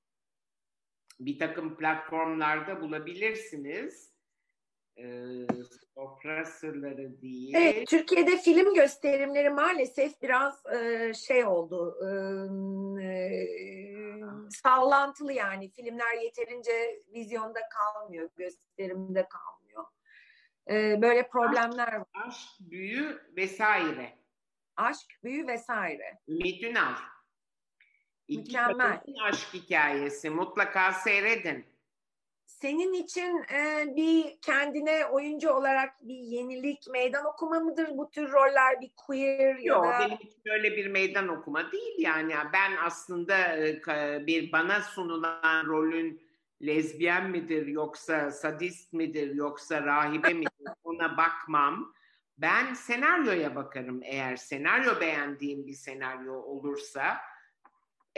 bir 1.19 1.39
takım 1.39 1.77
platformlarda 1.77 2.81
bulabilirsiniz. 2.81 4.09
Ee, 4.97 5.47
sofra 5.95 6.45
sırları 6.45 7.21
diye. 7.21 7.59
Evet, 7.59 7.87
Türkiye'de 7.87 8.37
film 8.37 8.73
gösterimleri 8.73 9.49
maalesef 9.49 10.21
biraz 10.21 10.65
e, 10.65 11.13
şey 11.13 11.45
oldu. 11.45 11.97
E, 13.01 13.47
sallantılı 14.49 15.33
yani 15.33 15.69
filmler 15.69 16.17
yeterince 16.23 17.01
vizyonda 17.13 17.59
kalmıyor, 17.69 18.29
gösterimde 18.37 19.27
kalmıyor. 19.29 19.85
Ee, 20.69 21.01
böyle 21.01 21.27
problemler 21.27 21.93
var. 21.93 22.07
Aşk, 22.27 22.49
büyü 22.59 23.21
vesaire. 23.37 24.18
Aşk, 24.79 25.23
büyü 25.23 25.47
vesaire. 25.47 26.19
Ümit 26.27 26.63
Ünal. 26.63 26.93
İki 28.27 28.41
Mükemmel. 28.41 29.01
aşk 29.23 29.53
hikayesi. 29.53 30.29
Mutlaka 30.29 30.93
seyredin. 30.93 31.65
Senin 32.45 32.93
için 32.93 33.43
e, 33.53 33.85
bir 33.95 34.37
kendine 34.41 35.05
oyuncu 35.05 35.49
olarak 35.49 36.07
bir 36.07 36.15
yenilik, 36.15 36.87
meydan 36.91 37.25
okuma 37.25 37.59
mıdır 37.59 37.87
bu 37.97 38.09
tür 38.09 38.31
roller? 38.31 38.81
Bir 38.81 38.91
queer 38.97 39.55
ya 39.55 39.73
Yok 39.73 39.85
da... 39.85 39.99
benim 39.99 40.17
için 40.17 40.41
öyle 40.49 40.77
bir 40.77 40.87
meydan 40.87 41.27
okuma 41.27 41.71
değil 41.71 41.95
yani. 41.97 42.33
Ben 42.53 42.71
aslında 42.83 43.57
e, 43.57 44.27
bir 44.27 44.51
bana 44.51 44.81
sunulan 44.81 45.65
rolün 45.65 46.21
lezbiyen 46.61 47.29
midir 47.29 47.67
yoksa 47.67 48.31
sadist 48.31 48.93
midir 48.93 49.35
yoksa 49.35 49.83
rahibe 49.85 50.33
midir 50.33 50.51
ona 50.83 51.17
bakmam. 51.17 51.93
Ben 52.41 52.73
senaryoya 52.73 53.55
bakarım 53.55 54.01
eğer 54.03 54.35
senaryo 54.35 54.99
beğendiğim 55.01 55.67
bir 55.67 55.73
senaryo 55.73 56.33
olursa 56.33 57.17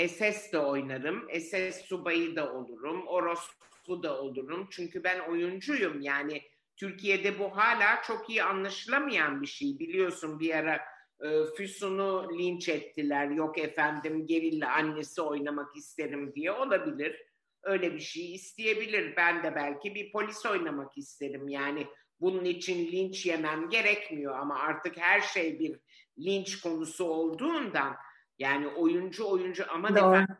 SS 0.07 0.51
de 0.53 0.59
oynarım, 0.59 1.27
SS 1.39 1.81
subayı 1.85 2.35
da 2.35 2.53
olurum, 2.53 3.07
orospu 3.07 4.03
da 4.03 4.21
olurum. 4.21 4.67
Çünkü 4.71 5.03
ben 5.03 5.19
oyuncuyum 5.19 6.01
yani 6.01 6.41
Türkiye'de 6.77 7.39
bu 7.39 7.57
hala 7.57 8.01
çok 8.01 8.29
iyi 8.29 8.43
anlaşılamayan 8.43 9.41
bir 9.41 9.47
şey. 9.47 9.79
Biliyorsun 9.79 10.39
bir 10.39 10.55
ara 10.55 10.81
e, 11.19 11.45
Füsun'u 11.57 12.39
linç 12.39 12.69
ettiler. 12.69 13.29
Yok 13.29 13.57
efendim 13.57 14.27
gerilla 14.27 14.71
annesi 14.71 15.21
oynamak 15.21 15.75
isterim 15.75 16.33
diye 16.35 16.51
olabilir. 16.51 17.30
Öyle 17.63 17.93
bir 17.93 17.99
şey 17.99 18.33
isteyebilir. 18.33 19.15
Ben 19.17 19.43
de 19.43 19.55
belki 19.55 19.95
bir 19.95 20.11
polis 20.11 20.45
oynamak 20.45 20.97
isterim. 20.97 21.47
Yani 21.47 21.87
bunun 22.19 22.45
için 22.45 22.91
linç 22.91 23.25
yemem 23.25 23.69
gerekmiyor 23.69 24.39
ama 24.39 24.59
artık 24.59 24.97
her 24.97 25.21
şey 25.21 25.59
bir 25.59 25.79
linç 26.19 26.61
konusu 26.61 27.05
olduğundan 27.05 27.95
yani 28.39 28.67
oyuncu 28.67 29.29
oyuncu 29.29 29.65
ama 29.71 29.89
efendim 29.89 30.35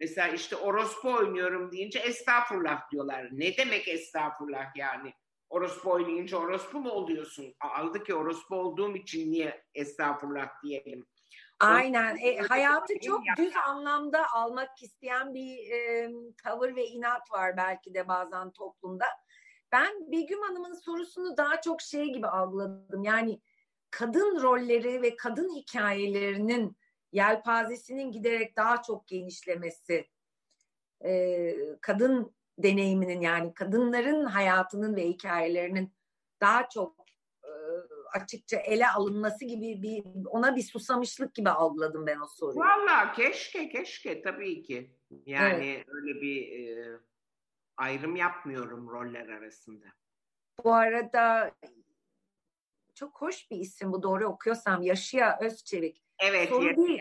mesela 0.00 0.28
işte 0.28 0.56
orospu 0.56 1.12
oynuyorum 1.12 1.72
deyince 1.72 1.98
estağfurullah 1.98 2.90
diyorlar. 2.90 3.28
Ne 3.32 3.56
demek 3.56 3.88
estağfurullah 3.88 4.76
yani? 4.76 5.12
Orospu 5.48 5.90
oynayınca 5.90 6.38
orospu 6.38 6.80
mu 6.80 6.90
oluyorsun? 6.90 7.54
Aldı 7.60 8.04
ki 8.04 8.14
orospu 8.14 8.56
olduğum 8.56 8.96
için 8.96 9.30
niye 9.30 9.64
estağfurullah 9.74 10.48
diyelim? 10.62 11.06
Aynen. 11.60 12.16
E, 12.16 12.38
hayatı 12.38 12.88
Benim 12.88 13.00
çok 13.00 13.22
düz 13.38 13.56
anlamda 13.68 14.32
almak 14.32 14.82
isteyen 14.82 15.34
bir 15.34 15.70
e, 15.70 16.10
tavır 16.44 16.76
ve 16.76 16.86
inat 16.86 17.32
var 17.32 17.56
belki 17.56 17.94
de 17.94 18.08
bazen 18.08 18.50
toplumda. 18.50 19.04
Ben 19.72 20.12
Begüm 20.12 20.42
Hanım'ın 20.42 20.74
sorusunu 20.74 21.36
daha 21.36 21.60
çok 21.60 21.80
şey 21.80 22.12
gibi 22.12 22.26
algıladım. 22.26 23.02
Yani 23.02 23.40
kadın 23.90 24.42
rolleri 24.42 25.02
ve 25.02 25.16
kadın 25.16 25.54
hikayelerinin 25.54 26.76
yelpazesinin 27.12 28.12
giderek 28.12 28.56
daha 28.56 28.82
çok 28.82 29.06
genişlemesi. 29.06 30.08
E, 31.04 31.54
kadın 31.80 32.34
deneyiminin 32.58 33.20
yani 33.20 33.54
kadınların 33.54 34.24
hayatının 34.24 34.96
ve 34.96 35.08
hikayelerinin 35.08 35.94
daha 36.40 36.68
çok 36.68 37.03
e, 38.14 38.18
açıkça 38.18 38.56
ele 38.56 38.88
alınması 38.88 39.44
gibi 39.44 39.82
bir 39.82 40.04
ona 40.26 40.56
bir 40.56 40.62
susamışlık 40.62 41.34
gibi 41.34 41.50
algıladım 41.50 42.06
ben 42.06 42.20
o 42.20 42.26
soruyu. 42.26 42.60
Vallahi 42.60 43.16
keşke 43.16 43.68
keşke 43.68 44.22
tabii 44.22 44.62
ki. 44.62 44.96
Yani 45.26 45.84
öyle 45.88 46.20
bir 46.20 46.66
e, 46.68 46.98
ayrım 47.76 48.16
yapmıyorum 48.16 48.88
roller 48.88 49.28
arasında. 49.28 49.86
Bu 50.64 50.74
arada 50.74 51.54
çok 52.94 53.20
hoş 53.20 53.50
bir 53.50 53.56
isim 53.56 53.92
bu 53.92 54.02
doğru 54.02 54.26
okuyorsam 54.26 54.82
Yaşıya 54.82 55.38
Özçevik. 55.40 56.02
Evet. 56.18 56.48
Soru 56.48 56.66
ya- 56.66 56.76
değil. 56.76 57.00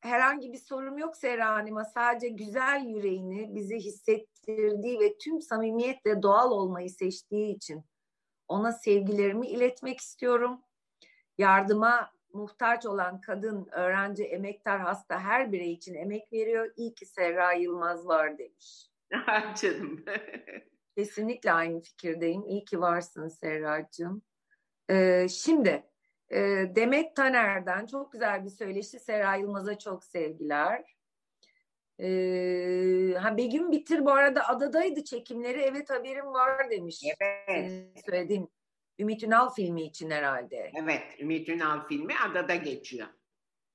Herhangi 0.00 0.52
bir 0.52 0.58
sorum 0.58 0.98
yok 0.98 1.16
Serra 1.16 1.46
Hanım'a. 1.46 1.84
Sadece 1.84 2.28
güzel 2.28 2.84
yüreğini 2.86 3.54
bize 3.54 3.76
hissettirdiği 3.76 5.00
ve 5.00 5.18
tüm 5.18 5.40
samimiyetle 5.40 6.22
doğal 6.22 6.50
olmayı 6.50 6.90
seçtiği 6.90 7.56
için 7.56 7.84
ona 8.48 8.72
sevgilerimi 8.72 9.46
iletmek 9.46 10.00
istiyorum. 10.00 10.60
Yardıma 11.38 12.10
muhtaç 12.32 12.86
olan 12.86 13.20
kadın, 13.20 13.68
öğrenci, 13.72 14.24
emektar, 14.24 14.80
hasta 14.80 15.20
her 15.20 15.52
birey 15.52 15.72
için 15.72 15.94
emek 15.94 16.32
veriyor. 16.32 16.72
İyi 16.76 16.94
ki 16.94 17.06
Serra 17.06 17.52
Yılmaz 17.52 18.06
var 18.06 18.38
demiş. 18.38 18.88
Canım. 19.60 20.04
Kesinlikle 20.96 21.52
aynı 21.52 21.80
fikirdeyim. 21.80 22.44
İyi 22.46 22.64
ki 22.64 22.80
varsın 22.80 23.28
Serracığım. 23.28 24.22
Ee, 24.90 25.26
şimdi 25.30 25.84
e, 26.30 26.38
Demet 26.74 27.16
Taner'den 27.16 27.86
çok 27.86 28.12
güzel 28.12 28.44
bir 28.44 28.50
söyleşi. 28.50 29.00
Serra 29.00 29.36
Yılmaz'a 29.36 29.78
çok 29.78 30.04
sevgiler. 30.04 30.97
Ee, 32.00 33.14
ha 33.18 33.36
Begüm 33.36 33.72
Bitir 33.72 34.04
bu 34.04 34.10
arada 34.12 34.48
adadaydı 34.48 35.04
çekimleri. 35.04 35.60
Evet 35.60 35.90
haberim 35.90 36.26
var 36.26 36.70
demiş. 36.70 37.04
evet. 37.48 37.72
Söylediğin 38.06 38.50
Ümit 38.98 39.22
Ünal 39.22 39.50
filmi 39.50 39.82
için 39.82 40.10
herhalde. 40.10 40.70
Evet. 40.82 41.20
Ümit 41.20 41.48
Ünal 41.48 41.86
filmi 41.86 42.12
adada 42.30 42.54
geçiyor. 42.54 43.08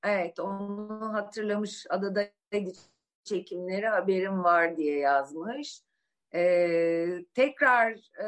Evet 0.04 0.40
onu 0.40 1.14
hatırlamış. 1.14 1.86
Adadaydı 1.90 2.72
çekimleri 3.24 3.88
haberim 3.88 4.44
var 4.44 4.78
diye 4.78 5.00
yazmış. 5.00 5.82
Ee, 6.34 7.26
tekrar 7.34 7.92
e, 8.24 8.26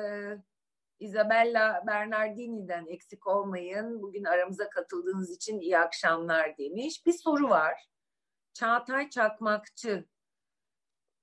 Isabella 0.99 1.83
Bernardini'den 1.87 2.85
eksik 2.87 3.27
olmayın. 3.27 4.01
Bugün 4.01 4.23
aramıza 4.23 4.69
katıldığınız 4.69 5.35
için 5.35 5.59
iyi 5.59 5.77
akşamlar 5.77 6.57
demiş. 6.57 7.05
Bir 7.05 7.13
soru 7.13 7.49
var. 7.49 7.87
Çağatay 8.55 9.09
Çakmakçı. 9.09 10.05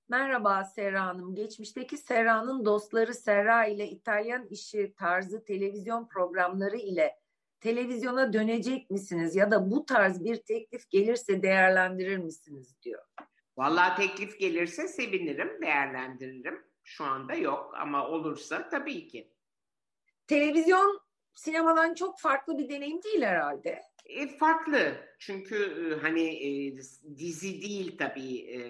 Merhaba 0.09 0.65
Serra 0.65 1.07
Hanım. 1.07 1.35
Geçmişteki 1.35 1.97
Serra'nın 1.97 2.65
dostları 2.65 3.15
Serra 3.15 3.65
ile 3.67 3.89
İtalyan 3.89 4.47
işi 4.47 4.95
tarzı 4.95 5.45
televizyon 5.45 6.09
programları 6.09 6.77
ile 6.77 7.21
televizyona 7.61 8.33
dönecek 8.33 8.91
misiniz? 8.91 9.37
Ya 9.37 9.51
da 9.51 9.71
bu 9.71 9.87
tarz 9.87 10.25
bir 10.25 10.37
teklif 10.37 10.91
gelirse 10.91 11.43
değerlendirir 11.43 12.17
misiniz 12.17 12.77
diyor. 12.83 13.03
Vallahi 13.57 13.97
teklif 13.97 14.39
gelirse 14.39 14.89
sevinirim, 14.89 15.63
değerlendiririm. 15.63 16.65
Şu 16.83 17.05
anda 17.05 17.35
yok 17.35 17.75
ama 17.77 18.09
olursa 18.09 18.69
tabii 18.69 19.09
ki. 19.09 19.33
Televizyon 20.27 21.01
sinemadan 21.35 21.95
çok 21.95 22.21
farklı 22.21 22.59
bir 22.59 22.69
deneyim 22.69 23.03
değil 23.03 23.23
herhalde. 23.23 23.83
E, 24.07 24.27
farklı 24.27 24.95
çünkü 25.19 25.57
e, 25.57 26.01
hani 26.01 26.23
e, 26.23 26.77
dizi 27.17 27.63
değil 27.63 27.99
tabii 27.99 28.39
e, 28.39 28.63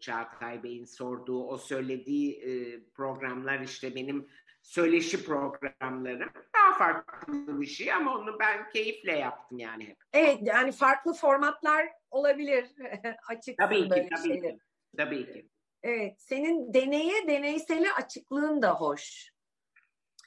Çağatay 0.00 0.62
Bey'in 0.62 0.84
sorduğu 0.84 1.44
o 1.46 1.58
söylediği 1.58 2.32
e, 2.32 2.80
programlar 2.94 3.60
işte 3.60 3.94
benim 3.94 4.28
söyleşi 4.62 5.24
programlarım 5.24 6.30
daha 6.54 6.78
farklı 6.78 7.60
bir 7.60 7.66
şey 7.66 7.92
ama 7.92 8.14
onu 8.14 8.38
ben 8.40 8.70
keyifle 8.70 9.18
yaptım 9.18 9.58
yani 9.58 9.86
hep. 9.88 9.96
Evet 10.12 10.38
yani 10.42 10.72
farklı 10.72 11.12
formatlar 11.14 11.88
olabilir. 12.10 12.68
Açık 13.28 13.58
Tabii 13.58 13.88
ki 13.88 14.08
tabii 14.16 14.28
şeyler. 14.28 14.50
ki. 14.52 14.58
Tabii 14.96 15.32
ki. 15.32 15.48
Evet 15.82 16.14
senin 16.18 16.74
deneye 16.74 17.28
deneysele 17.28 17.92
açıklığın 17.92 18.62
da 18.62 18.74
hoş. 18.74 19.35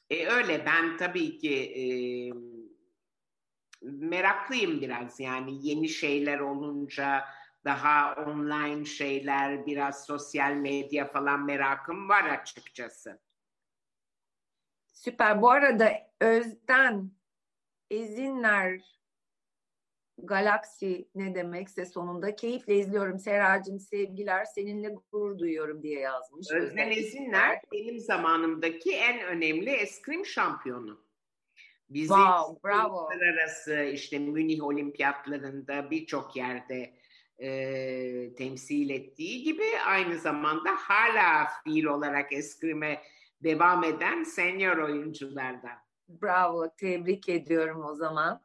E, 0.09 0.27
öyle 0.27 0.65
ben 0.65 0.97
tabii 0.97 1.37
ki 1.37 1.55
e, 1.55 1.83
meraklıyım 3.81 4.81
biraz 4.81 5.19
yani 5.19 5.67
yeni 5.67 5.89
şeyler 5.89 6.39
olunca 6.39 7.25
daha 7.65 8.15
online 8.15 8.85
şeyler 8.85 9.65
biraz 9.65 10.05
sosyal 10.05 10.51
medya 10.53 11.11
falan 11.11 11.45
merakım 11.45 12.09
var 12.09 12.23
açıkçası. 12.23 13.19
Süper. 14.87 15.41
Bu 15.41 15.51
arada 15.51 15.91
Özden 16.21 17.11
Ezinler 17.91 18.81
Galaksi 20.23 21.09
ne 21.15 21.35
demekse 21.35 21.85
sonunda 21.85 22.35
keyifle 22.35 22.75
izliyorum. 22.75 23.19
Seracığım 23.19 23.79
sevgiler 23.79 24.45
seninle 24.45 24.95
gurur 25.11 25.39
duyuyorum 25.39 25.83
diye 25.83 25.99
yazmış. 25.99 26.51
Özden 26.51 26.91
Ezinler 26.91 27.61
benim 27.73 27.99
zamanımdaki 27.99 28.95
en 28.95 29.21
önemli 29.21 29.69
eskrim 29.69 30.25
şampiyonu. 30.25 31.09
Bizi 31.89 32.07
Wow, 32.07 32.69
bravo. 32.69 32.99
uluslararası 32.99 33.83
işte 33.93 34.19
Münih 34.19 34.63
olimpiyatlarında 34.63 35.91
birçok 35.91 36.35
yerde 36.35 36.93
e, 37.41 38.35
temsil 38.35 38.89
ettiği 38.89 39.43
gibi 39.43 39.63
aynı 39.85 40.17
zamanda 40.17 40.69
hala 40.75 41.47
fiil 41.63 41.85
olarak 41.85 42.33
eskrime 42.33 43.01
devam 43.43 43.83
eden 43.83 44.23
senior 44.23 44.77
oyunculardan. 44.77 45.77
Bravo. 46.09 46.69
Tebrik 46.77 47.29
ediyorum 47.29 47.85
o 47.85 47.95
zaman. 47.95 48.41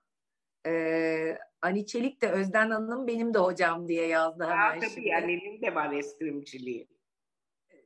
Ee, 0.66 1.38
Ani 1.65 1.86
Çelik 1.86 2.23
de 2.23 2.31
Özden 2.31 2.70
Hanım 2.70 3.07
benim 3.07 3.35
de 3.35 3.39
hocam 3.39 3.89
diye 3.89 4.07
yazdı 4.07 4.45
hemen 4.45 4.77
Aa, 4.77 4.81
tabii 4.81 4.91
şimdi. 4.91 5.09
yani 5.09 5.27
benim 5.27 5.62
de 5.62 5.74
var 5.74 5.93
eskrimciliği. 5.93 6.89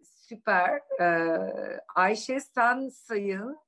Süper. 0.02 0.80
Ee, 1.00 1.80
Ayşe 1.94 2.40
San 2.40 2.88
Sayın. 2.88 3.58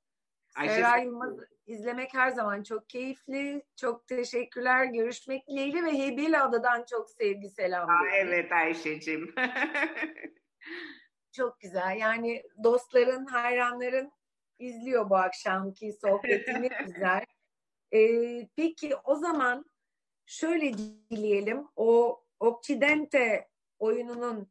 Ayşe 0.55 0.73
Seray 0.73 1.03
Yılmaz 1.05 1.33
izlemek 1.65 2.13
her 2.13 2.29
zaman 2.29 2.63
çok 2.63 2.89
keyifli. 2.89 3.63
Çok 3.75 4.07
teşekkürler. 4.07 4.85
Görüşmek 4.85 5.47
dileğiyle 5.47 5.83
ve 5.83 5.97
Hebeli 5.97 6.39
Ada'dan 6.39 6.85
çok 6.89 7.09
sevgi 7.09 7.49
selam. 7.49 7.89
Aa, 7.89 8.07
evet 8.15 8.51
Ayşe'cim. 8.51 9.35
Çok 11.31 11.59
güzel. 11.59 11.97
Yani 11.99 12.43
dostların, 12.63 13.25
hayranların 13.25 14.11
izliyor 14.59 15.09
bu 15.09 15.15
akşamki 15.15 15.93
sohbetini 15.93 16.69
güzel. 16.85 17.25
Ee, 17.93 18.47
peki 18.55 18.95
o 19.03 19.15
zaman 19.15 19.70
şöyle 20.31 20.73
dileyelim. 21.11 21.67
O 21.75 22.21
Occidente 22.39 23.47
oyununun 23.79 24.47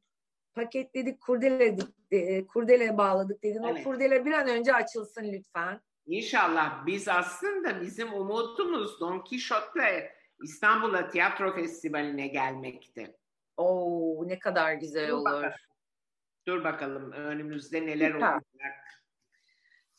paketledik, 0.55 1.20
kurdeledik, 1.20 1.89
e, 2.11 2.47
kurdele 2.47 2.98
bağladık 2.98 3.43
dedin. 3.43 3.62
Evet. 3.62 3.81
O 3.81 3.85
kurdele 3.85 4.24
bir 4.24 4.32
an 4.32 4.48
önce 4.48 4.74
açılsın 4.74 5.32
lütfen. 5.32 5.81
İnşallah 6.07 6.86
biz 6.86 7.09
aslında 7.09 7.81
bizim 7.81 8.15
umudumuz 8.15 9.01
Don 9.01 9.19
Quixote 9.19 10.15
İstanbul'a 10.43 11.09
tiyatro 11.09 11.55
festivaline 11.55 12.28
gelmekti. 12.28 13.16
Oo 13.57 14.28
ne 14.28 14.39
kadar 14.39 14.74
güzel 14.74 15.09
Dur 15.09 15.12
olur. 15.12 15.24
bakalım. 15.24 15.52
Dur 16.47 16.65
bakalım 16.65 17.12
önümüzde 17.12 17.86
neler 17.86 18.12
Süper. 18.12 18.32
olacak. 18.32 18.99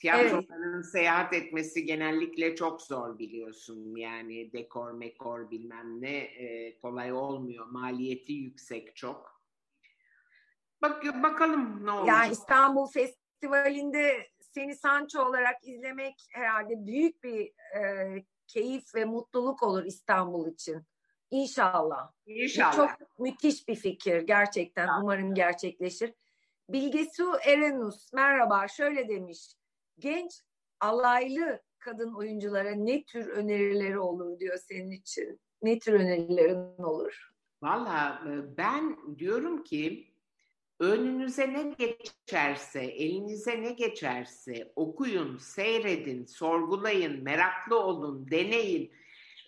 Tiyatroların 0.02 0.82
seyahat 0.82 1.34
etmesi 1.34 1.86
genellikle 1.86 2.56
çok 2.56 2.82
zor 2.82 3.20
biliyorsun. 3.20 3.96
Yani 3.96 4.54
dekor 4.54 4.92
mekor 4.92 5.52
bilmem 5.52 6.02
ne 6.02 6.18
e, 6.18 6.78
kolay 6.80 7.14
olmuyor. 7.14 7.66
Maliyeti 7.66 8.34
yüksek 8.34 8.96
çok. 8.96 9.42
Bak 10.82 11.24
bakalım 11.24 11.86
ne 11.86 11.92
olacak. 11.92 12.08
Yani 12.08 12.32
İstanbul 12.32 12.88
Festivali'nde 12.88 14.28
seni 14.40 14.76
Sancho 14.76 15.26
olarak 15.26 15.68
izlemek 15.68 16.16
herhalde 16.32 16.86
büyük 16.86 17.24
bir 17.24 17.52
e, 17.78 18.26
keyif 18.48 18.96
ve 18.96 19.06
mutluluk 19.06 19.64
olur 19.64 19.86
İstanbul 19.86 20.48
için. 20.48 20.84
İnşallah. 21.32 22.12
Bu 22.28 22.32
İnşallah. 22.32 22.76
çok 22.76 23.20
müthiş 23.20 23.68
bir 23.68 23.76
fikir 23.76 24.22
gerçekten. 24.22 24.88
Umarım 25.02 25.34
gerçekleşir. 25.34 26.14
Bilgesu 26.70 27.34
Erenus 27.46 28.14
merhaba 28.14 28.68
şöyle 28.68 29.08
demiş. 29.08 29.61
Genç 30.00 30.32
alaylı 30.80 31.62
kadın 31.80 32.14
oyunculara 32.14 32.72
ne 32.72 33.04
tür 33.04 33.28
önerileri 33.28 34.00
olur 34.00 34.40
diyor 34.40 34.58
senin 34.58 34.92
için. 34.92 35.42
Ne 35.62 35.80
tür 35.80 35.94
önerilerin 35.94 36.84
olur? 36.84 37.32
Valla 37.62 38.22
e, 38.28 38.58
ben 38.58 38.98
diyorum 39.20 39.64
ki 39.64 40.12
önünüze 40.80 41.54
ne 41.54 41.64
geçerse, 41.64 42.84
elinize 42.84 43.62
ne 43.62 43.72
geçerse 43.72 44.72
okuyun, 44.76 45.38
seyredin, 45.38 46.26
sorgulayın, 46.26 47.24
meraklı 47.24 47.80
olun, 47.80 48.32
deneyin. 48.32 48.92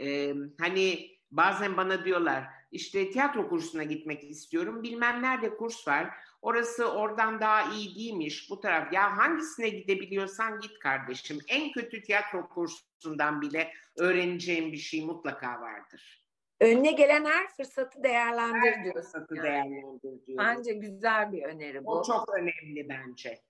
Ee, 0.01 0.33
hani 0.59 1.17
bazen 1.31 1.77
bana 1.77 2.05
diyorlar 2.05 2.43
işte 2.73 3.11
tiyatro 3.11 3.49
kursuna 3.49 3.83
gitmek 3.83 4.23
istiyorum, 4.23 4.83
bilmem 4.83 5.21
nerede 5.21 5.55
kurs 5.57 5.87
var. 5.87 6.09
Orası 6.41 6.91
oradan 6.91 7.39
daha 7.41 7.73
iyi 7.73 7.95
değilmiş 7.95 8.49
bu 8.49 8.59
taraf. 8.59 8.93
Ya 8.93 9.17
hangisine 9.17 9.69
gidebiliyorsan 9.69 10.59
git 10.59 10.79
kardeşim. 10.79 11.39
En 11.47 11.71
kötü 11.71 12.01
tiyatro 12.01 12.49
kursundan 12.49 13.41
bile 13.41 13.73
öğreneceğim 13.97 14.71
bir 14.71 14.77
şey 14.77 15.05
mutlaka 15.05 15.61
vardır. 15.61 16.23
Önüne 16.59 16.91
gelen 16.91 17.25
her 17.25 17.47
fırsatı 17.57 18.03
değerlendir 18.03 18.71
Her 18.71 18.83
diyorsun. 18.83 19.01
fırsatı 19.01 19.35
yani. 19.35 19.43
değerlendir 19.45 20.25
diyorum. 20.25 20.45
Bence 20.45 20.73
güzel 20.73 21.31
bir 21.31 21.43
öneri 21.43 21.85
bu. 21.85 21.91
O 21.91 22.03
çok 22.03 22.29
önemli 22.37 22.89
bence. 22.89 23.41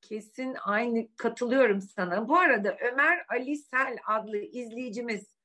Kesin 0.00 0.56
aynı 0.64 1.08
katılıyorum 1.16 1.80
sana. 1.80 2.28
Bu 2.28 2.38
arada 2.38 2.76
Ömer 2.80 3.24
Ali 3.28 3.56
Sel 3.56 3.96
adlı 4.06 4.36
izleyicimiz 4.36 5.37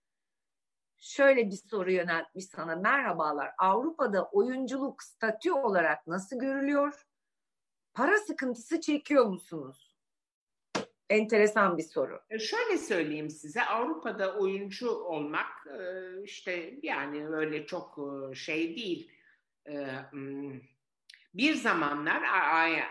şöyle 1.03 1.47
bir 1.47 1.59
soru 1.69 1.91
yöneltmiş 1.91 2.45
sana. 2.45 2.75
Merhabalar. 2.75 3.51
Avrupa'da 3.57 4.25
oyunculuk 4.25 5.03
statü 5.03 5.51
olarak 5.51 6.07
nasıl 6.07 6.39
görülüyor? 6.39 7.05
Para 7.93 8.17
sıkıntısı 8.17 8.81
çekiyor 8.81 9.25
musunuz? 9.25 9.95
Enteresan 11.09 11.77
bir 11.77 11.84
soru. 11.84 12.19
E, 12.30 12.39
Şöyle 12.39 12.77
söyleyeyim 12.77 13.30
size 13.30 13.63
Avrupa'da 13.65 14.38
oyuncu 14.38 14.91
olmak 14.91 15.67
e, 15.80 16.23
işte 16.23 16.80
yani 16.84 17.27
öyle 17.27 17.65
çok 17.65 17.99
e, 18.31 18.35
şey 18.35 18.75
değil. 18.75 19.11
Bir 21.34 21.53
zamanlar 21.53 22.23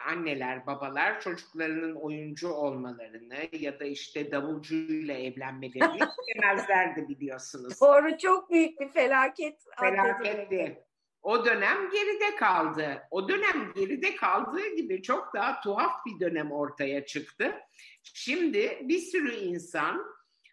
anneler, 0.09 0.67
babalar 0.67 1.21
çocuklarının 1.21 1.95
oyuncu 1.95 2.49
olmalarını 2.49 3.49
ya 3.53 3.81
da 3.81 3.85
işte 3.85 4.33
davulcuyla 4.33 5.15
evlenmelerini 5.15 5.99
istemezlerdi 6.29 7.09
biliyorsunuz. 7.09 7.81
Doğru 7.81 8.19
çok 8.19 8.51
büyük 8.51 8.81
bir 8.81 8.89
felaket. 8.89 9.65
Felaketti. 9.81 10.85
O 11.23 11.45
dönem 11.45 11.91
geride 11.91 12.37
kaldı. 12.37 13.03
O 13.11 13.29
dönem 13.29 13.73
geride 13.75 14.17
kaldığı 14.17 14.75
gibi 14.77 15.03
çok 15.03 15.35
daha 15.35 15.61
tuhaf 15.61 16.07
bir 16.07 16.21
dönem 16.21 16.53
ortaya 16.53 17.07
çıktı. 17.07 17.55
Şimdi 18.03 18.83
bir 18.83 18.99
sürü 18.99 19.35
insan 19.35 20.05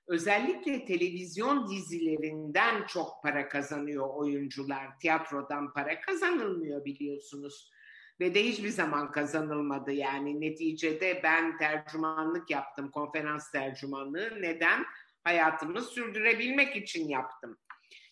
özellikle 0.07 0.85
televizyon 0.85 1.67
dizilerinden 1.67 2.85
çok 2.87 3.23
para 3.23 3.49
kazanıyor 3.49 4.09
oyuncular. 4.13 4.99
Tiyatrodan 4.99 5.73
para 5.73 6.01
kazanılmıyor 6.01 6.85
biliyorsunuz. 6.85 7.71
Ve 8.19 8.35
de 8.35 8.43
hiçbir 8.43 8.69
zaman 8.69 9.11
kazanılmadı 9.11 9.91
yani 9.91 10.41
neticede 10.41 11.19
ben 11.23 11.57
tercümanlık 11.57 12.49
yaptım, 12.49 12.91
konferans 12.91 13.51
tercümanlığı. 13.51 14.41
Neden? 14.41 14.85
Hayatımı 15.23 15.81
sürdürebilmek 15.81 16.75
için 16.75 17.09
yaptım. 17.09 17.57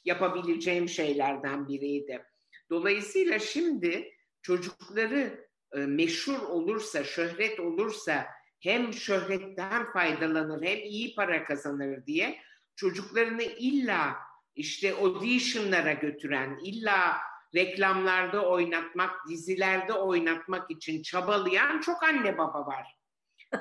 Yapabileceğim 0.05 0.89
şeylerden 0.89 1.67
biriydi. 1.67 2.23
Dolayısıyla 2.69 3.39
şimdi 3.39 4.11
çocukları 4.41 5.47
e, 5.73 5.79
meşhur 5.79 6.39
olursa, 6.39 7.03
şöhret 7.03 7.59
olursa 7.59 8.27
hem 8.59 8.93
şöhretten 8.93 9.91
faydalanır 9.91 10.65
hem 10.65 10.77
iyi 10.77 11.15
para 11.15 11.43
kazanır 11.43 12.05
diye 12.05 12.39
çocuklarını 12.75 13.43
illa 13.43 14.15
işte 14.55 14.93
auditionlara 14.93 15.93
götüren, 15.93 16.59
illa 16.63 17.17
reklamlarda 17.55 18.49
oynatmak, 18.49 19.27
dizilerde 19.27 19.93
oynatmak 19.93 20.71
için 20.71 21.01
çabalayan 21.01 21.79
çok 21.79 22.03
anne 22.03 22.37
baba 22.37 22.67
var. 22.67 22.97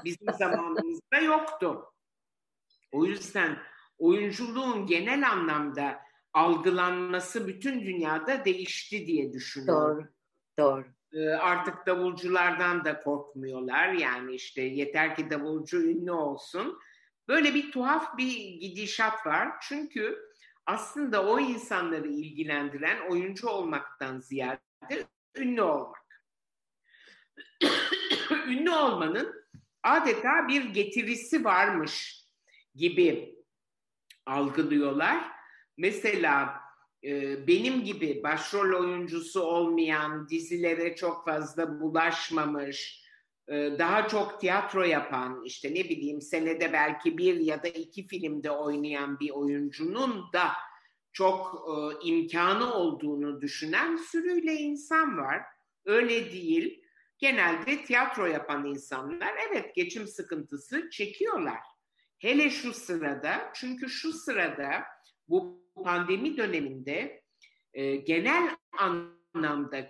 Bizim 0.04 0.32
zamanımızda 0.38 1.16
yoktu. 1.16 1.84
O 2.92 3.04
yüzden 3.04 3.58
oyunculuğun 3.98 4.86
genel 4.86 5.30
anlamda 5.30 5.98
algılanması 6.32 7.48
bütün 7.48 7.80
dünyada 7.80 8.44
değişti 8.44 9.06
diye 9.06 9.32
düşünüyorum. 9.32 10.08
Doğru. 10.58 10.76
Doğru. 10.76 10.84
Ee, 11.12 11.28
Artık 11.28 11.86
davulculardan 11.86 12.84
da 12.84 13.02
korkmuyorlar. 13.02 13.92
Yani 13.92 14.34
işte 14.34 14.62
yeter 14.62 15.16
ki 15.16 15.30
davulcu 15.30 15.82
ünlü 15.82 16.12
olsun. 16.12 16.78
Böyle 17.28 17.54
bir 17.54 17.72
tuhaf 17.72 18.18
bir 18.18 18.60
gidişat 18.60 19.26
var. 19.26 19.48
Çünkü 19.62 20.18
aslında 20.66 21.26
o 21.26 21.40
insanları 21.40 22.08
ilgilendiren 22.08 23.10
oyuncu 23.10 23.48
olmaktan 23.48 24.20
ziyade 24.20 25.06
ünlü 25.36 25.62
olmak. 25.62 26.06
ünlü 28.46 28.70
olmanın 28.70 29.46
adeta 29.82 30.48
bir 30.48 30.64
getirisi 30.64 31.44
varmış 31.44 32.24
gibi 32.74 33.36
algılıyorlar. 34.26 35.24
Mesela 35.76 36.60
e, 37.04 37.46
benim 37.46 37.84
gibi 37.84 38.22
başrol 38.22 38.80
oyuncusu 38.80 39.40
olmayan, 39.40 40.28
dizilere 40.28 40.96
çok 40.96 41.24
fazla 41.24 41.80
bulaşmamış, 41.80 43.05
daha 43.48 44.08
çok 44.08 44.40
tiyatro 44.40 44.84
yapan, 44.84 45.42
işte 45.44 45.74
ne 45.74 45.84
bileyim 45.84 46.20
senede 46.20 46.72
belki 46.72 47.18
bir 47.18 47.36
ya 47.36 47.62
da 47.62 47.68
iki 47.68 48.06
filmde 48.06 48.50
oynayan 48.50 49.20
bir 49.20 49.30
oyuncunun 49.30 50.24
da 50.32 50.48
çok 51.12 51.68
e, 51.68 52.06
imkanı 52.08 52.74
olduğunu 52.74 53.40
düşünen 53.40 53.96
sürüyle 53.96 54.54
insan 54.54 55.18
var. 55.18 55.42
Öyle 55.84 56.32
değil. 56.32 56.82
Genelde 57.18 57.84
tiyatro 57.84 58.26
yapan 58.26 58.66
insanlar 58.66 59.34
evet 59.50 59.74
geçim 59.74 60.06
sıkıntısı 60.06 60.90
çekiyorlar. 60.90 61.60
Hele 62.18 62.50
şu 62.50 62.72
sırada 62.72 63.50
çünkü 63.54 63.88
şu 63.88 64.12
sırada 64.12 64.82
bu 65.28 65.66
pandemi 65.84 66.36
döneminde 66.36 67.22
e, 67.72 67.96
genel 67.96 68.56
anlamda 68.78 69.15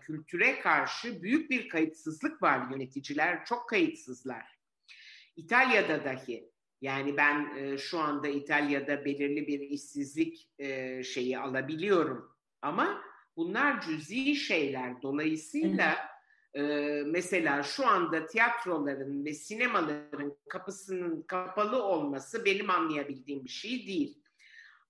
kültüre 0.01 0.60
karşı 0.60 1.23
büyük 1.23 1.51
bir 1.51 1.68
kayıtsızlık 1.68 2.43
var 2.43 2.70
yöneticiler 2.70 3.44
çok 3.44 3.68
kayıtsızlar. 3.68 4.59
İtalya'da 5.36 6.05
dahi 6.05 6.51
Yani 6.81 7.16
ben 7.16 7.56
e, 7.56 7.78
şu 7.78 7.98
anda 7.98 8.28
İtalya'da 8.28 9.05
belirli 9.05 9.47
bir 9.47 9.60
işsizlik 9.60 10.51
e, 10.59 11.02
şeyi 11.02 11.39
alabiliyorum. 11.39 12.31
Ama 12.62 13.02
bunlar 13.36 13.81
cüzi 13.81 14.36
şeyler. 14.36 15.02
Dolayısıyla 15.02 15.97
e, 16.55 16.62
mesela 17.06 17.62
şu 17.62 17.86
anda 17.86 18.27
tiyatroların 18.27 19.24
ve 19.24 19.35
sinemaların 19.35 20.36
kapısının 20.48 21.23
kapalı 21.23 21.82
olması 21.82 22.44
benim 22.44 22.70
anlayabildiğim 22.70 23.44
bir 23.44 23.51
şey 23.51 23.86
değil. 23.86 24.23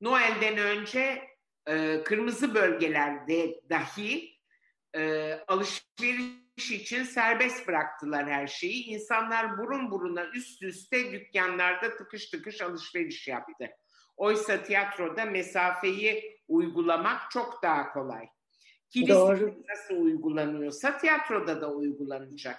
Noel'den 0.01 0.59
önce 0.59 1.23
e, 1.69 2.03
kırmızı 2.05 2.55
bölgelerde 2.55 3.61
dahi 3.71 4.36
e, 4.97 5.33
alışveriş 5.49 6.71
için 6.71 7.03
serbest 7.03 7.69
bıraktılar 7.69 8.29
her 8.29 8.47
şeyi. 8.47 8.85
İnsanlar 8.85 9.59
burun 9.59 9.91
buruna 9.91 10.27
üst 10.35 10.63
üste 10.63 11.13
dükkanlarda 11.13 11.97
tıkış 11.97 12.31
tıkış 12.31 12.61
alışveriş 12.63 13.29
yaptı. 13.29 13.69
Oysa 14.17 14.63
tiyatroda 14.63 15.25
mesafeyi 15.25 16.41
uygulamak 16.49 17.31
çok 17.31 17.63
daha 17.63 17.93
kolay. 17.93 18.29
Kilise 18.91 19.55
nasıl 19.69 19.97
uygulanıyorsa 19.97 20.99
tiyatroda 20.99 21.61
da 21.61 21.73
uygulanacak. 21.73 22.59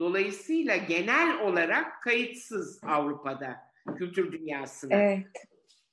Dolayısıyla 0.00 0.76
genel 0.76 1.40
olarak 1.40 2.02
kayıtsız 2.02 2.80
Avrupa'da 2.84 3.56
kültür 3.98 4.32
dünyasına. 4.32 4.94
Evet. 4.94 5.26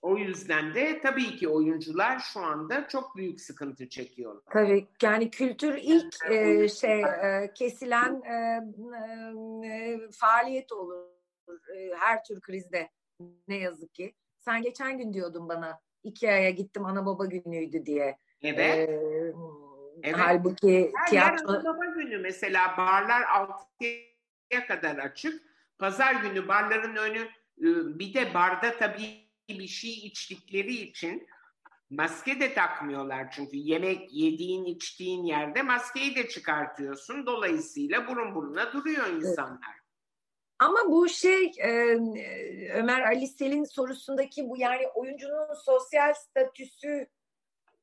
O 0.02 0.18
yüzden 0.18 0.74
de 0.74 1.02
tabii 1.02 1.36
ki 1.36 1.50
oyuncular 1.50 2.20
şu 2.20 2.40
anda 2.40 2.88
çok 2.88 3.16
büyük 3.16 3.42
sıkıntı 3.42 3.90
çekiyorlar. 3.90 4.44
Tabii 4.54 4.88
yani 5.02 5.30
kültür 5.30 5.80
ilk 5.82 6.16
e, 6.32 6.70
şey 6.70 7.02
e, 7.02 7.52
kesilen 7.56 8.22
e, 8.22 8.62
e, 9.68 10.00
faaliyet 10.12 10.72
olur 10.72 11.06
e, 11.50 11.96
her 12.00 12.24
tür 12.24 12.42
krizde 12.42 12.90
ne 13.48 13.58
yazık 13.58 13.94
ki. 13.94 14.14
Sen 14.40 14.62
geçen 14.62 14.98
gün 14.98 15.14
diyordun 15.14 15.50
bana 15.50 15.80
iki 16.04 16.32
aya 16.32 16.50
gittim 16.50 16.86
ana 16.86 17.06
baba 17.06 17.26
günüydü 17.26 17.86
diye. 17.86 18.18
Evet. 18.42 18.90
E, 18.90 19.34
evet. 20.04 20.16
Halbuki 20.18 20.92
her 20.96 21.08
tiyatro... 21.08 21.54
Her 21.54 21.66
baba 21.66 21.86
günü 21.86 22.18
mesela 22.18 22.78
barlar 22.78 23.22
6'ya 23.22 24.68
kadar 24.68 24.98
açık. 24.98 25.44
Pazar 25.80 26.16
günü 26.16 26.48
barların 26.48 26.96
önü 26.96 27.20
e, 27.62 28.00
bir 28.00 28.14
de 28.14 28.34
barda 28.34 28.78
tabii 28.78 29.27
bir 29.50 29.68
şey 29.68 29.94
içtikleri 29.94 30.74
için 30.74 31.28
maske 31.90 32.40
de 32.40 32.54
takmıyorlar 32.54 33.32
çünkü 33.32 33.58
yemek 33.58 34.14
yediğin 34.14 34.66
içtiğin 34.66 35.24
yerde 35.24 35.62
maskeyi 35.62 36.16
de 36.16 36.28
çıkartıyorsun. 36.28 37.26
Dolayısıyla 37.26 38.08
burun 38.08 38.36
buruna 38.36 38.74
duruyor 38.74 39.08
insanlar. 39.08 39.78
Ama 40.60 40.80
bu 40.88 41.10
şey 41.10 41.52
e, 41.60 41.72
Ömer 42.74 43.02
Ali 43.02 43.28
Selin 43.28 43.64
sorusundaki 43.64 44.50
bu 44.50 44.58
yani 44.58 44.88
oyuncunun 44.88 45.54
sosyal 45.54 46.14
statüsü 46.14 47.08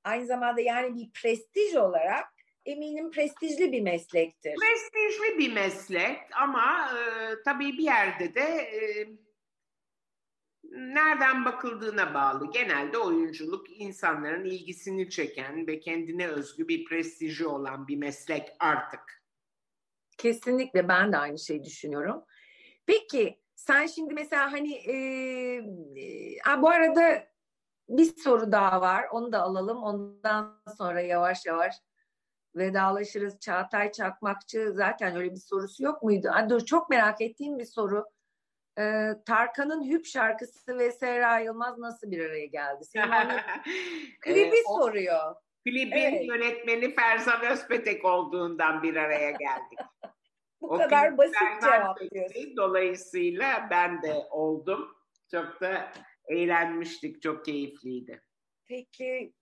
aynı 0.05 0.27
zamanda 0.27 0.61
yani 0.61 0.95
bir 0.95 1.11
prestij 1.11 1.74
olarak 1.74 2.35
eminim 2.65 3.11
prestijli 3.11 3.73
bir 3.73 3.81
meslektir. 3.81 4.55
Prestijli 4.55 5.39
bir 5.39 5.53
meslek 5.53 6.19
ama 6.32 6.91
e, 6.99 7.35
tabii 7.45 7.73
bir 7.73 7.85
yerde 7.85 8.35
de 8.35 8.41
e, 8.41 9.09
nereden 10.75 11.45
bakıldığına 11.45 12.15
bağlı. 12.15 12.51
Genelde 12.53 12.99
oyunculuk 12.99 13.81
insanların 13.81 14.45
ilgisini 14.45 15.11
çeken 15.11 15.67
ve 15.67 15.81
kendine 15.81 16.29
özgü 16.29 16.69
bir 16.69 16.85
prestiji 16.85 17.47
olan 17.47 17.89
bir 17.89 17.97
meslek 17.97 18.49
artık. 18.59 19.25
Kesinlikle 20.19 20.89
ben 20.89 21.13
de 21.13 21.17
aynı 21.17 21.39
şeyi 21.39 21.65
düşünüyorum. 21.65 22.25
Peki 22.87 23.41
sen 23.55 23.87
şimdi 23.87 24.15
mesela 24.15 24.53
hani 24.53 24.75
e, 24.75 24.95
e, 26.49 26.63
bu 26.63 26.69
arada 26.69 27.27
bir 27.89 28.17
soru 28.17 28.53
daha 28.53 28.81
var. 28.81 29.07
Onu 29.13 29.33
da 29.33 29.43
alalım. 29.43 29.83
Ondan 29.83 30.63
sonra 30.79 31.01
yavaş 31.01 31.47
yavaş 31.47 31.75
vedalaşırız. 32.57 33.41
Çağatay 33.41 33.93
Çakmakçı 33.93 34.73
zaten 34.75 35.17
öyle 35.17 35.31
bir 35.31 35.41
sorusu 35.41 35.83
yok 35.83 36.03
muydu? 36.03 36.31
Dur, 36.49 36.61
çok 36.61 36.91
merak 36.91 37.21
ettiğim 37.21 37.59
bir 37.59 37.65
soru 37.65 38.05
e, 38.79 39.11
Tarkan'ın 39.27 39.91
Hüp 39.91 40.07
şarkısı 40.07 40.79
ve 40.79 40.93
Serra 40.93 41.39
Yılmaz 41.39 41.79
nasıl 41.79 42.11
bir 42.11 42.25
araya 42.25 42.47
geldi? 42.47 42.85
Klibi 44.21 44.57
ee, 44.57 44.63
soruyor. 44.79 45.35
Klibin 45.65 45.97
evet. 45.97 46.29
yönetmeni 46.29 46.95
Ferzan 46.95 47.45
Özpetek 47.45 48.05
olduğundan 48.05 48.83
bir 48.83 48.97
araya 48.97 49.31
geldik. 49.31 49.79
Bu 50.61 50.69
o 50.75 50.79
kadar 50.79 51.19
basit 51.19 51.35
cevap 51.63 52.01
diyorsun. 52.01 52.57
Dolayısıyla 52.57 53.69
ben 53.71 54.03
de 54.03 54.15
oldum. 54.31 54.97
Çok 55.31 55.61
da 55.61 55.93
eğlenmiştik, 56.29 57.23
çok 57.23 57.45
keyifliydi. 57.45 58.23
Peki 58.69 59.33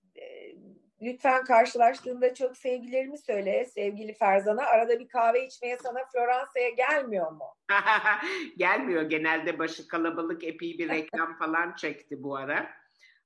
Lütfen 1.02 1.44
karşılaştığında 1.44 2.34
çok 2.34 2.56
sevgilerimi 2.56 3.18
söyle 3.18 3.64
sevgili 3.64 4.14
Ferzan'a. 4.14 4.62
Arada 4.62 5.00
bir 5.00 5.08
kahve 5.08 5.46
içmeye 5.46 5.78
sana 5.82 5.98
Floransa'ya 6.12 6.70
gelmiyor 6.70 7.32
mu? 7.32 7.56
Gelmiyor. 8.56 9.02
Genelde 9.02 9.58
başı 9.58 9.88
kalabalık 9.88 10.44
epey 10.44 10.78
bir 10.78 10.88
reklam 10.88 11.34
falan 11.38 11.74
çekti 11.74 12.22
bu 12.22 12.36
ara. 12.36 12.70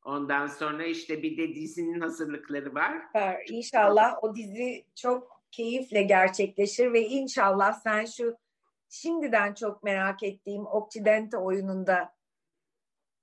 Ondan 0.04 0.46
sonra 0.46 0.84
işte 0.84 1.22
bir 1.22 1.36
de 1.36 1.54
dizinin 1.54 2.00
hazırlıkları 2.00 2.74
var. 2.74 3.02
Süper. 3.06 3.44
İnşallah 3.48 4.24
o 4.24 4.36
dizi 4.36 4.84
çok 4.94 5.42
keyifle 5.50 6.02
gerçekleşir 6.02 6.92
ve 6.92 7.00
inşallah 7.00 7.72
sen 7.72 8.04
şu 8.04 8.36
şimdiden 8.88 9.54
çok 9.54 9.82
merak 9.82 10.22
ettiğim 10.22 10.66
Occidente 10.66 11.36
oyununda 11.36 12.15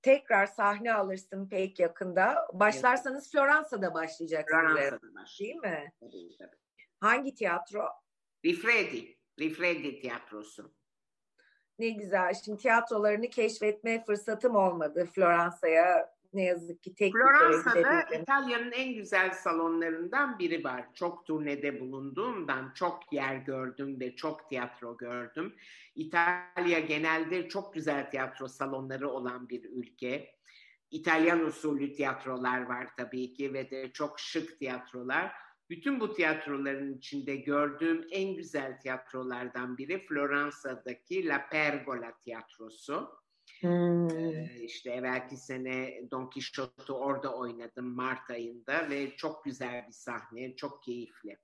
tekrar 0.04 0.46
sahne 0.46 0.94
alırsın 0.94 1.48
pek 1.48 1.80
yakında. 1.80 2.48
Başlarsanız 2.52 3.32
Floransa'da 3.32 3.94
başlayacaksınız. 3.94 4.64
Floransa'da. 4.64 5.24
Değil 5.40 5.56
mi? 5.56 5.92
Tabii, 6.00 6.36
tabii. 6.38 6.56
Hangi 7.00 7.34
tiyatro? 7.34 7.88
Rifredi. 8.44 9.18
Rifredi 9.40 10.00
tiyatrosu. 10.00 10.74
Ne 11.78 11.88
güzel. 11.88 12.34
Şimdi 12.44 12.58
tiyatrolarını 12.58 13.30
keşfetme 13.30 14.04
fırsatım 14.04 14.56
olmadı 14.56 15.08
Floransa'ya 15.14 16.13
ne 16.34 16.44
yazık 16.44 16.82
ki 16.82 16.94
tek 16.94 17.12
Floransa'da 17.12 18.02
İtalya'nın 18.02 18.72
en 18.72 18.94
güzel 18.94 19.30
salonlarından 19.30 20.38
biri 20.38 20.64
var. 20.64 20.84
Çok 20.94 21.26
turnede 21.26 21.80
bulunduğumdan 21.80 22.72
çok 22.74 23.12
yer 23.12 23.36
gördüm 23.36 24.00
ve 24.00 24.16
çok 24.16 24.48
tiyatro 24.48 24.96
gördüm. 24.96 25.54
İtalya 25.94 26.80
genelde 26.80 27.48
çok 27.48 27.74
güzel 27.74 28.10
tiyatro 28.10 28.48
salonları 28.48 29.10
olan 29.10 29.48
bir 29.48 29.64
ülke. 29.64 30.34
İtalyan 30.90 31.40
usulü 31.40 31.92
tiyatrolar 31.92 32.60
var 32.60 32.88
tabii 32.96 33.34
ki 33.34 33.54
ve 33.54 33.70
de 33.70 33.92
çok 33.92 34.20
şık 34.20 34.58
tiyatrolar. 34.58 35.32
Bütün 35.70 36.00
bu 36.00 36.14
tiyatroların 36.14 36.98
içinde 36.98 37.36
gördüğüm 37.36 38.06
en 38.10 38.36
güzel 38.36 38.80
tiyatrolardan 38.80 39.78
biri 39.78 40.06
Floransa'daki 40.06 41.28
La 41.28 41.48
Pergola 41.48 42.18
tiyatrosu. 42.18 43.23
Hmm. 43.64 44.10
Ee, 44.10 44.48
işte 44.60 44.90
evvelki 44.90 45.36
sene 45.36 46.00
Don 46.10 46.30
Quixote'u 46.30 46.94
orada 46.94 47.34
oynadım 47.34 47.86
Mart 47.86 48.30
ayında 48.30 48.90
ve 48.90 49.16
çok 49.16 49.44
güzel 49.44 49.86
bir 49.86 49.92
sahne, 49.92 50.56
çok 50.56 50.82
keyifli. 50.82 51.38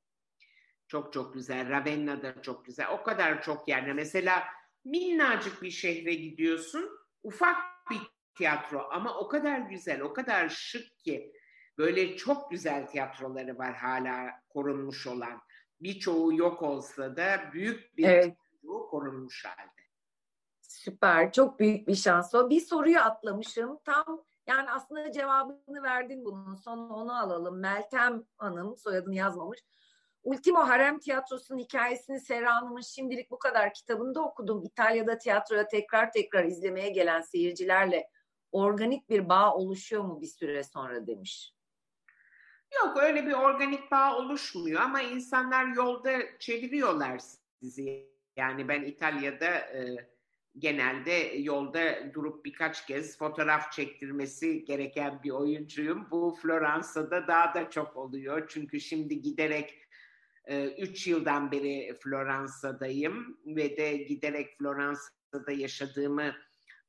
Çok 0.89 1.13
çok 1.13 1.35
güzel. 1.35 1.69
Ravenna 1.69 2.23
da 2.23 2.43
çok 2.43 2.65
güzel. 2.65 2.87
O 2.91 3.03
kadar 3.03 3.43
çok 3.43 3.69
yerde. 3.69 3.93
Mesela 3.93 4.45
minnacık 4.85 5.63
bir 5.63 5.71
şehre 5.71 6.15
gidiyorsun. 6.15 6.91
Ufak 7.23 7.57
bir 7.91 8.01
tiyatro 8.35 8.89
ama 8.91 9.19
o 9.19 9.29
kadar 9.29 9.59
güzel, 9.59 10.01
o 10.01 10.13
kadar 10.13 10.49
şık 10.49 10.99
ki 10.99 11.33
böyle 11.79 12.17
çok 12.17 12.51
güzel 12.51 12.87
tiyatroları 12.87 13.59
var 13.59 13.75
hala 13.75 14.31
korunmuş 14.49 15.07
olan. 15.07 15.43
Birçoğu 15.81 16.35
yok 16.35 16.63
olsa 16.63 17.17
da 17.17 17.51
büyük 17.53 17.97
bir 17.97 18.05
evet. 18.05 18.37
korunmuş 18.91 19.45
halde. 19.45 19.80
Süper. 20.81 21.32
Çok 21.32 21.61
büyük 21.61 21.89
bir 21.89 21.94
şans 21.94 22.35
o. 22.35 22.51
Bir 22.51 22.61
soruyu 22.61 23.01
atlamışım. 23.01 23.78
Tam 23.85 24.24
yani 24.47 24.70
aslında 24.70 25.12
cevabını 25.12 25.82
verdin 25.82 26.24
bunun. 26.24 26.55
Sonra 26.55 26.94
onu 26.94 27.19
alalım. 27.19 27.61
Meltem 27.61 28.24
Hanım 28.36 28.77
soyadını 28.77 29.15
yazmamış. 29.15 29.61
Ultimo 30.23 30.59
Harem 30.59 30.98
Tiyatrosu'nun 30.98 31.59
hikayesini 31.59 32.20
Serra 32.20 32.55
Hanım'ın 32.55 32.81
şimdilik 32.81 33.31
bu 33.31 33.39
kadar 33.39 33.74
kitabında 33.74 34.23
okudum. 34.23 34.65
İtalya'da 34.65 35.19
tiyatroya 35.19 35.69
tekrar 35.69 36.12
tekrar 36.12 36.44
izlemeye 36.44 36.90
gelen 36.90 37.20
seyircilerle 37.20 38.09
organik 38.52 39.11
bir 39.11 39.28
bağ 39.28 39.55
oluşuyor 39.55 40.05
mu 40.05 40.20
bir 40.20 40.27
süre 40.27 40.65
sonra 40.65 41.07
demiş. 41.07 41.55
Yok 42.74 42.97
öyle 42.97 43.27
bir 43.27 43.32
organik 43.32 43.90
bağ 43.90 44.16
oluşmuyor 44.16 44.81
ama 44.81 45.02
insanlar 45.02 45.66
yolda 45.66 46.39
çeviriyorlar 46.39 47.20
sizi. 47.61 48.11
Yani 48.36 48.69
ben 48.69 48.82
İtalya'da 48.82 49.47
e, 49.47 50.11
genelde 50.59 51.12
yolda 51.39 52.14
durup 52.14 52.44
birkaç 52.44 52.86
kez 52.86 53.18
fotoğraf 53.18 53.72
çektirmesi 53.72 54.64
gereken 54.64 55.22
bir 55.22 55.31
oyuncuyum. 55.31 56.10
Bu 56.10 56.39
Floransa'da 56.43 57.27
daha 57.27 57.55
da 57.55 57.70
çok 57.70 57.97
oluyor. 57.97 58.48
Çünkü 58.48 58.81
şimdi 58.81 59.22
giderek 59.22 59.78
3 60.78 61.06
e, 61.06 61.10
yıldan 61.10 61.52
beri 61.52 61.98
Floransa'dayım 62.02 63.39
ve 63.47 63.77
de 63.77 63.97
giderek 63.97 64.59
Floransa'da 64.59 65.52
yaşadığımı 65.52 66.35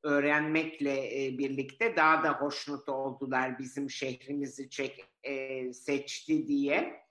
öğrenmekle 0.04 1.26
e, 1.26 1.38
birlikte 1.38 1.96
daha 1.96 2.24
da 2.24 2.34
hoşnut 2.34 2.90
oldular 2.90 3.60
bizim 3.60 3.90
şehrimizi 3.90 4.70
çek, 4.70 5.06
e, 5.24 5.74
seçti 5.74 6.48
diye. 6.48 7.02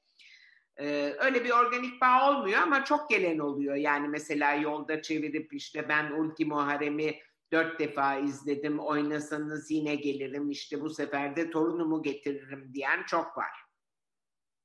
E, 0.80 1.14
öyle 1.18 1.44
bir 1.44 1.50
organik 1.50 2.00
bağ 2.00 2.30
olmuyor 2.30 2.62
ama 2.62 2.84
çok 2.84 3.10
gelen 3.10 3.38
oluyor. 3.38 3.74
Yani 3.74 4.08
mesela 4.08 4.54
yolda 4.54 5.02
çevirip 5.02 5.54
işte 5.54 5.88
ben 5.88 6.10
Ultimo 6.10 6.56
Harem'i 6.56 7.18
dört 7.52 7.80
defa 7.80 8.16
izledim 8.16 8.78
oynasanız 8.78 9.70
yine 9.70 9.94
gelirim 9.94 10.50
işte 10.50 10.80
bu 10.80 10.90
sefer 10.90 11.36
de 11.36 11.50
torunumu 11.50 12.02
getiririm 12.02 12.70
diyen 12.74 13.02
çok 13.06 13.38
var. 13.38 13.50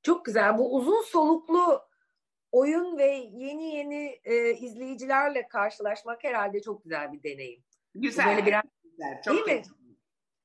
Çok 0.02 0.24
güzel. 0.24 0.58
Bu 0.58 0.76
uzun 0.76 1.02
soluklu 1.02 1.82
oyun 2.52 2.98
ve 2.98 3.06
yeni 3.32 3.76
yeni 3.76 4.20
e, 4.24 4.52
izleyicilerle 4.52 5.48
karşılaşmak 5.48 6.24
herhalde 6.24 6.62
çok 6.62 6.84
güzel 6.84 7.12
bir 7.12 7.22
deneyim. 7.22 7.64
Güzel. 7.94 8.26
Böyle 8.26 8.46
biraz 8.46 8.62
güzel. 8.84 9.22
Çok 9.24 9.46
değil 9.46 9.58
mi? 9.58 9.64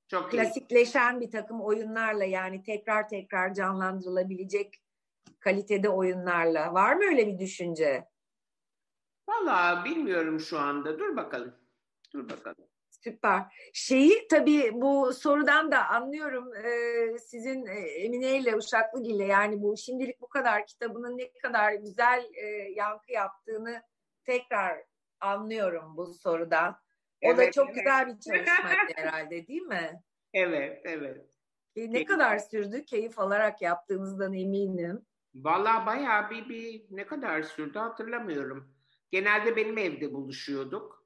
Çok 0.08 0.32
klasikleşen 0.32 1.20
iyi. 1.20 1.22
bir 1.22 1.32
takım 1.32 1.62
oyunlarla 1.62 2.24
yani 2.26 2.64
tekrar 2.64 3.08
tekrar 3.08 3.54
canlandırılabilecek 3.54 4.82
kalitede 5.40 5.90
oyunlarla. 5.90 6.74
Var 6.74 6.96
mı 6.96 7.04
öyle 7.04 7.28
bir 7.28 7.40
düşünce? 7.40 8.06
Valla 9.30 9.86
bilmiyorum 9.86 10.40
şu 10.40 10.60
anda. 10.60 11.00
Dur 11.00 11.16
bakalım. 11.16 11.56
Dur 12.14 12.30
bakalım. 12.30 12.68
Süper. 12.90 13.42
Şeyi 13.74 14.28
tabii 14.28 14.72
bu 14.74 15.14
sorudan 15.14 15.72
da 15.72 15.88
anlıyorum 15.88 16.56
e, 16.56 17.18
sizin 17.18 17.66
e, 17.66 17.80
Emine 17.80 18.38
ile 18.38 18.56
Uşaklıgil 18.56 19.16
ile 19.16 19.26
yani 19.26 19.62
bu 19.62 19.78
şimdilik 19.78 20.22
bu 20.22 20.30
kadar 20.30 20.68
kitabının 20.68 21.18
ne 21.18 21.32
kadar 21.32 21.74
güzel 21.74 22.26
e, 22.34 22.46
yankı 22.76 23.12
yaptığını 23.12 23.82
tekrar 24.24 24.84
anlıyorum 25.20 25.98
bu 25.98 26.14
sorudan. 26.14 26.72
O 27.24 27.28
evet, 27.28 27.38
da 27.38 27.52
çok 27.52 27.66
evet. 27.66 27.76
güzel 27.76 28.08
bir 28.08 28.20
çalışmaydı 28.20 28.92
herhalde 28.96 29.48
değil 29.48 29.62
mi? 29.62 30.02
Evet, 30.34 30.82
evet. 30.86 31.26
E, 31.76 31.82
ne 31.82 31.92
Keyif. 31.92 32.08
kadar 32.08 32.38
sürdü? 32.38 32.86
Keyif 32.86 33.20
alarak 33.20 33.62
yaptığınızdan 33.62 34.34
eminim. 34.34 35.06
Valla 35.36 35.86
bayağı 35.86 36.30
bir, 36.30 36.50
bir 36.50 36.86
ne 36.90 37.06
kadar 37.06 37.44
sürdü 37.44 37.80
hatırlamıyorum. 37.80 38.74
Genelde 39.12 39.56
benim 39.56 39.78
evde 39.78 40.14
buluşuyorduk. 40.14 41.02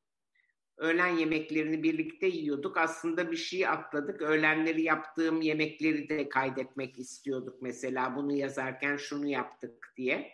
Öğlen 0.78 1.08
yemeklerini 1.08 1.84
birlikte 1.84 2.28
yiyorduk. 2.28 2.78
Aslında 2.78 3.32
bir 3.32 3.38
şey 3.38 3.68
atladık. 3.68 4.22
Öğlenleri 4.22 4.82
yaptığım 4.82 5.42
yemekleri 5.42 6.10
de 6.10 6.30
kaydetmek 6.30 7.00
istiyorduk 7.00 7.62
mesela. 7.62 8.16
Bunu 8.16 8.34
yazarken 8.34 8.98
şunu 8.98 9.28
yaptık 9.28 9.94
diye. 9.98 10.32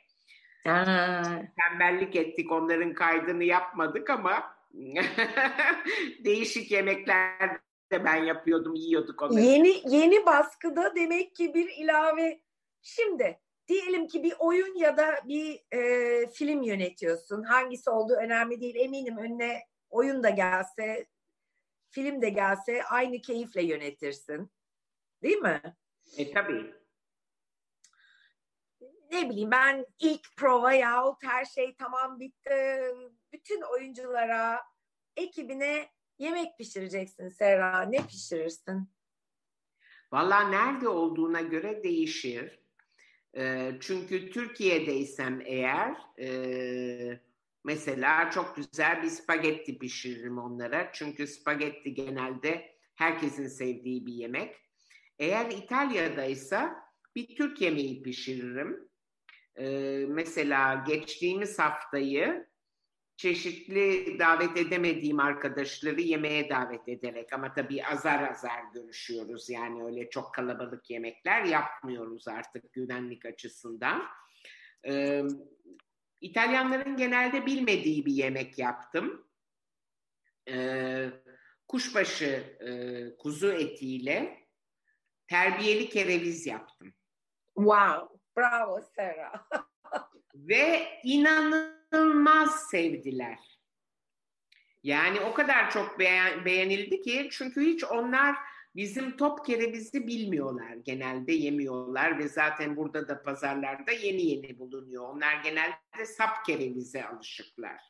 Aa. 0.65 1.23
Tembellik 1.57 2.15
ettik. 2.15 2.51
Onların 2.51 2.93
kaydını 2.93 3.43
yapmadık 3.43 4.09
ama 4.09 4.57
değişik 6.25 6.71
yemekler 6.71 7.59
de 7.91 8.05
ben 8.05 8.23
yapıyordum, 8.23 8.75
yiyorduk 8.75 9.21
onları. 9.21 9.41
Yeni 9.41 9.95
yeni 9.95 10.25
baskıda 10.25 10.95
demek 10.95 11.35
ki 11.35 11.53
bir 11.53 11.69
ilave. 11.77 12.41
Şimdi 12.81 13.39
diyelim 13.71 14.07
ki 14.07 14.23
bir 14.23 14.33
oyun 14.39 14.77
ya 14.77 14.97
da 14.97 15.19
bir 15.25 15.61
e, 15.71 16.29
film 16.31 16.63
yönetiyorsun. 16.63 17.43
Hangisi 17.43 17.89
olduğu 17.89 18.13
önemli 18.13 18.61
değil. 18.61 18.75
Eminim 18.75 19.17
önüne 19.17 19.63
oyun 19.89 20.23
da 20.23 20.29
gelse, 20.29 21.07
film 21.89 22.21
de 22.21 22.29
gelse 22.29 22.83
aynı 22.83 23.21
keyifle 23.21 23.63
yönetirsin. 23.63 24.51
Değil 25.23 25.37
mi? 25.37 25.61
E 26.17 26.33
tabii. 26.33 26.75
Ne 29.11 29.29
bileyim 29.29 29.51
ben 29.51 29.85
ilk 29.99 30.37
prova 30.37 30.73
yahut 30.73 31.23
her 31.23 31.45
şey 31.45 31.75
tamam 31.75 32.19
bitti. 32.19 32.81
Bütün 33.33 33.61
oyunculara, 33.61 34.61
ekibine 35.15 35.89
yemek 36.17 36.57
pişireceksin 36.57 37.29
Serra. 37.29 37.81
Ne 37.81 38.07
pişirirsin? 38.07 38.89
Valla 40.11 40.49
nerede 40.49 40.87
olduğuna 40.87 41.41
göre 41.41 41.83
değişir. 41.83 42.60
E, 43.37 43.71
çünkü 43.79 44.29
Türkiye'deysem 44.31 45.41
eğer 45.45 45.95
e, 46.19 47.19
mesela 47.63 48.31
çok 48.31 48.55
güzel 48.55 49.03
bir 49.03 49.09
spagetti 49.09 49.79
pişiririm 49.79 50.37
onlara. 50.37 50.91
Çünkü 50.93 51.27
spagetti 51.27 51.93
genelde 51.93 52.75
herkesin 52.95 53.47
sevdiği 53.47 54.05
bir 54.05 54.13
yemek. 54.13 54.55
Eğer 55.19 55.51
İtalya'daysa 55.51 56.75
bir 57.15 57.35
Türk 57.35 57.61
yemeği 57.61 58.03
pişiririm. 58.03 58.89
E, 59.55 59.65
mesela 60.07 60.83
geçtiğimiz 60.87 61.59
haftayı 61.59 62.50
çeşitli 63.21 64.19
davet 64.19 64.57
edemediğim 64.57 65.19
arkadaşları 65.19 66.01
yemeğe 66.01 66.49
davet 66.49 66.89
ederek 66.89 67.33
ama 67.33 67.53
tabii 67.53 67.85
azar 67.85 68.23
azar 68.23 68.63
görüşüyoruz. 68.73 69.49
Yani 69.49 69.83
öyle 69.83 70.09
çok 70.09 70.33
kalabalık 70.33 70.89
yemekler 70.89 71.43
yapmıyoruz 71.43 72.27
artık 72.27 72.73
güvenlik 72.73 73.25
açısından. 73.25 74.03
Ee, 74.87 75.23
İtalyanların 76.21 76.97
genelde 76.97 77.45
bilmediği 77.45 78.05
bir 78.05 78.11
yemek 78.11 78.59
yaptım. 78.59 79.27
Ee, 80.49 81.09
kuşbaşı 81.67 82.57
e, 82.59 82.69
kuzu 83.17 83.51
etiyle 83.51 84.47
terbiyeli 85.27 85.89
kereviz 85.89 86.47
yaptım. 86.47 86.93
Wow, 87.55 88.17
bravo 88.37 88.81
Sarah. 88.95 89.47
Ve 90.35 90.87
inanın 91.03 91.80
inanılmaz 91.93 92.69
sevdiler. 92.69 93.39
Yani 94.83 95.19
o 95.19 95.33
kadar 95.33 95.71
çok 95.71 95.99
beğen, 95.99 96.45
beğenildi 96.45 97.01
ki 97.01 97.27
çünkü 97.31 97.61
hiç 97.61 97.83
onlar 97.83 98.35
bizim 98.75 99.17
top 99.17 99.45
kerevizi 99.45 100.07
bilmiyorlar. 100.07 100.73
Genelde 100.73 101.33
yemiyorlar 101.33 102.19
ve 102.19 102.27
zaten 102.27 102.77
burada 102.77 103.07
da 103.07 103.23
pazarlarda 103.23 103.91
yeni 103.91 104.21
yeni 104.21 104.59
bulunuyor. 104.59 105.09
Onlar 105.09 105.43
genelde 105.43 106.05
sap 106.05 106.45
kerevize 106.45 107.05
alışıklar. 107.05 107.81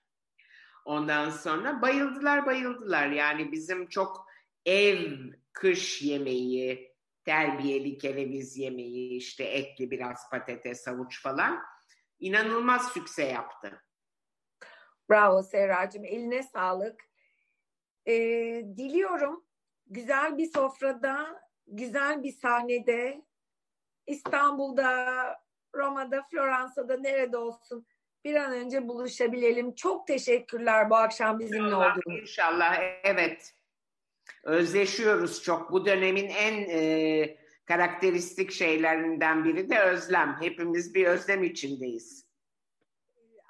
Ondan 0.86 1.30
sonra 1.30 1.82
bayıldılar 1.82 2.45
bayıldılar. 2.45 3.07
Yani 3.07 3.52
bizim 3.52 3.88
çok 3.88 4.28
ev 4.65 5.18
kış 5.53 6.02
yemeği, 6.02 6.91
terbiyeli 7.26 7.98
kereviz 7.98 8.57
yemeği, 8.57 9.18
işte 9.18 9.44
etli 9.44 9.91
biraz 9.91 10.30
patates, 10.30 10.88
havuç 10.88 11.22
falan 11.22 11.60
inanılmaz 12.19 12.91
sükse 12.91 13.23
yaptı. 13.23 13.82
Bravo 15.11 15.43
Serracığım. 15.43 16.05
Eline 16.05 16.43
sağlık. 16.43 17.01
Ee, 18.05 18.13
diliyorum 18.77 19.43
güzel 19.91 20.38
bir 20.38 20.51
sofrada, 20.51 21.41
güzel 21.67 22.23
bir 22.23 22.31
sahnede, 22.31 23.21
İstanbul'da, 24.07 24.85
Roma'da, 25.75 26.21
Floransa'da 26.31 26.97
nerede 26.97 27.38
olsun 27.38 27.85
bir 28.25 28.35
an 28.35 28.51
önce 28.51 28.88
buluşabilelim. 28.88 29.75
Çok 29.75 30.07
teşekkürler 30.07 30.89
bu 30.89 30.95
akşam 30.95 31.39
bizimle 31.39 31.75
olduğunuz. 31.75 32.21
İnşallah 32.21 32.79
evet. 33.03 33.53
Özleşiyoruz 34.43 35.43
çok. 35.43 35.71
Bu 35.71 35.85
dönemin 35.85 36.27
en 36.27 36.69
e, 36.69 37.38
karakteristik 37.65 38.51
şeylerinden 38.51 39.43
biri 39.43 39.69
de 39.69 39.79
özlem. 39.79 40.38
Hepimiz 40.39 40.95
bir 40.95 41.05
özlem 41.05 41.43
içindeyiz 41.43 42.20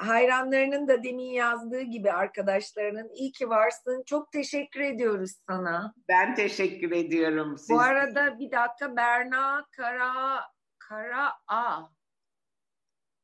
hayranlarının 0.01 0.87
da 0.87 1.03
demin 1.03 1.31
yazdığı 1.31 1.81
gibi 1.81 2.11
arkadaşlarının 2.11 3.09
iyi 3.15 3.31
ki 3.31 3.49
varsın. 3.49 4.03
Çok 4.05 4.31
teşekkür 4.31 4.79
ediyoruz 4.79 5.31
sana. 5.47 5.93
Ben 6.09 6.35
teşekkür 6.35 6.91
ediyorum. 6.91 7.57
Siz. 7.57 7.69
Bu 7.69 7.79
arada 7.79 8.39
bir 8.39 8.51
dakika 8.51 8.95
Berna 8.95 9.65
Kara 9.71 10.41
Kara 10.79 11.31
A. 11.47 11.81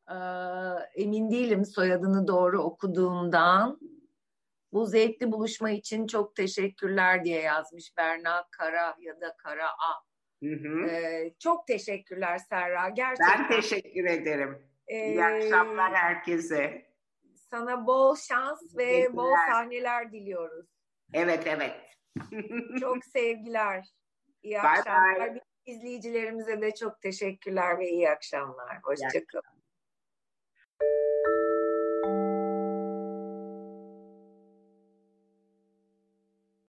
Ee, 0.09 1.01
emin 1.03 1.31
değilim 1.31 1.65
soyadını 1.65 2.27
doğru 2.27 2.61
okuduğumdan. 2.61 3.79
Bu 4.73 4.85
zevkli 4.85 5.31
buluşma 5.31 5.69
için 5.69 6.07
çok 6.07 6.35
teşekkürler 6.35 7.23
diye 7.23 7.41
yazmış 7.41 7.97
Berna 7.97 8.47
Kara 8.51 8.95
ya 8.99 9.21
da 9.21 9.35
Kara 9.37 9.67
A. 9.67 10.07
Hı 10.43 10.49
hı. 10.49 10.87
Ee, 10.87 11.33
çok 11.39 11.67
teşekkürler 11.67 12.37
Serra. 12.37 12.89
Gerçekten. 12.89 13.39
Ben 13.39 13.47
teşekkür 13.49 14.05
ederim. 14.05 14.76
İyi 14.87 15.23
akşamlar 15.23 15.93
herkese. 15.93 16.87
Sana 17.35 17.87
bol 17.87 18.15
şans 18.15 18.77
ve 18.77 19.15
bol 19.15 19.33
sahneler 19.51 20.11
diliyoruz. 20.11 20.65
Evet 21.13 21.47
evet. 21.47 21.75
çok 22.79 23.05
sevgiler. 23.05 23.85
İyi 24.43 24.51
bye 24.51 24.59
akşamlar. 24.59 25.33
Bye. 25.33 25.41
İzleyicilerimize 25.65 26.61
de 26.61 26.75
çok 26.75 27.01
teşekkürler 27.01 27.79
ve 27.79 27.89
iyi 27.89 28.09
akşamlar. 28.09 28.79
Hoşçakalın. 28.83 29.57